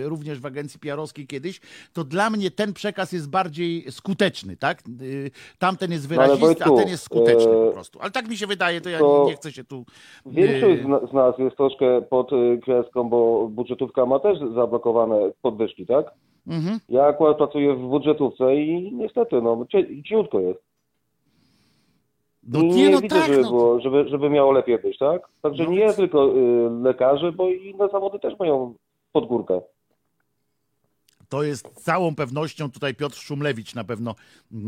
również 0.05 0.39
w 0.39 0.45
agencji 0.45 0.79
PR-owskiej 0.79 1.27
kiedyś, 1.27 1.61
to 1.93 2.03
dla 2.03 2.29
mnie 2.29 2.51
ten 2.51 2.73
przekaz 2.73 3.11
jest 3.11 3.29
bardziej 3.29 3.70
skuteczny, 3.89 4.57
tak? 4.57 4.83
Y, 5.01 5.31
tamten 5.59 5.91
jest 5.91 6.03
No, 6.03 6.15
wyrazisty, 6.15 6.63
a 6.63 6.69
ten 6.69 6.87
jest 6.89 7.03
skuteczny 7.03 7.51
e, 7.51 7.65
po 7.65 7.71
prostu. 7.71 7.99
Ale 8.01 8.11
tak 8.11 8.27
mi 8.29 8.37
się 8.37 8.47
wydaje, 8.47 8.81
to 8.81 8.89
ja 8.89 8.99
to 8.99 9.23
nie, 9.27 9.33
chcę 9.35 9.51
się 9.51 9.63
tu... 9.63 9.85
Większość 10.25 10.79
y, 10.81 10.83
z, 10.83 10.87
na- 10.87 11.07
z 11.07 11.13
nas 11.13 11.35
jest 11.39 11.57
troszkę 11.57 12.01
pod 12.01 12.33
y, 12.33 12.59
kreską, 12.63 13.09
bo 13.09 13.47
budżetówka 13.47 14.05
ma 14.05 14.19
też 14.19 14.39
zablokowane 14.55 15.31
podwyżki, 15.41 15.85
tak? 15.85 16.11
mhm. 16.47 16.79
Ja 16.89 17.05
akurat 17.05 17.37
pracuję 17.37 17.75
w 17.75 17.79
budżetówce 17.79 18.55
i 18.55 18.91
niestety, 18.95 19.41
no, 19.41 19.65
cieniutko 20.05 20.39
jest. 20.39 20.59
No 22.43 22.61
nie, 22.61 22.69
nie 22.69 22.89
no 22.89 23.01
widzę, 23.01 23.15
tak, 23.15 23.27
żeby, 23.27 23.41
no. 23.41 23.49
było, 23.49 23.79
żeby, 23.79 24.09
żeby 24.09 24.29
miało 24.29 24.51
lepiej 24.51 24.79
być, 24.79 24.97
tak? 24.97 25.21
Także 25.41 25.63
No 25.63 25.71
nie 25.71 25.77
więc- 25.79 25.95
tylko 25.95 26.27
y, 26.37 26.69
lekarze, 26.83 27.31
bo 27.31 27.49
inne 27.49 27.87
zawody 27.91 28.19
też 28.19 28.39
mają 28.39 28.73
pod 29.11 29.25
górkę. 29.27 29.61
To 31.31 31.43
jest 31.43 31.79
z 31.79 31.83
całą 31.83 32.15
pewnością 32.15 32.71
tutaj 32.71 32.95
Piotr 32.95 33.15
Szumlewicz 33.15 33.75
na 33.75 33.83
pewno 33.83 34.15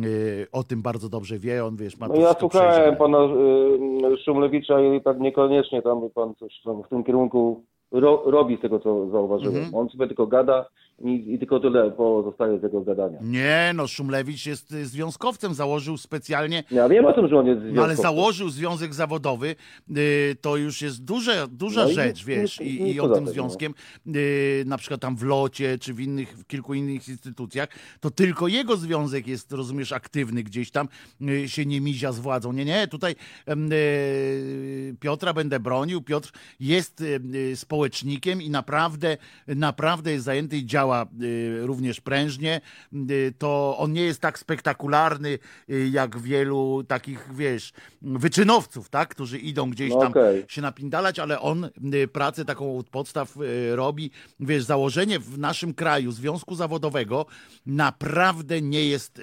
y, 0.06 0.48
o 0.52 0.64
tym 0.64 0.81
bardzo 0.81 1.10
dobrze 1.10 1.40
wie. 1.40 1.65
On 1.65 1.76
wiesz, 1.76 1.98
ma 1.99 2.07
No 2.07 2.15
ja 2.15 2.34
słuchałem 2.34 2.95
pana 2.95 3.18
y, 3.18 4.18
Szumlewicza 4.26 4.81
i 4.81 5.02
tak 5.02 5.19
niekoniecznie 5.19 5.81
tam 5.81 6.10
pan 6.15 6.35
coś 6.35 6.61
tam 6.64 6.84
w 6.84 6.88
tym 6.88 7.03
kierunku 7.03 7.64
ro, 7.91 8.23
robi 8.26 8.57
z 8.57 8.61
tego, 8.61 8.80
co 8.80 9.10
zauważyłem. 9.10 9.56
Mhm. 9.56 9.76
On 9.76 9.90
sobie 9.90 10.07
tylko 10.07 10.27
gada 10.27 10.65
i, 10.99 11.33
i 11.33 11.39
tylko 11.39 11.59
tyle 11.59 11.91
pozostaje 11.91 12.57
z 12.57 12.61
tego 12.61 12.81
gadania. 12.81 13.17
Nie, 13.21 13.71
no 13.75 13.87
Szumlewicz 13.87 14.45
jest 14.45 14.71
y, 14.71 14.85
związkowcem, 14.85 15.53
założył 15.53 15.97
specjalnie 15.97 16.63
Ja 16.71 16.89
wiem 16.89 17.05
o 17.05 17.13
tym, 17.13 17.27
że 17.27 17.39
on 17.39 17.47
jest 17.47 17.59
No 17.61 17.67
ale 17.67 17.73
związkowcem. 17.95 18.03
założył 18.03 18.49
związek 18.49 18.93
zawodowy, 18.93 19.55
y, 19.97 20.35
to 20.41 20.57
już 20.57 20.81
jest 20.81 21.03
duże, 21.03 21.47
duża 21.51 21.83
No 21.83 21.89
i 21.89 21.93
rzecz, 21.93 22.17
nic- 22.17 22.25
wiesz, 22.25 22.61
i, 22.61 22.83
nic 22.83 22.95
i 22.95 22.99
o 22.99 23.09
tym 23.09 23.23
no. 23.25 23.31
związkiem, 23.31 23.73
y, 24.15 24.63
na 24.67 24.77
przykład 24.77 25.01
tam 25.01 25.15
w 25.15 25.23
Locie, 25.23 25.77
czy 25.77 25.93
w 25.93 25.99
innych, 25.99 26.37
w 26.37 26.47
kilku 26.47 26.73
innych 26.73 27.09
instytucjach, 27.09 27.69
to 27.99 28.11
tylko 28.11 28.47
jego 28.47 28.77
związek 28.77 29.27
jest, 29.27 29.51
rozumiesz, 29.51 29.91
aktywny 29.91 30.43
gdzieś 30.43 30.71
tam, 30.71 30.87
y, 31.21 31.49
się 31.49 31.65
nie 31.65 31.81
mizia 31.81 32.11
z 32.11 32.19
władzą. 32.19 32.53
Nie, 32.53 32.65
nie, 32.65 32.87
tutaj 32.87 33.15
y, 33.49 34.95
Piotra 34.99 35.33
będę 35.33 35.59
bronił, 35.59 36.01
Piotr 36.01 36.31
jest 36.59 37.01
y, 37.01 37.55
społecznikiem 37.55 38.41
i 38.41 38.49
naprawdę, 38.49 39.17
naprawdę 39.47 40.11
jest 40.11 40.25
zajęty 40.25 40.57
i 40.57 40.65
działa 40.65 40.82
y, 41.22 41.60
również 41.65 42.01
prężnie. 42.01 42.61
Y, 43.10 43.34
To 43.38 43.76
on 43.77 43.93
nie 43.93 44.01
jest 44.03 44.22
tak 44.22 44.39
spektakularny 44.39 45.39
y, 45.69 45.89
jak 45.91 46.19
wielu 46.19 46.84
takich, 46.88 47.30
wiesz, 47.35 47.73
wyczynowców, 48.01 48.89
tak, 48.89 49.10
którzy 49.10 49.39
idą 49.39 49.69
gdzieś 49.69 49.89
No 49.89 49.99
tam 49.99 50.07
okej. 50.11 50.45
się 50.47 50.61
napindalać, 50.61 51.19
ale 51.19 51.39
on 51.39 51.69
pracę 52.14 52.45
taką 52.45 52.77
od 52.77 52.89
podstaw 52.89 53.35
robi. 53.72 54.11
Wiesz, 54.39 54.64
założenie 54.64 55.19
w 55.19 55.39
naszym 55.39 55.73
kraju 55.73 56.11
związku 56.11 56.55
zawodowego 56.55 57.26
naprawdę 57.65 58.61
nie 58.61 58.85
jest 58.85 59.22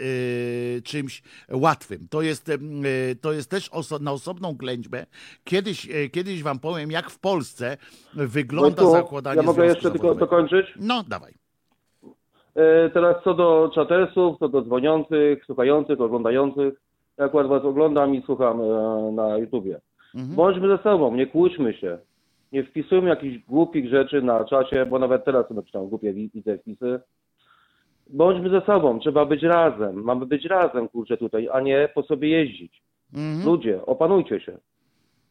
czymś 0.85 1.23
łatwym. 1.51 2.09
To 2.11 2.23
jest, 2.23 2.51
to 3.21 3.33
jest 3.33 3.51
też 3.51 3.71
oso- 3.71 4.01
na 4.01 4.13
osobną 4.13 4.53
ględźbę. 4.55 5.07
Kiedyś, 5.45 5.89
kiedyś 6.13 6.43
wam 6.43 6.59
powiem, 6.59 6.91
jak 6.91 7.11
w 7.11 7.19
Polsce 7.19 7.77
wygląda 8.15 8.83
Wojtku, 8.83 8.93
zakładanie 9.05 9.37
Ja 9.41 9.43
mogę 9.47 9.67
jeszcze 9.67 9.91
tylko 9.91 9.99
zawodowego. 10.09 10.27
dokończyć? 10.27 10.67
No, 10.77 11.03
dawaj. 11.09 11.35
E, 12.55 12.91
Teraz 12.91 13.17
co 13.25 13.35
do 13.35 13.71
czatersów, 13.75 14.39
co 14.39 14.49
do 14.49 14.63
dzwoniących, 14.63 15.45
słuchających, 15.45 16.01
oglądających. 16.01 16.75
Ja 17.19 17.25
akurat 17.25 17.47
was 17.47 17.65
oglądam 17.65 18.15
i 18.15 18.23
słucham 18.23 18.61
e, 18.61 19.13
na 19.13 19.39
YouTubie. 19.39 19.81
Mhm. 20.15 20.35
Bądźmy 20.37 20.69
ze 20.77 20.83
sobą, 20.83 21.15
nie 21.17 21.27
kłóćmy 21.27 21.75
się. 21.75 21.99
Nie 22.53 22.65
wpisujmy 22.65 23.09
jakichś 23.09 23.45
głupich 23.47 23.89
rzeczy 23.91 24.23
na 24.23 24.45
czacie, 24.45 24.87
bo 24.87 24.99
nawet 24.99 25.25
teraz 25.25 25.49
sobie 25.49 25.63
czytam 25.63 25.89
głupie 25.89 26.13
wi- 26.13 26.31
widzę 26.35 26.59
wpisy. 26.59 27.01
Bądźmy 28.07 28.51
ze 28.51 28.61
sobą, 28.61 28.99
trzeba 29.01 29.25
być 29.27 29.43
razem. 29.43 30.03
Mamy 30.03 30.27
być 30.27 30.45
razem, 30.45 30.89
kurczę, 30.89 31.17
tutaj, 31.17 31.49
a 31.53 31.61
nie 31.61 31.89
po 31.95 32.03
sobie 32.03 32.29
jeździć. 32.29 32.83
Mhm. 33.15 33.47
Ludzie, 33.47 33.87
opanujcie 33.87 34.41
się. 34.41 34.59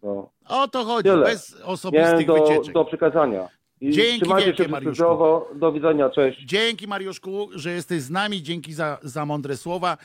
No. 0.03 0.29
O 0.49 0.67
to 0.67 0.83
chodzi, 0.83 1.09
Tyle. 1.09 1.25
bez 1.25 1.61
osobistych 1.65 2.11
Miałem 2.11 2.25
do, 2.25 2.33
wycieczek. 2.47 2.73
do 2.73 2.85
przekazania. 2.85 3.47
I 3.81 3.91
Dzięki 3.91 4.29
wielkie, 4.29 4.63
się 4.63 4.69
Mariuszku. 4.69 4.95
zdrowo. 4.95 5.49
Do 5.55 5.71
widzenia, 5.71 6.09
cześć. 6.09 6.43
Dzięki 6.45 6.87
Mariuszku, 6.87 7.49
że 7.55 7.71
jesteś 7.71 8.01
z 8.01 8.09
nami, 8.09 8.43
dzięki 8.43 8.73
za, 8.73 8.97
za 9.03 9.25
mądre 9.25 9.57
słowa. 9.57 9.97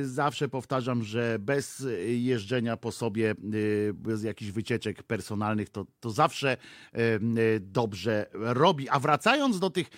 Y, 0.00 0.06
zawsze 0.08 0.48
powtarzam, 0.48 1.02
że 1.02 1.38
bez 1.40 1.86
jeżdżenia 2.06 2.76
po 2.76 2.92
sobie, 2.92 3.34
y, 3.54 3.92
bez 3.94 4.24
jakichś 4.24 4.50
wycieczek 4.50 5.02
personalnych, 5.02 5.70
to, 5.70 5.86
to 6.00 6.10
zawsze 6.10 6.56
y, 6.96 7.60
dobrze 7.60 8.26
robi. 8.34 8.88
A 8.88 8.98
wracając 8.98 9.60
do 9.60 9.70
tych 9.70 9.90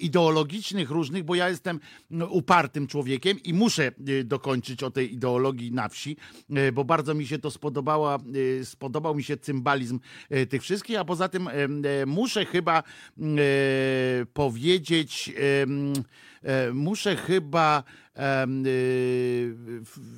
ideologicznych 0.00 0.90
różnych, 0.90 1.24
bo 1.24 1.34
ja 1.34 1.48
jestem 1.48 1.80
no, 2.10 2.26
upartym 2.26 2.86
człowiekiem 2.86 3.38
i 3.44 3.54
muszę 3.54 3.92
dokończyć 4.24 4.82
o 4.82 4.90
tej 4.90 5.14
ideologii 5.14 5.72
na 5.72 5.88
wsi, 5.88 6.16
bo 6.72 6.84
bardzo 6.84 7.14
mi 7.14 7.26
się 7.26 7.38
to 7.38 7.50
spodobała, 7.50 8.18
spodobał 8.64 9.14
mi 9.14 9.22
się 9.22 9.36
cymbalizm 9.36 10.00
tych 10.48 10.62
wszystkich, 10.62 10.98
a 10.98 11.04
poza 11.04 11.28
tym 11.28 11.48
muszę 12.08 12.44
chyba 12.44 12.82
mm, 13.18 13.38
e, 13.38 14.26
powiedzieć, 14.26 15.32
e, 16.42 16.72
muszę 16.72 17.16
chyba 17.16 17.82
e, 18.16 18.46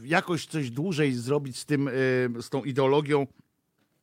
jakoś 0.04 0.46
coś 0.46 0.70
dłużej 0.70 1.12
zrobić 1.12 1.58
z 1.58 1.66
tym, 1.66 1.90
z 2.40 2.48
tą 2.50 2.64
ideologią 2.64 3.26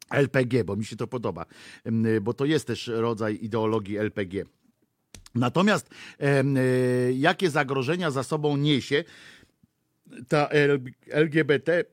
LPG, 0.10 0.64
bo 0.64 0.76
mi 0.76 0.86
się 0.86 0.96
to 0.96 1.08
podoba, 1.08 1.46
bo 2.22 2.34
to 2.34 2.46
jest 2.46 2.68
też 2.68 2.88
rodzaj 2.88 3.40
ideologii 3.42 3.98
LPG. 3.98 4.46
Natomiast 5.36 5.90
jakie 7.14 7.50
zagrożenia 7.50 8.12
za 8.12 8.24
sobą 8.24 8.58
niesie 8.58 9.04
ta 10.28 10.50
LGBT 11.12 11.84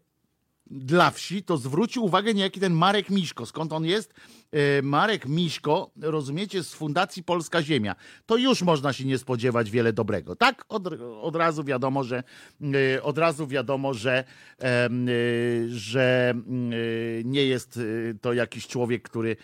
dla 0.67 1.11
wsi, 1.11 1.43
to 1.43 1.57
zwrócił 1.57 2.05
uwagę 2.05 2.35
niejaki 2.35 2.61
ten 2.61 2.73
Marek 2.73 3.11
Miszko. 3.11 3.47
Skąd 3.47 3.73
on 3.73 3.85
jest? 3.85 4.15
E, 4.55 4.83
Marek 4.83 5.27
Miszko, 5.27 5.91
rozumiecie, 6.01 6.63
z 6.63 6.75
Fundacji 6.75 7.23
Polska 7.23 7.63
Ziemia. 7.63 7.95
To 8.27 8.37
już 8.37 8.63
można 8.63 8.93
się 8.93 9.05
nie 9.05 9.19
spodziewać 9.19 9.71
wiele 9.71 9.93
dobrego. 9.93 10.37
Tak? 10.37 10.65
Od, 10.69 10.89
od 11.23 11.37
razu 11.37 11.65
wiadomo, 11.65 12.05
że 12.05 12.23
e, 12.95 13.03
od 13.03 13.19
razu 13.19 13.47
wiadomo, 13.47 13.95
że, 13.95 14.25
e, 14.63 14.89
że 15.69 16.35
nie 17.25 17.45
jest 17.45 17.81
to 18.21 18.33
jakiś 18.33 18.67
człowiek, 18.67 19.03
który 19.03 19.37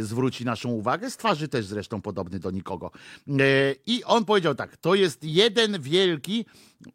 zwróci 0.00 0.44
naszą 0.44 0.68
uwagę. 0.68 1.10
Z 1.10 1.16
twarzy 1.16 1.48
też 1.48 1.66
zresztą 1.66 2.02
podobny 2.02 2.38
do 2.38 2.50
nikogo. 2.50 2.90
I 3.86 4.04
on 4.04 4.24
powiedział 4.24 4.54
tak, 4.54 4.76
to 4.76 4.94
jest 4.94 5.24
jeden 5.24 5.80
wielki 5.82 6.44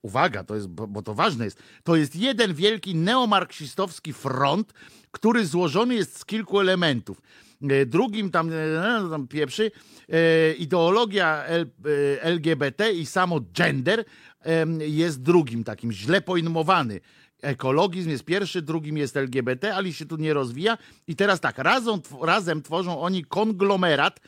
uwaga, 0.02 0.44
to 0.44 0.56
jest, 0.56 0.68
bo, 0.68 0.88
bo 0.88 1.02
to 1.02 1.14
ważne 1.14 1.46
jest, 1.46 1.60
to 1.84 1.96
jest 1.96 2.16
jeden 2.16 2.54
wielki 2.54 2.96
neomarksistowski 2.96 4.14
front, 4.14 4.74
który 5.12 5.46
złożony 5.46 5.96
jest 5.96 6.20
z 6.20 6.26
kilku 6.26 6.60
elementów. 6.60 7.22
E, 7.62 7.86
Drugim 7.86 8.32
tam, 8.32 8.50
e, 8.54 9.10
tam 9.10 9.28
pieprzy, 9.28 9.72
e, 10.10 10.54
ideologia 10.54 11.44
LGBT 12.22 12.92
i 12.92 13.06
samo 13.06 13.40
gender 13.54 14.06
jest 14.80 15.22
drugim 15.22 15.64
takim 15.64 15.92
źle 15.92 16.22
pojmowany. 16.22 17.00
Ekologizm 17.42 18.10
jest 18.10 18.24
pierwszy, 18.24 18.62
drugim 18.62 18.98
jest 18.98 19.18
LGBT, 19.18 19.76
ale 19.76 19.94
się 19.94 20.06
tu 20.06 20.18
nie 20.18 20.34
rozwija. 20.34 20.78
I 21.08 21.16
teraz 21.16 21.40
tak, 21.40 21.58
razem, 21.58 22.02
razem 22.22 22.62
tworzą 22.62 23.02
oni 23.02 23.26
konglomerat, 23.26 24.20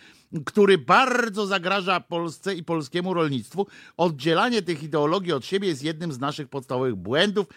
który 0.45 0.77
bardzo 0.77 1.47
zagraża 1.47 1.99
Polsce 1.99 2.55
i 2.55 2.63
polskiemu 2.63 3.13
rolnictwu. 3.13 3.67
Oddzielanie 3.97 4.61
tych 4.61 4.83
ideologii 4.83 5.33
od 5.33 5.45
siebie 5.45 5.67
jest 5.67 5.83
jednym 5.83 6.13
z 6.13 6.19
naszych 6.19 6.47
podstawowych 6.47 6.95
błędów, 6.95 7.47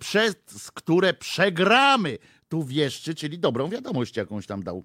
przez 0.00 0.34
które 0.74 1.14
przegramy. 1.14 2.18
Tu 2.48 2.64
wieszczy, 2.64 3.14
czyli 3.14 3.38
dobrą 3.38 3.68
wiadomość 3.68 4.16
jakąś 4.16 4.46
tam 4.46 4.62
dał 4.62 4.84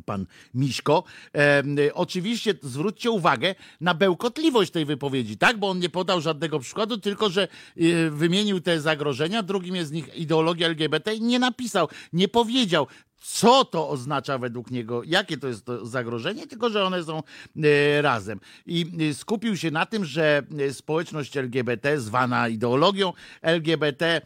pan 0.00 0.26
Miśko. 0.54 1.04
E, 1.34 1.62
oczywiście 1.94 2.54
zwróćcie 2.62 3.10
uwagę 3.10 3.54
na 3.80 3.94
bełkotliwość 3.94 4.70
tej 4.70 4.84
wypowiedzi, 4.84 5.38
tak? 5.38 5.58
Bo 5.58 5.70
on 5.70 5.78
nie 5.78 5.88
podał 5.88 6.20
żadnego 6.20 6.60
przykładu, 6.60 6.98
tylko 6.98 7.30
że 7.30 7.42
e, 7.42 8.10
wymienił 8.10 8.60
te 8.60 8.80
zagrożenia. 8.80 9.42
Drugim 9.42 9.74
jest 9.74 9.90
z 9.90 9.92
nich 9.92 10.16
ideologia 10.16 10.66
LGBT 10.66 11.14
i 11.14 11.22
nie 11.22 11.38
napisał, 11.38 11.88
nie 12.12 12.28
powiedział, 12.28 12.86
co 13.22 13.64
to 13.64 13.88
oznacza 13.88 14.38
według 14.38 14.70
niego, 14.70 15.02
jakie 15.04 15.36
to 15.36 15.48
jest 15.48 15.64
to 15.64 15.86
zagrożenie, 15.86 16.46
tylko 16.46 16.70
że 16.70 16.84
one 16.84 17.04
są 17.04 17.22
e, 17.56 18.02
razem. 18.02 18.40
I 18.66 18.86
e, 19.10 19.14
skupił 19.14 19.56
się 19.56 19.70
na 19.70 19.86
tym, 19.86 20.04
że 20.04 20.42
e, 20.58 20.72
społeczność 20.72 21.36
LGBT, 21.36 22.00
zwana 22.00 22.48
ideologią 22.48 23.12
LGBT, 23.42 24.20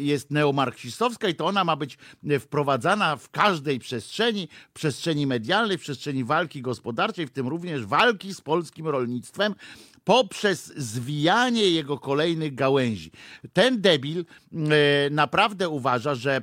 jest 0.00 0.30
neomarksistowska 0.30 1.28
i 1.28 1.34
to 1.34 1.46
ona 1.46 1.64
ma 1.64 1.76
być 1.76 1.98
wprowadzana 2.40 3.16
w 3.16 3.30
każdej 3.30 3.78
przestrzeni, 3.78 4.48
w 4.70 4.72
przestrzeni 4.72 5.26
medialnej, 5.26 5.78
w 5.78 5.80
przestrzeni 5.80 6.24
walki 6.24 6.62
gospodarczej, 6.62 7.26
w 7.26 7.30
tym 7.30 7.48
również 7.48 7.86
walki 7.86 8.34
z 8.34 8.40
polskim 8.40 8.88
rolnictwem 8.88 9.54
poprzez 10.04 10.72
zwijanie 10.76 11.70
jego 11.70 11.98
kolejnych 11.98 12.54
gałęzi. 12.54 13.10
Ten 13.52 13.80
debil 13.80 14.24
e, 14.52 15.10
naprawdę 15.10 15.68
uważa, 15.68 16.14
że 16.14 16.36
e, 16.36 16.40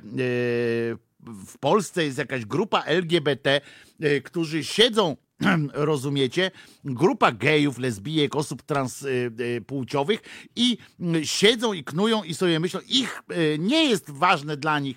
w 1.26 1.58
Polsce 1.58 2.04
jest 2.04 2.18
jakaś 2.18 2.44
grupa 2.44 2.82
LGBT, 2.82 3.60
e, 4.00 4.20
którzy 4.20 4.64
siedzą, 4.64 5.16
rozumiecie, 5.72 6.50
grupa 6.84 7.32
gejów, 7.32 7.78
lesbijek, 7.78 8.36
osób 8.36 8.62
transpłciowych 8.62 10.22
i 10.56 10.78
mm, 11.00 11.24
siedzą 11.24 11.72
i 11.72 11.84
knują 11.84 12.22
i 12.22 12.34
sobie 12.34 12.60
myślą, 12.60 12.80
ich 12.88 13.22
nie 13.58 13.84
jest 13.84 14.10
ważne 14.10 14.56
dla 14.56 14.78
nich, 14.78 14.96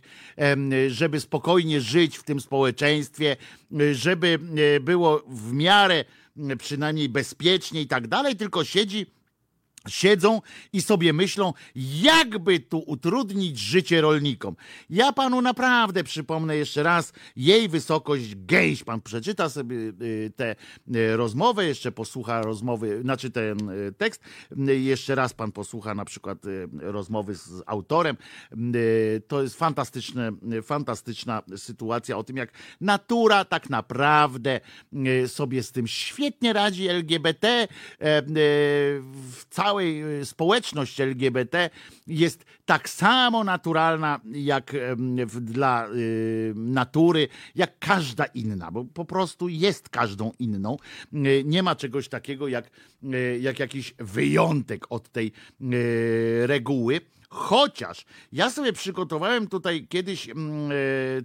żeby 0.87 1.19
spokojnie 1.19 1.81
żyć 1.81 2.17
w 2.17 2.23
tym 2.23 2.39
społeczeństwie, 2.39 3.37
żeby 3.91 4.39
było 4.81 5.23
w 5.27 5.53
miarę 5.53 6.05
przynajmniej 6.57 7.09
bezpiecznie 7.09 7.81
i 7.81 7.87
tak 7.87 8.07
dalej, 8.07 8.35
tylko 8.35 8.63
siedzi 8.63 9.05
siedzą 9.87 10.41
i 10.73 10.81
sobie 10.81 11.13
myślą, 11.13 11.53
jakby 11.75 12.59
tu 12.59 12.79
utrudnić 12.79 13.59
życie 13.59 14.01
rolnikom. 14.01 14.55
Ja 14.89 15.13
panu 15.13 15.41
naprawdę 15.41 16.03
przypomnę 16.03 16.55
jeszcze 16.55 16.83
raz, 16.83 17.13
jej 17.35 17.69
wysokość 17.69 18.35
gęś. 18.35 18.83
Pan 18.83 19.01
przeczyta 19.01 19.49
sobie 19.49 19.75
y, 19.75 20.31
tę 20.35 20.55
y, 20.95 21.17
rozmowę, 21.17 21.65
jeszcze 21.65 21.91
posłucha 21.91 22.41
rozmowy, 22.41 23.01
znaczy 23.01 23.31
ten 23.31 23.69
y, 23.69 23.93
tekst, 23.97 24.21
jeszcze 24.67 25.15
raz 25.15 25.33
pan 25.33 25.51
posłucha 25.51 25.95
na 25.95 26.05
przykład 26.05 26.37
rozmowy 26.79 27.35
z 27.35 27.63
autorem. 27.65 28.17
To 29.27 29.43
jest 29.43 29.55
fantastyczne, 29.55 30.31
fantastyczna 30.63 31.41
sytuacja 31.55 32.17
o 32.17 32.23
tym, 32.23 32.37
jak 32.37 32.51
natura 32.81 33.45
tak 33.45 33.69
naprawdę 33.69 34.59
sobie 35.27 35.63
z 35.63 35.71
tym 35.71 35.87
świetnie 35.87 36.53
radzi 36.53 36.87
LGBT, 36.87 37.47
e, 37.47 37.67
w 39.01 39.45
całej 39.69 40.19
y, 40.21 40.25
społeczność 40.25 41.01
LGBT 41.01 41.69
jest 42.07 42.45
tak 42.65 42.89
samo 42.89 43.43
naturalna 43.43 44.19
jak 44.31 44.75
dla 45.41 45.87
y, 45.87 46.53
natury, 46.55 47.27
jak 47.55 47.79
każda 47.79 48.25
inna, 48.25 48.71
bo 48.71 48.85
po 48.85 49.05
prostu 49.05 49.49
jest 49.49 49.89
każdą 49.89 50.31
inną. 50.39 50.77
Y, 51.13 51.43
Nie 51.45 51.63
ma 51.63 51.75
czegoś 51.75 52.09
takiego 52.09 52.47
jak, 52.47 52.69
jak 53.39 53.59
jakiś 53.59 53.93
wyjątek 53.99 54.85
od 54.89 55.09
tej 55.09 55.31
reguły. 56.45 57.01
Chociaż 57.31 58.05
ja 58.31 58.49
sobie 58.49 58.73
przygotowałem 58.73 59.47
tutaj 59.47 59.87
kiedyś 59.89 60.29
mm, 60.29 60.71
e, 60.71 60.75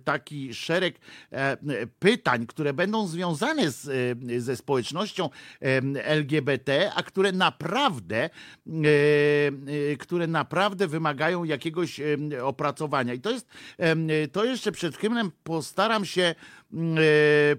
taki 0.04 0.54
szereg 0.54 0.98
e, 1.32 1.36
e, 1.36 1.56
pytań, 1.98 2.46
które 2.46 2.72
będą 2.72 3.06
związane 3.06 3.70
z, 3.70 4.18
ze 4.42 4.56
społecznością 4.56 5.30
LGBT, 6.02 6.92
a 6.94 7.02
które 7.02 7.32
naprawdę, 7.32 8.30
które 9.98 10.26
naprawdę 10.26 10.88
wymagają 10.88 11.44
jakiegoś 11.44 12.00
opracowania. 12.42 13.14
I 13.14 13.20
to 13.20 13.30
jest, 13.30 13.48
to 14.32 14.44
jeszcze 14.44 14.72
przed 14.72 14.96
hymnem 14.96 15.30
postaram 15.44 16.04
się, 16.04 16.34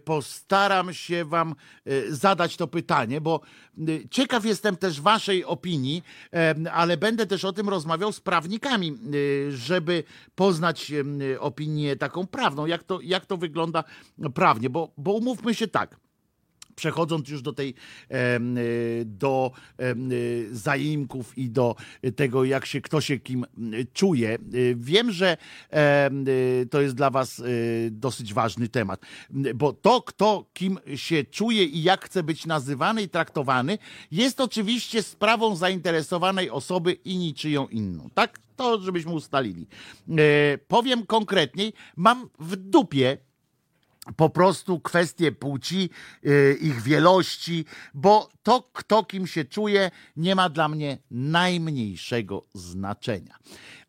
postaram 0.05 0.93
się 0.93 1.25
wam 1.25 1.55
e, 1.85 2.11
zadać 2.13 2.57
to 2.57 2.67
pytanie, 2.67 3.21
bo 3.21 3.41
y, 3.89 4.07
ciekaw 4.11 4.45
jestem 4.45 4.77
też 4.77 5.01
waszej 5.01 5.45
opinii, 5.45 6.03
ale 6.71 6.97
będę 6.97 7.25
też 7.25 7.45
o 7.45 7.53
tym 7.53 7.69
rozmawiał 7.69 8.11
z 8.11 8.19
prawnikami, 8.19 8.97
żeby 9.49 10.03
poznać 10.35 10.91
opinię 11.39 11.95
taką 11.95 12.27
prawną, 12.27 12.65
jak 12.65 12.83
to, 12.83 13.01
jak 13.01 13.25
to 13.25 13.37
wygląda 13.37 13.83
prawnie, 14.33 14.69
bo, 14.69 14.91
bo 14.97 15.11
umówmy 15.11 15.55
się 15.55 15.67
tak. 15.67 16.04
Przechodząc 16.75 17.29
już 17.29 17.41
do 17.41 17.53
tej 17.53 17.69
y, 17.69 19.05
do 19.05 19.51
y, 19.81 20.47
zaimków 20.51 21.37
i 21.37 21.49
do 21.49 21.75
tego, 22.15 22.43
jak 22.43 22.65
się 22.65 22.81
kto 22.81 23.01
się 23.01 23.19
kim 23.19 23.45
y, 23.73 23.87
czuje. 23.93 24.37
Wiem, 24.75 25.11
że 25.11 25.37
to 26.69 26.81
jest 26.81 26.95
dla 26.95 27.09
Was 27.09 27.43
dosyć 27.91 28.33
ważny 28.33 28.69
temat, 28.69 29.01
bo 29.55 29.73
to, 29.73 30.01
kto 30.01 30.45
kim 30.53 30.79
się 30.95 31.23
czuje 31.23 31.63
i 31.63 31.83
jak 31.83 32.05
chce 32.05 32.23
być 32.23 32.45
nazywany 32.45 33.01
i 33.01 33.09
traktowany, 33.09 33.77
jest 34.11 34.41
oczywiście 34.41 35.03
sprawą 35.03 35.55
zainteresowanej 35.55 36.49
osoby 36.49 36.91
i 36.93 37.17
niczyją 37.17 37.67
inną. 37.67 38.09
Tak? 38.13 38.39
To, 38.55 38.81
żebyśmy 38.81 39.11
ustalili. 39.11 39.67
E, 40.09 40.57
Powiem 40.67 41.05
konkretniej, 41.05 41.73
mam 41.95 42.29
w 42.39 42.55
dupie 42.55 43.17
po 44.15 44.29
prostu 44.29 44.79
kwestie 44.79 45.31
płci, 45.31 45.89
y, 46.25 46.57
ich 46.61 46.81
wielości, 46.81 47.65
bo 47.93 48.29
to, 48.43 48.69
kto 48.73 49.03
kim 49.03 49.27
się 49.27 49.45
czuje, 49.45 49.91
nie 50.17 50.35
ma 50.35 50.49
dla 50.49 50.67
mnie 50.67 50.97
najmniejszego 51.11 52.45
znaczenia. 52.53 53.37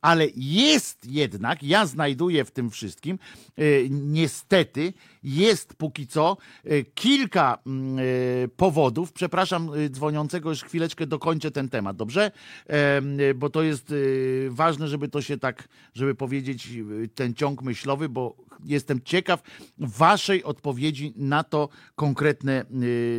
Ale 0.00 0.26
jest 0.36 1.06
jednak, 1.06 1.62
ja 1.62 1.86
znajduję 1.86 2.44
w 2.44 2.50
tym 2.50 2.70
wszystkim, 2.70 3.18
y, 3.58 3.88
niestety, 3.90 4.92
jest 5.22 5.74
póki 5.74 6.06
co 6.06 6.36
y, 6.66 6.84
kilka 6.94 7.58
mm, 7.66 7.98
y, 7.98 8.48
powodów. 8.56 9.12
Przepraszam 9.12 9.70
dzwoniącego, 9.90 10.48
już 10.48 10.62
chwileczkę 10.62 11.06
dokończę 11.06 11.50
ten 11.50 11.68
temat, 11.68 11.96
dobrze? 11.96 12.30
Bo 13.34 13.50
to 13.50 13.62
jest 13.62 13.94
ważne, 14.48 14.88
żeby 14.88 15.08
to 15.08 15.22
się 15.22 15.38
tak, 15.38 15.68
żeby 15.94 16.14
powiedzieć 16.14 16.68
ten 17.14 17.34
ciąg 17.34 17.62
myślowy, 17.62 18.08
bo 18.08 18.36
jestem 18.64 19.00
ciekaw 19.04 19.42
waszej 19.78 20.44
odpowiedzi 20.44 21.12
na 21.16 21.44
to 21.44 21.68
konkretne, 21.94 22.64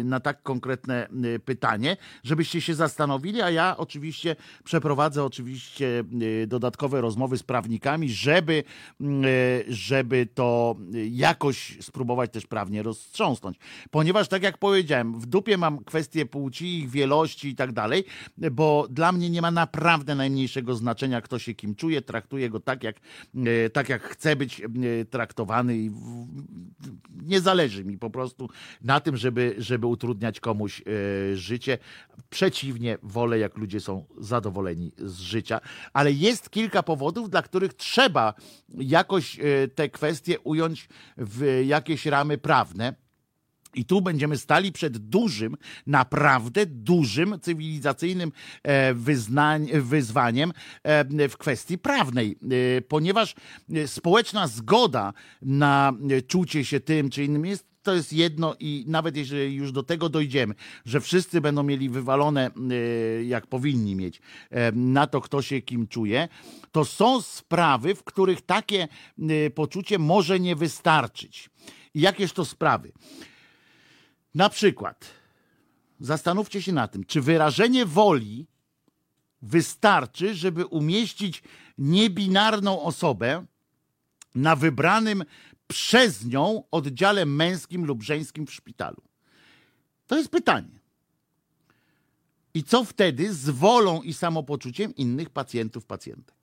na 0.03 0.19
tak 0.19 0.43
konkretne 0.43 1.07
pytanie, 1.45 1.97
żebyście 2.23 2.61
się 2.61 2.75
zastanowili, 2.75 3.41
a 3.41 3.49
ja 3.49 3.77
oczywiście 3.77 4.35
przeprowadzę 4.63 5.23
oczywiście 5.23 6.03
y, 6.21 6.47
dodatkowe 6.67 7.01
rozmowy 7.01 7.37
z 7.37 7.43
prawnikami, 7.43 8.09
żeby, 8.09 8.63
y, 9.01 9.05
żeby 9.67 10.27
to 10.33 10.75
jakoś 11.11 11.77
spróbować 11.81 12.31
też 12.31 12.45
prawnie 12.45 12.83
roztrząsnąć. 12.83 13.57
Ponieważ 13.91 14.27
tak 14.27 14.43
jak 14.43 14.57
powiedziałem, 14.57 15.19
w 15.19 15.25
dupie 15.25 15.57
mam 15.57 15.83
kwestie 15.83 16.25
płci, 16.25 16.79
ich 16.79 16.89
wielości 16.89 17.47
i 17.49 17.55
tak 17.55 17.71
dalej, 17.71 18.03
bo 18.51 18.87
dla 18.89 19.11
mnie 19.11 19.29
nie 19.29 19.41
ma 19.41 19.51
naprawdę 19.51 20.15
najmniejszego 20.15 20.75
znaczenia, 20.75 21.21
kto 21.21 21.39
się 21.39 21.53
kim 21.53 21.75
czuje, 21.75 22.01
traktuję 22.01 22.49
go 22.49 22.59
tak, 22.59 22.83
jak, 22.83 22.95
e, 23.35 23.69
tak 23.69 23.89
jak 23.89 24.03
chce 24.03 24.35
być 24.35 24.61
e, 24.61 24.65
traktowany 25.05 25.77
i 25.77 25.91
nie 27.25 27.41
zależy 27.41 27.85
mi 27.85 27.97
po 27.97 28.09
prostu 28.09 28.49
na 28.81 28.99
tym, 28.99 29.17
żeby, 29.17 29.55
żeby 29.57 29.87
utrudniać 29.87 30.39
komuś 30.39 30.81
e, 30.81 30.83
życie. 31.35 31.77
Przeciwnie, 32.29 32.97
wolę, 33.03 33.39
jak 33.39 33.57
ludzie 33.57 33.79
są 33.79 34.05
zadowoleni 34.17 34.91
z 34.97 35.19
życia, 35.19 35.59
ale 35.93 36.11
jest 36.11 36.49
kilka 36.57 36.83
powodów, 36.83 37.29
dla 37.29 37.41
których 37.41 37.73
trzeba 37.73 38.33
jakoś 38.69 39.39
e, 39.39 39.67
te 39.67 39.89
kwestie 39.89 40.39
ująć 40.39 40.89
w 41.17 41.63
jakieś 41.65 42.05
ramy 42.05 42.37
prawne. 42.37 42.93
I 43.75 43.85
tu 43.85 44.01
będziemy 44.01 44.37
stali 44.37 44.71
przed 44.71 44.97
dużym, 44.97 45.57
naprawdę 45.87 46.65
dużym 46.65 47.39
cywilizacyjnym 47.41 48.31
e, 48.63 48.93
wyznań, 48.93 49.67
wyzwaniem 49.73 50.53
e, 50.83 51.29
w 51.29 51.37
kwestii 51.37 51.77
prawnej, 51.77 52.39
ponieważ 52.87 53.35
społeczna 53.85 54.47
zgoda 54.47 55.13
na 55.41 55.93
czucie 56.27 56.65
się 56.65 56.79
tym 56.79 57.09
czy 57.09 57.23
innym 57.23 57.45
jest 57.45 57.65
to 57.87 57.93
jest 57.93 58.13
jedno 58.13 58.55
i 58.59 58.83
nawet 58.87 59.17
jeżeli 59.17 59.55
już 59.55 59.71
do 59.71 59.83
tego 59.83 60.09
dojdziemy, 60.09 60.55
że 60.85 61.01
wszyscy 61.01 61.41
będą 61.41 61.63
mieli 61.63 61.89
wywalone, 61.89 62.51
e, 62.51 63.23
jak 63.23 63.47
powinni 63.47 63.95
mieć, 63.95 64.21
e, 64.49 64.71
na 64.71 65.07
to, 65.07 65.21
kto 65.21 65.41
się 65.41 65.61
kim 65.61 65.87
czuje, 65.87 66.27
to 66.71 66.85
są 66.85 67.21
sprawy, 67.21 67.95
w 67.95 68.03
których 68.03 68.41
takie 68.41 68.87
e, 69.19 69.49
poczucie 69.49 69.99
może 69.99 70.39
nie 70.39 70.55
wystarczyć. 70.55 71.49
I 71.93 72.01
jakież 72.01 72.33
to 72.33 72.45
sprawy? 72.45 72.91
Na 74.35 74.49
przykład, 74.49 75.05
zastanówcie 75.99 76.61
się 76.61 76.73
na 76.73 76.87
tym, 76.87 77.03
czy 77.03 77.21
wyrażenie 77.21 77.85
woli 77.85 78.47
wystarczy, 79.41 80.35
żeby 80.35 80.65
umieścić 80.65 81.43
niebinarną 81.77 82.81
osobę 82.81 83.45
na 84.35 84.55
wybranym 84.55 85.23
przez 85.67 86.25
nią 86.25 86.63
oddziale 86.71 87.25
męskim 87.25 87.85
lub 87.85 88.03
żeńskim 88.03 88.47
w 88.47 88.53
szpitalu? 88.53 89.01
To 90.07 90.17
jest 90.17 90.29
pytanie. 90.29 90.79
I 92.53 92.63
co 92.63 92.83
wtedy 92.83 93.33
z 93.33 93.49
wolą 93.49 94.01
i 94.01 94.13
samopoczuciem 94.13 94.95
innych 94.95 95.29
pacjentów, 95.29 95.85
pacjentek? 95.85 96.37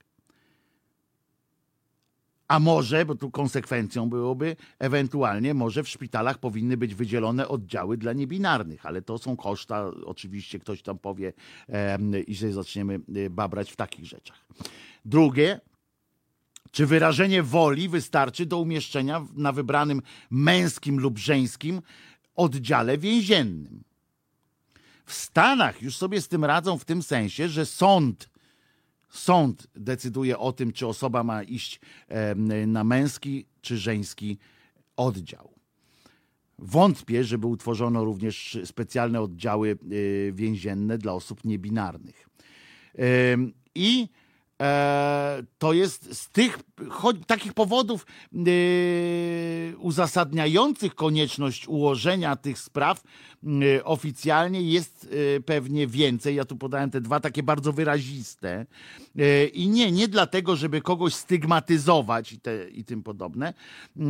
A 2.48 2.58
może, 2.58 3.04
bo 3.04 3.14
tu 3.14 3.30
konsekwencją 3.30 4.08
byłoby, 4.08 4.56
ewentualnie 4.78 5.54
może 5.54 5.82
w 5.82 5.88
szpitalach 5.88 6.38
powinny 6.38 6.76
być 6.76 6.94
wydzielone 6.94 7.48
oddziały 7.48 7.96
dla 7.96 8.12
niebinarnych, 8.12 8.86
ale 8.86 9.02
to 9.02 9.18
są 9.18 9.36
koszta, 9.36 9.86
oczywiście 10.04 10.58
ktoś 10.58 10.82
tam 10.82 10.98
powie 10.98 11.32
em, 11.68 12.24
i 12.26 12.34
się 12.34 12.52
zaczniemy 12.52 13.00
y, 13.16 13.30
babrać 13.30 13.72
w 13.72 13.76
takich 13.76 14.04
rzeczach. 14.04 14.46
Drugie, 15.04 15.60
czy 16.74 16.86
wyrażenie 16.86 17.42
woli 17.42 17.88
wystarczy 17.88 18.46
do 18.46 18.58
umieszczenia 18.58 19.26
na 19.34 19.52
wybranym 19.52 20.02
męskim 20.30 21.00
lub 21.00 21.18
żeńskim 21.18 21.82
oddziale 22.36 22.98
więziennym? 22.98 23.84
W 25.04 25.12
Stanach 25.14 25.82
już 25.82 25.96
sobie 25.96 26.20
z 26.20 26.28
tym 26.28 26.44
radzą 26.44 26.78
w 26.78 26.84
tym 26.84 27.02
sensie, 27.02 27.48
że 27.48 27.66
sąd 27.66 28.34
Sąd 29.08 29.66
decyduje 29.74 30.38
o 30.38 30.52
tym, 30.52 30.72
czy 30.72 30.86
osoba 30.86 31.24
ma 31.24 31.42
iść 31.42 31.80
na 32.66 32.84
męski 32.84 33.46
czy 33.60 33.78
żeński 33.78 34.38
oddział. 34.96 35.50
Wątpię, 36.58 37.24
żeby 37.24 37.46
utworzono 37.46 38.04
również 38.04 38.58
specjalne 38.64 39.20
oddziały 39.20 39.78
y, 39.92 40.32
więzienne 40.34 40.98
dla 40.98 41.12
osób 41.12 41.44
niebinarnych. 41.44 42.28
I 43.74 44.08
to 45.58 45.72
jest 45.72 46.18
z 46.18 46.28
tych 46.30 46.58
takich 47.26 47.52
powodów 47.52 48.06
e, 48.32 49.76
uzasadniających 49.76 50.94
konieczność 50.94 51.68
ułożenia 51.68 52.36
tych 52.36 52.58
spraw 52.58 53.02
e, 53.44 53.84
oficjalnie 53.84 54.62
jest 54.62 55.08
e, 55.36 55.40
pewnie 55.40 55.86
więcej. 55.86 56.34
Ja 56.34 56.44
tu 56.44 56.56
podałem 56.56 56.90
te 56.90 57.00
dwa 57.00 57.20
takie 57.20 57.42
bardzo 57.42 57.72
wyraziste. 57.72 58.66
E, 59.18 59.46
I 59.46 59.68
nie, 59.68 59.92
nie 59.92 60.08
dlatego, 60.08 60.56
żeby 60.56 60.80
kogoś 60.80 61.14
stygmatyzować 61.14 62.32
i, 62.32 62.40
te, 62.40 62.70
i 62.70 62.84
tym 62.84 63.02
podobne, 63.02 63.54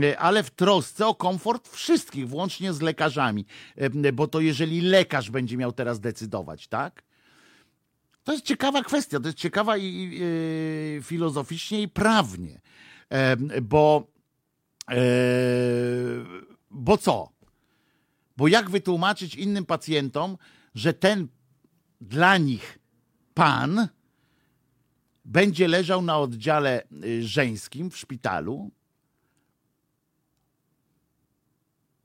e, 0.02 0.18
ale 0.18 0.42
w 0.42 0.50
trosce 0.50 1.06
o 1.06 1.14
komfort 1.14 1.68
wszystkich, 1.68 2.28
włącznie 2.28 2.72
z 2.72 2.80
lekarzami. 2.80 3.46
E, 3.76 4.12
Bo 4.12 4.26
to 4.26 4.40
jeżeli 4.40 4.80
lekarz 4.80 5.30
będzie 5.30 5.56
miał 5.56 5.72
teraz 5.72 6.00
decydować, 6.00 6.68
tak? 6.68 7.02
To 8.24 8.32
jest 8.32 8.44
ciekawa 8.44 8.82
kwestia, 8.82 9.20
to 9.20 9.28
jest 9.28 9.38
ciekawa 9.38 9.76
i, 9.76 9.84
i 9.84 10.20
e, 10.98 11.02
filozoficznie 11.02 11.82
i 11.82 11.88
prawnie, 11.88 12.60
e, 13.08 13.36
bo, 13.60 14.06
e, 14.90 14.96
bo 16.70 16.98
co? 16.98 17.32
Bo 18.36 18.48
jak 18.48 18.70
wytłumaczyć 18.70 19.34
innym 19.34 19.66
pacjentom, 19.66 20.36
że 20.74 20.94
ten 20.94 21.28
dla 22.00 22.38
nich 22.38 22.78
pan 23.34 23.88
będzie 25.24 25.68
leżał 25.68 26.02
na 26.02 26.18
oddziale 26.18 26.82
y, 27.04 27.22
żeńskim 27.22 27.90
w 27.90 27.96
szpitalu? 27.96 28.70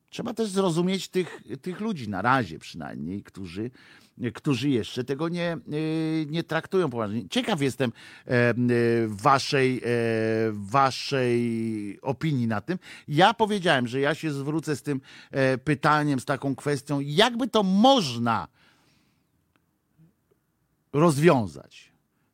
Trzeba 0.09 0.33
też 0.33 0.49
zrozumieć 0.49 1.07
tych, 1.09 1.43
tych 1.61 1.79
ludzi, 1.79 2.09
na 2.09 2.21
razie 2.21 2.59
przynajmniej, 2.59 3.23
którzy, 3.23 3.71
którzy 4.33 4.69
jeszcze 4.69 5.03
tego 5.03 5.29
nie, 5.29 5.57
y, 5.73 6.25
nie 6.29 6.43
traktują 6.43 6.89
poważnie. 6.89 7.29
Ciekaw 7.29 7.61
jestem 7.61 7.91
y, 8.27 9.07
waszej, 9.07 9.77
e, 9.77 9.89
waszej 10.51 11.99
opinii 12.01 12.47
na 12.47 12.61
tym. 12.61 12.79
Ja 13.07 13.33
powiedziałem, 13.33 13.87
że 13.87 13.99
ja 13.99 14.15
się 14.15 14.31
zwrócę 14.31 14.75
z 14.75 14.81
tym 14.81 15.01
e, 15.31 15.57
pytaniem, 15.57 16.19
z 16.19 16.25
taką 16.25 16.55
kwestią, 16.55 16.99
jakby 16.99 17.47
to 17.47 17.63
można 17.63 18.47
rozwiązać. 20.93 21.88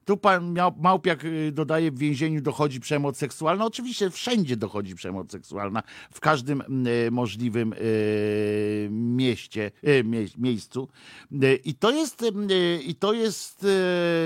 Tu 0.05 0.17
pan 0.17 0.55
Małpiak 0.77 1.25
y, 1.25 1.51
dodaje, 1.51 1.91
w 1.91 1.97
więzieniu 1.97 2.41
dochodzi 2.41 2.79
przemoc 2.79 3.17
seksualna. 3.17 3.65
Oczywiście 3.65 4.09
wszędzie 4.09 4.57
dochodzi 4.57 4.95
przemoc 4.95 5.31
seksualna, 5.31 5.83
w 6.11 6.19
każdym 6.19 6.63
y, 6.87 7.11
możliwym 7.11 7.73
y, 7.73 8.87
mieście, 8.91 9.71
mie, 10.03 10.25
miejscu. 10.37 10.87
I 11.63 11.73
to 11.73 11.91
jest, 11.91 12.25
i 12.85 12.95
to 12.95 13.13
jest 13.13 13.67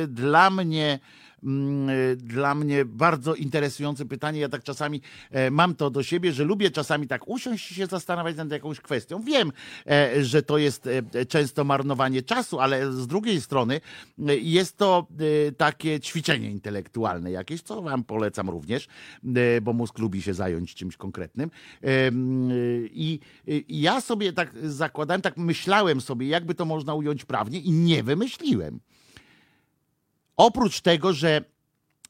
dla 0.08 0.50
mnie 0.50 1.00
dla 2.18 2.56
mnie 2.56 2.86
bardzo 2.86 3.36
interesujące 3.36 4.06
pytanie. 4.06 4.40
Ja 4.40 4.50
tak 4.50 4.64
czasami 4.64 5.02
e, 5.32 5.52
mam 5.52 5.76
to 5.76 5.90
do 5.90 6.04
siebie, 6.04 6.32
że 6.32 6.44
lubię 6.44 6.72
czasami 6.72 7.08
tak 7.08 7.28
usiąść 7.28 7.72
i 7.72 7.76
się 7.76 7.86
zastanawiać 7.86 8.36
nad 8.38 8.52
jakąś 8.52 8.80
kwestią. 8.80 9.24
Wiem, 9.24 9.52
e, 9.88 10.24
że 10.24 10.44
to 10.44 10.58
jest 10.58 10.88
e, 10.88 11.26
często 11.26 11.64
marnowanie 11.64 12.22
czasu, 12.22 12.60
ale 12.60 12.94
z 12.94 13.08
drugiej 13.08 13.42
strony 13.42 13.82
e, 14.28 14.38
jest 14.38 14.78
to 14.78 15.08
e, 15.48 15.52
takie 15.52 16.00
ćwiczenie 16.00 16.52
intelektualne 16.52 17.32
jakieś, 17.32 17.62
co 17.62 17.82
wam 17.82 18.04
polecam 18.04 18.50
również, 18.50 18.88
e, 19.36 19.62
bo 19.62 19.74
mózg 19.74 20.00
lubi 20.00 20.22
się 20.22 20.34
zająć 20.34 20.76
czymś 20.76 20.98
konkretnym. 20.98 21.52
E, 21.84 22.08
mm, 22.08 22.52
i 22.92 23.20
ja 23.68 24.02
sobie 24.02 24.34
tak 24.34 24.54
zakładałem, 24.64 25.22
tak 25.22 25.38
myślałem 25.38 26.02
sobie, 26.02 26.28
jakby 26.28 26.56
to 26.56 26.66
można 26.66 26.94
ująć 26.94 27.26
prawnie 27.26 27.60
i 27.60 27.72
nie 27.72 28.04
wymyśliłem. 28.04 28.80
Oprócz 30.40 30.82
tego, 30.82 31.14
że 31.14 31.44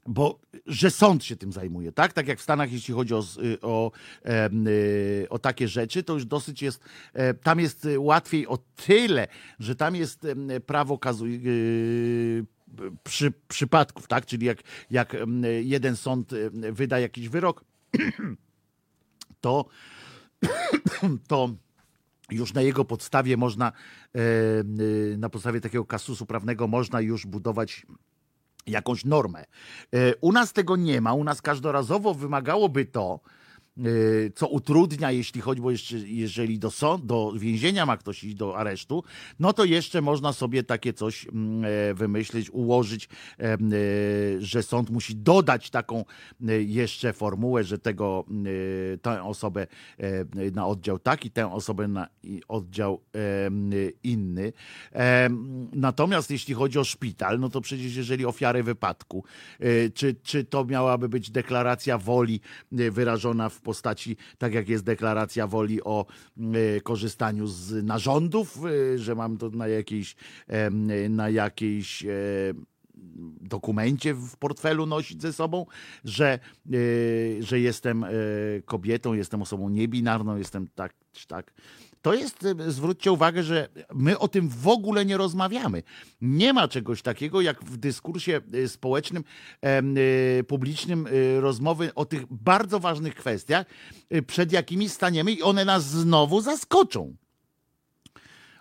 bo 0.06 0.40
że 0.66 0.92
sąd 0.92 1.24
się 1.24 1.36
tym 1.36 1.52
zajmuje, 1.52 1.92
tak? 1.92 2.14
Tak 2.14 2.28
jak 2.28 2.40
w 2.40 2.42
Stanach, 2.42 2.72
jeśli 2.72 2.94
chodzi 2.94 3.14
o, 3.14 3.22
z- 3.22 3.40
o, 3.62 3.92
y, 4.68 5.30
o 5.30 5.40
takie 5.40 5.68
rzeczy, 5.68 6.04
to 6.04 6.14
już 6.14 6.26
dosyć 6.26 6.62
jest, 6.62 6.84
e, 7.14 7.34
tam 7.34 7.60
jest 7.60 7.86
y, 7.86 8.00
łatwiej 8.00 8.48
o 8.48 8.58
tyle, 8.58 9.28
że 9.60 9.76
tam 9.76 9.96
jest 9.96 10.28
prawo 10.66 10.98
kazu, 10.98 11.26
y, 11.26 12.46
przy, 13.04 13.34
przypadków, 13.48 14.08
tak? 14.08 14.26
Czyli 14.26 14.46
jak, 14.46 14.58
jak 14.92 15.16
jeden 15.64 15.96
sąd 15.96 16.32
wyda 16.54 17.00
jakiś 17.00 17.30
wyrok, 17.30 17.64
to, 19.42 19.66
to 21.28 21.50
już 22.32 22.54
na 22.54 22.62
jego 22.62 22.86
podstawie 22.86 23.38
można, 23.38 23.72
e, 24.16 24.20
y, 24.82 25.16
na 25.18 25.30
podstawie 25.30 25.62
takiego 25.62 25.86
kasusu 25.86 26.26
prawnego 26.26 26.68
można 26.68 27.02
już 27.02 27.26
budować 27.26 27.86
jakąś 28.70 29.06
normę. 29.06 29.46
E, 29.94 30.16
U 30.22 30.32
nas 30.32 30.54
tego 30.54 30.76
nie 30.76 31.02
ma, 31.02 31.14
u 31.14 31.24
nas 31.24 31.42
każdorazowo 31.42 32.14
wymagałoby 32.14 32.86
to, 32.86 33.20
co 34.36 34.48
utrudnia, 34.48 35.12
jeśli 35.12 35.42
chodzi, 35.42 35.62
bo 35.62 35.72
jeszcze, 35.72 35.98
jeżeli 35.98 36.60
do, 36.60 36.72
sąd, 36.72 37.06
do 37.06 37.34
więzienia 37.36 37.86
ma 37.86 37.98
ktoś 37.98 38.24
iść, 38.24 38.36
do 38.36 38.58
aresztu, 38.58 39.04
no 39.40 39.54
to 39.54 39.66
jeszcze 39.66 40.02
można 40.02 40.34
sobie 40.34 40.64
takie 40.64 40.94
coś 40.94 41.28
mm, 41.28 41.66
e, 41.66 41.94
wymyślić, 41.94 42.50
ułożyć, 42.50 43.10
e, 43.40 43.58
że 44.40 44.64
sąd 44.64 44.90
musi 44.90 45.16
dodać 45.16 45.70
taką 45.70 46.06
e, 46.48 46.62
jeszcze 46.62 47.14
formułę, 47.14 47.64
że 47.64 47.80
tego, 47.80 48.26
e, 48.94 48.98
tę 48.98 49.24
osobę 49.24 49.68
na 50.54 50.68
oddział 50.68 51.00
taki, 51.00 51.32
tę 51.32 51.54
osobę 51.54 51.88
na 51.88 52.08
oddział 52.48 53.02
inny. 54.04 54.54
Natomiast 55.74 56.32
jeśli 56.32 56.54
chodzi 56.54 56.80
o 56.80 56.84
szpital, 56.84 57.40
no 57.40 57.50
to 57.50 57.62
przecież 57.62 57.96
jeżeli 57.96 58.26
ofiary 58.26 58.64
wypadku, 58.64 59.24
czy, 59.94 60.16
czy 60.24 60.44
to 60.44 60.66
miałaby 60.66 61.10
być 61.10 61.32
deklaracja 61.32 61.98
woli 61.98 62.42
wyrażona 62.72 63.50
w 63.50 63.62
postaci, 63.70 64.18
tak 64.38 64.54
jak 64.54 64.70
jest 64.70 64.84
deklaracja 64.84 65.48
woli 65.48 65.84
o 65.84 66.06
e, 66.06 66.82
korzystaniu 66.82 67.48
z 67.48 67.86
narządów, 67.86 68.58
e, 68.66 68.98
że 68.98 69.16
mam 69.16 69.38
to 69.38 69.50
na 69.50 69.68
jakiejś, 69.68 70.16
em, 70.48 71.16
na 71.16 71.30
jakiejś 71.30 72.06
e, 72.06 72.10
dokumencie 73.42 74.14
w 74.14 74.38
portfelu 74.38 74.86
nosić 74.86 75.22
ze 75.22 75.34
sobą, 75.34 75.66
że, 76.06 76.30
e, 76.34 76.40
że 77.40 77.60
jestem 77.60 78.04
e, 78.04 78.10
kobietą, 78.66 79.14
jestem 79.14 79.42
osobą 79.42 79.70
niebinarną, 79.70 80.38
jestem 80.38 80.68
tak 80.76 80.94
tak. 81.28 81.54
To 82.02 82.14
jest, 82.14 82.46
e, 82.46 82.72
zwróćcie 82.72 83.12
uwagę, 83.12 83.44
że 83.44 83.70
my 83.94 84.20
o 84.20 84.28
tym 84.28 84.50
w 84.50 84.68
ogóle 84.68 85.06
nie 85.06 85.18
rozmawiamy. 85.18 85.84
Nie 86.22 86.54
ma 86.54 86.68
czegoś 86.68 87.02
takiego, 87.02 87.42
jak 87.42 87.64
w 87.64 87.78
dyskursie 87.78 88.42
e, 88.54 88.68
społecznym, 88.68 89.24
e, 89.62 90.44
publicznym 90.44 91.08
rozmowy 91.40 91.94
o 91.96 92.06
tych 92.06 92.26
bardzo 92.32 92.80
ważnych 92.80 93.16
kwestiach, 93.16 93.66
przed 94.28 94.52
jakimi 94.52 94.90
staniemy 94.90 95.32
i 95.32 95.42
one 95.42 95.66
nas 95.66 95.86
znowu 95.90 96.42
zaskoczą 96.42 97.16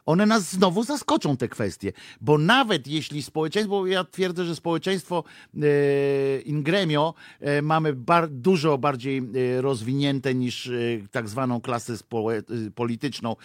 one 0.08 0.26
nas 0.26 0.50
znowu 0.50 0.84
zaskoczą 0.84 1.36
te 1.36 1.48
kwestie, 1.48 1.92
bo 2.20 2.38
nawet 2.38 2.86
jeśli 2.86 3.22
społeczeństwo, 3.22 3.86
ja 3.86 4.04
twierdzę, 4.04 4.44
że 4.44 4.56
społeczeństwo 4.56 5.24
e, 5.54 6.40
in 6.40 6.62
gremio 6.62 7.14
e, 7.40 7.62
mamy 7.62 7.92
bar, 7.92 8.28
dużo 8.30 8.78
bardziej 8.78 9.18
e, 9.18 9.60
rozwinięte 9.62 10.34
niż 10.34 10.66
e, 10.66 10.72
tak 11.10 11.28
zwaną 11.28 11.60
klasę 11.60 11.96
społe, 11.96 12.36
e, 12.36 12.42
polityczną, 12.74 13.36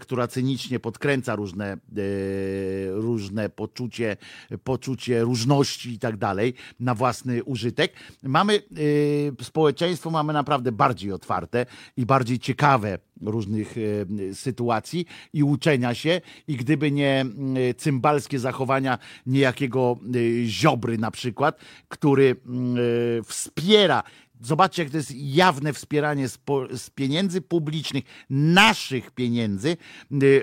która 0.00 0.28
cynicznie 0.28 0.80
podkręca 0.80 1.34
różne, 1.34 1.72
e, 1.72 1.76
różne 2.90 3.48
poczucie, 3.48 4.16
poczucie 4.64 5.20
różności 5.20 5.92
i 5.92 5.98
tak 5.98 6.16
dalej 6.16 6.54
na 6.80 6.94
własny 6.94 7.44
użytek. 7.44 7.92
Mamy 8.22 8.62
społeczeństwo, 9.42 10.10
mamy 10.10 10.32
naprawdę 10.32 10.72
bardziej 10.72 11.12
otwarte 11.12 11.66
i 11.96 12.06
bardziej 12.06 12.38
ciekawe 12.38 12.98
różnych 13.22 13.74
e, 13.78 14.34
sytuacji 14.34 15.06
i 15.32 15.42
uczenia 15.42 15.94
się 15.94 16.20
i 16.48 16.56
gdyby 16.56 16.90
nie 16.90 17.24
cymbalskie 17.76 18.38
zachowania 18.38 18.98
niejakiego 19.26 19.98
e, 20.02 20.46
Ziobry 20.46 20.98
na 20.98 21.10
przykład, 21.10 21.60
który 21.88 22.36
e, 22.36 23.22
wspiera 23.22 24.02
Zobaczcie, 24.40 24.82
jak 24.82 24.90
to 24.90 24.96
jest 24.96 25.12
jawne 25.14 25.72
wspieranie 25.72 26.28
z, 26.28 26.38
z 26.76 26.90
pieniędzy 26.90 27.40
publicznych, 27.40 28.04
naszych 28.30 29.10
pieniędzy. 29.10 29.76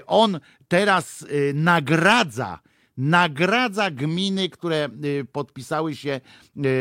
On 0.08 0.40
teraz 0.68 1.26
nagradza 1.54 2.60
nagradza 2.98 3.92
gminy, 3.92 4.50
które 4.50 4.90
y, 5.06 5.26
podpisały 5.32 5.96
się 5.96 6.22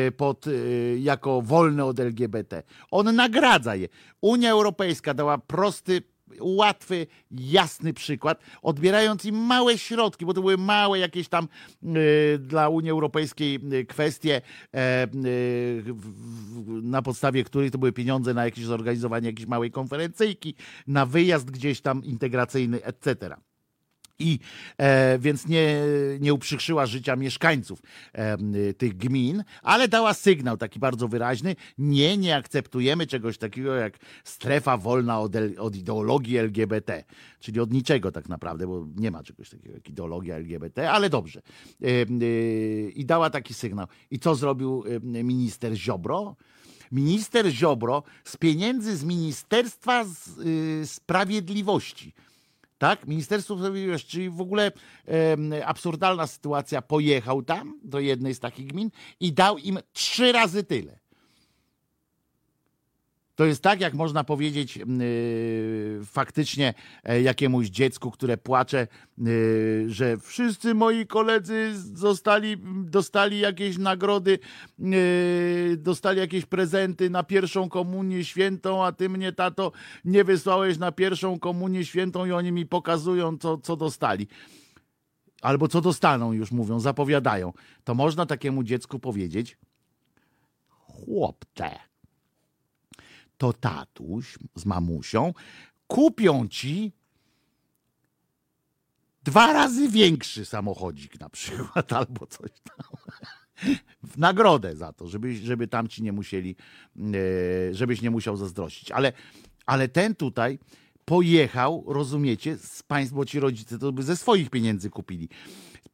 y, 0.08 0.12
pod, 0.12 0.46
y, 0.46 0.98
jako 1.00 1.42
wolne 1.42 1.84
od 1.84 2.00
LGBT. 2.00 2.62
On 2.90 3.16
nagradza 3.16 3.74
je. 3.74 3.88
Unia 4.20 4.50
Europejska 4.50 5.14
dała 5.14 5.38
prosty, 5.38 6.02
łatwy, 6.40 7.06
jasny 7.30 7.94
przykład, 7.94 8.40
odbierając 8.62 9.24
im 9.24 9.36
małe 9.36 9.78
środki, 9.78 10.26
bo 10.26 10.34
to 10.34 10.40
były 10.40 10.58
małe 10.58 10.98
jakieś 10.98 11.28
tam 11.28 11.48
dla 12.38 12.68
Unii 12.68 12.90
Europejskiej 12.90 13.60
kwestie, 13.88 14.40
e, 14.74 15.06
na 16.82 17.02
podstawie 17.02 17.44
których 17.44 17.70
to 17.70 17.78
były 17.78 17.92
pieniądze 17.92 18.34
na 18.34 18.44
jakieś 18.44 18.64
zorganizowanie 18.64 19.26
jakiejś 19.26 19.48
małej 19.48 19.70
konferencyjki, 19.70 20.54
na 20.86 21.06
wyjazd 21.06 21.50
gdzieś 21.50 21.80
tam 21.80 22.04
integracyjny, 22.04 22.84
etc. 22.84 23.36
I 24.18 24.38
e, 24.78 25.18
więc 25.18 25.48
nie, 25.48 25.82
nie 26.20 26.34
uprzykrzyła 26.34 26.86
życia 26.86 27.16
mieszkańców 27.16 27.82
e, 28.12 28.36
tych 28.74 28.96
gmin, 28.96 29.44
ale 29.62 29.88
dała 29.88 30.14
sygnał 30.14 30.56
taki 30.56 30.78
bardzo 30.78 31.08
wyraźny: 31.08 31.56
nie, 31.78 32.16
nie 32.16 32.36
akceptujemy 32.36 33.06
czegoś 33.06 33.38
takiego 33.38 33.74
jak 33.74 33.98
strefa 34.24 34.76
wolna 34.76 35.20
od, 35.20 35.32
od 35.58 35.76
ideologii 35.76 36.38
LGBT, 36.38 37.04
czyli 37.40 37.60
od 37.60 37.72
niczego 37.72 38.12
tak 38.12 38.28
naprawdę, 38.28 38.66
bo 38.66 38.86
nie 38.96 39.10
ma 39.10 39.22
czegoś 39.22 39.50
takiego 39.50 39.74
jak 39.74 39.88
ideologia 39.88 40.36
LGBT, 40.36 40.90
ale 40.90 41.10
dobrze. 41.10 41.42
E, 41.82 41.86
I 42.88 43.04
dała 43.04 43.30
taki 43.30 43.54
sygnał. 43.54 43.86
I 44.10 44.18
co 44.18 44.34
zrobił 44.34 44.84
minister 45.02 45.74
Ziobro? 45.74 46.36
Minister 46.92 47.46
Ziobro 47.50 48.02
z 48.24 48.36
pieniędzy 48.36 48.96
z 48.96 49.04
Ministerstwa 49.04 50.04
y, 50.04 50.86
Sprawiedliwości 50.86 52.14
tak? 52.82 53.06
Ministerstwo 53.06 53.56
Sprawiedliwości, 53.56 54.10
czyli 54.10 54.30
w 54.30 54.40
ogóle 54.40 54.72
em, 55.06 55.54
absurdalna 55.64 56.26
sytuacja, 56.26 56.82
pojechał 56.82 57.42
tam 57.42 57.80
do 57.84 58.00
jednej 58.00 58.34
z 58.34 58.40
takich 58.40 58.66
gmin 58.66 58.90
i 59.20 59.32
dał 59.32 59.58
im 59.58 59.78
trzy 59.92 60.32
razy 60.32 60.64
tyle. 60.64 61.01
To 63.34 63.44
jest 63.44 63.62
tak, 63.62 63.80
jak 63.80 63.94
można 63.94 64.24
powiedzieć 64.24 64.76
yy, 64.76 66.00
faktycznie 66.04 66.74
e, 67.04 67.22
jakiemuś 67.22 67.66
dziecku, 67.68 68.10
które 68.10 68.36
płacze, 68.36 68.86
yy, 69.18 69.84
że 69.86 70.18
wszyscy 70.18 70.74
moi 70.74 71.06
koledzy 71.06 71.72
zostali, 71.74 72.56
dostali 72.84 73.38
jakieś 73.38 73.78
nagrody, 73.78 74.38
yy, 74.78 75.76
dostali 75.76 76.18
jakieś 76.18 76.46
prezenty 76.46 77.10
na 77.10 77.22
pierwszą 77.22 77.68
komunię 77.68 78.24
świętą, 78.24 78.84
a 78.84 78.92
ty 78.92 79.08
mnie, 79.08 79.32
tato, 79.32 79.72
nie 80.04 80.24
wysłałeś 80.24 80.78
na 80.78 80.92
pierwszą 80.92 81.38
komunię 81.38 81.84
świętą 81.84 82.26
i 82.26 82.32
oni 82.32 82.52
mi 82.52 82.66
pokazują, 82.66 83.38
co, 83.38 83.58
co 83.58 83.76
dostali. 83.76 84.26
Albo 85.42 85.68
co 85.68 85.80
dostaną, 85.80 86.32
już 86.32 86.52
mówią, 86.52 86.80
zapowiadają. 86.80 87.52
To 87.84 87.94
można 87.94 88.26
takiemu 88.26 88.62
dziecku 88.62 88.98
powiedzieć, 88.98 89.58
chłopcze, 90.68 91.91
to 93.42 93.52
tatuś 93.52 94.38
z 94.54 94.66
mamusią 94.66 95.34
kupią 95.86 96.48
ci 96.48 96.92
dwa 99.22 99.52
razy 99.52 99.88
większy 99.88 100.44
samochodzik 100.44 101.20
na 101.20 101.28
przykład, 101.28 101.92
albo 102.00 102.26
coś 102.26 102.50
tam. 102.50 102.96
W 104.02 104.18
nagrodę 104.18 104.76
za 104.76 104.92
to, 104.92 105.08
żeby, 105.08 105.36
żeby 105.36 105.68
tam 105.68 105.88
ci 105.88 106.02
nie 106.02 106.12
musieli, 106.12 106.56
e, 106.96 107.74
żebyś 107.74 108.02
nie 108.02 108.10
musiał 108.10 108.36
zazdrościć. 108.36 108.90
Ale, 108.90 109.12
ale 109.66 109.88
ten 109.88 110.14
tutaj 110.14 110.58
pojechał, 111.04 111.84
rozumiecie, 111.86 112.58
z 112.58 112.82
państw, 112.82 113.14
bo 113.14 113.24
ci 113.24 113.40
rodzice 113.40 113.78
to 113.78 113.92
by 113.92 114.02
ze 114.02 114.16
swoich 114.16 114.50
pieniędzy 114.50 114.90
kupili. 114.90 115.28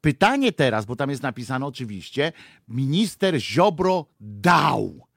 Pytanie 0.00 0.52
teraz, 0.52 0.86
bo 0.86 0.96
tam 0.96 1.10
jest 1.10 1.22
napisane 1.22 1.66
oczywiście, 1.66 2.32
minister 2.68 3.40
Ziobro 3.40 4.06
dał. 4.20 5.07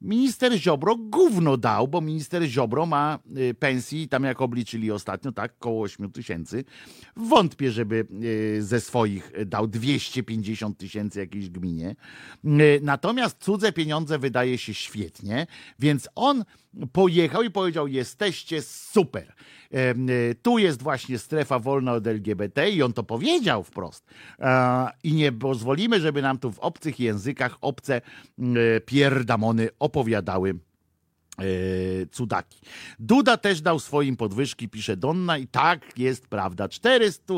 Minister 0.00 0.58
Ziobro 0.58 0.96
gówno 0.96 1.56
dał, 1.56 1.88
bo 1.88 2.00
minister 2.00 2.42
Ziobro 2.42 2.86
ma 2.86 3.18
y, 3.36 3.54
pensji, 3.54 4.08
tam 4.08 4.24
jak 4.24 4.40
obliczyli 4.40 4.90
ostatnio, 4.92 5.32
tak, 5.32 5.58
koło 5.58 5.82
8 5.82 6.12
tysięcy. 6.12 6.64
Wątpię, 7.16 7.70
żeby 7.70 8.06
y, 8.22 8.62
ze 8.62 8.80
swoich 8.80 9.32
dał 9.46 9.66
250 9.66 10.78
tysięcy 10.78 11.18
jakiejś 11.18 11.50
gminie. 11.50 11.96
Y, 12.44 12.80
Natomiast 12.82 13.44
cudze 13.44 13.72
pieniądze 13.72 14.18
wydaje 14.18 14.58
się 14.58 14.74
świetnie, 14.74 15.46
więc 15.78 16.08
on 16.14 16.44
pojechał 16.92 17.42
i 17.42 17.50
powiedział: 17.50 17.88
Jesteście 17.88 18.62
super. 18.62 19.34
Em, 19.70 20.10
y, 20.10 20.36
Tu 20.42 20.58
jest 20.58 20.82
właśnie 20.82 21.18
strefa 21.18 21.58
wolna 21.58 21.92
od 21.92 22.06
LGBT 22.06 22.70
i 22.70 22.82
on 22.82 22.92
to 22.92 23.02
powiedział 23.02 23.64
wprost. 23.64 24.04
E, 24.38 24.88
I 25.04 25.12
nie 25.12 25.32
pozwolimy, 25.32 26.00
żeby 26.00 26.22
nam 26.22 26.38
tu 26.38 26.52
w 26.52 26.58
obcych 26.58 27.00
językach 27.00 27.58
obce 27.60 28.00
pierdamony 28.86 29.68
opowiadały 29.78 30.50
e, 30.50 30.54
cudaki. 32.12 32.58
Duda 32.98 33.36
też 33.36 33.60
dał 33.60 33.78
swoim 33.78 34.16
podwyżki, 34.16 34.68
pisze 34.68 34.96
Donna 34.96 35.38
i 35.38 35.46
tak 35.46 35.98
jest 35.98 36.26
prawda. 36.26 36.68
400 36.68 37.34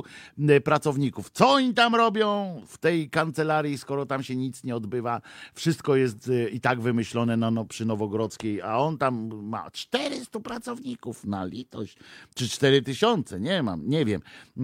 pracowników. 0.65 1.31
Co 1.31 1.51
oni 1.51 1.75
tam 1.75 1.95
robią 1.95 2.61
w 2.67 2.79
tej 2.79 3.11
kancelarii, 3.11 3.79
skoro 3.79 4.07
tam 4.07 4.23
się 4.23 4.37
nic 4.37 4.65
nie 4.65 4.77
odbywa? 4.77 5.21
Wszystko 5.55 5.97
jest 5.97 6.29
e, 6.29 6.49
i 6.49 6.61
tak 6.61 6.81
wymyślone 6.81 7.37
no, 7.37 7.51
no, 7.51 7.65
przy 7.65 7.85
Nowogrodzkiej, 7.85 8.63
a 8.63 8.79
on 8.79 8.99
tam 8.99 9.43
ma 9.43 9.71
400 9.71 10.41
pracowników 10.41 11.25
na 11.25 11.45
litość. 11.45 11.97
Czy 12.35 12.49
4000, 12.49 13.41
nie 13.41 13.63
mam, 13.63 13.89
nie 13.89 14.05
wiem. 14.05 14.21
E, 14.59 14.63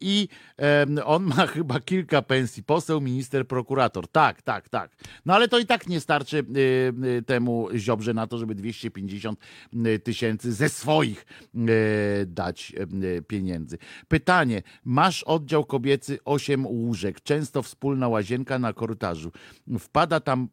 I 0.00 0.28
on 1.04 1.22
ma 1.22 1.46
chyba 1.54 1.80
kilka 1.80 2.22
pensji. 2.22 2.62
Poseł, 2.62 3.00
minister, 3.00 3.46
prokurator. 3.46 4.08
Tak, 4.08 4.42
tak, 4.42 4.68
tak. 4.68 4.96
No 5.26 5.34
ale 5.34 5.48
to 5.48 5.58
i 5.58 5.66
tak 5.66 5.86
nie 5.86 6.00
starczy 6.00 6.44
temu 7.26 7.68
Ziobrze 7.74 8.14
na 8.14 8.23
to, 8.26 8.38
żeby 8.38 8.54
250 8.54 9.38
tysięcy 10.04 10.52
ze 10.52 10.68
swoich 10.68 11.26
y, 11.54 12.26
dać 12.26 12.72
y, 13.18 13.22
pieniędzy. 13.22 13.78
Pytanie. 14.08 14.62
Masz 14.84 15.22
oddział 15.22 15.64
kobiecy 15.64 16.18
8 16.24 16.66
łóżek, 16.66 17.22
często 17.22 17.62
wspólna 17.62 18.08
łazienka 18.08 18.58
na 18.58 18.72
korytarzu. 18.72 19.32
Wpada 19.78 20.20
tam 20.20 20.48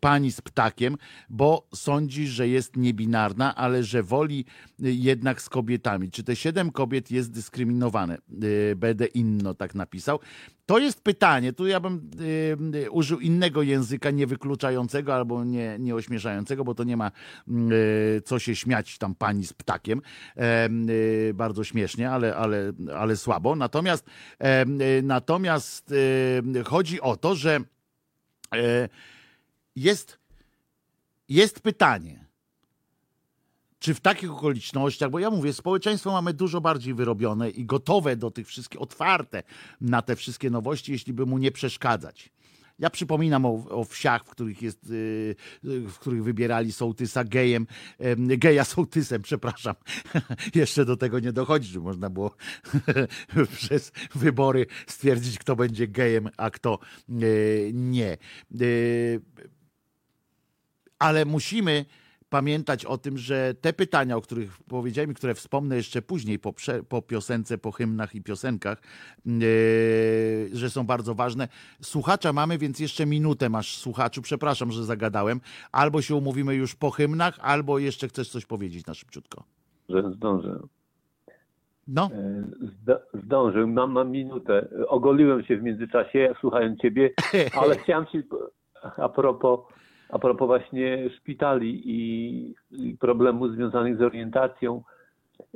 pani 0.00 0.32
z 0.32 0.40
ptakiem, 0.40 0.96
bo 1.30 1.68
sądzi, 1.74 2.26
że 2.26 2.48
jest 2.48 2.76
niebinarna, 2.76 3.54
ale 3.54 3.84
że 3.84 4.02
woli 4.02 4.44
y, 4.84 4.92
jednak 4.92 5.42
z 5.42 5.48
kobietami. 5.48 6.10
Czy 6.10 6.24
te 6.24 6.36
siedem 6.36 6.70
kobiet 6.70 7.10
jest 7.10 7.30
dyskryminowane? 7.30 8.18
Y, 8.44 8.76
Będę 8.76 9.06
inno 9.06 9.54
tak 9.54 9.74
napisał. 9.74 10.20
To 10.66 10.78
jest 10.78 11.00
pytanie. 11.02 11.52
Tu 11.52 11.66
ja 11.66 11.80
bym 11.80 12.10
y, 12.20 12.76
y, 12.76 12.90
użył 12.90 13.20
innego 13.20 13.62
języka, 13.62 14.10
niewykluczającego 14.10 15.14
albo 15.14 15.44
nie, 15.44 15.76
nie 15.78 15.94
ośmieszającego, 15.94 16.64
bo 16.64 16.74
to 16.74 16.84
nie 16.84 16.96
ma 16.96 17.10
y, 17.48 18.22
co 18.24 18.38
się 18.38 18.56
śmiać 18.56 18.98
tam 18.98 19.14
pani 19.14 19.46
z 19.46 19.52
ptakiem. 19.52 20.02
Em, 20.36 20.86
y, 20.90 21.32
bardzo 21.34 21.64
śmiesznie, 21.64 22.10
ale, 22.10 22.36
ale, 22.36 22.72
ale 22.96 23.16
słabo. 23.16 23.56
Natomiast, 23.56 24.06
y, 24.98 25.02
natomiast 25.02 25.92
y, 25.92 26.64
chodzi 26.64 27.00
o 27.00 27.16
to, 27.16 27.34
że 27.34 27.60
e, 28.54 28.88
jest, 29.76 30.18
jest 31.28 31.60
pytanie, 31.60 32.26
czy 33.78 33.94
w 33.94 34.00
takich 34.00 34.30
okolicznościach, 34.30 35.10
bo 35.10 35.18
ja 35.18 35.30
mówię, 35.30 35.52
społeczeństwo 35.52 36.12
mamy 36.12 36.34
dużo 36.34 36.60
bardziej 36.60 36.94
wyrobione 36.94 37.50
i 37.50 37.64
gotowe 37.64 38.16
do 38.16 38.30
tych 38.30 38.46
wszystkich, 38.46 38.82
otwarte 38.82 39.42
na 39.80 40.02
te 40.02 40.16
wszystkie 40.16 40.50
nowości, 40.50 40.92
jeśli 40.92 41.12
by 41.12 41.26
mu 41.26 41.38
nie 41.38 41.52
przeszkadzać. 41.52 42.30
Ja 42.78 42.90
przypominam 42.90 43.46
o, 43.46 43.64
o 43.68 43.84
wsiach, 43.84 44.24
w 44.24 44.28
których 44.30 44.62
jest, 44.62 44.90
y, 44.90 45.36
y, 45.64 45.80
w 45.80 45.98
których 45.98 46.24
wybierali 46.24 46.72
sołtysa 46.72 47.24
gejem, 47.24 47.66
em, 47.98 48.28
geja 48.28 48.64
sołtysem, 48.64 49.22
przepraszam. 49.28 49.74
Jeszcze 50.54 50.84
do 50.84 50.96
tego 50.96 51.20
nie 51.20 51.32
dochodzi, 51.32 51.68
że 51.68 51.80
można 51.80 52.10
było 52.10 52.36
przez 53.56 53.92
wybory 54.14 54.66
stwierdzić, 54.86 55.38
kto 55.38 55.56
będzie 55.56 55.88
gejem, 55.88 56.28
a 56.36 56.50
kto 56.50 56.78
y, 57.22 57.70
nie. 57.74 58.16
Ale 61.02 61.24
musimy 61.24 61.84
pamiętać 62.30 62.84
o 62.84 62.98
tym, 62.98 63.18
że 63.18 63.54
te 63.60 63.72
pytania, 63.72 64.16
o 64.16 64.20
których 64.20 64.58
powiedziałem 64.68 65.10
i 65.10 65.14
które 65.14 65.34
wspomnę 65.34 65.76
jeszcze 65.76 66.02
później 66.02 66.38
po, 66.38 66.52
po 66.88 67.02
piosence, 67.02 67.58
po 67.58 67.72
hymnach 67.72 68.14
i 68.14 68.22
piosenkach, 68.22 68.82
yy, 69.26 69.36
że 70.52 70.70
są 70.70 70.86
bardzo 70.86 71.14
ważne. 71.14 71.48
Słuchacza 71.80 72.32
mamy, 72.32 72.58
więc 72.58 72.80
jeszcze 72.80 73.06
minutę 73.06 73.48
masz 73.48 73.76
słuchaczu. 73.76 74.22
Przepraszam, 74.22 74.72
że 74.72 74.84
zagadałem. 74.84 75.40
Albo 75.72 76.02
się 76.02 76.14
umówimy 76.14 76.54
już 76.54 76.74
po 76.74 76.90
hymnach, 76.90 77.38
albo 77.40 77.78
jeszcze 77.78 78.08
chcesz 78.08 78.28
coś 78.28 78.46
powiedzieć 78.46 78.86
na 78.86 78.94
szybciutko. 78.94 79.44
że 79.88 80.02
zdążę. 80.16 80.58
No. 81.88 82.10
E, 82.88 82.98
zdążę, 83.24 83.66
mam, 83.66 83.92
mam 83.92 84.10
minutę. 84.10 84.68
Ogoliłem 84.88 85.44
się 85.44 85.56
w 85.56 85.62
międzyczasie, 85.62 86.34
słuchając 86.40 86.80
ciebie, 86.80 87.10
ale 87.60 87.76
chciałem 87.76 88.06
ci 88.06 88.22
a 88.96 89.08
propos, 89.08 89.60
a 90.12 90.18
propos 90.18 90.46
właśnie 90.46 91.10
szpitali 91.10 91.82
i, 91.84 92.54
problemów 93.00 93.52
związanych 93.52 93.96
z 93.98 94.02
orientacją. 94.02 94.82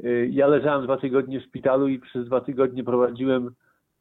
E, 0.05 0.27
Ja 0.27 0.47
leżałem 0.47 0.85
dwa 0.85 0.97
tygodnie 0.97 1.41
w 1.41 1.45
szpitalu 1.45 1.89
i 1.89 1.99
przez 1.99 2.27
dwa 2.27 2.41
tygodnie 2.41 2.85
prowadziłem 2.85 3.51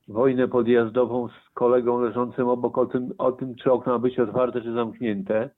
wojnę 0.08 0.48
podjazdową 0.48 1.28
z 1.28 1.50
kolegą 1.54 2.02
leżącym 2.02 2.48
obok 2.48 2.78
o 2.78 2.86
tym, 2.86 3.10
o 3.18 3.32
tym 3.32 3.56
czy 3.56 3.72
okno 3.72 3.94
ma 3.94 4.00
być 4.00 4.20
otwarte, 4.20 4.62
czy 4.62 4.74
zamknięte. 4.74 5.50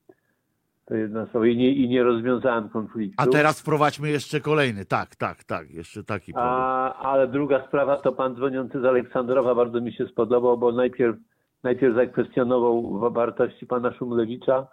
To 0.85 0.95
jedna 0.95 1.27
i 1.45 1.57
nie, 1.57 1.71
i 1.71 1.89
nie 1.89 2.03
rozwiązałem 2.03 2.69
konfliktu. 2.69 3.15
A 3.17 3.27
teraz 3.27 3.61
wprowadźmy 3.61 4.09
jeszcze 4.09 4.39
kolejny. 4.41 4.85
Tak, 4.85 5.15
tak, 5.15 5.43
tak. 5.43 5.71
Jeszcze 5.71 6.03
taki 6.03 6.33
problem. 6.33 6.53
A, 6.53 6.93
ale 6.93 7.27
druga 7.27 7.67
sprawa 7.67 7.97
to 7.97 8.11
pan 8.11 8.35
dzwoniący 8.35 8.81
z 8.81 8.85
Aleksandrowa 8.85 9.55
bardzo 9.55 9.81
mi 9.81 9.93
się 9.93 10.07
spodobał, 10.07 10.57
bo 10.57 10.71
najpierw, 10.71 11.17
najpierw 11.63 11.95
zakwestionował 11.95 12.99
wa- 12.99 13.09
wartości 13.09 13.65
pana 13.67 13.93
Szumlewicza, 13.93 14.67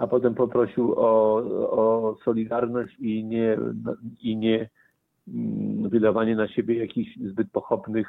a 0.00 0.06
potem 0.06 0.34
poprosił 0.34 0.94
o, 0.96 1.36
o 1.70 2.16
solidarność 2.24 2.96
i 2.98 3.24
nie, 3.24 3.58
i 4.22 4.36
nie 4.36 4.68
mm, 5.28 5.88
wydawanie 5.88 6.36
na 6.36 6.48
siebie 6.48 6.78
jakichś 6.78 7.16
zbyt 7.16 7.50
pochopnych 7.50 8.08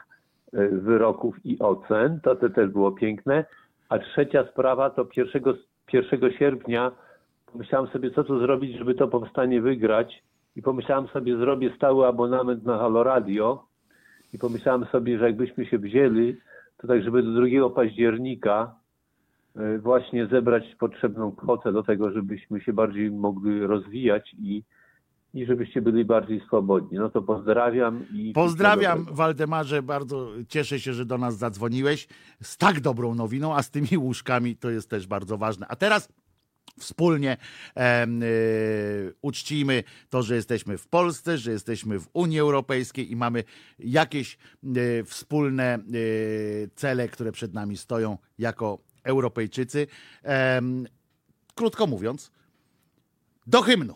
e, 0.54 0.68
wyroków 0.68 1.46
i 1.46 1.60
ocen. 1.60 2.20
To, 2.24 2.36
to 2.36 2.50
też 2.50 2.70
było 2.70 2.92
piękne. 2.92 3.46
A 3.90 4.00
trzecia 4.00 4.48
sprawa 4.52 4.90
to 4.90 5.08
1, 5.18 5.44
1 5.94 6.32
sierpnia 6.32 6.92
pomyślałem 7.52 7.88
sobie, 7.88 8.12
co 8.12 8.24
tu 8.24 8.40
zrobić, 8.40 8.78
żeby 8.78 8.96
to 8.96 9.08
powstanie 9.08 9.62
wygrać. 9.62 10.24
I 10.56 10.62
pomyślałem 10.62 11.08
sobie, 11.08 11.38
zrobię 11.38 11.74
stały 11.76 12.08
abonament 12.08 12.66
na 12.66 12.78
Halo 12.78 13.04
Radio. 13.04 13.64
I 14.34 14.38
pomyślałem 14.38 14.86
sobie, 14.86 15.18
że 15.18 15.26
jakbyśmy 15.26 15.66
się 15.66 15.78
wzięli, 15.78 16.36
to 16.78 16.88
tak, 16.88 17.04
żeby 17.04 17.24
do 17.24 17.32
2 17.32 17.70
października 17.70 18.81
właśnie 19.80 20.28
zebrać 20.28 20.64
potrzebną 20.80 21.32
kwotę 21.32 21.72
do 21.72 21.84
tego, 21.84 22.12
żebyśmy 22.12 22.62
się 22.62 22.74
bardziej 22.74 23.12
mogli 23.12 23.60
rozwijać 23.60 24.36
i, 24.40 24.64
i 25.34 25.46
żebyście 25.46 25.82
byli 25.82 26.06
bardziej 26.06 26.42
swobodni. 26.48 26.98
No 26.98 27.10
to 27.10 27.22
pozdrawiam 27.22 28.06
i. 28.14 28.34
Pozdrawiam 28.34 29.06
Waldemarze, 29.12 29.84
bardzo 29.84 30.30
cieszę 30.48 30.80
się, 30.80 30.94
że 30.94 31.06
do 31.06 31.18
nas 31.18 31.38
zadzwoniłeś 31.38 32.08
z 32.42 32.58
tak 32.58 32.80
dobrą 32.80 33.16
nowiną, 33.16 33.56
a 33.56 33.64
z 33.64 33.72
tymi 33.72 33.98
łóżkami 33.98 34.56
to 34.56 34.70
jest 34.70 34.90
też 34.90 35.08
bardzo 35.08 35.38
ważne. 35.38 35.66
A 35.70 35.76
teraz 35.76 36.10
wspólnie 36.80 37.38
e, 37.78 38.08
uczcimy 39.22 39.84
to, 40.10 40.24
że 40.24 40.36
jesteśmy 40.36 40.78
w 40.78 40.88
Polsce, 40.88 41.38
że 41.38 41.52
jesteśmy 41.52 42.00
w 42.00 42.08
Unii 42.14 42.40
Europejskiej 42.40 43.12
i 43.12 43.16
mamy 43.16 43.44
jakieś 43.80 44.38
y, 44.78 45.04
wspólne 45.06 45.80
y, 45.94 46.70
cele, 46.76 47.08
które 47.08 47.32
przed 47.32 47.54
nami 47.54 47.78
stoją 47.78 48.18
jako 48.38 48.91
Europejczycy. 49.04 49.88
Krótko 51.56 51.88
mówiąc, 51.88 52.32
do 53.48 53.62
hymnu. 53.62 53.96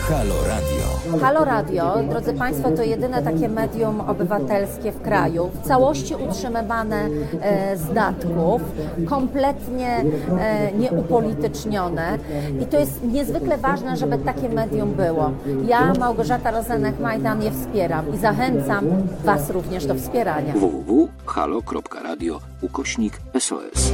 Halo 0.00 0.44
Radio. 0.46 0.89
Halo 1.08 1.44
Radio, 1.44 1.96
drodzy 2.10 2.32
Państwo, 2.34 2.70
to 2.70 2.82
jedyne 2.82 3.22
takie 3.22 3.48
medium 3.48 4.00
obywatelskie 4.00 4.92
w 4.92 5.02
kraju, 5.02 5.50
w 5.54 5.66
całości 5.66 6.14
utrzymywane 6.14 7.08
e, 7.42 7.76
z 7.76 7.92
datków, 7.94 8.62
kompletnie 9.06 10.04
e, 10.40 10.72
nieupolitycznione 10.72 12.18
i 12.62 12.66
to 12.66 12.78
jest 12.78 13.04
niezwykle 13.04 13.58
ważne, 13.58 13.96
żeby 13.96 14.18
takie 14.18 14.48
medium 14.48 14.94
było. 14.94 15.30
Ja, 15.66 15.92
Małgorzata 15.98 16.52
Rozenek-Majdan 16.52 17.42
je 17.42 17.50
wspieram 17.50 18.14
i 18.14 18.18
zachęcam 18.18 18.84
Was 19.24 19.50
również 19.50 19.86
do 19.86 19.94
wspierania. 19.94 20.52
www.halo.radio 20.54 22.40
ukośnik 22.62 23.20
SOS. 23.38 23.92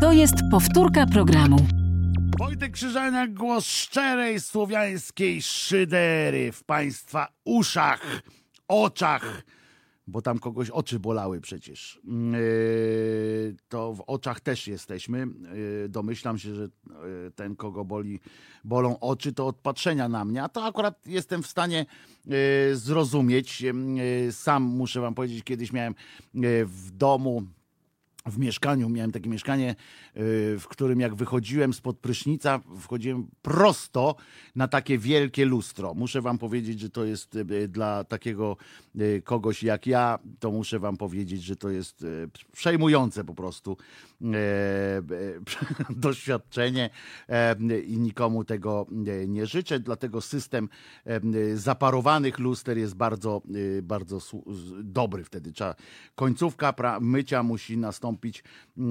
To 0.00 0.12
jest 0.12 0.34
powtórka 0.50 1.06
programu. 1.06 1.56
Wojtek 2.38 2.72
Krzyżaniak, 2.72 3.34
głos 3.34 3.66
szczerej 3.66 4.40
słowiańskiej 4.40 5.42
szydery 5.42 6.52
w 6.52 6.64
Państwa 6.64 7.28
uszach, 7.44 8.22
oczach, 8.68 9.42
bo 10.06 10.22
tam 10.22 10.38
kogoś 10.38 10.70
oczy 10.70 10.98
bolały 10.98 11.40
przecież. 11.40 12.00
Yy, 12.04 13.56
To 13.68 13.94
w 13.94 14.00
oczach 14.00 14.40
też 14.40 14.68
jesteśmy. 14.68 15.26
Yy, 15.82 15.88
Domyślam 15.88 16.38
się, 16.38 16.54
że 16.54 16.62
yy, 16.62 16.70
ten, 17.34 17.56
kogo 17.56 17.84
boli, 17.84 18.20
bolą 18.64 19.00
oczy, 19.00 19.32
to 19.32 19.46
od 19.46 19.56
patrzenia 19.56 20.08
na 20.08 20.24
mnie, 20.24 20.42
a 20.42 20.48
to 20.48 20.64
akurat 20.64 21.06
jestem 21.06 21.42
w 21.42 21.46
stanie 21.46 21.86
zrozumieć. 22.72 23.62
Sam 24.30 24.62
muszę 24.62 25.00
wam 25.00 25.14
powiedzieć, 25.14 25.44
kiedyś 25.44 25.72
miałem 25.72 25.94
w 26.64 26.90
domu 26.90 27.42
w 28.26 28.38
mieszkaniu, 28.38 28.88
miałem 28.88 29.12
takie 29.12 29.30
mieszkanie, 29.30 29.66
yy, 30.14 30.58
w 30.58 30.64
którym 30.68 31.00
jak 31.00 31.14
wychodziłem 31.14 31.74
spod 31.74 31.98
prysznica, 31.98 32.60
wchodziłem 32.80 33.26
prosto 33.42 34.16
na 34.56 34.68
takie 34.68 34.98
wielkie 34.98 35.44
lustro. 35.44 35.94
Muszę 35.94 36.22
wam 36.22 36.38
powiedzieć, 36.38 36.80
że 36.80 36.90
to 36.90 37.04
jest 37.04 37.34
yy, 37.34 37.68
dla 37.68 38.04
takiego 38.04 38.56
kogoś 39.24 39.62
jak 39.62 39.86
ja, 39.86 40.18
to 40.38 40.50
muszę 40.50 40.78
wam 40.78 40.96
powiedzieć, 40.96 41.42
że 41.42 41.56
to 41.56 41.70
jest 41.70 42.06
przejmujące 42.52 43.24
po 43.24 43.34
prostu 43.34 43.76
doświadczenie 45.90 46.90
i 47.86 47.98
nikomu 47.98 48.44
tego 48.44 48.86
nie 49.26 49.46
życzę, 49.46 49.80
dlatego 49.80 50.20
system 50.20 50.68
zaparowanych 51.54 52.38
luster 52.38 52.78
jest 52.78 52.94
bardzo, 52.94 53.42
bardzo 53.82 54.18
dobry 54.82 55.24
wtedy. 55.24 55.52
Końcówka 56.14 56.74
mycia 57.00 57.42
musi 57.42 57.78
nastąpić, 57.78 58.13
e, 58.78 58.82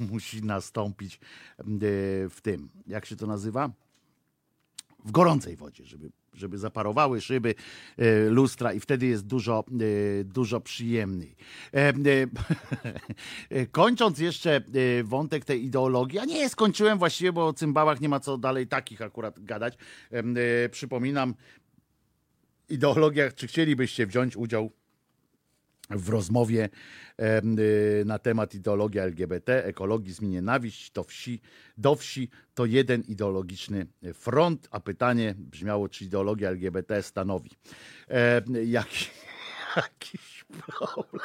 musi 0.10 0.42
nastąpić 0.42 1.14
e, 1.14 1.64
w 2.28 2.38
tym, 2.42 2.68
jak 2.86 3.06
się 3.06 3.16
to 3.16 3.26
nazywa? 3.26 3.70
W 5.04 5.10
gorącej 5.10 5.56
wodzie, 5.56 5.84
żeby, 5.84 6.10
żeby 6.34 6.58
zaparowały 6.58 7.20
szyby, 7.20 7.54
e, 7.98 8.30
lustra 8.30 8.72
i 8.72 8.80
wtedy 8.80 9.06
jest 9.06 9.26
dużo, 9.26 9.64
e, 10.20 10.24
dużo 10.24 10.60
przyjemniej. 10.60 11.36
E, 11.74 11.92
e, 13.50 13.66
Kończąc 13.72 14.18
jeszcze 14.18 14.60
wątek 15.04 15.44
tej 15.44 15.64
ideologii, 15.64 16.18
a 16.18 16.24
nie 16.24 16.48
skończyłem 16.48 16.98
właściwie, 16.98 17.32
bo 17.32 17.46
o 17.46 17.52
cymbałach 17.52 18.00
nie 18.00 18.08
ma 18.08 18.20
co 18.20 18.38
dalej 18.38 18.66
takich 18.66 19.02
akurat 19.02 19.44
gadać. 19.44 19.78
Przypominam, 20.70 21.34
ideologiach, 22.68 23.34
czy 23.34 23.46
chcielibyście 23.46 24.06
wziąć 24.06 24.36
udział 24.36 24.72
w 25.90 26.08
rozmowie 26.08 26.68
y, 27.20 28.04
na 28.04 28.18
temat 28.18 28.54
ideologii 28.54 29.00
LGBT, 29.00 29.64
ekologizm 29.64 30.24
i 30.24 30.28
nienawiść 30.28 30.90
to 30.90 31.04
wsi, 31.04 31.40
do 31.78 31.94
wsi 31.94 32.28
to 32.54 32.66
jeden 32.66 33.02
ideologiczny 33.02 33.86
front, 34.14 34.68
a 34.70 34.80
pytanie 34.80 35.34
brzmiało, 35.38 35.88
czy 35.88 36.04
ideologia 36.04 36.48
LGBT 36.48 37.02
stanowi 37.02 37.50
em, 38.08 38.44
jaki, 38.64 39.06
jakiś 39.76 40.44
problem. 40.66 41.20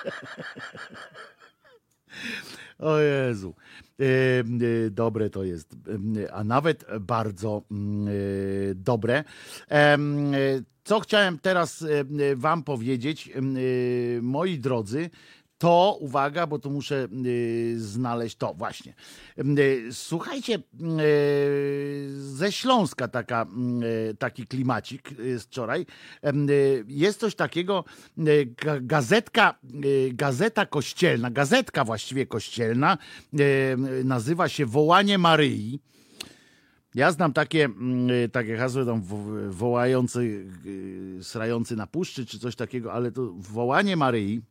O 2.80 3.00
Jezu. 3.00 3.56
Em, 4.00 4.62
y, 4.62 4.92
Dobre 4.92 5.30
to 5.30 5.44
jest, 5.44 5.76
em, 5.88 6.14
a 6.34 6.44
nawet 6.44 6.86
bardzo 7.00 7.62
mm, 7.72 8.08
dobre. 8.76 9.24
Co 10.84 11.00
chciałem 11.00 11.40
teraz 11.40 11.86
Wam 12.36 12.64
powiedzieć, 12.64 13.30
moi 14.22 14.60
drodzy, 14.60 15.10
to 15.66 15.98
uwaga, 16.00 16.48
bo 16.48 16.60
tu 16.60 16.72
muszę 16.72 17.08
y, 17.26 17.76
znaleźć 17.80 18.36
to 18.36 18.54
właśnie. 18.54 18.94
Y, 19.60 19.88
Słuchajcie, 19.92 20.56
y, 20.56 20.62
ze 22.20 22.52
Śląska 22.52 23.08
taka, 23.08 23.46
y, 24.12 24.16
taki 24.16 24.48
klimacik 24.48 25.10
z 25.38 25.44
wczoraj. 25.44 25.86
Y, 26.26 26.86
Jest 26.88 27.20
coś 27.20 27.36
takiego, 27.36 27.84
y, 28.18 28.22
ga- 28.56 28.86
gazetka, 28.86 29.56
gazeta 30.14 30.66
kościelna, 30.66 31.32
gazetka 31.32 31.84
właściwie 31.86 32.26
kościelna, 32.26 32.98
nazywa 34.04 34.50
się 34.50 34.66
Wołanie 34.66 35.18
Maryi. 35.18 35.80
Ja 36.96 37.12
znam 37.12 37.34
takie, 37.34 37.70
takie 38.32 38.58
hasło 38.58 38.86
tam 38.86 39.02
wo- 39.02 39.52
wołający, 39.52 40.46
srający 41.22 41.76
na 41.76 41.88
puszczy 41.88 42.26
czy 42.26 42.40
coś 42.40 42.56
takiego, 42.56 42.94
ale 42.94 43.12
to 43.12 43.34
wołanie 43.38 43.96
Maryi, 43.98 44.42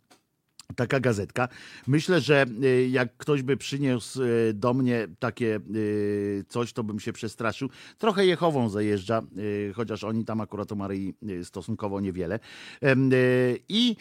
taka 0.74 1.01
gazetka. 1.01 1.48
Myślę, 1.86 2.20
że 2.20 2.46
y, 2.64 2.88
jak 2.88 3.16
ktoś 3.16 3.42
by 3.42 3.56
przyniósł 3.56 4.22
y, 4.22 4.55
do 4.55 4.74
mnie 4.74 5.09
takie 5.18 5.60
y, 5.74 6.44
coś, 6.48 6.72
to 6.72 6.84
bym 6.84 7.01
się 7.01 7.12
przestraszył. 7.12 7.68
Trochę 7.98 8.26
Jehową 8.26 8.68
zajeżdża, 8.68 9.22
chociaż 9.74 10.05
oni 10.05 10.24
tam 10.24 10.40
akurat 10.40 10.72
o 10.72 10.74
Maryi 10.74 11.14
stosunkowo 11.42 12.01
niewiele. 12.01 12.38
I 13.68 13.96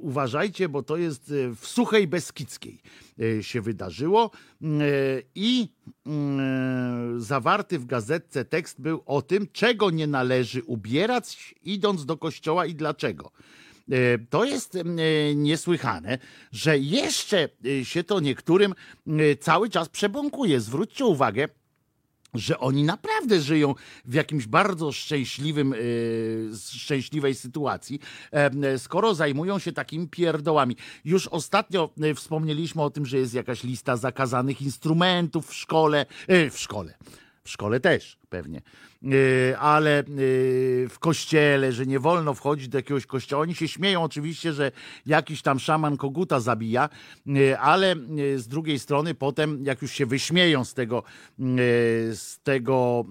uważajcie, 0.00 0.68
bo 0.68 0.82
to 0.82 0.96
jest 0.96 1.32
w 1.56 1.66
Suchej 1.66 2.08
Beskidzkiej 2.08 2.80
się 3.40 3.60
wydarzyło 3.60 4.30
Y, 4.62 5.22
i 5.34 5.68
y, 6.06 7.20
zawarty 7.20 7.78
w 7.78 7.86
gazetce 7.86 8.44
tekst 8.44 8.80
był 8.80 9.02
o 9.06 9.22
tym, 9.22 9.46
czego 9.52 9.90
nie 9.90 10.06
należy 10.06 10.62
ubierać 10.62 11.54
idąc 11.62 12.06
do 12.06 12.16
kościoła 12.16 12.66
i 12.66 12.74
dlaczego. 12.74 13.30
E, 13.92 14.18
To 14.30 14.44
jest 14.44 14.76
e, 14.76 14.84
niesłychane, 15.34 16.18
że 16.52 16.78
jeszcze 16.78 17.48
e, 17.80 17.84
się 17.84 18.04
to 18.04 18.20
niektórym 18.20 18.74
cały 19.40 19.70
czas 19.70 19.88
przebąkuje. 19.88 20.60
Zwróćcie 20.60 21.04
uwagę, 21.04 21.48
że 22.34 22.58
oni 22.58 22.84
naprawdę 22.84 23.40
żyją 23.40 23.74
w 24.04 24.14
jakimś 24.14 24.46
bardzo 24.46 24.92
szczęśliwym, 24.92 25.74
szczęśliwej 26.72 27.34
sytuacji, 27.34 28.00
skoro 28.78 29.14
zajmują 29.14 29.58
się 29.58 29.72
takimi 29.72 30.08
pierdołami. 30.08 30.76
Już 31.04 31.28
ostatnio 31.28 31.90
wspomnieliśmy 32.16 32.82
o 32.82 32.90
tym, 32.90 33.06
że 33.06 33.18
jest 33.18 33.34
jakaś 33.34 33.64
lista 33.64 33.96
zakazanych 33.96 34.62
instrumentów 34.62 35.48
w 35.48 35.54
szkole, 35.54 36.06
w 36.28 36.58
szkole. 36.58 36.94
W 37.44 37.50
szkole 37.50 37.80
też, 37.80 38.18
pewnie. 38.28 38.62
E, 39.06 39.58
Ale 39.58 39.98
e, 39.98 40.04
w 40.88 40.96
kościele, 40.98 41.72
że 41.72 41.86
nie 41.86 42.00
wolno 42.00 42.34
wchodzić 42.34 42.68
do 42.68 42.78
jakiegoś 42.78 43.06
kościoła. 43.06 43.42
Oni 43.42 43.54
się 43.54 43.68
śmieją 43.68 44.02
oczywiście, 44.02 44.52
że 44.52 44.72
jakiś 45.06 45.42
tam 45.42 45.58
szaman 45.58 45.96
koguta 45.96 46.40
zabija, 46.40 46.88
e, 47.26 47.58
ale 47.58 47.96
z 48.36 48.48
drugiej 48.48 48.78
strony 48.78 49.14
potem, 49.14 49.64
jak 49.64 49.82
już 49.82 49.92
się 49.92 50.06
wyśmieją 50.06 50.64
z 50.64 50.74
tego, 50.74 51.02
z 52.12 52.38
tego 52.42 53.04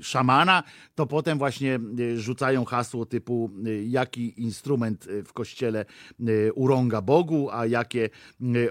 szamana, 0.00 0.62
to 0.94 1.06
potem 1.06 1.38
właśnie 1.38 1.78
rzucają 2.16 2.64
hasło 2.64 3.06
typu 3.06 3.50
jaki 3.86 4.42
instrument 4.42 5.08
w 5.24 5.32
kościele 5.32 5.84
urąga 6.54 7.02
Bogu, 7.02 7.48
a 7.52 7.66
jakie 7.66 8.10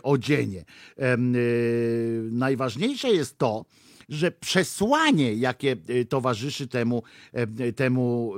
odzienie. 0.03 0.65
Najważniejsze 2.31 3.09
jest 3.09 3.37
to, 3.37 3.65
że 4.09 4.31
przesłanie, 4.31 5.33
jakie 5.33 5.75
e, 5.87 6.05
towarzyszy 6.05 6.67
temu, 6.67 7.03
e, 7.33 7.73
temu 7.73 8.33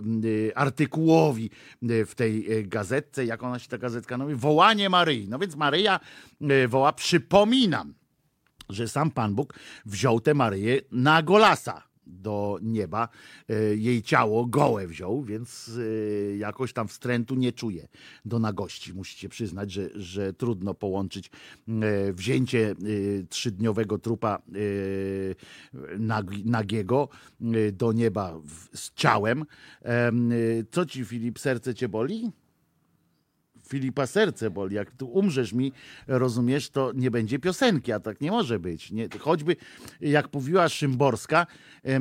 e, 0.49 0.57
artykułowi 0.57 1.49
e, 1.83 2.05
w 2.05 2.15
tej 2.15 2.67
gazetce, 2.67 3.25
jak 3.25 3.43
ona 3.43 3.59
się 3.59 3.67
ta 3.67 3.77
gazetka 3.77 4.17
nazywa, 4.17 4.39
wołanie 4.39 4.89
Maryi. 4.89 5.27
No 5.29 5.39
więc 5.39 5.55
Maryja 5.55 5.99
woła, 6.67 6.93
przypominam, 6.93 7.93
że 8.69 8.87
sam 8.87 9.11
Pan 9.11 9.35
Bóg 9.35 9.53
wziął 9.85 10.19
tę 10.19 10.33
Maryję 10.33 10.81
na 10.91 11.23
golasa 11.23 11.87
do 12.07 12.59
nieba. 12.61 13.09
E, 13.49 13.75
Jej 13.75 14.01
ciało 14.03 14.45
gołe 14.45 14.87
wziął, 14.87 15.23
więc 15.23 15.71
e, 16.33 16.37
jakoś 16.37 16.73
tam 16.73 16.87
wstrętu 16.87 17.35
nie 17.35 17.51
czuje 17.51 17.87
do 18.25 18.39
nagości. 18.39 18.93
Musicie 18.93 19.29
przyznać, 19.29 19.71
że, 19.71 19.89
że 19.95 20.33
trudno 20.33 20.73
połączyć 20.73 21.27
e, 21.67 22.13
wzięcie 22.13 22.75
trzydniowego 23.29 23.97
trupa 23.99 24.41
nagi- 25.97 26.45
nagiego 26.45 27.09
do 27.73 27.93
nieba 27.93 28.39
z 28.73 28.93
ciałem. 28.93 29.45
Em, 29.81 30.29
Co 30.71 30.85
ci, 30.85 31.05
Filip, 31.05 31.39
serce 31.39 31.75
cię 31.75 31.89
boli? 31.89 32.31
Filipa 33.67 34.07
serce 34.07 34.49
boli. 34.49 34.75
Jak 34.75 34.91
tu 34.91 35.07
umrzesz 35.07 35.53
mi, 35.53 35.71
rozumiesz, 36.07 36.69
to 36.69 36.91
nie 36.95 37.11
będzie 37.11 37.39
piosenki, 37.39 37.91
a 37.91 37.99
tak 37.99 38.21
nie 38.21 38.31
może 38.31 38.59
być. 38.59 38.91
Nie, 38.91 39.07
choćby, 39.19 39.55
jak 40.01 40.33
mówiła 40.33 40.69
Szymborska, 40.69 41.47
e, 41.83 41.99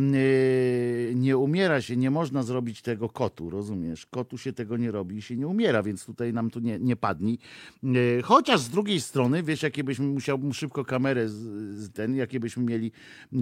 nie 1.14 1.36
umiera 1.36 1.80
się, 1.80 1.96
nie 1.96 2.10
można 2.10 2.42
zrobić 2.42 2.82
tego 2.82 3.08
kotu, 3.08 3.50
rozumiesz? 3.50 4.06
Kotu 4.06 4.38
się 4.38 4.52
tego 4.52 4.76
nie 4.76 4.90
robi 4.90 5.16
i 5.16 5.22
się 5.22 5.36
nie 5.36 5.46
umiera, 5.46 5.82
więc 5.82 6.06
tutaj 6.06 6.32
nam 6.32 6.50
tu 6.50 6.60
nie, 6.60 6.78
nie 6.78 6.96
padni. 6.96 7.38
E, 7.84 8.22
Chociaż 8.22 8.60
z 8.60 8.68
drugiej 8.68 9.00
strony, 9.00 9.42
wiesz, 9.42 9.62
jakie 9.62 9.84
byśmy, 9.84 10.06
musiałbym 10.06 10.54
szybko 10.54 10.84
kamerę, 10.84 11.28
z, 11.28 11.92
ten, 11.92 12.16
jakie 12.16 12.40
byśmy 12.40 12.62
mieli 12.64 12.92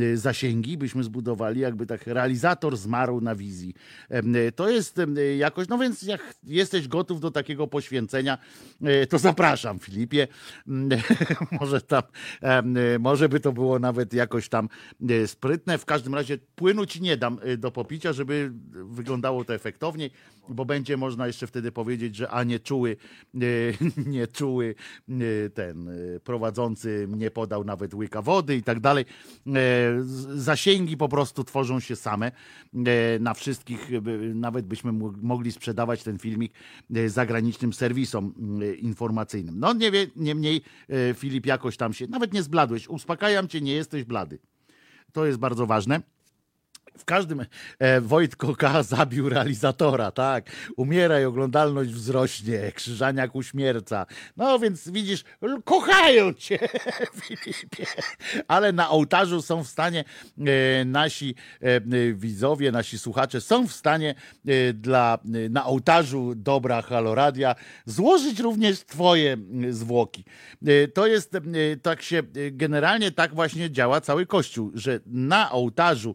e, 0.01 0.17
zasięgi, 0.17 0.79
byśmy 0.79 1.05
zbudowali, 1.05 1.61
jakby 1.61 1.87
tak 1.87 2.07
realizator 2.07 2.77
zmarł 2.77 3.21
na 3.21 3.35
wizji. 3.35 3.75
To 4.57 4.71
jest 4.71 5.01
jakoś, 5.39 5.69
no 5.69 5.79
więc 5.79 6.03
jak 6.03 6.35
jesteś 6.45 6.89
gotów 6.89 7.21
do 7.21 7.31
takiego 7.31 7.67
poświęcenia, 7.67 8.14
e, 8.83 9.07
to 9.07 9.19
zapraszam, 9.19 9.79
Filipie. 9.79 10.29
Może 11.61 11.81
tam, 11.81 12.03
może 13.01 13.29
by 13.29 13.41
to 13.41 13.53
było 13.53 13.79
nawet 13.79 14.13
jakoś 14.13 14.49
tam 14.49 14.69
e, 15.11 15.27
sprytne. 15.27 15.79
W 15.79 15.85
każdym 15.85 16.15
razie 16.15 16.39
płynu 16.55 16.87
ci 16.87 17.03
nie 17.03 17.17
dam 17.17 17.39
e, 17.43 17.57
do 17.57 17.71
popicia, 17.71 18.13
żeby 18.13 18.51
wyglądało 18.73 19.45
to 19.45 19.55
efektowniej, 19.55 20.11
bo 20.49 20.65
będzie 20.65 20.97
można 20.97 21.27
jeszcze 21.27 21.47
wtedy 21.47 21.73
powiedzieć, 21.73 22.17
że 22.17 22.31
a 22.31 22.45
nie 22.45 22.59
czuły, 22.59 22.97
e, 23.35 23.39
nie 24.17 24.27
czuły 24.27 24.75
e, 25.09 25.51
ten 25.51 25.89
e, 25.89 26.21
prowadzący 26.21 27.09
nie 27.11 27.31
podał 27.31 27.65
nawet 27.65 27.95
łyka 27.95 28.23
wody 28.23 28.57
i 28.57 28.63
tak 28.63 28.81
dalej. 28.81 29.05
Zasięgi 30.35 30.97
po 30.97 31.09
prostu 31.09 31.45
tworzą 31.45 31.81
się 31.81 31.97
same 31.97 32.33
na 33.21 33.35
wszystkich, 33.35 33.89
nawet 34.35 34.67
byśmy 34.67 34.93
mo- 34.93 35.13
mogli 35.23 35.53
sprzedawać 35.53 36.03
ten 36.03 36.19
filmik 36.19 36.53
zagranicznym 37.07 37.73
serwisom 37.73 38.35
informacyjnym. 38.79 39.59
No 39.59 39.73
nie 39.73 39.91
wie, 39.91 40.07
niemniej 40.17 40.63
Filip 41.15 41.47
jakoś 41.47 41.77
tam 41.77 41.93
się, 41.93 42.07
nawet 42.07 42.33
nie 42.33 42.43
zbladłeś, 42.43 42.89
uspokajam 42.89 43.49
cię, 43.49 43.61
nie 43.61 43.73
jesteś 43.73 44.05
blady. 44.05 44.39
To 45.13 45.27
jest 45.27 45.39
bardzo 45.39 45.67
ważne. 45.67 46.14
W 46.99 47.05
każdym 47.05 47.47
e, 47.79 48.01
Wojtko 48.01 48.57
K. 48.57 48.83
zabił 48.83 49.29
realizatora, 49.29 50.11
tak. 50.11 50.51
Umieraj, 50.77 51.25
oglądalność 51.25 51.91
wzrośnie, 51.91 52.73
krzyżaniak 52.75 53.35
uśmierca. 53.35 54.07
No 54.37 54.59
więc 54.59 54.89
widzisz, 54.91 55.25
kochają 55.65 56.33
cię, 56.33 56.59
Filipie. 57.23 57.87
Ale 58.49 58.73
na 58.73 58.91
ołtarzu 58.91 59.43
są 59.43 59.65
w 59.65 59.69
stanie 59.69 60.05
e, 60.39 60.85
nasi 60.85 61.35
e, 61.63 61.67
e, 61.77 61.81
widzowie, 62.15 62.73
nasi 62.73 62.99
słuchacze 62.99 63.41
są 63.41 63.67
w 63.69 63.73
stanie 63.73 64.15
e, 64.47 64.73
dla, 64.73 65.19
e, 65.35 65.49
na 65.49 65.67
ołtarzu 65.67 66.33
dobra 66.37 66.83
Haloradia 66.83 67.55
złożyć 67.87 68.41
również 68.41 68.81
twoje 68.85 69.37
zwłoki. 69.71 70.25
E, 70.67 70.89
To 70.89 71.07
jest, 71.07 71.33
tak 71.83 72.03
się, 72.03 72.23
generalnie 72.53 73.11
tak 73.11 73.35
właśnie 73.35 73.71
działa 73.71 74.01
cały 74.01 74.27
Kościół, 74.27 74.71
że 74.75 75.01
na 75.07 75.51
ołtarzu 75.51 76.15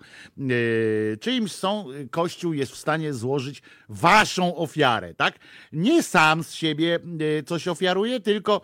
czyimś 1.20 1.52
są, 1.52 1.86
Kościół 2.12 2.54
jest 2.54 2.72
w 2.72 2.78
stanie 2.78 3.14
złożyć 3.14 3.62
waszą 3.90 4.56
ofiarę, 4.56 5.14
tak? 5.14 5.40
Nie 5.74 6.04
sam 6.04 6.44
z 6.44 6.54
siebie 6.54 7.00
e, 7.40 7.44
coś 7.44 7.68
ofiaruje, 7.68 8.20
tylko, 8.20 8.62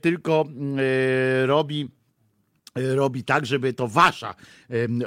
tylko 0.00 0.44
robi 1.46 1.88
robi 2.76 3.24
tak, 3.24 3.46
żeby 3.46 3.72
to 3.72 3.88
wasza 3.88 4.34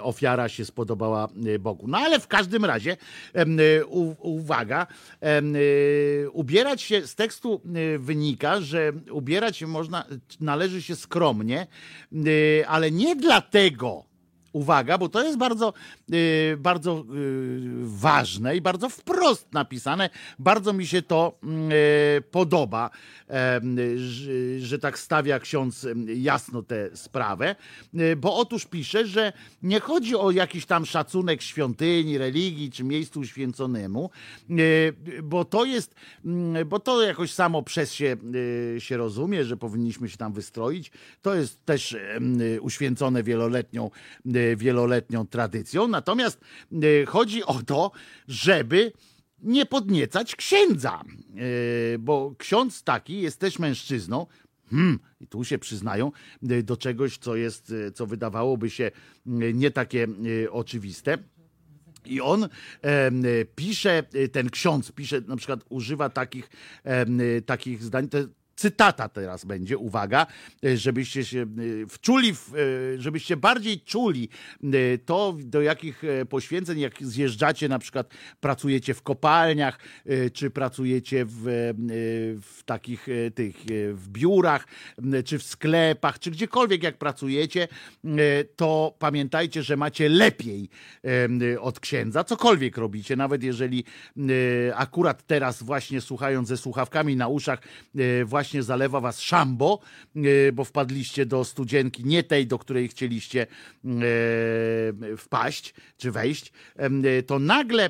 ofiara 0.02 0.50
się 0.50 0.66
spodobała 0.66 1.28
Bogu. 1.60 1.88
No 1.88 1.98
ale 1.98 2.20
w 2.20 2.28
każdym 2.28 2.66
razie, 2.66 2.98
uwaga, 4.20 4.88
ubierać 6.32 6.82
się, 6.82 7.08
z 7.08 7.16
tekstu 7.16 7.62
wynika, 8.00 8.62
że 8.62 8.92
ubierać 9.12 9.58
się 9.58 9.68
można, 9.68 10.06
należy 10.40 10.82
się 10.82 10.96
skromnie, 10.96 11.68
ale 12.68 12.92
nie 12.92 13.16
dlatego, 13.16 14.09
Uwaga, 14.54 14.98
bo 14.98 15.10
to 15.10 15.24
jest 15.24 15.38
bardzo, 15.38 15.74
e, 16.12 16.58
bardzo 16.58 16.92
e, 16.92 17.04
ważne 17.84 18.56
i 18.56 18.62
bardzo 18.62 18.90
wprost 18.90 19.54
napisane. 19.54 20.10
Bardzo 20.40 20.74
mi 20.74 20.88
się 20.88 21.02
to 21.02 21.40
mm, 21.44 21.72
e, 21.72 22.22
podoba, 22.22 22.90
że, 24.60 24.80
tak 24.80 25.00
stawia 25.00 25.40
ksiądz 25.40 25.88
jasno 26.16 26.64
tę 26.64 26.90
sprawę, 26.94 27.56
bo 28.18 28.36
otóż 28.36 28.66
pisze, 28.66 29.06
że 29.06 29.34
nie 29.64 29.80
chodzi 29.80 30.16
o 30.16 30.32
jakiś 30.32 30.66
tam 30.66 30.86
szacunek 30.86 31.42
świątyni, 31.42 32.18
religii 32.18 32.72
czy 32.72 32.84
miejscu 32.84 33.20
uświęconemu, 33.20 34.10
bo 35.24 35.46
to 35.46 35.66
jest, 35.66 35.96
mm, 36.26 36.68
bo 36.68 36.80
to 36.80 37.04
jakoś 37.04 37.34
samo 37.34 37.64
przez 37.64 37.94
się, 37.94 38.18
się 38.80 38.98
rozumie, 38.98 39.46
że 39.46 39.58
powinniśmy 39.58 40.10
się 40.10 40.18
tam 40.18 40.34
wystroić. 40.34 40.92
To 41.22 41.36
jest 41.36 41.66
też 41.66 41.98
uświęcone 42.62 43.24
wieloletnią, 43.24 43.92
wieloletnią 44.58 45.28
tradycją. 45.28 45.88
Natomiast 45.88 46.42
e, 46.72 47.06
chodzi 47.06 47.44
o 47.44 47.62
to, 47.64 47.92
żeby 48.28 48.92
nie 49.42 49.66
podniecać 49.66 50.36
księdza, 50.36 51.02
e, 51.04 52.00
bo 52.00 52.36
ksiądz 52.38 52.84
taki 52.84 53.22
jest 53.22 53.40
też 53.40 53.60
mężczyzną. 53.60 54.26
Hmm, 54.70 55.00
i 55.20 55.28
tu 55.28 55.44
się 55.44 55.58
przyznają 55.58 56.12
do 56.64 56.78
czegoś, 56.78 57.18
co 57.18 57.36
jest, 57.36 57.74
co 57.94 58.06
wydawałoby 58.06 58.70
się 58.70 58.92
nie 59.54 59.72
takie 59.72 60.08
oczywiste. 60.52 61.18
I 62.06 62.22
on 62.22 62.44
e, 62.44 62.50
pisze, 63.56 64.04
ten 64.32 64.50
ksiądz 64.50 64.92
pisze, 64.92 65.22
na 65.22 65.36
przykład 65.36 65.60
używa 65.70 66.10
takich, 66.10 66.50
e, 66.84 67.42
takich 67.42 67.84
zdań, 67.84 68.10
to 68.10 68.18
cytata 68.60 69.10
teraz 69.10 69.46
będzie, 69.46 69.78
uwaga, 69.78 70.28
e, 70.66 70.78
żebyście 70.78 71.26
się 71.26 71.42
e, 71.42 71.46
wczuli, 71.90 72.30
e, 72.30 72.34
żebyście 73.02 73.38
bardziej 73.38 73.82
czuli 73.82 74.30
to, 75.06 75.36
do 75.40 75.62
jakich 75.62 76.02
poświęceń, 76.30 76.80
jak 76.80 76.94
zjeżdżacie, 77.04 77.70
na 77.70 77.80
przykład 77.80 78.14
pracujecie 78.40 78.94
w 78.94 79.02
kopalniach, 79.02 79.80
czy 80.34 80.50
pracujecie 80.50 81.26
w, 81.26 81.44
w 82.42 82.64
takich 82.66 83.08
tych, 83.36 83.56
w 83.94 84.10
biurach, 84.10 84.68
czy 85.26 85.40
w 85.40 85.44
sklepach, 85.44 86.20
czy 86.20 86.32
gdziekolwiek 86.32 86.84
jak 86.84 86.98
pracujecie, 86.98 87.68
to 88.56 88.96
pamiętajcie, 89.00 89.64
że 89.64 89.78
macie 89.78 90.10
lepiej 90.10 90.70
od 91.60 91.80
księdza, 91.80 92.24
cokolwiek 92.24 92.78
robicie, 92.78 93.16
nawet 93.16 93.44
jeżeli 93.44 93.84
akurat 94.76 95.28
teraz 95.28 95.64
właśnie 95.64 96.02
słuchając 96.02 96.48
ze 96.48 96.58
słuchawkami 96.58 97.16
na 97.16 97.28
uszach, 97.28 97.60
e, 97.96 98.26
właśnie 98.50 98.64
zalewa 98.64 99.00
was 99.00 99.22
szambo, 99.22 99.80
e, 100.16 100.52
bo 100.52 100.64
wpadliście 100.64 101.26
do 101.26 101.46
studzienki, 101.46 102.06
nie 102.06 102.24
tej, 102.24 102.48
do 102.48 102.60
której 102.60 102.88
chcieliście 102.88 103.42
e, 103.42 105.18
wpaść, 105.18 105.74
czy 105.98 106.12
wejść, 106.12 106.52
e, 106.76 107.24
to 107.24 107.40
nagle 107.40 107.90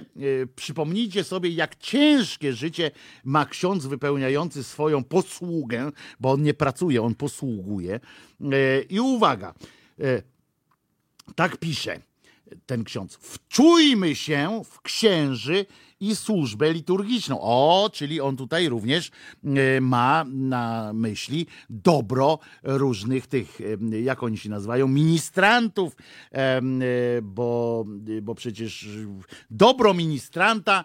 przypomnijcie 0.56 1.23
sobie, 1.23 1.49
jak 1.49 1.76
ciężkie 1.76 2.53
życie 2.53 2.91
ma 3.23 3.45
ksiądz 3.45 3.86
wypełniający 3.86 4.64
swoją 4.64 5.03
posługę, 5.03 5.91
bo 6.19 6.31
on 6.31 6.44
nie 6.44 6.53
pracuje, 6.53 7.02
on 7.02 7.15
posługuje. 7.15 7.99
I 8.90 8.99
uwaga, 8.99 9.53
tak 11.36 11.57
pisze. 11.57 11.99
ten 12.65 12.84
ksiądz. 12.84 13.18
Wczujmy 13.22 14.15
się 14.15 14.61
w 14.65 14.81
księży 14.81 15.65
i 15.99 16.15
służbę 16.15 16.73
liturgiczną. 16.73 17.41
O, 17.41 17.89
czyli 17.93 18.21
on 18.21 18.38
tutaj 18.38 18.69
również 18.69 19.11
e, 19.43 19.81
ma 19.81 20.26
na 20.27 20.91
myśli 20.93 21.47
dobro 21.69 22.39
różnych 22.63 23.27
tych, 23.27 23.61
e, 23.91 23.99
jak 23.99 24.23
oni 24.23 24.38
się 24.38 24.49
nazywają, 24.49 24.88
ministrantów, 24.88 25.95
e, 26.31 26.61
bo, 27.21 27.85
bo 28.21 28.35
przecież 28.35 28.88
dobro 29.51 29.93
ministranta 29.93 30.84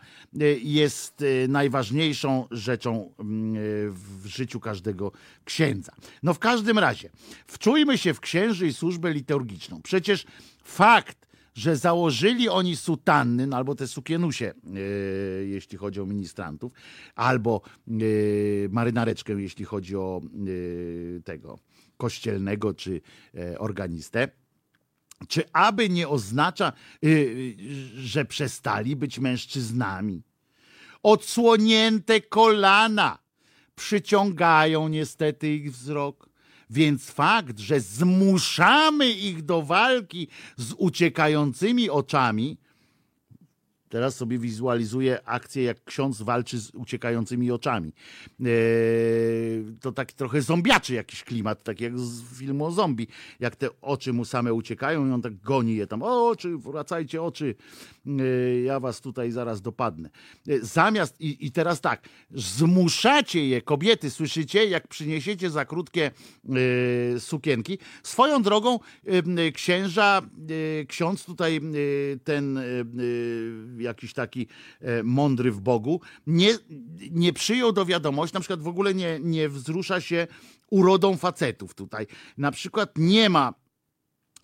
jest 0.62 1.24
najważniejszą 1.48 2.46
rzeczą 2.50 3.12
w 3.88 4.26
życiu 4.26 4.60
każdego 4.60 5.12
księdza. 5.44 5.92
No 6.22 6.34
w 6.34 6.38
każdym 6.38 6.78
razie, 6.78 7.10
wczujmy 7.46 7.98
się 7.98 8.14
w 8.14 8.20
księży 8.20 8.66
i 8.66 8.72
służbę 8.72 9.12
liturgiczną. 9.12 9.82
Przecież 9.82 10.26
fakt, 10.64 11.24
że 11.54 11.76
założyli 11.76 12.48
oni 12.48 12.76
sutanny, 12.76 13.46
no 13.46 13.56
albo 13.56 13.74
te 13.74 13.86
sukienusie, 13.86 14.54
yy, 14.64 15.46
jeśli 15.46 15.78
chodzi 15.78 16.00
o 16.00 16.06
ministrantów, 16.06 16.72
albo 17.14 17.60
yy, 17.86 18.68
marynareczkę, 18.70 19.32
jeśli 19.32 19.64
chodzi 19.64 19.96
o 19.96 20.20
yy, 20.44 21.22
tego 21.24 21.58
kościelnego 21.96 22.74
czy 22.74 23.00
organistę. 23.58 24.28
Czy 25.28 25.42
aby 25.52 25.88
nie 25.88 26.08
oznacza, 26.08 26.72
że 27.96 28.24
przestali 28.24 28.96
być 28.96 29.18
mężczyznami? 29.18 30.22
Odsłonięte 31.02 32.20
kolana 32.20 33.18
przyciągają 33.74 34.88
niestety 34.88 35.54
ich 35.54 35.72
wzrok. 35.72 36.28
Więc 36.74 37.10
fakt, 37.10 37.58
że 37.58 37.80
zmuszamy 37.80 39.10
ich 39.10 39.42
do 39.42 39.62
walki 39.62 40.28
z 40.56 40.72
uciekającymi 40.76 41.90
oczami, 41.90 42.58
Teraz 43.94 44.16
sobie 44.16 44.38
wizualizuję 44.38 45.18
akcję, 45.24 45.62
jak 45.62 45.84
ksiądz 45.84 46.22
walczy 46.22 46.60
z 46.60 46.70
uciekającymi 46.70 47.50
oczami. 47.50 47.92
Eee, 48.40 48.46
to 49.80 49.92
tak 49.92 50.12
trochę 50.12 50.42
zombiaczy 50.42 50.94
jakiś 50.94 51.24
klimat, 51.24 51.62
tak 51.62 51.80
jak 51.80 51.98
z 51.98 52.38
filmu 52.38 52.64
o 52.64 52.70
zombie. 52.70 53.06
Jak 53.40 53.56
te 53.56 53.68
oczy 53.82 54.12
mu 54.12 54.24
same 54.24 54.54
uciekają 54.54 55.08
i 55.08 55.10
on 55.10 55.22
tak 55.22 55.40
goni 55.40 55.76
je 55.76 55.86
tam. 55.86 56.02
O, 56.02 56.28
oczy, 56.28 56.58
wracajcie 56.58 57.22
oczy, 57.22 57.54
eee, 58.06 58.64
ja 58.64 58.80
was 58.80 59.00
tutaj 59.00 59.30
zaraz 59.30 59.62
dopadnę. 59.62 60.10
Eee, 60.48 60.58
zamiast, 60.62 61.20
i, 61.20 61.46
i 61.46 61.52
teraz 61.52 61.80
tak, 61.80 62.08
zmuszacie 62.30 63.48
je, 63.48 63.62
kobiety, 63.62 64.10
słyszycie, 64.10 64.64
jak 64.64 64.88
przyniesiecie 64.88 65.50
za 65.50 65.64
krótkie 65.64 66.10
sukienki. 67.18 67.78
Swoją 68.02 68.42
drogą 68.42 68.78
księża, 69.54 70.22
eee, 70.50 70.86
ksiądz 70.86 71.24
tutaj 71.24 71.60
ten 72.24 72.58
jakiś 73.84 74.12
taki 74.12 74.46
e, 74.80 75.02
mądry 75.02 75.52
w 75.52 75.60
Bogu, 75.60 76.00
nie, 76.26 76.58
nie 77.10 77.32
przyjął 77.32 77.72
do 77.72 77.86
wiadomości, 77.86 78.34
na 78.34 78.40
przykład 78.40 78.60
w 78.60 78.68
ogóle 78.68 78.94
nie, 78.94 79.18
nie 79.20 79.48
wzrusza 79.48 80.00
się 80.00 80.26
urodą 80.70 81.16
facetów 81.16 81.74
tutaj. 81.74 82.06
Na 82.38 82.50
przykład 82.50 82.92
nie 82.96 83.28
ma 83.28 83.54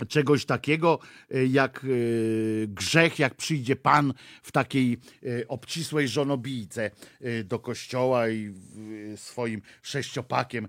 czegoś 0.08 0.44
takiego 0.44 0.98
e, 1.30 1.46
jak 1.46 1.84
e, 1.84 1.88
grzech, 2.66 3.18
jak 3.18 3.34
przyjdzie 3.34 3.76
Pan 3.76 4.14
w 4.42 4.52
takiej 4.52 4.98
obcisłej 5.48 6.08
żonobijce 6.08 6.90
do 7.44 7.58
kościoła 7.58 8.28
i 8.28 8.54
swoim 9.16 9.62
sześciopakiem 9.82 10.68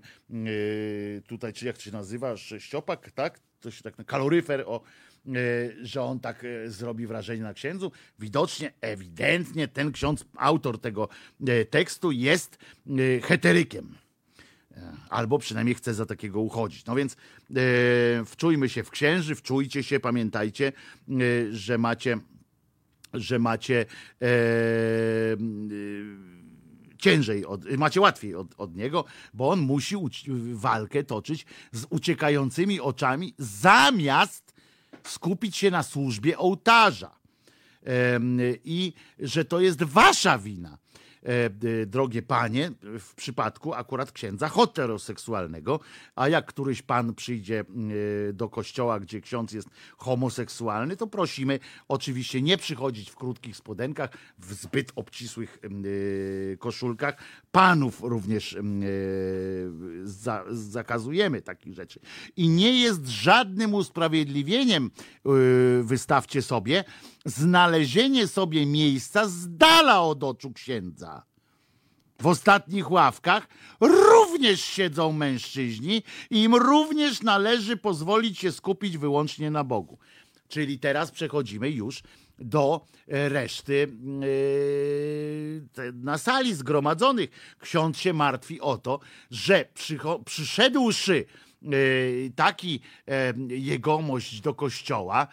tutaj, 1.26 1.52
czy 1.52 1.66
jak 1.66 1.76
to 1.76 1.82
się 1.82 1.92
nazywa, 1.92 2.36
sześciopak, 2.36 3.10
tak? 3.10 3.40
To 3.60 3.70
się 3.70 3.82
tak, 3.82 4.06
kaloryfer, 4.06 4.64
o, 4.66 4.80
że 5.82 6.02
on 6.02 6.20
tak 6.20 6.44
e, 6.44 6.70
zrobi 6.70 7.06
wrażenie 7.06 7.42
na 7.42 7.54
księdzu. 7.54 7.92
Widocznie, 8.18 8.72
ewidentnie 8.80 9.68
ten 9.68 9.92
ksiądz, 9.92 10.24
autor 10.36 10.80
tego 10.80 11.08
e, 11.46 11.64
tekstu 11.64 12.12
jest 12.12 12.58
heterykiem. 13.22 13.94
Albo 15.08 15.38
przynajmniej 15.38 15.74
chce 15.74 15.94
za 15.94 16.06
takiego 16.06 16.40
uchodzić. 16.40 16.86
No 16.86 16.94
więc 16.94 17.16
wczujmy 18.26 18.68
się 18.68 18.82
w 18.82 18.90
księży, 18.90 19.34
wczujcie 19.34 19.82
się, 19.82 20.00
pamiętajcie, 20.00 20.72
że 21.50 21.78
macie, 21.78 22.18
że 23.14 23.38
macie 23.38 23.86
e, 24.22 24.26
ciężej, 26.98 27.46
od, 27.46 27.64
macie 27.76 28.00
łatwiej 28.00 28.34
od, 28.34 28.54
od 28.56 28.76
niego, 28.76 29.04
bo 29.34 29.48
on 29.48 29.60
musi 29.60 29.96
walkę 30.52 31.04
toczyć 31.04 31.46
z 31.72 31.86
uciekającymi 31.90 32.80
oczami 32.80 33.34
zamiast 33.38 34.51
skupić 35.08 35.56
się 35.56 35.70
na 35.70 35.82
służbie 35.82 36.38
ołtarza. 36.38 37.22
I 38.64 38.92
że 39.18 39.44
to 39.44 39.60
jest 39.60 39.82
wasza 39.82 40.38
wina 40.38 40.78
drogie 41.86 42.22
panie, 42.22 42.72
w 42.98 43.14
przypadku 43.14 43.74
akurat 43.74 44.12
księdza 44.12 44.48
heteroseksualnego, 44.48 45.80
a 46.16 46.28
jak 46.28 46.46
któryś 46.46 46.82
pan 46.82 47.14
przyjdzie 47.14 47.60
e, 47.60 48.32
do 48.32 48.48
kościoła, 48.48 49.00
gdzie 49.00 49.20
ksiądz 49.20 49.52
jest 49.52 49.68
homoseksualny, 49.96 50.96
to 50.96 51.06
prosimy 51.06 51.58
oczywiście 51.88 52.42
nie 52.42 52.56
przychodzić 52.56 53.10
w 53.10 53.16
krótkich 53.16 53.56
spodenkach, 53.56 54.10
w 54.38 54.54
zbyt 54.54 54.92
obcisłych 54.96 55.58
koszulkach. 56.58 57.16
Panów 57.52 58.00
również 58.02 58.58
zakazujemy 60.50 61.42
takich 61.42 61.74
rzeczy. 61.74 62.00
I 62.36 62.48
nie 62.48 62.80
jest 62.80 63.06
żadnym 63.06 63.74
usprawiedliwieniem, 63.74 64.90
wystawcie 65.82 66.42
sobie, 66.42 66.84
znalezienie 67.24 68.26
sobie 68.26 68.66
miejsca 68.66 69.28
z 69.28 69.56
dala 69.56 70.02
od 70.02 70.24
oczu 70.24 70.52
księdza. 70.52 71.22
W 72.22 72.26
ostatnich 72.26 72.90
ławkach 72.90 73.48
również 73.80 74.60
siedzą 74.60 75.12
mężczyźni 75.12 76.02
i 76.30 76.42
im 76.42 76.54
również 76.54 77.22
należy 77.22 77.76
pozwolić 77.76 78.38
się 78.38 78.52
skupić 78.52 78.98
wyłącznie 78.98 79.50
na 79.50 79.64
Bogu. 79.64 79.98
Czyli 80.48 80.78
teraz 80.78 81.10
przechodzimy 81.10 81.70
już 81.70 82.02
do 82.38 82.86
e, 83.08 83.28
reszty 83.28 83.88
yy, 85.76 85.92
na 85.92 86.18
sali 86.18 86.54
zgromadzonych. 86.54 87.30
Ksiądz 87.58 87.98
się 87.98 88.12
martwi 88.12 88.60
o 88.60 88.78
to, 88.78 89.00
że 89.30 89.68
przyszedłszy 90.24 91.24
Y, 91.72 92.32
taki 92.36 92.80
e, 93.08 93.34
jegomość 93.48 94.40
do 94.40 94.54
kościoła, 94.54 95.26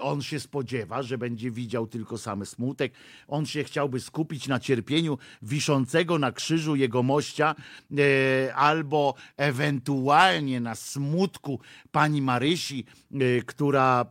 on 0.00 0.22
się 0.22 0.40
spodziewa, 0.40 1.02
że 1.02 1.18
będzie 1.18 1.50
widział 1.50 1.86
tylko 1.86 2.18
samy 2.18 2.46
smutek. 2.46 2.92
On 3.28 3.46
się 3.46 3.64
chciałby 3.64 4.00
skupić 4.00 4.48
na 4.48 4.60
cierpieniu 4.60 5.18
wiszącego 5.42 6.18
na 6.18 6.32
krzyżu 6.32 6.76
jegomościa 6.76 7.54
e, 7.98 8.54
albo 8.54 9.14
ewentualnie 9.36 10.60
na 10.60 10.74
smutku 10.74 11.60
pani 11.92 12.22
Marysi, 12.22 12.84
e, 13.12 13.42
która 13.42 14.06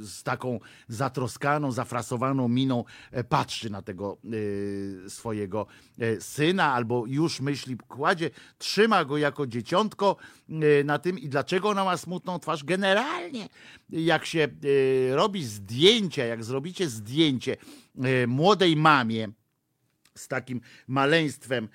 z 0.00 0.22
taką 0.22 0.60
zatroskaną, 0.88 1.72
zafrasowaną 1.72 2.48
miną 2.48 2.84
patrzy 3.28 3.70
na 3.70 3.82
tego 3.82 4.18
swojego 5.08 5.66
syna 6.20 6.72
albo 6.72 7.04
już 7.06 7.40
myśli, 7.40 7.76
kładzie, 7.88 8.30
trzyma 8.58 9.04
go 9.04 9.18
jako 9.18 9.46
dzieciątko 9.46 10.16
e, 10.48 10.84
na 10.84 10.98
tym 10.98 11.18
i 11.18 11.28
dlaczego 11.28 11.68
ona 11.68 11.84
ma 11.84 11.96
smutną 11.96 12.38
twarz. 12.38 12.64
Generalnie, 12.64 13.48
jak 13.90 14.26
się 14.26 14.40
e, 14.40 15.16
robi 15.16 15.44
zdjęcia, 15.44 16.24
jak 16.24 16.44
zrobicie 16.44 16.88
zdjęcie 16.88 17.56
e, 18.02 18.26
młodej 18.26 18.76
mamie, 18.76 19.28
z 20.14 20.28
takim 20.28 20.60
maleństwem 20.86 21.68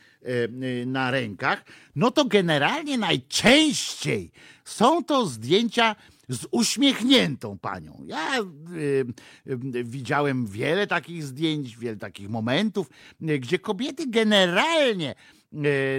na 0.85 1.11
rękach, 1.11 1.65
no 1.95 2.11
to 2.11 2.25
generalnie 2.25 2.97
najczęściej 2.97 4.31
są 4.65 5.03
to 5.03 5.25
zdjęcia 5.25 5.95
z 6.31 6.47
uśmiechniętą 6.51 7.57
panią. 7.57 8.01
Ja 8.05 8.39
y, 8.39 9.05
y, 9.47 9.83
widziałem 9.83 10.47
wiele 10.47 10.88
takich 10.88 11.23
zdjęć, 11.23 11.77
wiele 11.77 11.97
takich 11.97 12.29
momentów, 12.29 12.89
y, 13.21 13.39
gdzie 13.39 13.59
kobiety 13.59 14.07
generalnie 14.07 15.15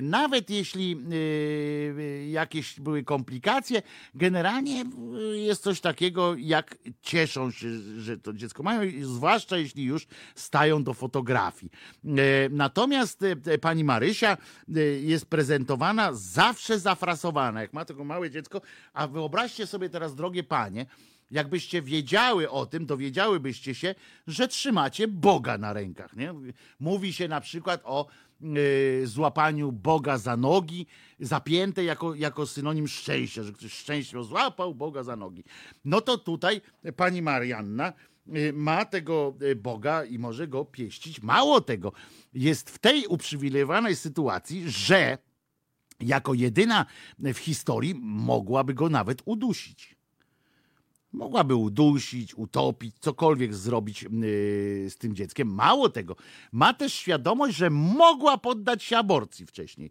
nawet 0.02 0.50
jeśli 0.50 0.96
e, 1.12 2.28
jakieś 2.28 2.80
były 2.80 3.04
komplikacje, 3.04 3.82
generalnie 4.14 4.80
e, 4.80 5.20
jest 5.38 5.62
coś 5.62 5.80
takiego, 5.80 6.34
jak 6.38 6.78
cieszą 7.02 7.50
się, 7.50 7.68
że 7.98 8.18
to 8.18 8.32
dziecko 8.32 8.62
mają, 8.62 8.90
zwłaszcza 9.02 9.56
jeśli 9.56 9.84
już 9.84 10.06
stają 10.34 10.84
do 10.84 10.94
fotografii. 10.94 11.72
Natomiast 12.50 13.20
pani 13.60 13.84
Marysia 13.84 14.36
jest 15.02 15.26
prezentowana 15.26 16.12
zawsze 16.12 16.78
zafrasowana, 16.78 17.60
jak 17.60 17.72
ma 17.72 17.84
tego 17.84 18.04
małe 18.04 18.30
dziecko, 18.30 18.60
a 18.92 19.08
wyobraźcie 19.08 19.66
sobie 19.66 19.88
teraz, 19.88 20.14
drogie 20.14 20.42
panie, 20.42 20.86
Jakbyście 21.32 21.82
wiedziały 21.82 22.50
o 22.50 22.66
tym, 22.66 22.86
dowiedziałybyście 22.86 23.74
się, 23.74 23.94
że 24.26 24.48
trzymacie 24.48 25.08
Boga 25.08 25.58
na 25.58 25.72
rękach. 25.72 26.16
Nie? 26.16 26.34
Mówi 26.80 27.12
się 27.12 27.28
na 27.28 27.40
przykład 27.40 27.80
o 27.84 28.06
y, 28.56 29.06
złapaniu 29.06 29.72
Boga 29.72 30.18
za 30.18 30.36
nogi, 30.36 30.86
zapięte 31.20 31.84
jako, 31.84 32.14
jako 32.14 32.46
synonim 32.46 32.88
szczęścia, 32.88 33.42
że 33.42 33.52
ktoś 33.52 33.72
szczęście 33.72 34.24
złapał 34.24 34.74
Boga 34.74 35.02
za 35.02 35.16
nogi. 35.16 35.44
No 35.84 36.00
to 36.00 36.18
tutaj 36.18 36.60
pani 36.96 37.22
Marianna 37.22 37.92
y, 38.36 38.52
ma 38.52 38.84
tego 38.84 39.34
y, 39.42 39.56
Boga 39.56 40.04
i 40.04 40.18
może 40.18 40.48
go 40.48 40.64
pieścić. 40.64 41.22
Mało 41.22 41.60
tego, 41.60 41.92
jest 42.34 42.70
w 42.70 42.78
tej 42.78 43.06
uprzywilejowanej 43.06 43.96
sytuacji, 43.96 44.70
że 44.70 45.18
jako 46.00 46.34
jedyna 46.34 46.86
w 47.18 47.38
historii 47.38 47.94
mogłaby 48.00 48.74
go 48.74 48.88
nawet 48.88 49.22
udusić. 49.24 50.01
Mogłaby 51.12 51.54
udusić, 51.54 52.34
utopić, 52.34 52.94
cokolwiek 53.00 53.54
zrobić 53.54 54.02
yy, 54.02 54.10
z 54.90 54.96
tym 54.96 55.14
dzieckiem. 55.14 55.54
Mało 55.54 55.88
tego, 55.88 56.16
ma 56.52 56.74
też 56.74 56.94
świadomość, 56.94 57.56
że 57.56 57.70
mogła 57.70 58.38
poddać 58.38 58.82
się 58.82 58.98
aborcji 58.98 59.46
wcześniej. 59.46 59.90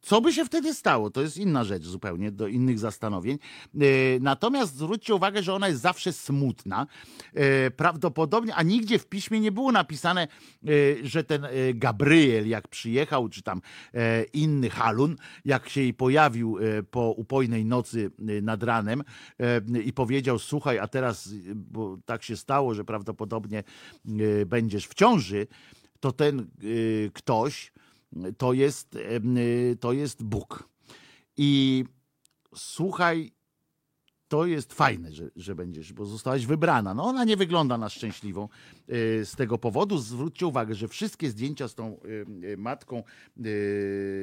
Co 0.00 0.20
by 0.20 0.32
się 0.32 0.44
wtedy 0.44 0.74
stało? 0.74 1.10
To 1.10 1.22
jest 1.22 1.36
inna 1.36 1.64
rzecz 1.64 1.84
zupełnie, 1.84 2.32
do 2.32 2.48
innych 2.48 2.78
zastanowień. 2.78 3.38
Yy, 3.74 3.88
natomiast 4.20 4.76
zwróćcie 4.76 5.14
uwagę, 5.14 5.42
że 5.42 5.54
ona 5.54 5.68
jest 5.68 5.80
zawsze 5.80 6.12
smutna. 6.12 6.86
Yy, 7.34 7.42
prawdopodobnie, 7.70 8.54
a 8.54 8.62
nigdzie 8.62 8.98
w 8.98 9.06
piśmie 9.06 9.40
nie 9.40 9.52
było 9.52 9.72
napisane, 9.72 10.28
yy, 10.62 10.98
że 11.02 11.24
ten 11.24 11.46
Gabriel, 11.74 12.48
jak 12.48 12.68
przyjechał, 12.68 13.28
czy 13.28 13.42
tam 13.42 13.60
inny 14.32 14.70
Halun, 14.70 15.16
jak 15.44 15.68
się 15.68 15.80
jej 15.80 15.94
pojawił 15.94 16.58
po 16.90 17.10
upojnej 17.10 17.64
nocy 17.64 18.10
nad 18.42 18.62
ranem 18.62 19.04
i 19.84 19.92
powiedział, 19.92 20.38
słuchaj, 20.38 20.78
a 20.78 20.88
teraz, 20.88 21.28
bo 21.54 21.98
tak 22.04 22.22
się 22.22 22.36
stało, 22.36 22.74
że 22.74 22.84
prawdopodobnie 22.84 23.64
będziesz 24.46 24.86
w 24.86 24.94
ciąży, 24.94 25.46
to 26.00 26.12
ten 26.12 26.46
ktoś 27.12 27.72
to 28.38 28.52
jest, 28.52 28.94
y, 28.94 29.76
to 29.80 29.92
jest 29.92 30.22
Bóg. 30.22 30.68
I 31.36 31.84
słuchaj, 32.54 33.32
to 34.28 34.46
jest 34.46 34.72
fajne, 34.72 35.12
że, 35.12 35.30
że 35.36 35.54
będziesz, 35.54 35.92
bo 35.92 36.06
zostałaś 36.06 36.46
wybrana. 36.46 36.94
No 36.94 37.04
ona 37.04 37.24
nie 37.24 37.36
wygląda 37.36 37.78
na 37.78 37.88
szczęśliwą 37.88 38.48
y, 38.88 39.24
z 39.24 39.36
tego 39.36 39.58
powodu. 39.58 39.98
Zwróćcie 39.98 40.46
uwagę, 40.46 40.74
że 40.74 40.88
wszystkie 40.88 41.30
zdjęcia 41.30 41.68
z 41.68 41.74
tą 41.74 42.00
y, 42.44 42.56
matką 42.56 43.02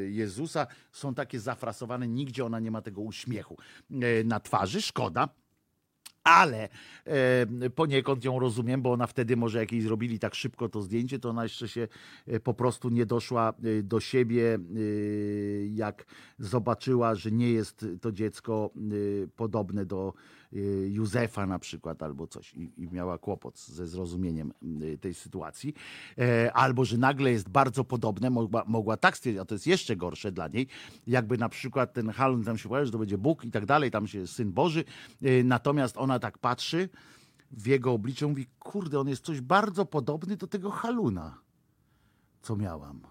Jezusa 0.10 0.68
są 0.92 1.14
takie 1.14 1.40
zafrasowane, 1.40 2.08
nigdzie 2.08 2.46
ona 2.46 2.60
nie 2.60 2.72
ma 2.72 2.82
tego 2.82 3.02
uśmiechu 3.02 3.58
na 4.26 4.40
twarzy. 4.40 4.82
Szkoda. 4.82 5.30
Ale 6.28 6.70
e, 7.06 7.70
poniekąd 7.70 8.26
ją 8.26 8.40
rozumiem, 8.40 8.82
bo 8.82 8.92
ona 8.92 9.08
wtedy 9.08 9.38
może 9.38 9.60
jak 9.60 9.72
jej 9.72 9.82
zrobili 9.82 10.20
tak 10.20 10.36
szybko 10.36 10.70
to 10.70 10.82
zdjęcie, 10.82 11.20
to 11.20 11.30
ona 11.30 11.44
jeszcze 11.44 11.68
się 11.68 11.88
e, 12.28 12.40
po 12.40 12.54
prostu 12.54 12.90
nie 12.90 13.06
doszła 13.06 13.54
e, 13.80 13.84
do 13.84 14.00
siebie, 14.00 14.56
e, 14.56 14.60
jak 15.68 16.06
zobaczyła, 16.40 17.16
że 17.16 17.32
nie 17.32 17.52
jest 17.52 17.86
to 18.02 18.12
dziecko 18.12 18.70
podobne 19.36 19.86
do 19.86 20.14
Józefa 20.88 21.46
na 21.46 21.60
przykład 21.60 22.04
albo 22.04 22.28
coś 22.28 22.54
i, 22.54 22.72
i 22.78 22.90
miała 22.92 23.18
kłopot 23.18 23.60
ze 23.60 23.88
zrozumieniem 23.88 24.54
e, 24.94 24.98
tej 24.98 25.14
sytuacji. 25.14 25.74
E, 26.18 26.54
albo, 26.54 26.86
że 26.86 26.98
nagle 26.98 27.32
jest 27.32 27.50
bardzo 27.50 27.84
podobne, 27.84 28.30
mogła, 28.30 28.64
mogła 28.68 28.98
tak 28.98 29.18
stwierdzić, 29.18 29.42
a 29.42 29.46
to 29.46 29.56
jest 29.56 29.68
jeszcze 29.68 29.96
gorsze 29.96 30.32
dla 30.32 30.48
niej, 30.48 30.68
jakby 31.08 31.38
na 31.38 31.50
przykład 31.50 31.94
ten 31.94 32.10
Halun 32.10 32.44
tam 32.44 32.58
się 32.58 32.70
powiedział, 32.70 32.86
że 32.86 32.92
to 32.92 32.98
będzie 32.98 33.18
Bóg 33.18 33.46
i 33.46 33.52
tak 33.52 33.66
dalej, 33.66 33.92
tam 33.92 34.08
się 34.08 34.28
Syn 34.28 34.52
Boży, 34.52 34.84
e, 35.22 35.44
natomiast 35.44 35.98
ona 35.98 36.20
tak 36.20 36.38
patrzy 36.38 36.90
w 37.52 37.68
jego 37.68 37.92
oblicze, 37.92 38.28
mówi, 38.28 38.48
kurde, 38.60 39.00
on 39.00 39.08
jest 39.08 39.26
coś 39.26 39.42
bardzo 39.42 39.86
podobny 39.86 40.38
do 40.38 40.48
tego 40.48 40.72
Haluna, 40.72 41.38
co 42.42 42.56
miałam. 42.56 43.02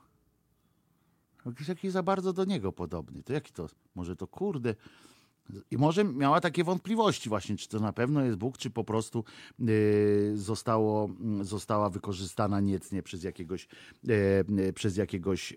Jakiś 1.47 1.67
taki 1.67 1.91
za 1.91 2.03
bardzo 2.03 2.33
do 2.33 2.45
niego 2.45 2.73
podobny. 2.73 3.23
To 3.23 3.33
jaki 3.33 3.53
to? 3.53 3.67
Może 3.95 4.17
to 4.17 4.27
kurde. 4.27 4.75
I 5.71 5.77
może 5.77 6.05
miała 6.05 6.41
takie 6.41 6.65
wątpliwości 6.65 7.29
właśnie, 7.29 7.57
czy 7.57 7.69
to 7.69 7.81
na 7.81 7.93
pewno 7.93 8.25
jest 8.25 8.39
Bóg, 8.39 8.59
czy 8.59 8.71
po 8.71 8.85
prostu 8.85 9.25
y, 9.69 10.33
zostało, 10.35 11.05
mm, 11.05 11.45
została 11.45 11.91
wykorzystana 11.91 12.61
niecnie 12.61 13.03
przez 13.03 13.25
jakiegoś, 13.25 13.69
y, 14.09 14.45
y, 14.59 14.73
przez 14.73 14.97
jakiegoś 14.97 15.55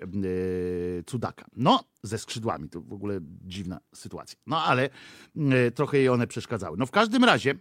cudaka. 1.05 1.45
No, 1.55 1.83
ze 2.03 2.17
skrzydłami, 2.17 2.69
to 2.69 2.81
w 2.81 2.93
ogóle 2.93 3.19
dziwna 3.23 3.79
sytuacja. 3.95 4.39
No, 4.47 4.63
ale 4.63 4.89
trochę 5.75 5.97
jej 5.97 6.09
one 6.09 6.27
przeszkadzały. 6.27 6.77
No 6.77 6.85
w 6.85 6.91
każdym 6.91 7.23
razie 7.23 7.55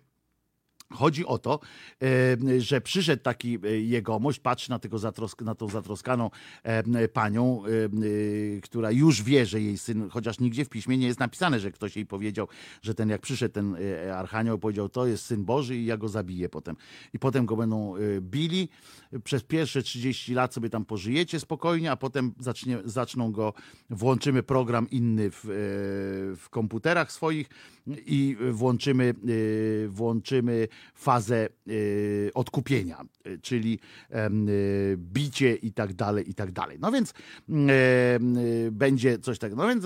Chodzi 0.92 1.26
o 1.26 1.38
to, 1.38 1.60
e, 2.02 2.60
że 2.60 2.80
przyszedł 2.80 3.22
taki 3.22 3.58
e, 3.64 3.80
jegomość, 3.80 4.40
patrzy 4.40 4.70
na, 4.70 4.78
tego 4.78 4.96
zatrosk- 4.96 5.44
na 5.44 5.54
tą 5.54 5.68
zatroskaną 5.68 6.30
e, 6.62 7.08
panią, 7.08 7.62
która 8.62 8.90
już 8.90 9.22
wie, 9.22 9.46
że 9.46 9.60
jej 9.60 9.78
syn, 9.78 10.08
chociaż 10.10 10.40
nigdzie 10.40 10.64
w 10.64 10.68
piśmie 10.68 10.98
nie 10.98 11.06
jest 11.06 11.20
napisane, 11.20 11.60
że 11.60 11.72
ktoś 11.72 11.96
jej 11.96 12.06
powiedział, 12.06 12.48
że 12.82 12.94
ten 12.94 13.08
jak 13.08 13.20
przyszedł 13.20 13.54
ten 13.54 13.76
archanioł, 14.14 14.58
powiedział, 14.58 14.88
to 14.88 15.06
jest 15.06 15.24
syn 15.24 15.44
Boży 15.44 15.76
i 15.76 15.86
ja 15.86 15.96
go 15.96 16.08
zabiję 16.08 16.48
potem. 16.48 16.76
I 17.12 17.18
potem 17.18 17.46
go 17.46 17.56
będą 17.56 17.94
bili. 18.20 18.68
Przez 19.24 19.42
pierwsze 19.42 19.82
30 19.82 20.34
lat 20.34 20.54
sobie 20.54 20.70
tam 20.70 20.84
pożyjecie 20.84 21.40
spokojnie, 21.40 21.90
a 21.90 21.96
potem 21.96 22.34
zacznie, 22.38 22.78
zaczną 22.84 23.32
go, 23.32 23.52
włączymy 23.90 24.42
program 24.42 24.90
inny 24.90 25.30
w, 25.30 25.40
w 26.40 26.48
komputerach 26.50 27.12
swoich 27.12 27.48
i 28.06 28.36
włączymy, 28.52 29.14
y, 29.28 29.86
włączymy 29.88 30.68
fazę 30.94 31.48
y, 31.68 32.30
odkupienia, 32.34 33.04
czyli 33.42 33.78
y, 34.10 34.96
bicie 34.96 35.54
i 35.54 35.72
tak 35.72 35.94
dalej, 35.94 36.30
i 36.30 36.34
tak 36.34 36.52
dalej. 36.52 36.78
No 36.80 36.92
więc 36.92 37.14
będzie 38.70 39.18
coś 39.18 39.38
takiego. 39.38 39.62
No 39.62 39.68
więc 39.68 39.84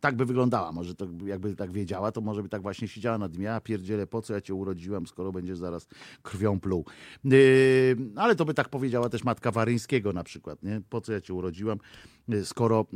tak 0.00 0.16
by 0.16 0.26
wyglądała. 0.26 0.72
Może 0.72 0.94
to 0.94 1.06
jakby 1.24 1.56
tak 1.56 1.72
wiedziała, 1.72 2.12
to 2.12 2.20
może 2.20 2.42
by 2.42 2.48
tak 2.48 2.62
właśnie 2.62 2.88
siedziała 2.88 3.18
nad 3.18 3.36
mnie, 3.36 3.54
a 3.54 3.60
pierdziele, 3.60 4.06
po 4.06 4.22
co 4.22 4.34
ja 4.34 4.40
cię 4.40 4.54
urodziłem, 4.54 5.06
skoro 5.06 5.32
będziesz 5.32 5.58
zaraz 5.58 5.88
krwią 6.22 6.60
pluł. 6.60 6.84
Ale 8.16 8.36
to 8.36 8.44
by 8.44 8.54
tak 8.54 8.68
powiedziała 8.68 9.08
też 9.08 9.24
matka 9.24 9.50
Waryńskiego 9.50 10.12
na 10.12 10.24
przykład, 10.24 10.62
nie? 10.62 10.80
Po 10.88 11.00
co 11.00 11.12
ja 11.12 11.20
cię 11.20 11.34
urodziłam, 11.34 11.78
skoro 12.44 12.86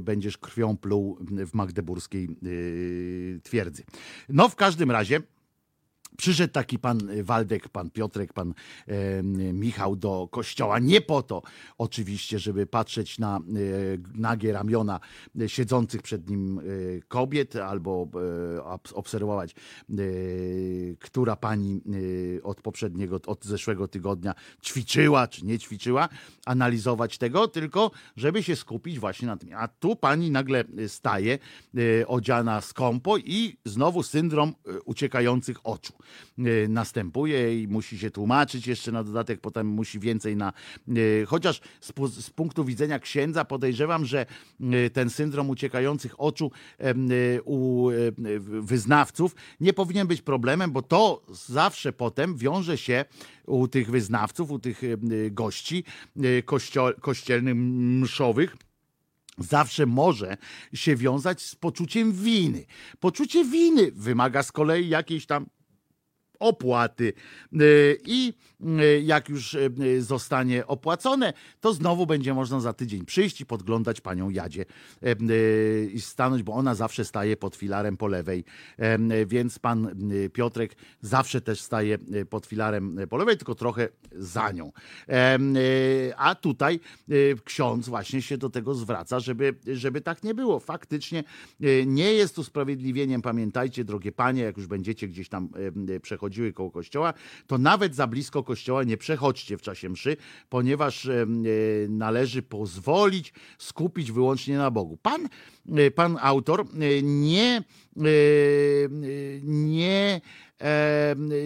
będziesz 0.00 0.38
krwią 0.38 0.76
pluł 0.76 1.18
w 1.46 1.54
magdeburskiej 1.54 2.28
y, 2.46 3.40
twierdzy. 3.70 3.84
No 4.28 4.48
w 4.48 4.56
każdym 4.56 4.90
razie 4.90 5.20
Przyszedł 6.20 6.52
taki 6.52 6.78
pan 6.78 6.98
Waldek, 7.22 7.68
pan 7.68 7.90
Piotrek, 7.90 8.32
pan 8.32 8.54
e, 8.86 9.22
Michał 9.52 9.96
do 9.96 10.28
kościoła. 10.30 10.78
Nie 10.78 11.00
po 11.00 11.22
to, 11.22 11.42
oczywiście, 11.78 12.38
żeby 12.38 12.66
patrzeć 12.66 13.18
na 13.18 13.36
e, 13.36 13.40
nagie 14.14 14.52
ramiona 14.52 15.00
siedzących 15.46 16.02
przed 16.02 16.30
nim 16.30 16.58
e, 16.58 16.62
kobiet 17.08 17.56
albo 17.56 18.08
obs- 18.62 18.94
obserwować, 18.94 19.54
która 20.98 21.36
pani 21.36 21.80
od 22.42 22.60
poprzedniego, 22.60 23.20
od 23.26 23.44
zeszłego 23.44 23.88
tygodnia 23.88 24.34
ćwiczyła 24.62 25.28
czy 25.28 25.46
nie 25.46 25.58
ćwiczyła, 25.58 26.08
analizować 26.46 27.18
tego, 27.18 27.48
tylko 27.48 27.90
żeby 28.16 28.42
się 28.42 28.56
skupić 28.56 28.98
właśnie 28.98 29.26
na 29.26 29.36
tym. 29.36 29.50
A 29.56 29.68
tu 29.68 29.96
pani 29.96 30.30
nagle 30.30 30.64
staje 30.88 31.38
odziana 32.06 32.60
skąpo 32.60 33.18
i 33.18 33.56
znowu 33.64 34.02
syndrom 34.02 34.54
uciekających 34.84 35.56
oczu 35.64 35.92
następuje 36.68 37.62
i 37.62 37.68
musi 37.68 37.98
się 37.98 38.10
tłumaczyć 38.10 38.66
jeszcze 38.66 38.92
na 38.92 39.04
dodatek, 39.04 39.40
potem 39.40 39.66
musi 39.66 39.98
więcej 39.98 40.36
na. 40.36 40.52
e, 40.88 40.92
Chociaż 41.26 41.60
z, 41.80 41.92
z 42.24 42.30
punktu 42.30 42.64
widzenia 42.64 42.98
księdza 42.98 43.44
podejrzewam, 43.44 44.04
że 44.04 44.26
e, 44.60 44.90
ten 44.90 45.10
syndrom 45.10 45.50
uciekających 45.50 46.20
oczu 46.20 46.50
u 47.44 47.88
wyznawców 48.60 49.34
nie 49.60 49.72
powinien 49.72 50.06
być 50.06 50.22
problemem, 50.22 50.72
bo 50.72 50.82
to 50.82 51.22
zawsze 51.48 51.92
potem 51.92 52.36
wiąże 52.36 52.78
się 52.78 53.04
u 53.46 53.68
tych 53.68 53.90
wyznawców, 53.90 54.50
u 54.50 54.58
tych 54.58 54.82
gości 55.30 55.84
kościo- 56.46 57.00
kościelnych, 57.00 57.54
mszowych 57.56 58.56
zawsze 59.38 59.86
może 59.86 60.36
się 60.74 60.96
wiązać 60.96 61.42
z 61.42 61.54
poczuciem 61.54 62.12
winy. 62.12 62.64
Poczucie 63.00 63.44
winy 63.44 63.92
wymaga 63.92 64.42
z 64.42 64.52
kolei 64.52 64.88
jakiejś 64.88 65.26
tam 65.26 65.46
opłaty. 66.40 67.12
I 68.06 68.34
jak 69.02 69.28
już 69.28 69.56
zostanie 69.98 70.66
opłacone, 70.66 71.32
to 71.60 71.72
znowu 71.74 72.06
będzie 72.06 72.34
można 72.34 72.60
za 72.60 72.72
tydzień 72.72 73.04
przyjść 73.04 73.40
i 73.40 73.46
podglądać 73.46 74.00
panią 74.00 74.30
Jadzie 74.30 74.64
i 75.92 76.00
stanąć, 76.00 76.42
bo 76.42 76.52
ona 76.52 76.74
zawsze 76.74 77.04
staje 77.04 77.36
pod 77.36 77.56
filarem 77.56 77.96
po 77.96 78.06
lewej, 78.06 78.44
więc 79.26 79.58
pan 79.58 79.96
Piotrek 80.32 80.76
zawsze 81.00 81.40
też 81.40 81.60
staje 81.60 81.98
pod 82.30 82.46
filarem 82.46 82.98
po 83.10 83.16
lewej, 83.16 83.36
tylko 83.36 83.54
trochę 83.54 83.88
za 84.12 84.50
nią. 84.52 84.72
A 86.16 86.34
tutaj 86.34 86.80
ksiądz 87.44 87.88
właśnie 87.88 88.22
się 88.22 88.38
do 88.38 88.50
tego 88.50 88.74
zwraca, 88.74 89.20
żeby, 89.20 89.54
żeby 89.66 90.00
tak 90.00 90.24
nie 90.24 90.34
było. 90.34 90.60
Faktycznie 90.60 91.24
nie 91.86 92.12
jest 92.12 92.38
usprawiedliwieniem, 92.38 93.22
pamiętajcie, 93.22 93.84
drogie 93.84 94.12
panie, 94.12 94.42
jak 94.42 94.56
już 94.56 94.66
będziecie 94.66 95.08
gdzieś 95.08 95.28
tam 95.28 95.48
przechodziły 96.30 96.52
koło 96.52 96.70
kościoła, 96.70 97.14
to 97.46 97.58
nawet 97.58 97.94
za 97.94 98.06
blisko 98.06 98.42
kościoła 98.42 98.84
nie 98.84 98.96
przechodźcie 98.96 99.58
w 99.58 99.62
czasie 99.62 99.88
mszy, 99.88 100.16
ponieważ 100.48 101.08
należy 101.88 102.42
pozwolić 102.42 103.32
skupić 103.58 104.12
wyłącznie 104.12 104.58
na 104.58 104.70
Bogu. 104.70 104.96
Pan, 104.96 105.28
pan 105.94 106.16
autor 106.20 106.66
nie, 107.02 107.62
nie, 109.42 110.20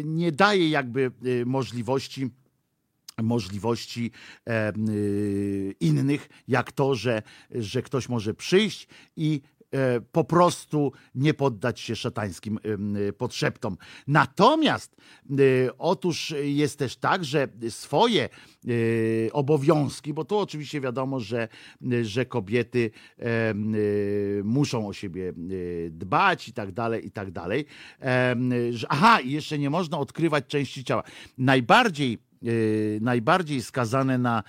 nie 0.05 0.33
daje 0.33 0.69
jakby 0.69 1.11
możliwości 1.47 2.31
możliwości 3.23 4.11
e, 4.47 4.73
innych, 5.81 6.29
jak 6.49 6.73
to, 6.73 6.95
że, 6.95 7.23
że 7.51 7.83
ktoś 7.83 8.09
może 8.09 8.35
przyjść 8.35 8.89
i 9.17 9.41
e, 9.45 9.54
po 10.13 10.25
prostu 10.25 10.93
nie 11.15 11.35
poddać 11.35 11.81
się 11.81 11.97
szatańskim 11.97 12.59
e, 13.09 13.13
podszeptom. 13.13 13.77
Natomiast 14.07 14.97
otóż 15.79 16.35
jest 16.43 16.79
też 16.79 16.97
tak, 16.97 17.25
że 17.25 17.49
swoje 17.69 18.29
obowiązki, 19.33 20.15
bo 20.15 20.25
tu 20.25 20.39
oczywiście 20.39 20.81
wiadomo, 20.81 21.21
że, 21.21 21.49
że 22.03 22.27
kobiety 22.27 22.91
muszą 24.45 24.89
o 24.89 24.93
siebie 24.93 25.33
dbać 25.91 26.49
i 26.49 26.53
tak 26.53 26.73
dalej, 26.73 27.07
i 27.07 27.11
tak 27.11 27.31
dalej. 27.31 27.65
Aha, 28.89 29.21
i 29.21 29.31
jeszcze 29.31 29.59
nie 29.59 29.71
można 29.71 29.99
odkrywać 29.99 30.47
części 30.47 30.85
ciała. 30.85 31.03
Najbardziej 31.39 32.19
najbardziej 33.01 33.63
skazane 33.63 34.19
na, 34.19 34.43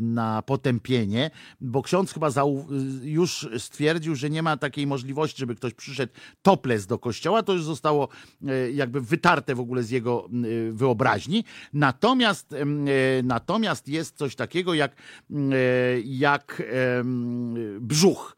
na 0.00 0.42
potępienie, 0.42 1.30
bo 1.60 1.82
ksiądz 1.82 2.12
chyba 2.12 2.30
już 3.02 3.48
stwierdził, 3.58 4.14
że 4.14 4.30
nie 4.30 4.42
ma 4.42 4.56
takiej 4.56 4.86
możliwości, 4.86 5.38
żeby 5.38 5.54
ktoś 5.54 5.74
przyszedł 5.74 6.12
topless 6.42 6.86
do 6.86 6.98
kościoła, 6.98 7.42
to 7.42 7.52
już 7.52 7.64
zostało 7.64 8.08
e, 8.46 8.70
jakby 8.70 9.00
wytarte 9.00 9.54
w 9.54 9.60
ogóle 9.60 9.82
z 9.82 9.90
jego 9.90 10.28
wyobraźni. 10.70 11.44
Natomiast, 11.72 12.52
e, 12.52 12.64
natomiast 13.22 13.88
jest 13.88 14.16
coś 14.16 14.36
takiego 14.36 14.74
jak, 14.74 14.96
jak 16.04 16.62
brzuch. 17.80 18.36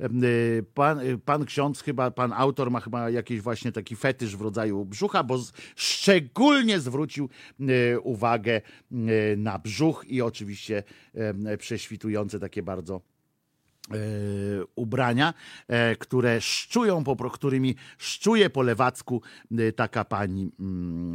Y, 0.00 0.64
pan, 0.74 1.00
y, 1.00 1.18
pan 1.18 1.44
ksiądz, 1.44 1.82
chyba 1.82 2.10
pan 2.10 2.32
autor 2.32 2.70
ma 2.70 2.80
chyba 2.80 3.10
jakiś 3.10 3.40
właśnie 3.40 3.72
taki 3.72 3.96
fetysz 3.96 4.36
w 4.36 4.40
rodzaju 4.40 4.84
brzucha, 4.84 5.24
bo 5.24 5.38
szczególnie 5.76 6.80
zwrócił 6.80 7.28
y, 7.60 8.00
uwagę 8.00 8.60
na 9.36 9.58
brzuch 9.58 10.04
i 10.08 10.22
oczywiście 10.22 10.82
prześwitujące 11.58 12.38
takie 12.38 12.62
bardzo 12.62 13.00
ubrania, 14.74 15.34
e, 15.68 15.96
które 15.96 16.40
szczują, 16.40 17.04
po, 17.04 17.30
którymi 17.30 17.74
szczuje 17.98 18.50
po 18.50 18.62
lewacku 18.62 19.22
e, 19.58 19.72
taka 19.72 20.04
pani 20.04 20.52
mm, 20.60 21.14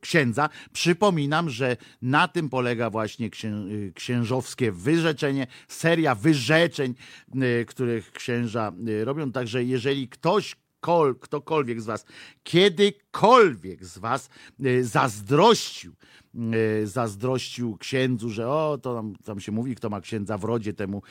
księdza. 0.00 0.48
Przypominam, 0.72 1.50
że 1.50 1.76
na 2.02 2.28
tym 2.28 2.48
polega 2.48 2.90
właśnie 2.90 3.30
księżowskie 3.94 4.72
wyrzeczenie, 4.72 5.46
seria 5.68 6.14
wyrzeczeń, 6.14 6.94
których 7.66 8.12
księża 8.12 8.72
robią. 9.04 9.32
Także 9.32 9.64
jeżeli 9.64 10.08
ktoś 10.08 10.56
kol, 10.80 11.16
ktokolwiek 11.20 11.80
z 11.80 11.86
was, 11.86 12.04
kiedykolwiek 13.12 13.84
z 13.84 13.98
was 13.98 14.28
zazdrościł 14.82 15.94
E, 16.82 16.86
zazdrościł 16.86 17.76
księdzu, 17.76 18.30
że 18.30 18.48
o, 18.48 18.78
to 18.82 18.94
tam, 18.94 19.14
tam 19.24 19.40
się 19.40 19.52
mówi, 19.52 19.74
kto 19.74 19.90
ma 19.90 20.00
księdza 20.00 20.38
w 20.38 20.44
rodzie, 20.44 20.72
temu 20.72 21.02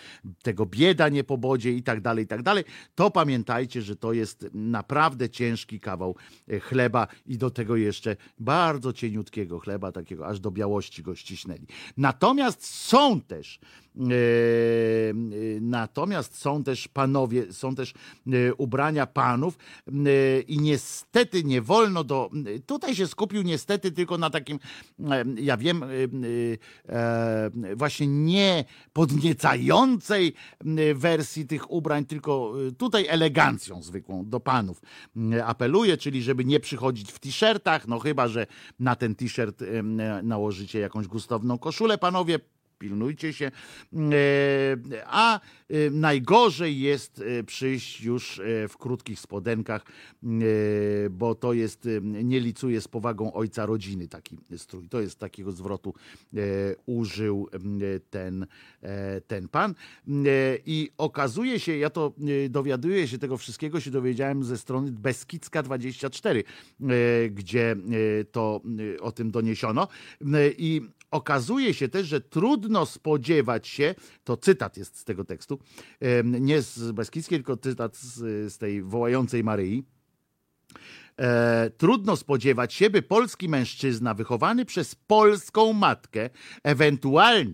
tego 0.41 0.65
bieda 0.65 1.09
nie 1.09 1.23
pobodzie 1.23 1.71
i 1.71 1.83
tak 1.83 2.01
dalej, 2.01 2.25
i 2.25 2.27
tak 2.27 2.43
dalej, 2.43 2.63
to 2.95 3.11
pamiętajcie, 3.11 3.81
że 3.81 3.95
to 3.95 4.13
jest 4.13 4.47
naprawdę 4.53 5.29
ciężki 5.29 5.79
kawał 5.79 6.15
e, 6.47 6.59
chleba 6.59 7.07
i 7.25 7.37
do 7.37 7.49
tego 7.49 7.75
jeszcze 7.75 8.15
bardzo 8.39 8.93
cieniutkiego 8.93 9.59
chleba, 9.59 9.91
takiego 9.91 10.27
aż 10.27 10.39
do 10.39 10.51
białości 10.51 11.03
go 11.03 11.15
ścisnęli. 11.15 11.67
Natomiast 11.97 12.65
są 12.65 13.21
też 13.21 13.59
e, 13.95 14.01
Natomiast 15.61 16.37
są 16.37 16.63
też 16.63 16.87
panowie, 16.87 17.53
są 17.53 17.75
też 17.75 17.93
ubrania 18.57 19.07
panów 19.07 19.57
i 20.47 20.59
niestety 20.59 21.43
nie 21.43 21.61
wolno 21.61 21.96
do. 22.03 22.29
Tutaj 22.65 22.95
się 22.95 23.07
skupił 23.07 23.41
niestety 23.41 23.91
tylko 23.91 24.17
na 24.17 24.29
takim 24.29 24.59
ja 25.35 25.57
wiem, 25.57 25.83
y, 25.83 25.87
y, 26.25 26.57
e, 26.89 27.51
właśnie 27.75 28.07
nie 28.07 28.65
podniecającej 28.93 30.33
wersji 30.95 31.47
tych 31.47 31.71
ubrań, 31.71 32.05
tylko 32.05 32.53
y, 32.67 32.71
tutaj 32.71 33.07
elegancją 33.07 33.83
zwykłą 33.83 34.29
do 34.29 34.39
panów 34.39 34.81
apeluję, 35.45 35.97
czyli 35.97 36.23
żeby 36.23 36.45
nie 36.45 36.59
przychodzić 36.59 37.11
w 37.11 37.19
t-shirtach, 37.19 37.87
no 37.87 37.99
chyba, 37.99 38.27
że 38.27 38.47
na 38.79 38.95
ten 38.95 39.15
t-shirt 39.15 39.63
nałożycie 40.23 40.79
jakąś 40.79 41.07
gustowną 41.07 41.57
koszulę, 41.57 41.97
panowie, 41.97 42.39
pilnujcie 42.77 43.33
się. 43.33 43.45
E, 43.45 43.51
a 45.05 45.39
e, 45.39 45.89
najgorzej 45.91 46.79
jest 46.79 47.23
e, 47.39 47.43
przyjść 47.43 48.01
już 48.01 48.41
w 48.69 48.77
krótkich 48.77 49.19
spodenkach, 49.19 49.85
bo 51.11 51.35
to 51.35 51.53
jest, 51.53 51.87
nie 52.01 52.39
licuje 52.39 52.81
z 52.81 52.87
powagą 52.87 53.33
ojca 53.33 53.65
rodziny 53.65 54.07
taki 54.07 54.37
strój. 54.57 54.89
To 54.89 55.01
jest 55.01 55.19
takiego 55.19 55.51
zwrotu 55.51 55.93
użył 56.85 57.49
ten, 58.09 58.47
ten 59.27 59.47
pan. 59.47 59.75
I 60.65 60.89
okazuje 60.97 61.59
się, 61.59 61.77
ja 61.77 61.89
to 61.89 62.13
dowiaduję 62.49 63.07
się 63.07 63.17
tego 63.17 63.37
wszystkiego, 63.37 63.79
się 63.79 63.91
dowiedziałem 63.91 64.43
ze 64.43 64.57
strony 64.57 64.91
Beskidzka24, 64.91 66.43
gdzie 67.31 67.75
to 68.31 68.61
o 69.01 69.11
tym 69.11 69.31
doniesiono. 69.31 69.87
I 70.57 70.81
okazuje 71.11 71.73
się 71.73 71.87
też, 71.87 72.07
że 72.07 72.21
trudno 72.21 72.85
spodziewać 72.85 73.67
się, 73.67 73.95
to 74.23 74.37
cytat 74.37 74.77
jest 74.77 74.97
z 74.97 75.03
tego 75.03 75.25
tekstu, 75.25 75.59
nie 76.23 76.61
z 76.61 76.91
Beskidzkiej, 76.91 77.37
tylko 77.37 77.57
cytat 77.57 77.97
z, 77.97 78.53
z 78.53 78.57
tej 78.57 78.83
wołającej 78.83 79.43
Maryi. 79.43 79.83
E, 81.19 81.69
trudno 81.77 82.15
spodziewać 82.15 82.73
się, 82.73 82.89
by 82.89 83.01
polski 83.01 83.49
mężczyzna 83.49 84.13
wychowany 84.13 84.65
przez 84.65 84.95
polską 84.95 85.73
matkę, 85.73 86.29
ewentualnie 86.63 87.53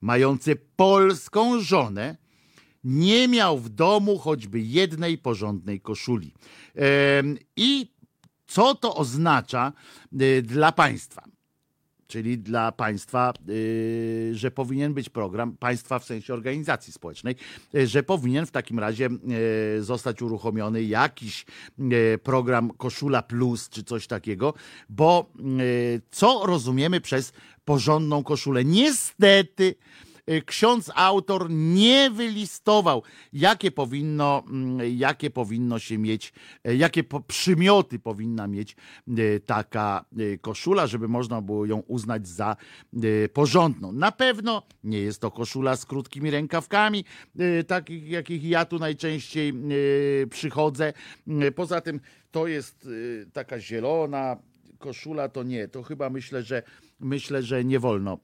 mający 0.00 0.56
polską 0.76 1.60
żonę, 1.60 2.16
nie 2.84 3.28
miał 3.28 3.58
w 3.58 3.68
domu 3.68 4.18
choćby 4.18 4.60
jednej 4.60 5.18
porządnej 5.18 5.80
koszuli. 5.80 6.34
E, 6.76 7.22
I 7.56 7.92
co 8.46 8.74
to 8.74 8.94
oznacza 8.94 9.72
e, 10.20 10.42
dla 10.42 10.72
państwa? 10.72 11.29
Czyli 12.10 12.38
dla 12.38 12.72
państwa, 12.72 13.32
y, 13.48 14.30
że 14.34 14.50
powinien 14.50 14.94
być 14.94 15.08
program, 15.08 15.56
państwa 15.56 15.98
w 15.98 16.04
sensie 16.04 16.34
organizacji 16.34 16.92
społecznej, 16.92 17.36
y, 17.74 17.86
że 17.86 18.02
powinien 18.02 18.46
w 18.46 18.50
takim 18.50 18.78
razie 18.78 19.08
y, 19.78 19.82
zostać 19.82 20.22
uruchomiony 20.22 20.84
jakiś 20.84 21.46
program 22.22 22.70
Koszula 22.70 23.22
Plus 23.22 23.68
czy 23.68 23.84
coś 23.84 24.06
takiego, 24.06 24.54
bo 24.88 25.32
co 26.10 26.46
rozumiemy 26.46 27.00
przez 27.00 27.32
porządną 27.64 28.22
koszulę? 28.22 28.64
Niestety, 28.64 29.74
ksiądz 30.46 30.90
autor 30.94 31.50
nie 31.50 32.10
wylistował, 32.10 33.02
jakie 33.32 33.70
powinno, 33.70 34.42
mm, 34.50 34.80
jakie 34.96 35.30
powinno 35.30 35.78
się 35.78 35.98
mieć, 35.98 36.32
y, 36.68 36.76
jakie 36.76 37.04
przymioty 37.26 37.98
powinna 37.98 38.46
mieć 38.46 38.76
y, 39.18 39.40
taka 39.46 40.04
koszula, 40.40 40.86
żeby 40.86 41.08
można 41.08 41.40
było 41.42 41.66
ją 41.66 41.78
uznać 41.78 42.28
za 42.28 42.56
porządną. 43.32 43.92
Na 43.92 44.12
pewno 44.12 44.62
nie 44.84 44.98
jest 44.98 45.20
to 45.20 45.30
koszula 45.30 45.76
z 45.76 45.86
krótkimi 45.86 46.30
rękawkami, 46.30 47.04
takich 47.66 48.08
jakich 48.08 48.44
ja 48.44 48.64
tu 48.64 48.78
najczęściej 48.78 49.52
przychodzę. 50.30 50.92
Poza 51.54 51.80
tym 51.80 52.00
to 52.30 52.46
jest 52.46 52.88
taka 53.32 53.60
zielona, 53.60 54.36
koszula 54.80 55.28
to 55.28 55.42
nie, 55.42 55.68
to 55.68 55.82
chyba 55.82 56.10
myślę, 56.10 56.42
że 56.42 56.62
myślę, 57.00 57.42
że 57.42 57.64
nie 57.64 57.80
wolno 57.80 58.18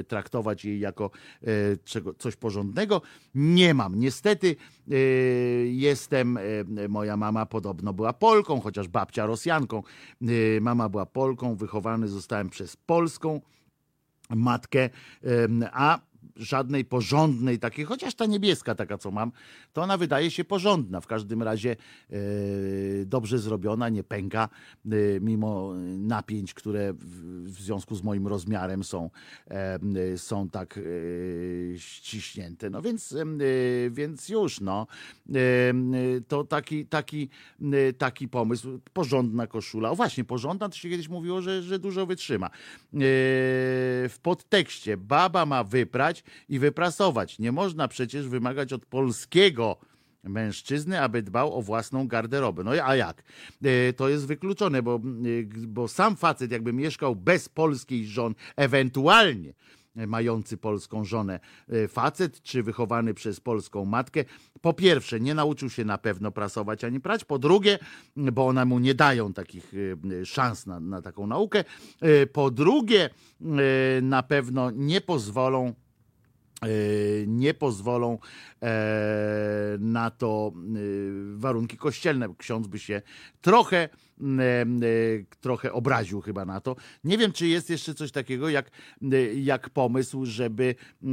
e, 0.00 0.04
traktować 0.04 0.64
jej 0.64 0.80
jako 0.80 1.10
e, 1.42 1.46
czego, 1.84 2.14
coś 2.14 2.36
porządnego. 2.36 3.02
Nie 3.34 3.74
mam. 3.74 3.98
Niestety 3.98 4.56
e, 4.90 4.94
jestem, 5.66 6.38
moja 6.88 7.16
mama 7.16 7.46
podobno 7.46 7.92
była 7.92 8.12
Polką, 8.12 8.60
chociaż 8.60 8.88
babcia 8.88 9.26
Rosjanką. 9.26 9.82
Mama 10.60 10.88
była 10.88 11.06
Polką, 11.06 11.56
wychowany 11.56 12.08
zostałem 12.08 12.50
przez 12.50 12.76
polską 12.76 13.40
matkę, 14.30 14.90
a 15.72 16.00
żadnej 16.36 16.84
porządnej 16.84 17.58
takiej, 17.58 17.84
chociaż 17.84 18.14
ta 18.14 18.26
niebieska 18.26 18.74
taka, 18.74 18.98
co 18.98 19.10
mam, 19.10 19.32
to 19.72 19.82
ona 19.82 19.96
wydaje 19.96 20.30
się 20.30 20.44
porządna. 20.44 21.00
W 21.00 21.06
każdym 21.06 21.42
razie 21.42 21.76
e, 22.10 22.16
dobrze 23.06 23.38
zrobiona, 23.38 23.88
nie 23.88 24.04
pęka, 24.04 24.48
e, 24.86 24.88
mimo 25.20 25.72
napięć, 25.98 26.54
które 26.54 26.92
w, 26.92 27.50
związku 27.60 27.94
z 27.94 28.02
moim 28.02 28.26
rozmiarem 28.26 28.84
są, 28.84 29.10
e, 29.50 30.18
są 30.18 30.48
tak 30.48 30.78
e, 30.78 30.82
ściśnięte. 31.78 32.70
No 32.70 32.82
więc, 32.82 33.12
e, 33.12 33.24
więc 33.90 34.28
już, 34.28 34.60
no. 34.60 34.86
E, 35.34 36.20
to 36.28 36.44
taki, 36.44 36.86
taki, 36.86 37.28
e, 37.62 37.92
taki 37.92 38.28
pomysł. 38.28 38.80
Porządna 38.92 39.46
koszula. 39.46 39.90
O 39.90 39.96
właśnie, 39.96 40.24
porządna, 40.24 40.68
to 40.68 40.76
się 40.76 40.90
kiedyś 40.90 41.08
mówiło, 41.08 41.42
że, 41.42 41.62
że 41.62 41.78
dużo 41.78 42.06
wytrzyma. 42.06 42.46
E, 42.46 42.50
W 44.08 44.16
podtekście 44.22 44.96
baba 44.96 45.46
ma 45.46 45.64
wyprać 45.64 46.24
i 46.48 46.58
wyprasować. 46.58 47.38
Nie 47.38 47.52
można 47.52 47.88
przecież 47.88 48.28
wymagać 48.28 48.72
od 48.72 48.86
polskiego 48.86 49.78
mężczyzny, 50.28 51.00
aby 51.00 51.22
dbał 51.22 51.58
o 51.58 51.62
własną 51.62 52.08
garderobę. 52.08 52.64
No 52.64 52.70
a 52.70 52.96
jak? 52.96 53.22
E, 53.64 53.92
To 53.92 54.08
jest 54.08 54.26
wykluczone, 54.26 54.82
bo, 54.82 54.94
e, 54.94 55.66
bo 55.66 55.88
sam 55.88 56.16
facet 56.16 56.52
jakby 56.52 56.72
mieszkał 56.72 57.16
bez 57.16 57.48
polskiej 57.48 58.06
żony, 58.06 58.34
ewentualnie 58.56 59.54
mający 60.06 60.56
polską 60.56 61.04
żonę 61.04 61.40
e, 61.68 61.88
facet, 61.88 62.42
czy 62.42 62.62
wychowany 62.62 63.14
przez 63.14 63.40
polską 63.40 63.84
matkę, 63.84 64.24
po 64.60 64.72
pierwsze 64.72 65.20
nie 65.20 65.34
nauczył 65.34 65.70
się 65.70 65.84
na 65.84 65.98
pewno 65.98 66.32
prasować 66.32 66.84
ani 66.84 67.00
prać, 67.00 67.24
po 67.24 67.38
drugie, 67.38 67.78
bo 68.16 68.46
one 68.46 68.64
mu 68.64 68.78
nie 68.78 68.94
dają 68.94 69.32
takich 69.32 69.72
szans 70.24 70.66
na, 70.66 70.80
na 70.80 71.02
taką 71.02 71.26
naukę, 71.26 71.64
po 72.32 72.50
drugie 72.50 73.10
na 74.02 74.22
pewno 74.22 74.70
nie 74.70 75.00
pozwolą 75.00 75.74
nie 77.26 77.54
pozwolą 77.54 78.18
e, 78.62 79.76
na 79.80 80.10
to 80.10 80.52
e, 80.54 80.60
warunki 81.36 81.76
kościelne. 81.76 82.28
Ksiądz 82.38 82.66
by 82.66 82.78
się 82.78 83.02
trochę, 83.40 83.88
m, 84.20 84.40
e, 84.40 84.86
trochę 85.40 85.72
obraził 85.72 86.20
chyba 86.20 86.44
na 86.44 86.60
to. 86.60 86.76
Nie 87.04 87.18
wiem, 87.18 87.32
czy 87.32 87.46
jest 87.46 87.70
jeszcze 87.70 87.94
coś 87.94 88.12
takiego 88.12 88.48
jak, 88.48 88.70
e, 89.12 89.34
jak 89.34 89.70
pomysł, 89.70 90.24
żeby 90.24 90.74
e, 91.02 91.06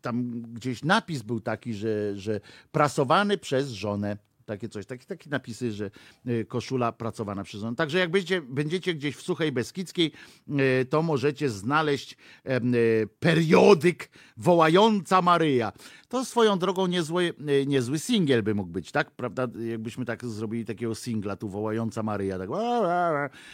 tam 0.00 0.42
gdzieś 0.42 0.84
napis 0.84 1.22
był 1.22 1.40
taki, 1.40 1.74
że, 1.74 2.16
że 2.16 2.40
prasowany 2.72 3.38
przez 3.38 3.70
żonę. 3.70 4.16
Takie 4.46 4.68
coś, 4.68 4.86
takie, 4.86 5.06
takie 5.06 5.30
napisy, 5.30 5.72
że 5.72 5.90
e, 6.26 6.44
koszula 6.44 6.92
pracowana 6.92 7.44
przez 7.44 7.60
żonę. 7.60 7.76
Także 7.76 7.98
jak 7.98 8.10
będziecie, 8.10 8.42
będziecie 8.42 8.94
gdzieś 8.94 9.16
w 9.16 9.22
Suchej 9.22 9.52
Beskidzkiej, 9.52 10.12
e, 10.48 10.84
to 10.84 11.02
możecie 11.02 11.50
znaleźć 11.50 12.16
e, 12.44 12.60
periodyk 13.06 14.10
Wołająca 14.36 15.22
Maryja. 15.22 15.72
To 16.08 16.24
swoją 16.24 16.58
drogą 16.58 16.86
niezły, 16.86 17.34
niezły 17.66 17.98
singiel 17.98 18.42
by 18.42 18.54
mógł 18.54 18.70
być, 18.70 18.92
tak? 18.92 19.10
Prawda? 19.10 19.48
Jakbyśmy 19.70 20.04
tak 20.04 20.24
zrobili 20.24 20.64
takiego 20.64 20.94
singla, 20.94 21.36
tu 21.36 21.48
Wołająca 21.48 22.02
Maryja. 22.02 22.38
Tak. 22.38 22.48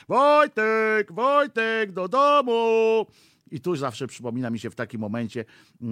Wojtek, 0.08 1.12
Wojtek, 1.12 1.92
do 1.92 2.08
domu! 2.08 3.06
I 3.52 3.60
tu 3.60 3.76
zawsze 3.76 4.06
przypomina 4.06 4.50
mi 4.50 4.58
się 4.58 4.70
w 4.70 4.74
takim 4.74 5.00
momencie 5.00 5.44
e, 5.80 5.84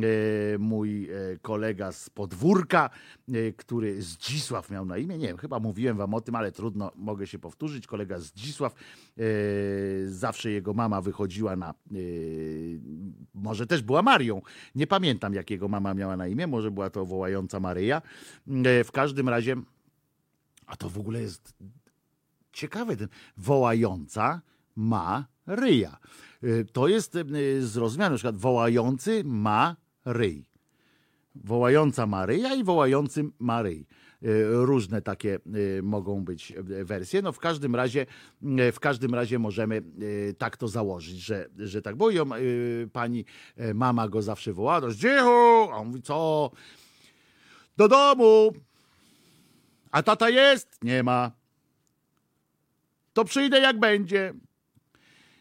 mój 0.58 1.10
e, 1.10 1.38
kolega 1.42 1.92
z 1.92 2.10
podwórka, 2.10 2.90
e, 3.28 3.52
który 3.52 4.02
Zdzisław 4.02 4.70
miał 4.70 4.84
na 4.84 4.98
imię. 4.98 5.18
Nie 5.18 5.26
wiem, 5.26 5.36
chyba 5.36 5.58
mówiłem 5.58 5.96
wam 5.96 6.14
o 6.14 6.20
tym, 6.20 6.34
ale 6.34 6.52
trudno, 6.52 6.92
mogę 6.96 7.26
się 7.26 7.38
powtórzyć. 7.38 7.86
Kolega 7.86 8.18
Zdzisław, 8.18 8.74
zawsze 10.06 10.50
jego 10.50 10.74
mama 10.74 11.00
wychodziła 11.00 11.56
na. 11.56 11.74
Może 13.34 13.66
też 13.66 13.82
była 13.82 14.02
Marią. 14.02 14.42
Nie 14.74 14.86
pamiętam, 14.86 15.34
jak 15.34 15.50
jego 15.50 15.68
mama 15.68 15.94
miała 15.94 16.16
na 16.16 16.28
imię. 16.28 16.46
Może 16.46 16.70
była 16.70 16.90
to 16.90 17.06
wołająca 17.06 17.60
Maryja. 17.60 18.02
W 18.84 18.88
każdym 18.92 19.28
razie, 19.28 19.56
a 20.66 20.76
to 20.76 20.88
w 20.88 20.98
ogóle 20.98 21.20
jest 21.20 21.54
ciekawe, 22.52 22.96
ten 22.96 23.08
wołająca 23.36 24.40
ma 24.76 25.26
ryja. 25.46 25.96
Y, 26.44 26.64
To 26.72 26.88
jest 26.88 27.16
y, 27.16 27.66
zrozumiane, 27.66 28.10
na 28.10 28.16
przykład 28.16 28.36
wołający 28.36 29.22
ma 29.24 29.76
ryj. 30.04 30.44
Wołająca 31.34 32.06
Maryja 32.06 32.54
i 32.54 32.64
wołający 32.64 33.24
Maryj. 33.38 33.86
Y, 34.22 34.44
Różne 34.50 35.02
takie 35.02 35.38
mogą 35.82 36.24
być 36.24 36.52
wersje. 36.84 37.22
No 37.22 37.32
w 37.32 37.38
każdym 37.38 37.76
razie, 37.76 38.06
w 38.72 38.80
każdym 38.80 39.14
razie 39.14 39.38
możemy 39.38 39.82
tak 40.38 40.56
to 40.56 40.68
założyć, 40.68 41.18
że, 41.18 41.48
że 41.58 41.82
tak 41.82 41.96
było. 41.96 42.10
I 42.10 42.16
Pani 42.92 43.24
mama 43.74 44.08
go 44.08 44.22
zawsze 44.22 44.52
wołała, 44.52 44.80
do 44.80 44.90
Zdzichu! 44.90 45.68
A 45.72 45.76
on 45.76 45.86
mówi, 45.88 46.02
co? 46.02 46.50
Do 47.76 47.88
domu! 47.88 48.52
A 49.90 50.02
tata 50.02 50.30
jest? 50.30 50.78
Nie 50.82 51.02
ma. 51.02 51.30
To 53.12 53.24
przyjdę 53.24 53.60
jak 53.60 53.78
będzie. 53.80 54.34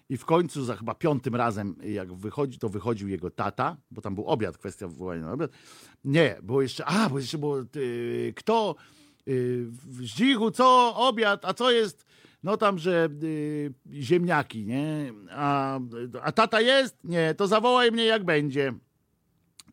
I 0.09 0.17
w 0.17 0.25
końcu 0.25 0.65
za 0.65 0.75
chyba 0.75 0.95
piątym 0.95 1.35
razem, 1.35 1.75
jak 1.83 2.13
wychodzi, 2.13 2.59
to 2.59 2.69
wychodził 2.69 3.07
jego 3.07 3.31
tata, 3.31 3.77
bo 3.91 4.01
tam 4.01 4.15
był 4.15 4.25
obiad, 4.25 4.57
kwestia 4.57 4.87
wywołania 4.87 5.21
na 5.21 5.31
obiad. 5.31 5.51
Nie, 6.03 6.37
było 6.43 6.61
jeszcze, 6.61 6.85
a, 6.85 7.09
bo 7.09 7.19
jeszcze 7.19 7.37
było, 7.37 7.57
kto, 8.35 8.75
y, 9.27 9.65
w 9.69 10.03
Zdzichu, 10.03 10.51
co, 10.51 10.95
obiad, 10.95 11.45
a 11.45 11.53
co 11.53 11.71
jest, 11.71 12.05
no 12.43 12.57
tam, 12.57 12.77
że 12.77 13.09
y, 13.23 13.73
ziemniaki, 13.93 14.65
nie, 14.65 15.13
a, 15.31 15.79
a 16.21 16.31
tata 16.31 16.61
jest? 16.61 16.97
Nie, 17.03 17.35
to 17.35 17.47
zawołaj 17.47 17.91
mnie 17.91 18.05
jak 18.05 18.23
będzie. 18.23 18.73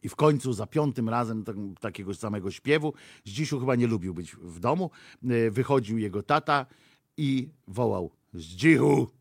I 0.02 0.08
w 0.08 0.16
końcu 0.16 0.52
za 0.52 0.66
piątym 0.66 1.08
razem 1.08 1.44
tak, 1.44 1.56
takiego 1.80 2.14
samego 2.14 2.50
śpiewu, 2.50 2.94
Zdzisiu 3.24 3.60
chyba 3.60 3.74
nie 3.74 3.86
lubił 3.86 4.14
być 4.14 4.36
w 4.36 4.60
domu, 4.60 4.90
y, 5.30 5.50
wychodził 5.50 5.98
jego 5.98 6.22
tata 6.22 6.66
i 7.16 7.48
wołał 7.68 8.10
Zdzichu. 8.34 9.16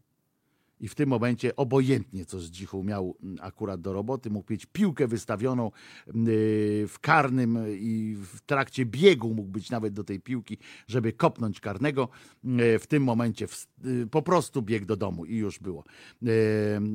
I 0.79 0.87
w 0.87 0.95
tym 0.95 1.09
momencie 1.09 1.55
obojętnie, 1.55 2.25
co 2.25 2.39
Zdzichu 2.39 2.83
miał 2.83 3.17
mm, 3.23 3.37
akurat 3.41 3.81
do 3.81 3.93
roboty, 3.93 4.29
mógł 4.29 4.53
mieć 4.53 4.65
piłkę 4.65 5.07
wystawioną 5.07 5.71
mm, 6.07 6.27
y, 6.27 6.85
w 6.87 6.99
karnym 7.01 7.59
i 7.67 8.15
w 8.33 8.41
trakcie 8.41 8.85
biegu 8.85 9.33
mógł 9.33 9.49
być 9.49 9.69
nawet 9.69 9.93
do 9.93 10.03
tej 10.03 10.19
piłki, 10.19 10.57
żeby 10.87 11.13
kopnąć 11.13 11.59
karnego. 11.59 12.09
Y, 12.45 12.79
W 12.79 12.87
tym 12.87 13.03
momencie 13.03 13.47
y, 13.85 14.07
po 14.07 14.21
prostu 14.21 14.61
biegł 14.61 14.85
do 14.85 14.95
domu 14.95 15.25
i 15.25 15.35
już 15.35 15.59
było 15.59 15.83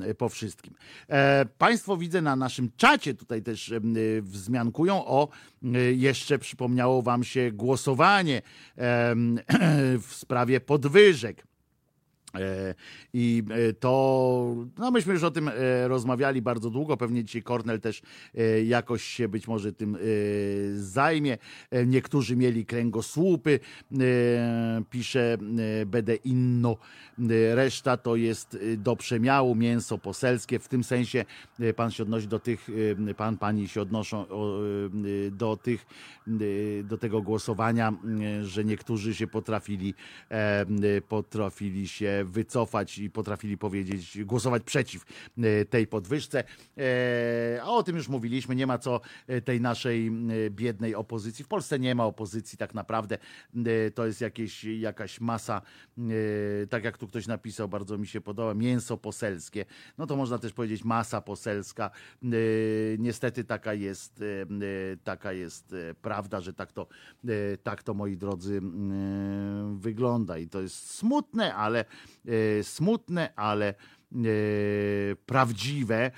y, 0.09 0.15
po 0.15 0.28
wszystkim. 0.28 0.75
E, 1.09 1.47
Państwo 1.59 1.97
widzę 1.97 2.23
na 2.23 2.36
naszym 2.36 2.70
czacie 2.76 3.15
tutaj 3.15 3.42
też 3.42 3.68
y, 3.68 3.81
wzmiankują 4.23 5.07
o 5.07 5.28
y, 5.65 5.94
jeszcze 5.94 6.39
przypomniało 6.39 7.02
wam 7.02 7.25
się 7.25 7.52
głosowanie 7.52 8.42
w 10.09 10.15
sprawie 10.15 10.60
podwyżek. 10.60 11.50
E, 12.34 12.75
I 13.12 13.42
e, 13.50 13.73
to, 13.73 14.57
no 14.78 14.91
myśmy 14.91 15.12
już 15.12 15.23
o 15.23 15.31
tym 15.31 15.49
e, 15.49 15.89
rozmawiali 15.89 16.42
bardzo 16.42 16.70
długo, 16.70 16.97
pewnie 16.97 17.25
dzisiaj 17.25 17.42
Kornel 17.42 17.81
też 17.81 18.02
jakoś 18.65 19.05
się 19.05 19.28
być 19.28 19.49
może 19.49 19.73
tym 19.73 19.97
zajmie. 20.75 21.39
Niektórzy 21.86 22.36
mieli 22.36 22.67
kręgosłupy, 22.67 23.60
pisze 24.91 25.39
będę 25.86 26.15
inno. 26.15 26.76
Reszta 27.55 27.97
to 27.97 28.17
jest 28.17 28.59
do 28.76 28.97
przemiału 28.97 29.55
mięso 29.55 29.99
poselskie, 29.99 30.59
w 30.59 30.68
tym 30.68 30.84
sensie 30.84 31.25
pan 31.76 31.91
się 31.91 32.02
odnosi 32.02 32.28
do 32.28 32.39
tych, 32.39 32.68
pan, 33.17 33.39
pani 33.39 33.68
się 33.68 33.83
odnoszą 33.83 34.26
do 35.31 35.57
tych, 35.57 35.86
do 36.84 36.99
tego 36.99 37.23
głosowania, 37.23 37.92
że 38.42 38.65
niektórzy 38.65 39.15
się 39.15 39.26
potrafili, 39.26 39.94
potrafili 41.09 41.89
się 41.89 42.19
wycofać 42.24 42.99
i 42.99 43.10
potrafili 43.10 43.58
powiedzieć, 43.58 44.24
głosować 44.24 44.62
przeciw 44.62 45.05
e, 45.39 45.65
tej 45.65 45.86
podwyżce. 45.86 46.44
E, 46.78 47.62
A 47.62 47.66
o 47.66 47.82
tym 47.82 47.97
już 47.97 48.08
mówiliśmy, 48.08 48.57
nie 48.57 48.66
ma 48.66 48.78
co 48.78 49.00
e, 49.26 49.40
tej 49.40 49.60
naszej 49.60 50.10
biednej 50.50 50.94
opozycji. 50.94 51.44
W 51.44 51.49
Polsce 51.49 51.78
nie 51.78 51.94
ma 51.94 52.05
opozycji 52.05 52.58
tak 52.58 52.74
naprawdę. 52.74 53.18
To 53.94 54.07
jest 54.07 54.20
jakieś, 54.20 54.65
jakaś 54.65 55.20
masa, 55.20 55.62
tak 56.70 56.84
jak 56.84 56.99
tu 56.99 57.08
ktoś 57.08 57.26
napisał, 57.26 57.68
bardzo 57.68 57.99
mi 57.99 58.07
się 58.07 58.20
podoba, 58.20 58.55
mięso 58.55 58.97
poselskie. 58.97 59.65
No 59.99 60.07
to 60.07 60.16
można 60.16 60.39
też 60.39 60.52
powiedzieć 60.52 60.84
masa 60.84 61.20
poselska. 61.20 61.90
Niestety 62.99 63.44
taka 63.44 63.74
jest, 63.74 64.23
taka 65.05 65.32
jest 65.32 65.74
prawda, 66.02 66.40
że 66.40 66.52
tak 66.52 66.73
to, 66.73 66.86
tak 67.62 67.82
to 67.82 67.94
moi 67.94 68.16
drodzy 68.16 68.60
wygląda 69.74 70.39
i 70.39 70.49
to 70.49 70.60
jest 70.60 70.90
smutne, 70.94 71.55
ale 71.55 71.84
smutne, 72.63 73.35
ale 73.37 73.75
prawdziwe, 75.27 76.11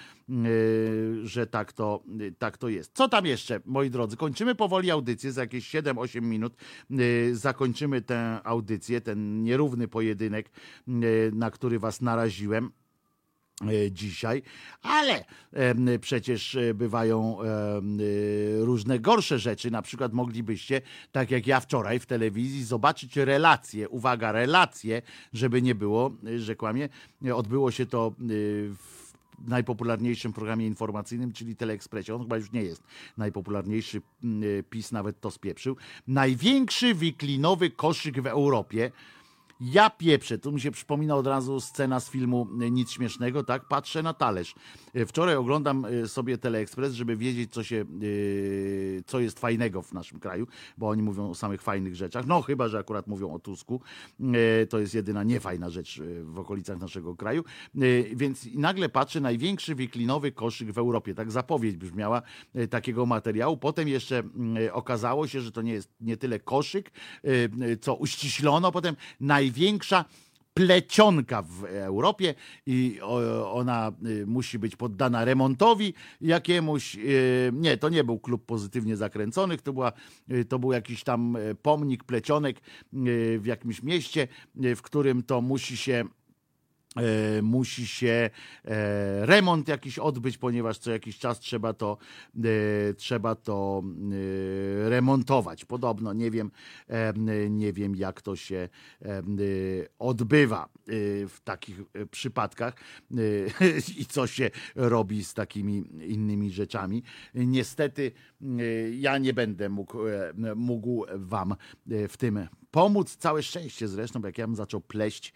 że 1.22 1.46
tak 1.46 1.72
to, 1.72 2.02
tak 2.38 2.58
to 2.58 2.68
jest. 2.68 2.92
Co 2.94 3.08
tam 3.08 3.26
jeszcze, 3.26 3.60
moi 3.64 3.90
drodzy? 3.90 4.16
Kończymy 4.16 4.54
powoli 4.54 4.90
audycję, 4.90 5.32
za 5.32 5.40
jakieś 5.40 5.70
7-8 5.70 6.22
minut 6.22 6.56
zakończymy 7.32 8.02
tę 8.02 8.40
audycję, 8.44 9.00
ten 9.00 9.42
nierówny 9.42 9.88
pojedynek, 9.88 10.50
na 11.32 11.50
który 11.50 11.78
was 11.78 12.00
naraziłem. 12.00 12.70
E, 13.70 13.90
dzisiaj, 13.90 14.42
ale 14.82 15.24
przecież 16.00 16.54
e, 16.54 16.74
bywają 16.74 17.42
e, 17.42 17.44
różne 18.64 18.98
gorsze 18.98 19.38
rzeczy. 19.38 19.70
Na 19.70 19.82
przykład 19.82 20.12
moglibyście, 20.12 20.80
tak 21.12 21.30
jak 21.30 21.46
ja 21.46 21.60
wczoraj 21.60 21.98
w 21.98 22.06
telewizji, 22.06 22.64
zobaczyć 22.64 23.16
relacje, 23.16 23.88
uwaga, 23.88 24.32
relacje, 24.32 25.02
żeby 25.32 25.62
nie 25.62 25.74
było, 25.74 26.10
że 26.36 26.56
kłamie. 26.56 26.88
Odbyło 27.34 27.70
się 27.70 27.86
to 27.86 28.12
w 28.18 29.48
najpopularniejszym 29.48 30.32
programie 30.32 30.66
informacyjnym, 30.66 31.32
czyli 31.32 31.56
Teleekspresie. 31.56 32.14
On 32.14 32.22
chyba 32.22 32.36
już 32.36 32.52
nie 32.52 32.62
jest 32.62 32.82
najpopularniejszy, 33.16 34.02
PiS 34.70 34.92
nawet 34.92 35.20
to 35.20 35.30
spieprzył. 35.30 35.76
Największy 36.06 36.94
wiklinowy 36.94 37.70
koszyk 37.70 38.22
w 38.22 38.26
Europie 38.26 38.90
ja 39.62 39.90
pieprzę, 39.90 40.38
tu 40.38 40.52
mi 40.52 40.60
się 40.60 40.70
przypomina 40.70 41.16
od 41.16 41.26
razu 41.26 41.60
scena 41.60 42.00
z 42.00 42.10
filmu 42.10 42.48
Nic 42.70 42.90
Śmiesznego, 42.90 43.44
tak? 43.44 43.68
Patrzę 43.68 44.02
na 44.02 44.14
talerz. 44.14 44.54
E, 44.94 45.06
wczoraj 45.06 45.36
oglądam 45.36 45.84
e, 45.84 46.08
sobie 46.08 46.38
Teleekspres, 46.38 46.94
żeby 46.94 47.16
wiedzieć, 47.16 47.52
co, 47.52 47.64
się, 47.64 47.76
e, 47.76 47.84
co 49.06 49.20
jest 49.20 49.40
fajnego 49.40 49.82
w 49.82 49.92
naszym 49.92 50.20
kraju, 50.20 50.46
bo 50.78 50.88
oni 50.88 51.02
mówią 51.02 51.30
o 51.30 51.34
samych 51.34 51.62
fajnych 51.62 51.96
rzeczach. 51.96 52.26
No, 52.26 52.42
chyba, 52.42 52.68
że 52.68 52.78
akurat 52.78 53.06
mówią 53.06 53.34
o 53.34 53.38
Tusku. 53.38 53.80
To 54.68 54.78
jest 54.78 54.94
jedyna 54.94 55.22
niefajna 55.22 55.70
rzecz 55.70 56.00
w 56.22 56.38
okolicach 56.38 56.78
naszego 56.78 57.16
kraju. 57.16 57.44
Więc 58.14 58.48
nagle 58.54 58.88
patrzę, 58.88 59.20
największy 59.20 59.74
wiklinowy 59.74 60.32
koszyk 60.32 60.72
w 60.72 60.78
Europie. 60.78 61.14
Tak 61.14 61.30
zapowiedź 61.30 61.76
brzmiała 61.76 62.22
takiego 62.70 63.06
materiału. 63.06 63.56
Potem 63.56 63.88
jeszcze 63.88 64.22
okazało 64.72 65.26
się, 65.26 65.40
że 65.40 65.52
to 65.52 65.62
nie 65.62 65.72
jest 65.72 65.90
nie 66.00 66.16
tyle 66.16 66.40
koszyk, 66.40 66.90
co 67.80 67.94
uściślono. 67.94 68.72
Potem 68.72 68.96
największa 69.52 70.04
plecionka 70.54 71.42
w 71.42 71.64
Europie 71.64 72.34
i 72.66 73.00
ona 73.46 73.92
y, 74.06 74.26
musi 74.26 74.58
być 74.58 74.76
poddana 74.76 75.24
remontowi 75.24 75.94
jakiemuś. 76.20 76.96
Y, 76.96 77.50
nie, 77.54 77.76
to 77.76 77.88
nie 77.88 78.04
był 78.04 78.18
klub 78.18 78.46
pozytywnie 78.46 78.96
zakręconych, 78.96 79.62
to, 79.62 79.72
była, 79.72 79.92
y, 80.30 80.44
to 80.44 80.58
był 80.58 80.72
jakiś 80.72 81.04
tam 81.04 81.38
pomnik 81.62 82.04
plecionek 82.04 82.56
w 83.38 83.42
jakimś 83.44 83.82
mieście, 83.82 84.28
w 84.54 84.82
którym 84.82 85.22
to 85.22 85.40
musi 85.40 85.76
się 85.76 86.04
musi 87.42 87.86
się 87.86 88.30
e, 88.64 89.26
remont 89.26 89.68
jakiś 89.68 89.98
odbyć, 89.98 90.38
ponieważ 90.38 90.78
co 90.78 90.90
jakiś 90.90 91.18
czas 91.18 91.40
trzeba 91.40 91.72
to, 91.72 91.98
e, 92.36 92.94
trzeba 92.94 93.34
to 93.34 93.82
remontować. 94.84 95.64
Podobno 95.64 96.12
nie 96.12 96.30
wiem, 96.30 96.50
nie 97.50 97.72
wiem 97.72 97.96
jak 97.96 98.22
to 98.22 98.36
się 98.36 98.68
odbywa 99.98 100.68
w 101.28 101.36
takich 101.44 101.80
przypadkach 102.10 102.74
i 103.98 104.06
co 104.06 104.26
się 104.26 104.50
robi 104.74 105.24
z 105.24 105.34
takimi 105.34 105.84
innymi 106.06 106.50
rzeczami. 106.50 107.02
Niestety 107.34 108.12
ja 108.92 109.18
nie 109.18 109.32
będę 109.32 109.68
mógł, 109.68 109.98
mógł 110.56 111.06
wam 111.14 111.54
w 111.86 112.16
tym 112.16 112.48
pomóc. 112.70 113.16
Całe 113.16 113.42
szczęście 113.42 113.88
zresztą, 113.88 114.20
jak 114.24 114.38
ja 114.38 114.46
bym 114.46 114.56
zaczął 114.56 114.80
pleść 114.80 115.32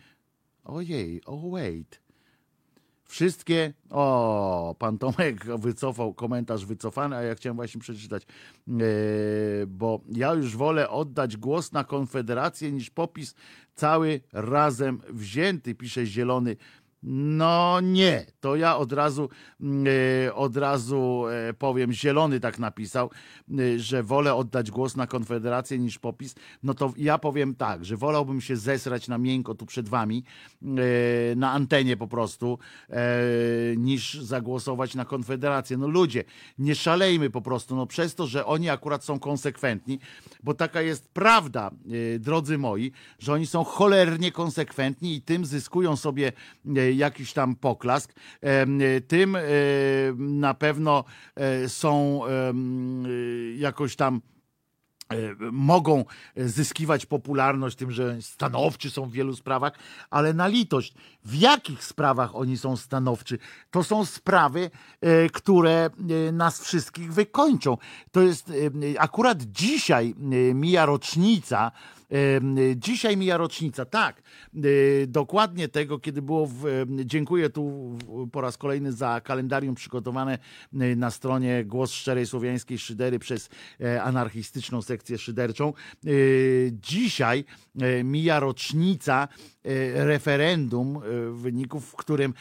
Ojej, 0.67 1.21
oh 1.27 1.51
wait. 1.51 2.01
Wszystkie. 3.05 3.73
O, 3.91 4.77
pan 4.79 4.99
Tomek 4.99 5.45
wycofał 5.59 6.15
komentarz 6.15 6.67
wycofany, 6.67 7.17
a 7.17 7.23
ja 7.23 7.35
chciałem 7.35 7.57
właśnie 7.57 7.81
przeczytać, 7.81 8.23
e, 8.23 8.27
bo 9.67 10.01
ja 10.09 10.35
już 10.35 10.57
wolę 10.57 10.91
oddać 10.91 11.37
głos 11.37 11.73
na 11.73 11.85
Konfederację 11.85 12.73
niż 12.73 12.91
popis 12.91 13.35
cały 13.75 14.21
razem 14.33 15.01
wzięty, 15.09 15.75
pisze 15.75 16.07
Zielony 16.07 16.57
no 17.03 17.81
nie, 17.81 18.27
to 18.41 18.57
ja 18.57 18.77
od 18.77 18.93
razu, 18.93 19.29
mm, 19.61 19.87
e, 20.27 20.35
od 20.35 20.57
razu 20.57 21.25
e, 21.29 21.55
powiem, 21.55 21.93
Zielony 21.93 22.41
tak 22.41 22.59
napisał, 22.59 23.11
e, 23.51 23.79
że 23.79 24.03
wolę 24.03 24.35
oddać 24.35 24.71
głos 24.71 24.97
na 24.97 25.07
Konfederację 25.07 25.79
niż 25.79 25.99
popis. 25.99 26.35
No 26.63 26.75
to 26.75 26.93
ja 26.97 27.19
powiem 27.19 27.55
tak, 27.55 27.85
że 27.85 27.97
wolałbym 27.97 28.41
się 28.41 28.57
zesrać 28.57 29.09
na 29.09 29.19
miękko 29.19 29.55
tu 29.55 29.67
przed 29.67 29.89
wami, 29.89 30.25
na 31.37 31.53
antenie 31.53 31.97
po 31.97 32.09
prostu, 32.09 32.59
niż 33.77 34.15
zagłosować 34.15 34.95
na 34.95 35.05
Konfederację. 35.05 35.77
No 35.77 35.89
ludzie, 35.89 36.25
nie 36.59 36.75
szalejmy 36.75 37.31
po 37.31 37.43
prostu, 37.43 37.77
no 37.77 37.87
przez 37.87 38.15
to, 38.15 38.27
że 38.27 38.47
oni 38.47 38.71
akurat 38.71 39.05
są 39.05 39.19
konsekwentni, 39.19 39.99
bo 40.43 40.55
taka 40.55 40.83
jest 40.83 41.09
prawda, 41.09 41.71
drodzy 42.19 42.59
moi, 42.59 42.93
że 43.19 43.33
oni 43.33 43.47
są 43.47 43.65
cholernie 43.65 44.33
konsekwentni 44.33 45.15
i 45.15 45.23
tym 45.23 45.45
zyskują 45.45 45.97
sobie 45.97 46.33
jakiś 46.93 47.33
tam 47.33 47.57
poklask, 47.57 48.13
tym 49.09 49.37
na 50.17 50.55
pewno 50.55 51.05
e, 51.35 51.69
są 51.69 52.21
jakoś 53.57 53.97
tam 53.97 54.21
e, 55.13 55.17
mogą 55.53 56.05
zyskiwać 56.37 57.07
popularność 57.07 57.77
tym, 57.77 57.91
że 57.91 58.23
stanowczy 58.23 58.91
są 58.91 59.07
w 59.07 59.13
wielu 59.13 59.37
sprawach, 59.37 59.73
ale 60.11 60.35
na 60.35 60.47
litość, 60.47 60.95
w 61.25 61.35
jakich 61.35 61.85
sprawach 61.85 62.37
oni 62.37 62.59
są 62.59 62.77
stanowczy? 62.77 63.39
To 63.71 63.85
są 63.85 64.05
sprawy, 64.05 64.71
e, 65.01 65.29
które 65.29 65.91
nas 66.33 66.61
wszystkich 66.61 67.13
wykończą. 67.13 67.77
To 68.11 68.23
jest 68.23 68.53
akurat 68.99 69.43
dzisiaj 69.43 70.15
mija 70.55 70.87
rocznica 70.87 71.73
Dzisiaj 72.77 73.17
mija 73.17 73.37
rocznica, 73.37 73.85
tak, 73.85 74.23
e, 74.57 74.61
dokładnie 75.07 75.69
tego, 75.69 75.99
kiedy 75.99 76.23
było, 76.23 76.47
w, 76.47 76.65
dziękuję 77.05 77.51
tu 77.51 77.97
po 78.33 78.41
raz 78.41 78.57
kolejny 78.57 78.93
za 78.93 79.21
kalendarium 79.21 79.75
przygotowane 79.75 80.39
e, 80.75 80.97
na 80.97 81.11
stronie 81.11 81.65
Głos 81.65 81.93
Szczerej 81.93 82.27
Słowiańskiej 82.27 82.79
Szydery 82.79 83.19
przez 83.19 83.49
e, 83.81 84.03
anarchistyczną 84.03 84.83
sekcję 84.83 85.19
szyderczą. 85.19 85.73
Dzisiaj 86.73 87.45
mija 88.05 88.41
rocznica 88.41 89.29
referendum, 89.95 91.01
wyników, 91.33 91.87
w 91.87 91.97
którym 91.97 92.35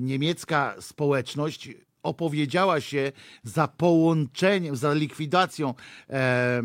niemiecka 0.00 0.74
społeczność 0.80 1.70
opowiedziała 2.06 2.80
się 2.80 3.12
za 3.42 3.68
połączeniem, 3.68 4.76
za 4.76 4.94
likwidacją 4.94 5.74
e, 6.10 6.62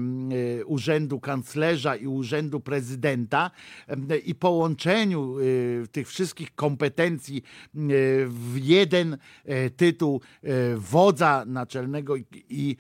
urzędu 0.66 1.20
kanclerza 1.20 1.96
i 1.96 2.08
urzędu 2.08 2.60
prezydenta 2.60 3.52
e, 3.88 4.18
i 4.18 4.36
połączeniu 4.36 5.38
e, 5.40 5.88
tych 5.88 6.08
wszystkich 6.08 6.56
kompetencji 6.56 7.38
e, 7.38 7.80
w 8.26 8.54
jeden 8.56 9.18
e, 9.46 9.70
tytuł 9.70 10.22
e, 10.44 10.78
wodza 10.78 11.44
naczelnego 11.48 12.16
i, 12.16 12.26
i 12.50 12.78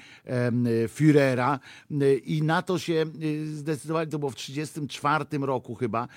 Führera. 0.88 1.59
I 2.25 2.43
na 2.43 2.61
to 2.61 2.80
się 2.80 3.06
zdecydowali, 3.53 4.11
to 4.11 4.19
było 4.19 4.31
w 4.31 4.35
1934 4.35 5.45
roku 5.45 5.75
chyba. 5.75 6.07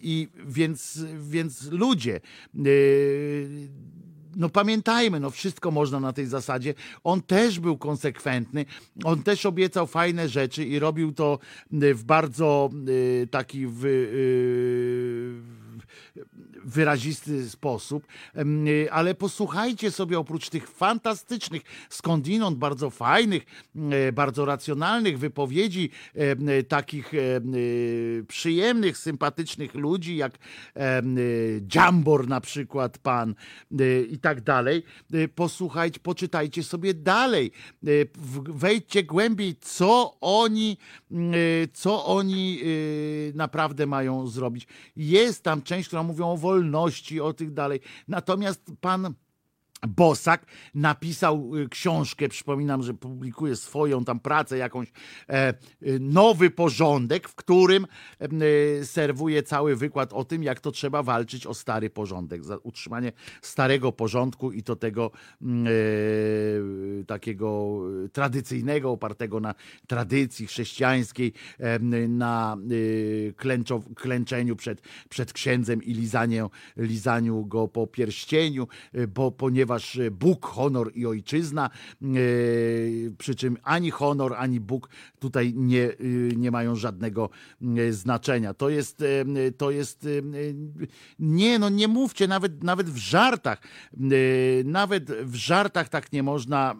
I 0.00 0.28
więc, 0.46 1.04
więc 1.18 1.70
ludzie 1.70 2.20
no 4.36 4.48
pamiętajmy, 4.48 5.20
no 5.20 5.30
wszystko 5.30 5.70
można 5.70 6.00
na 6.00 6.12
tej 6.12 6.26
zasadzie. 6.26 6.74
On 7.04 7.22
też 7.22 7.60
był 7.60 7.78
konsekwentny, 7.78 8.66
on 9.04 9.22
też 9.22 9.46
obiecał 9.46 9.86
fajne 9.86 10.28
rzeczy 10.28 10.64
i 10.64 10.78
robił 10.78 11.12
to 11.12 11.38
w 11.70 12.04
bardzo 12.04 12.70
y, 12.88 13.28
taki 13.30 13.66
w, 13.66 13.84
y, 13.84 13.98
wyrazisty 16.64 17.50
sposób, 17.50 18.06
ale 18.90 19.14
posłuchajcie 19.14 19.90
sobie 19.90 20.18
oprócz 20.18 20.48
tych 20.48 20.68
fantastycznych, 20.68 21.62
skądinąd 21.90 22.58
bardzo 22.58 22.90
fajnych, 22.90 23.42
bardzo 24.12 24.44
racjonalnych 24.44 25.18
wypowiedzi 25.18 25.90
takich 26.68 27.12
przyjemnych, 28.28 28.98
sympatycznych 28.98 29.74
ludzi, 29.74 30.16
jak 30.16 30.38
Jambor 31.74 32.28
na 32.28 32.40
przykład 32.40 32.98
pan 32.98 33.34
i 34.10 34.18
tak 34.18 34.40
dalej. 34.40 34.82
Posłuchajcie, 35.34 36.00
poczytajcie 36.00 36.62
sobie 36.62 36.94
dalej. 36.94 37.52
Wejdźcie 38.48 39.02
głębiej, 39.02 39.56
co 39.60 40.16
oni, 40.20 40.78
co 41.72 42.04
oni 42.06 42.60
naprawdę 43.34 43.86
mają 43.86 44.26
zrobić. 44.26 44.66
Jest 44.96 45.42
tam 45.42 45.62
część, 45.62 45.88
która 45.88 46.02
mówią 46.02 46.30
o 46.30 46.36
wolności, 46.48 47.20
o 47.20 47.32
tych 47.32 47.52
dalej. 47.52 47.80
Natomiast 48.08 48.72
pan 48.80 49.14
Bosak 49.88 50.46
napisał 50.74 51.56
y, 51.56 51.68
książkę, 51.68 52.28
przypominam, 52.28 52.82
że 52.82 52.94
publikuje 52.94 53.56
swoją 53.56 54.04
tam 54.04 54.20
pracę, 54.20 54.58
jakąś 54.58 54.92
e, 55.28 55.54
y, 55.82 55.98
nowy 56.00 56.50
porządek, 56.50 57.28
w 57.28 57.34
którym 57.34 57.86
e, 58.20 58.28
serwuje 58.84 59.42
cały 59.42 59.76
wykład 59.76 60.12
o 60.12 60.24
tym, 60.24 60.42
jak 60.42 60.60
to 60.60 60.70
trzeba 60.70 61.02
walczyć 61.02 61.46
o 61.46 61.54
stary 61.54 61.90
porządek, 61.90 62.44
za 62.44 62.56
utrzymanie 62.56 63.12
starego 63.42 63.92
porządku 63.92 64.52
i 64.52 64.62
to 64.62 64.76
tego 64.76 65.10
mm, 65.42 65.66
e, 65.66 67.04
takiego 67.04 67.80
tradycyjnego, 68.12 68.90
opartego 68.90 69.40
na 69.40 69.54
tradycji 69.86 70.46
chrześcijańskiej, 70.46 71.32
e, 71.58 71.78
na 72.08 72.56
e, 73.28 73.32
klęczo, 73.32 73.82
klęczeniu 73.94 74.56
przed, 74.56 74.82
przed 75.08 75.32
księdzem 75.32 75.82
i 75.82 75.94
lizaniu, 75.94 76.50
lizaniu 76.76 77.44
go 77.44 77.68
po 77.68 77.86
pierścieniu, 77.86 78.68
e, 78.92 79.06
bo 79.06 79.30
ponieważ 79.30 79.67
ponieważ 79.68 79.98
Bóg, 80.10 80.46
honor 80.46 80.92
i 80.94 81.06
ojczyzna, 81.06 81.70
e, 82.02 82.06
przy 83.18 83.34
czym 83.34 83.56
ani 83.62 83.90
honor, 83.90 84.34
ani 84.34 84.60
Bóg 84.60 84.88
tutaj 85.18 85.54
nie, 85.56 85.84
e, 85.84 85.94
nie 86.36 86.50
mają 86.50 86.76
żadnego 86.76 87.30
e, 87.62 87.92
znaczenia. 87.92 88.54
To 88.54 88.68
jest, 88.68 89.04
to 89.56 89.70
jest, 89.70 90.08
nie, 91.18 91.58
no 91.58 91.68
nie 91.68 91.88
mówcie, 91.88 92.28
nawet, 92.28 92.62
nawet 92.62 92.90
w 92.90 92.96
żartach, 92.96 93.62
nawet 94.64 95.10
w 95.10 95.34
żartach 95.34 95.88
tak 95.88 96.12
nie 96.12 96.22
można 96.22 96.76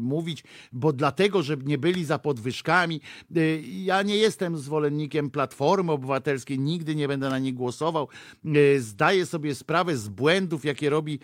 mówić, 0.00 0.44
bo 0.72 0.92
dlatego, 0.92 1.42
że 1.42 1.56
nie 1.64 1.78
byli 1.78 2.04
za 2.04 2.18
podwyżkami. 2.18 3.00
Ja 3.84 4.02
nie 4.02 4.16
jestem 4.16 4.58
zwolennikiem 4.58 5.30
Platformy 5.30 5.92
Obywatelskiej, 5.92 6.58
nigdy 6.58 6.94
nie 6.94 7.08
będę 7.08 7.30
na 7.30 7.38
nie 7.38 7.52
głosował. 7.52 8.08
Zdaję 8.78 9.26
sobie 9.26 9.54
sprawę 9.54 9.96
z 9.96 10.08
błędów, 10.08 10.64
jakie 10.64 10.90
robi 10.90 11.18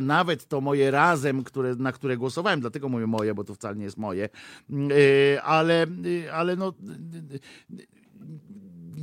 nawet 0.00 0.46
to 0.46 0.60
moje 0.60 0.90
razem, 0.90 1.44
które, 1.44 1.74
na 1.74 1.92
które 1.92 2.16
głosowałem, 2.16 2.60
dlatego 2.60 2.88
mówię 2.88 3.06
moje, 3.06 3.34
bo 3.34 3.44
to 3.44 3.54
wcale 3.54 3.76
nie 3.76 3.84
jest 3.84 3.96
moje, 3.96 4.28
y, 4.70 5.42
ale, 5.42 5.86
y, 6.06 6.32
ale 6.32 6.56
no 6.56 6.72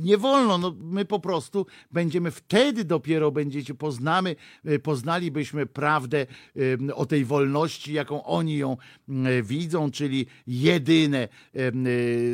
nie 0.00 0.18
wolno, 0.18 0.58
no, 0.58 0.74
my 0.80 1.04
po 1.04 1.20
prostu 1.20 1.66
będziemy 1.90 2.30
wtedy 2.30 2.84
dopiero 2.84 3.30
będziecie 3.30 3.74
poznamy, 3.74 4.36
y, 4.66 4.78
poznalibyśmy 4.78 5.66
prawdę 5.66 6.26
y, 6.56 6.94
o 6.94 7.06
tej 7.06 7.24
wolności, 7.24 7.92
jaką 7.92 8.24
oni 8.24 8.56
ją 8.56 8.76
y, 9.08 9.42
widzą, 9.42 9.90
czyli 9.90 10.26
jedyne 10.46 11.28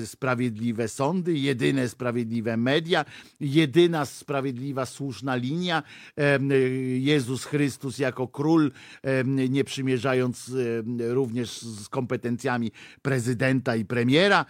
sprawiedliwe 0.04 0.88
sądy, 0.88 1.38
jedyne 1.38 1.88
sprawiedliwe 1.88 2.56
media, 2.56 3.04
jedyna 3.40 4.04
sprawiedliwa, 4.04 4.86
słuszna 4.86 5.36
linia, 5.36 5.82
Jezus 6.98 7.44
Chrystus 7.44 7.98
jako 7.98 8.28
król, 8.28 8.72
nie 9.48 9.64
przymierzając 9.64 10.52
również 10.98 11.62
z 11.62 11.88
kompetencjami 11.88 12.72
prezydenta 13.02 13.76
i 13.76 13.84
premiera. 13.84 14.44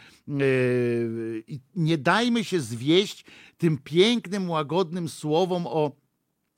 Nie 1.77 1.99
dajmy 1.99 2.45
się 2.45 2.61
zwieść 2.61 3.06
tym 3.59 3.79
pięknym, 3.79 4.51
łagodnym 4.51 5.09
słowom 5.09 5.67
o 5.67 5.93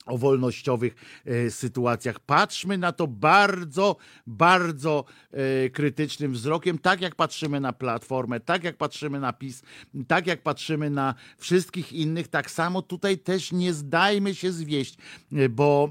o 0.09 0.17
wolnościowych 0.17 0.95
e, 1.25 1.51
sytuacjach. 1.51 2.19
Patrzmy 2.19 2.77
na 2.77 2.91
to 2.91 3.07
bardzo, 3.07 3.95
bardzo 4.27 5.05
e, 5.31 5.69
krytycznym 5.69 6.33
wzrokiem, 6.33 6.77
tak 6.77 7.01
jak 7.01 7.15
patrzymy 7.15 7.59
na 7.59 7.73
Platformę, 7.73 8.39
tak 8.39 8.63
jak 8.63 8.77
patrzymy 8.77 9.19
na 9.19 9.33
PiS, 9.33 9.61
tak 10.07 10.27
jak 10.27 10.41
patrzymy 10.41 10.89
na 10.89 11.15
wszystkich 11.37 11.93
innych, 11.93 12.27
tak 12.27 12.51
samo 12.51 12.81
tutaj 12.81 13.17
też 13.17 13.51
nie 13.51 13.73
zdajmy 13.73 14.35
się 14.35 14.51
zwieść, 14.51 14.97
e, 15.31 15.49
bo 15.49 15.89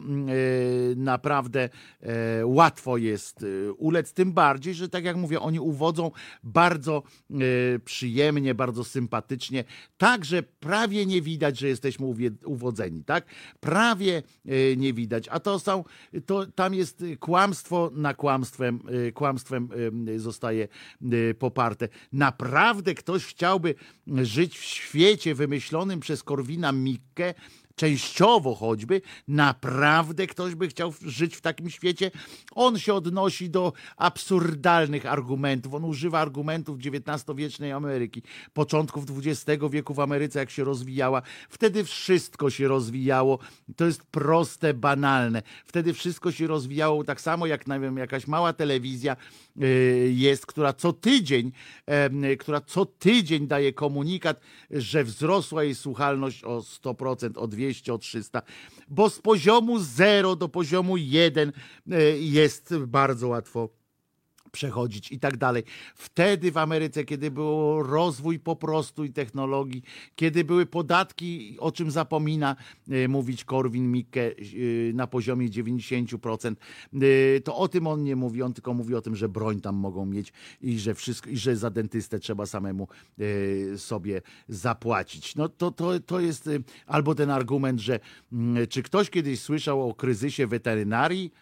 naprawdę 0.96 1.68
łatwo 2.44 2.96
jest 2.96 3.44
ulec, 3.76 4.12
tym 4.12 4.32
bardziej, 4.32 4.74
że 4.74 4.88
tak 4.88 5.04
jak 5.04 5.16
mówię, 5.16 5.40
oni 5.40 5.60
uwodzą 5.60 6.10
bardzo 6.42 7.02
przyjemnie, 7.84 8.54
bardzo 8.54 8.84
sympatycznie, 8.84 9.64
tak, 9.98 10.24
że 10.24 10.42
prawie 10.42 11.06
nie 11.06 11.22
widać, 11.22 11.58
że 11.58 11.68
jesteśmy 11.68 12.06
uwodzeni, 12.44 13.04
tak? 13.04 13.24
Prawie 13.60 14.07
prawie 14.08 14.22
e, 14.46 14.76
nie 14.76 14.92
widać. 14.92 15.28
A 15.28 15.40
to 15.40 15.58
są, 15.58 15.84
to, 16.26 16.46
tam 16.46 16.74
jest 16.74 17.04
kłamstwo 17.20 17.90
na 17.94 18.14
kłamstwem, 18.14 18.80
e, 19.08 19.12
kłamstwem 19.12 19.68
e, 20.14 20.18
zostaje 20.18 20.68
poparte. 21.38 21.88
Naprawdę 22.12 22.94
ktoś 22.94 23.24
chciałby 23.24 23.74
żyć 24.22 24.58
w 24.58 24.64
świecie 24.64 25.34
wymyślonym 25.34 26.00
przez 26.00 26.22
Korwina 26.22 26.72
Mikke, 26.72 27.34
częściowo 27.78 28.54
choćby, 28.54 29.02
naprawdę 29.28 30.26
ktoś 30.26 30.54
by 30.54 30.68
chciał 30.68 30.94
żyć 31.02 31.36
w 31.36 31.40
takim 31.40 31.70
świecie. 31.70 32.10
On 32.54 32.78
się 32.78 32.94
odnosi 32.94 33.50
do 33.50 33.72
absurdalnych 33.96 35.06
argumentów. 35.06 35.74
On 35.74 35.84
używa 35.84 36.20
argumentów 36.20 36.78
XIX-wiecznej 36.78 37.72
Ameryki, 37.72 38.22
początków 38.52 39.04
XX 39.26 39.62
wieku 39.70 39.94
w 39.94 40.00
Ameryce, 40.00 40.38
jak 40.38 40.50
się 40.50 40.64
rozwijała. 40.64 41.22
Wtedy 41.48 41.84
wszystko 41.84 42.50
się 42.50 42.68
rozwijało. 42.68 43.38
To 43.76 43.86
jest 43.86 44.02
proste, 44.02 44.74
banalne. 44.74 45.42
Wtedy 45.64 45.94
wszystko 45.94 46.32
się 46.32 46.46
rozwijało 46.46 47.04
tak 47.04 47.20
samo 47.20 47.46
jak 47.46 47.66
nie 47.66 47.80
wiem, 47.80 47.96
jakaś 47.96 48.26
mała 48.26 48.52
telewizja 48.52 49.16
jest, 50.10 50.46
która 50.46 50.72
co 50.72 50.92
tydzień, 50.92 51.52
która 52.38 52.60
co 52.60 52.86
tydzień 52.86 53.46
daje 53.46 53.72
komunikat, 53.72 54.40
że 54.70 55.04
wzrosła 55.04 55.64
jej 55.64 55.74
słuchalność 55.74 56.44
o 56.44 56.58
100%, 56.58 57.38
o 57.38 57.48
200%, 57.48 57.68
200, 57.68 57.94
o 57.94 57.98
300, 57.98 58.42
bo 58.88 59.10
z 59.10 59.18
poziomu 59.18 59.78
0 59.78 60.36
do 60.36 60.48
poziomu 60.48 60.96
1 60.96 61.52
e, 61.90 62.18
jest 62.18 62.76
bardzo 62.76 63.28
łatwo 63.28 63.77
przechodzić 64.58 65.12
i 65.12 65.18
tak 65.18 65.36
dalej. 65.36 65.62
Wtedy 65.94 66.52
w 66.52 66.56
Ameryce, 66.56 67.04
kiedy 67.04 67.30
był 67.30 67.82
rozwój 67.82 68.38
po 68.38 68.56
prostu 68.56 69.04
i 69.04 69.12
technologii, 69.12 69.82
kiedy 70.16 70.44
były 70.44 70.66
podatki, 70.66 71.56
o 71.58 71.72
czym 71.72 71.90
zapomina 71.90 72.56
e, 72.90 73.08
mówić 73.08 73.44
Korwin 73.44 73.92
Mikke 73.92 74.20
e, 74.20 74.32
na 74.94 75.06
poziomie 75.06 75.48
90%, 75.48 76.54
e, 76.94 77.40
to 77.40 77.56
o 77.56 77.68
tym 77.68 77.86
on 77.86 78.02
nie 78.04 78.16
mówi, 78.16 78.42
on 78.42 78.52
tylko 78.52 78.74
mówi 78.74 78.94
o 78.94 79.00
tym, 79.00 79.16
że 79.16 79.28
broń 79.28 79.60
tam 79.60 79.76
mogą 79.76 80.06
mieć 80.06 80.32
i 80.62 80.78
że 80.78 80.94
wszystko, 80.94 81.30
i 81.30 81.36
że 81.36 81.56
za 81.56 81.70
dentystę 81.70 82.18
trzeba 82.18 82.46
samemu 82.46 82.88
sobie 83.76 84.22
zapłacić. 84.48 85.36
No 85.36 85.48
to, 85.48 85.70
to, 85.70 86.00
to 86.00 86.20
jest 86.20 86.50
albo 86.86 87.14
ten 87.14 87.30
argument, 87.30 87.80
że 87.80 88.00
mm, 88.32 88.66
czy 88.66 88.82
ktoś 88.82 89.10
kiedyś 89.10 89.40
słyszał 89.40 89.88
o 89.90 89.94
kryzysie 89.94 90.46
weterynarii? 90.46 91.32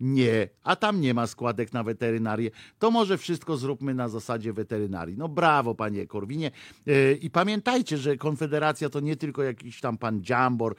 Nie, 0.00 0.48
a 0.62 0.76
tam 0.76 1.00
nie 1.00 1.14
ma 1.14 1.26
składek 1.26 1.72
na 1.72 1.82
weterynarię. 1.82 2.50
To 2.78 2.90
może 2.90 3.18
wszystko 3.18 3.56
zróbmy 3.56 3.94
na 3.94 4.08
zasadzie 4.08 4.52
weterynarii. 4.52 5.16
No 5.16 5.28
brawo, 5.28 5.74
panie 5.74 6.06
Korwinie. 6.06 6.50
E, 6.86 7.12
I 7.12 7.30
pamiętajcie, 7.30 7.98
że 7.98 8.16
Konfederacja 8.16 8.88
to 8.88 9.00
nie 9.00 9.16
tylko 9.16 9.42
jakiś 9.42 9.80
tam 9.80 9.98
pan 9.98 10.22
Dziambor, 10.22 10.76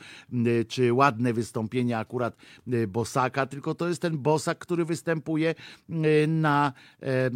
czy 0.68 0.94
ładne 0.94 1.34
wystąpienie 1.34 1.98
akurat 1.98 2.36
Bosaka, 2.88 3.46
tylko 3.46 3.76
to 3.76 3.88
jest 3.88 4.02
ten 4.02 4.18
Bosak, 4.18 4.58
który 4.58 4.86
występuje 4.86 5.56
na 6.28 6.74
e, 7.02 7.32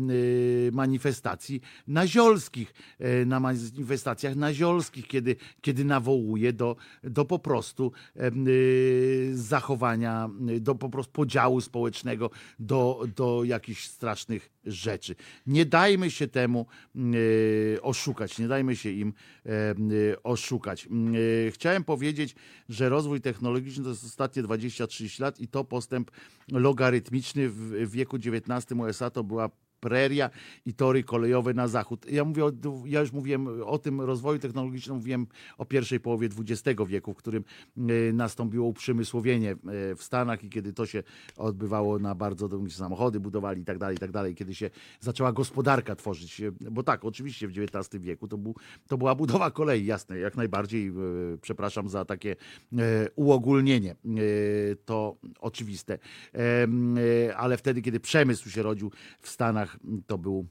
manifestacji 0.71 1.61
naziolskich, 1.87 2.73
e, 2.99 3.25
na 3.25 3.39
manifestacjach 3.39 4.35
naziolskich, 4.35 5.07
kiedy, 5.07 5.35
kiedy 5.61 5.85
nawołuje 5.85 6.53
do, 6.53 6.75
do 7.03 7.25
po 7.25 7.39
prostu 7.39 7.91
zachowania, 9.33 10.29
do 10.59 10.75
po 10.75 10.89
prostu 10.89 11.11
podziału 11.11 11.61
społecznego 11.69 12.29
do, 12.59 13.07
do 13.15 13.43
jakichś 13.43 13.87
strasznych 13.87 14.49
rzeczy. 14.65 15.15
Nie 15.47 15.65
dajmy 15.65 16.11
się 16.11 16.27
temu 16.27 16.65
y, 16.95 17.79
oszukać, 17.81 18.39
nie 18.39 18.47
dajmy 18.47 18.75
się 18.75 18.91
im 18.91 19.13
y, 19.45 20.15
oszukać. 20.23 20.87
Y, 21.15 21.51
chciałem 21.51 21.83
powiedzieć, 21.83 22.35
że 22.69 22.89
rozwój 22.89 23.21
technologiczny 23.21 23.83
to 23.83 23.89
jest 23.89 24.05
ostatnie 24.05 24.43
20-30 24.43 25.21
lat 25.21 25.39
i 25.39 25.47
to 25.47 25.63
postęp 25.63 26.11
logarytmiczny 26.51 27.49
w 27.49 27.91
wieku 27.91 28.17
XIX 28.17 28.79
USA 28.79 29.09
to 29.09 29.23
była 29.23 29.49
preria 29.79 30.29
i 30.65 30.73
tory 30.73 31.03
kolejowe 31.03 31.53
na 31.53 31.67
zachód. 31.67 32.11
Ja 32.11 32.25
mówię, 32.25 32.43
ja 32.85 32.99
już 33.01 33.11
mówiłem 33.11 33.63
o 33.65 33.77
tym 33.77 34.01
rozwoju 34.01 34.39
technologicznym, 34.39 34.97
mówiłem 34.97 35.27
o 35.57 35.65
pierwszej 35.65 35.99
połowie 35.99 36.29
XX 36.39 36.79
wieku, 36.87 37.13
w 37.13 37.17
którym 37.17 37.43
e, 37.77 38.13
nastąpiło 38.13 38.67
uprzemysłowienie 38.67 39.51
e, 39.51 39.95
w 39.95 40.03
Stanach 40.03 40.43
i 40.43 40.49
kiedy 40.49 40.73
to 40.73 40.85
się 40.85 41.03
odbywało 41.37 41.99
na 41.99 42.15
bardzo 42.15 42.49
duże 42.49 42.75
samochody 42.75 43.19
budowali 43.19 43.61
i 43.61 43.65
tak 43.65 43.77
dalej, 43.77 43.95
i 43.95 43.99
tak 43.99 44.11
dalej, 44.11 44.35
kiedy 44.35 44.55
się 44.55 44.69
zaczęła 44.99 45.31
gospodarka 45.31 45.95
tworzyć, 45.95 46.41
e, 46.41 46.51
bo 46.71 46.83
tak, 46.83 47.05
oczywiście 47.05 47.47
w 47.47 47.51
XIX 47.51 48.03
wieku 48.03 48.27
to, 48.27 48.37
był, 48.37 48.55
to 48.87 48.97
była 48.97 49.15
budowa 49.15 49.51
kolei, 49.51 49.85
jasne, 49.85 50.19
jak 50.19 50.37
najbardziej, 50.37 50.93
przepraszam 51.41 51.89
za 51.89 52.05
takie 52.05 52.35
uogólnienie, 53.15 53.95
to 54.85 55.17
oczywiste, 55.39 55.97
ale 57.37 57.57
wtedy, 57.57 57.81
kiedy 57.81 57.99
przemysł 57.99 58.49
się 58.49 58.63
rodził 58.63 58.91
w 59.19 59.29
Stanach, 59.29 59.68
to 60.07 60.17
był 60.17 60.47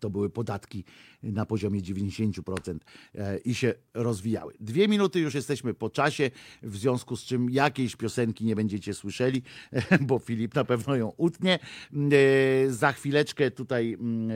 to 0.00 0.10
były 0.10 0.30
podatki 0.30 0.84
na 1.22 1.46
poziomie 1.46 1.80
90% 1.80 2.78
e, 3.14 3.38
i 3.38 3.54
się 3.54 3.74
rozwijały. 3.94 4.54
Dwie 4.60 4.88
minuty 4.88 5.20
już 5.20 5.34
jesteśmy 5.34 5.74
po 5.74 5.90
czasie, 5.90 6.30
w 6.62 6.76
związku 6.76 7.16
z 7.16 7.24
czym 7.24 7.50
jakiejś 7.50 7.96
piosenki 7.96 8.44
nie 8.44 8.56
będziecie 8.56 8.94
słyszeli, 8.94 9.42
bo 10.08 10.18
Filip 10.18 10.54
na 10.54 10.64
pewno 10.64 10.96
ją 10.96 11.12
utnie. 11.16 11.58
E, 11.92 12.70
Za 12.70 12.92
chwileczkę 12.92 13.50
tutaj 13.50 13.92
mm, 13.92 14.30
e, 14.30 14.34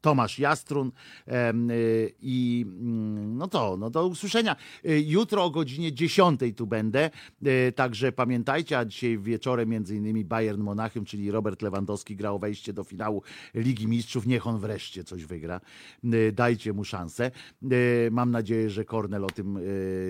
Tomasz 0.00 0.38
Jastrun 0.38 0.92
y, 1.28 2.14
i 2.22 2.64
mm, 2.68 3.36
no 3.36 3.48
to, 3.48 3.76
no 3.76 3.90
do 3.90 4.06
usłyszenia. 4.06 4.56
Y, 4.84 5.04
Jutro 5.06 5.44
o 5.44 5.50
godzinie 5.50 5.92
10 5.92 6.40
tu 6.56 6.66
będę, 6.66 7.10
y, 7.46 7.72
także 7.72 8.12
pamiętajcie, 8.12 8.78
a 8.78 8.84
dzisiaj 8.84 9.18
wieczorem 9.18 9.68
między 9.68 9.96
innymi 9.96 10.24
Bayern 10.24 10.60
Monachium, 10.60 11.04
czyli 11.04 11.30
Robert 11.30 11.62
Lewandowski 11.62 12.16
grał 12.16 12.38
wejście 12.38 12.72
do 12.72 12.84
finału 12.84 13.22
Ligi 13.54 13.88
Mistrzów, 13.88 14.26
niech 14.26 14.46
on 14.46 14.58
wreszcie 14.58 15.04
coś 15.04 15.24
wygra. 15.24 15.60
Dajcie 16.32 16.72
mu 16.72 16.84
szansę. 16.84 17.30
Mam 18.10 18.30
nadzieję, 18.30 18.70
że 18.70 18.84
Kornel 18.84 19.24
o 19.24 19.30
tym 19.30 19.58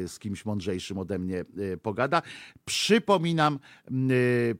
z 0.06 0.18
kimś 0.18 0.44
mądrzejszym 0.44 0.98
ode 0.98 1.18
mnie 1.18 1.44
pogada. 1.82 2.22
Przypominam, 2.64 3.58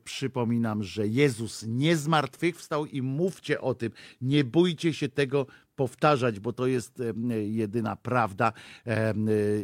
przypominam, 0.05 0.82
że 0.82 1.07
Jezus 1.07 1.65
nie 1.68 1.97
zmartwychwstał 1.97 2.86
i 2.86 3.02
mówcie 3.02 3.60
o 3.60 3.74
tym. 3.74 3.90
Nie 4.20 4.44
bójcie 4.44 4.92
się 4.92 5.08
tego 5.18 5.47
powtarzać, 5.76 6.40
bo 6.40 6.52
to 6.52 6.66
jest 6.66 7.02
jedyna 7.47 7.97
prawda, 7.97 8.52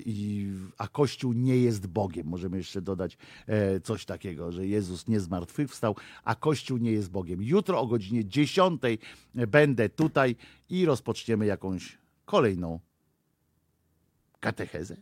i- 0.07 0.53
a 0.79 0.89
Kościół 0.89 1.33
nie 1.33 1.57
jest 1.57 1.87
Bogiem. 1.87 2.27
Możemy 2.27 2.57
jeszcze 2.57 2.83
dodać 2.83 3.17
e, 3.47 3.81
coś 3.81 4.05
takiego, 4.05 4.53
że 4.53 4.67
Jezus 4.67 5.09
nie 5.09 5.21
zmartwychwstał, 5.21 5.97
a 6.25 6.35
Kościół 6.35 6.79
nie 6.79 6.93
jest 6.93 7.11
Bogiem. 7.11 7.43
Jutro 7.43 7.81
o 7.81 7.87
godzinie 7.87 8.25
10 8.25 8.83
będę 9.35 9.89
tutaj 9.89 10.37
i 10.71 10.85
rozpoczniemy 10.85 11.47
jakąś 11.47 11.99
kolejną 12.25 12.81
katechezę. 14.41 14.97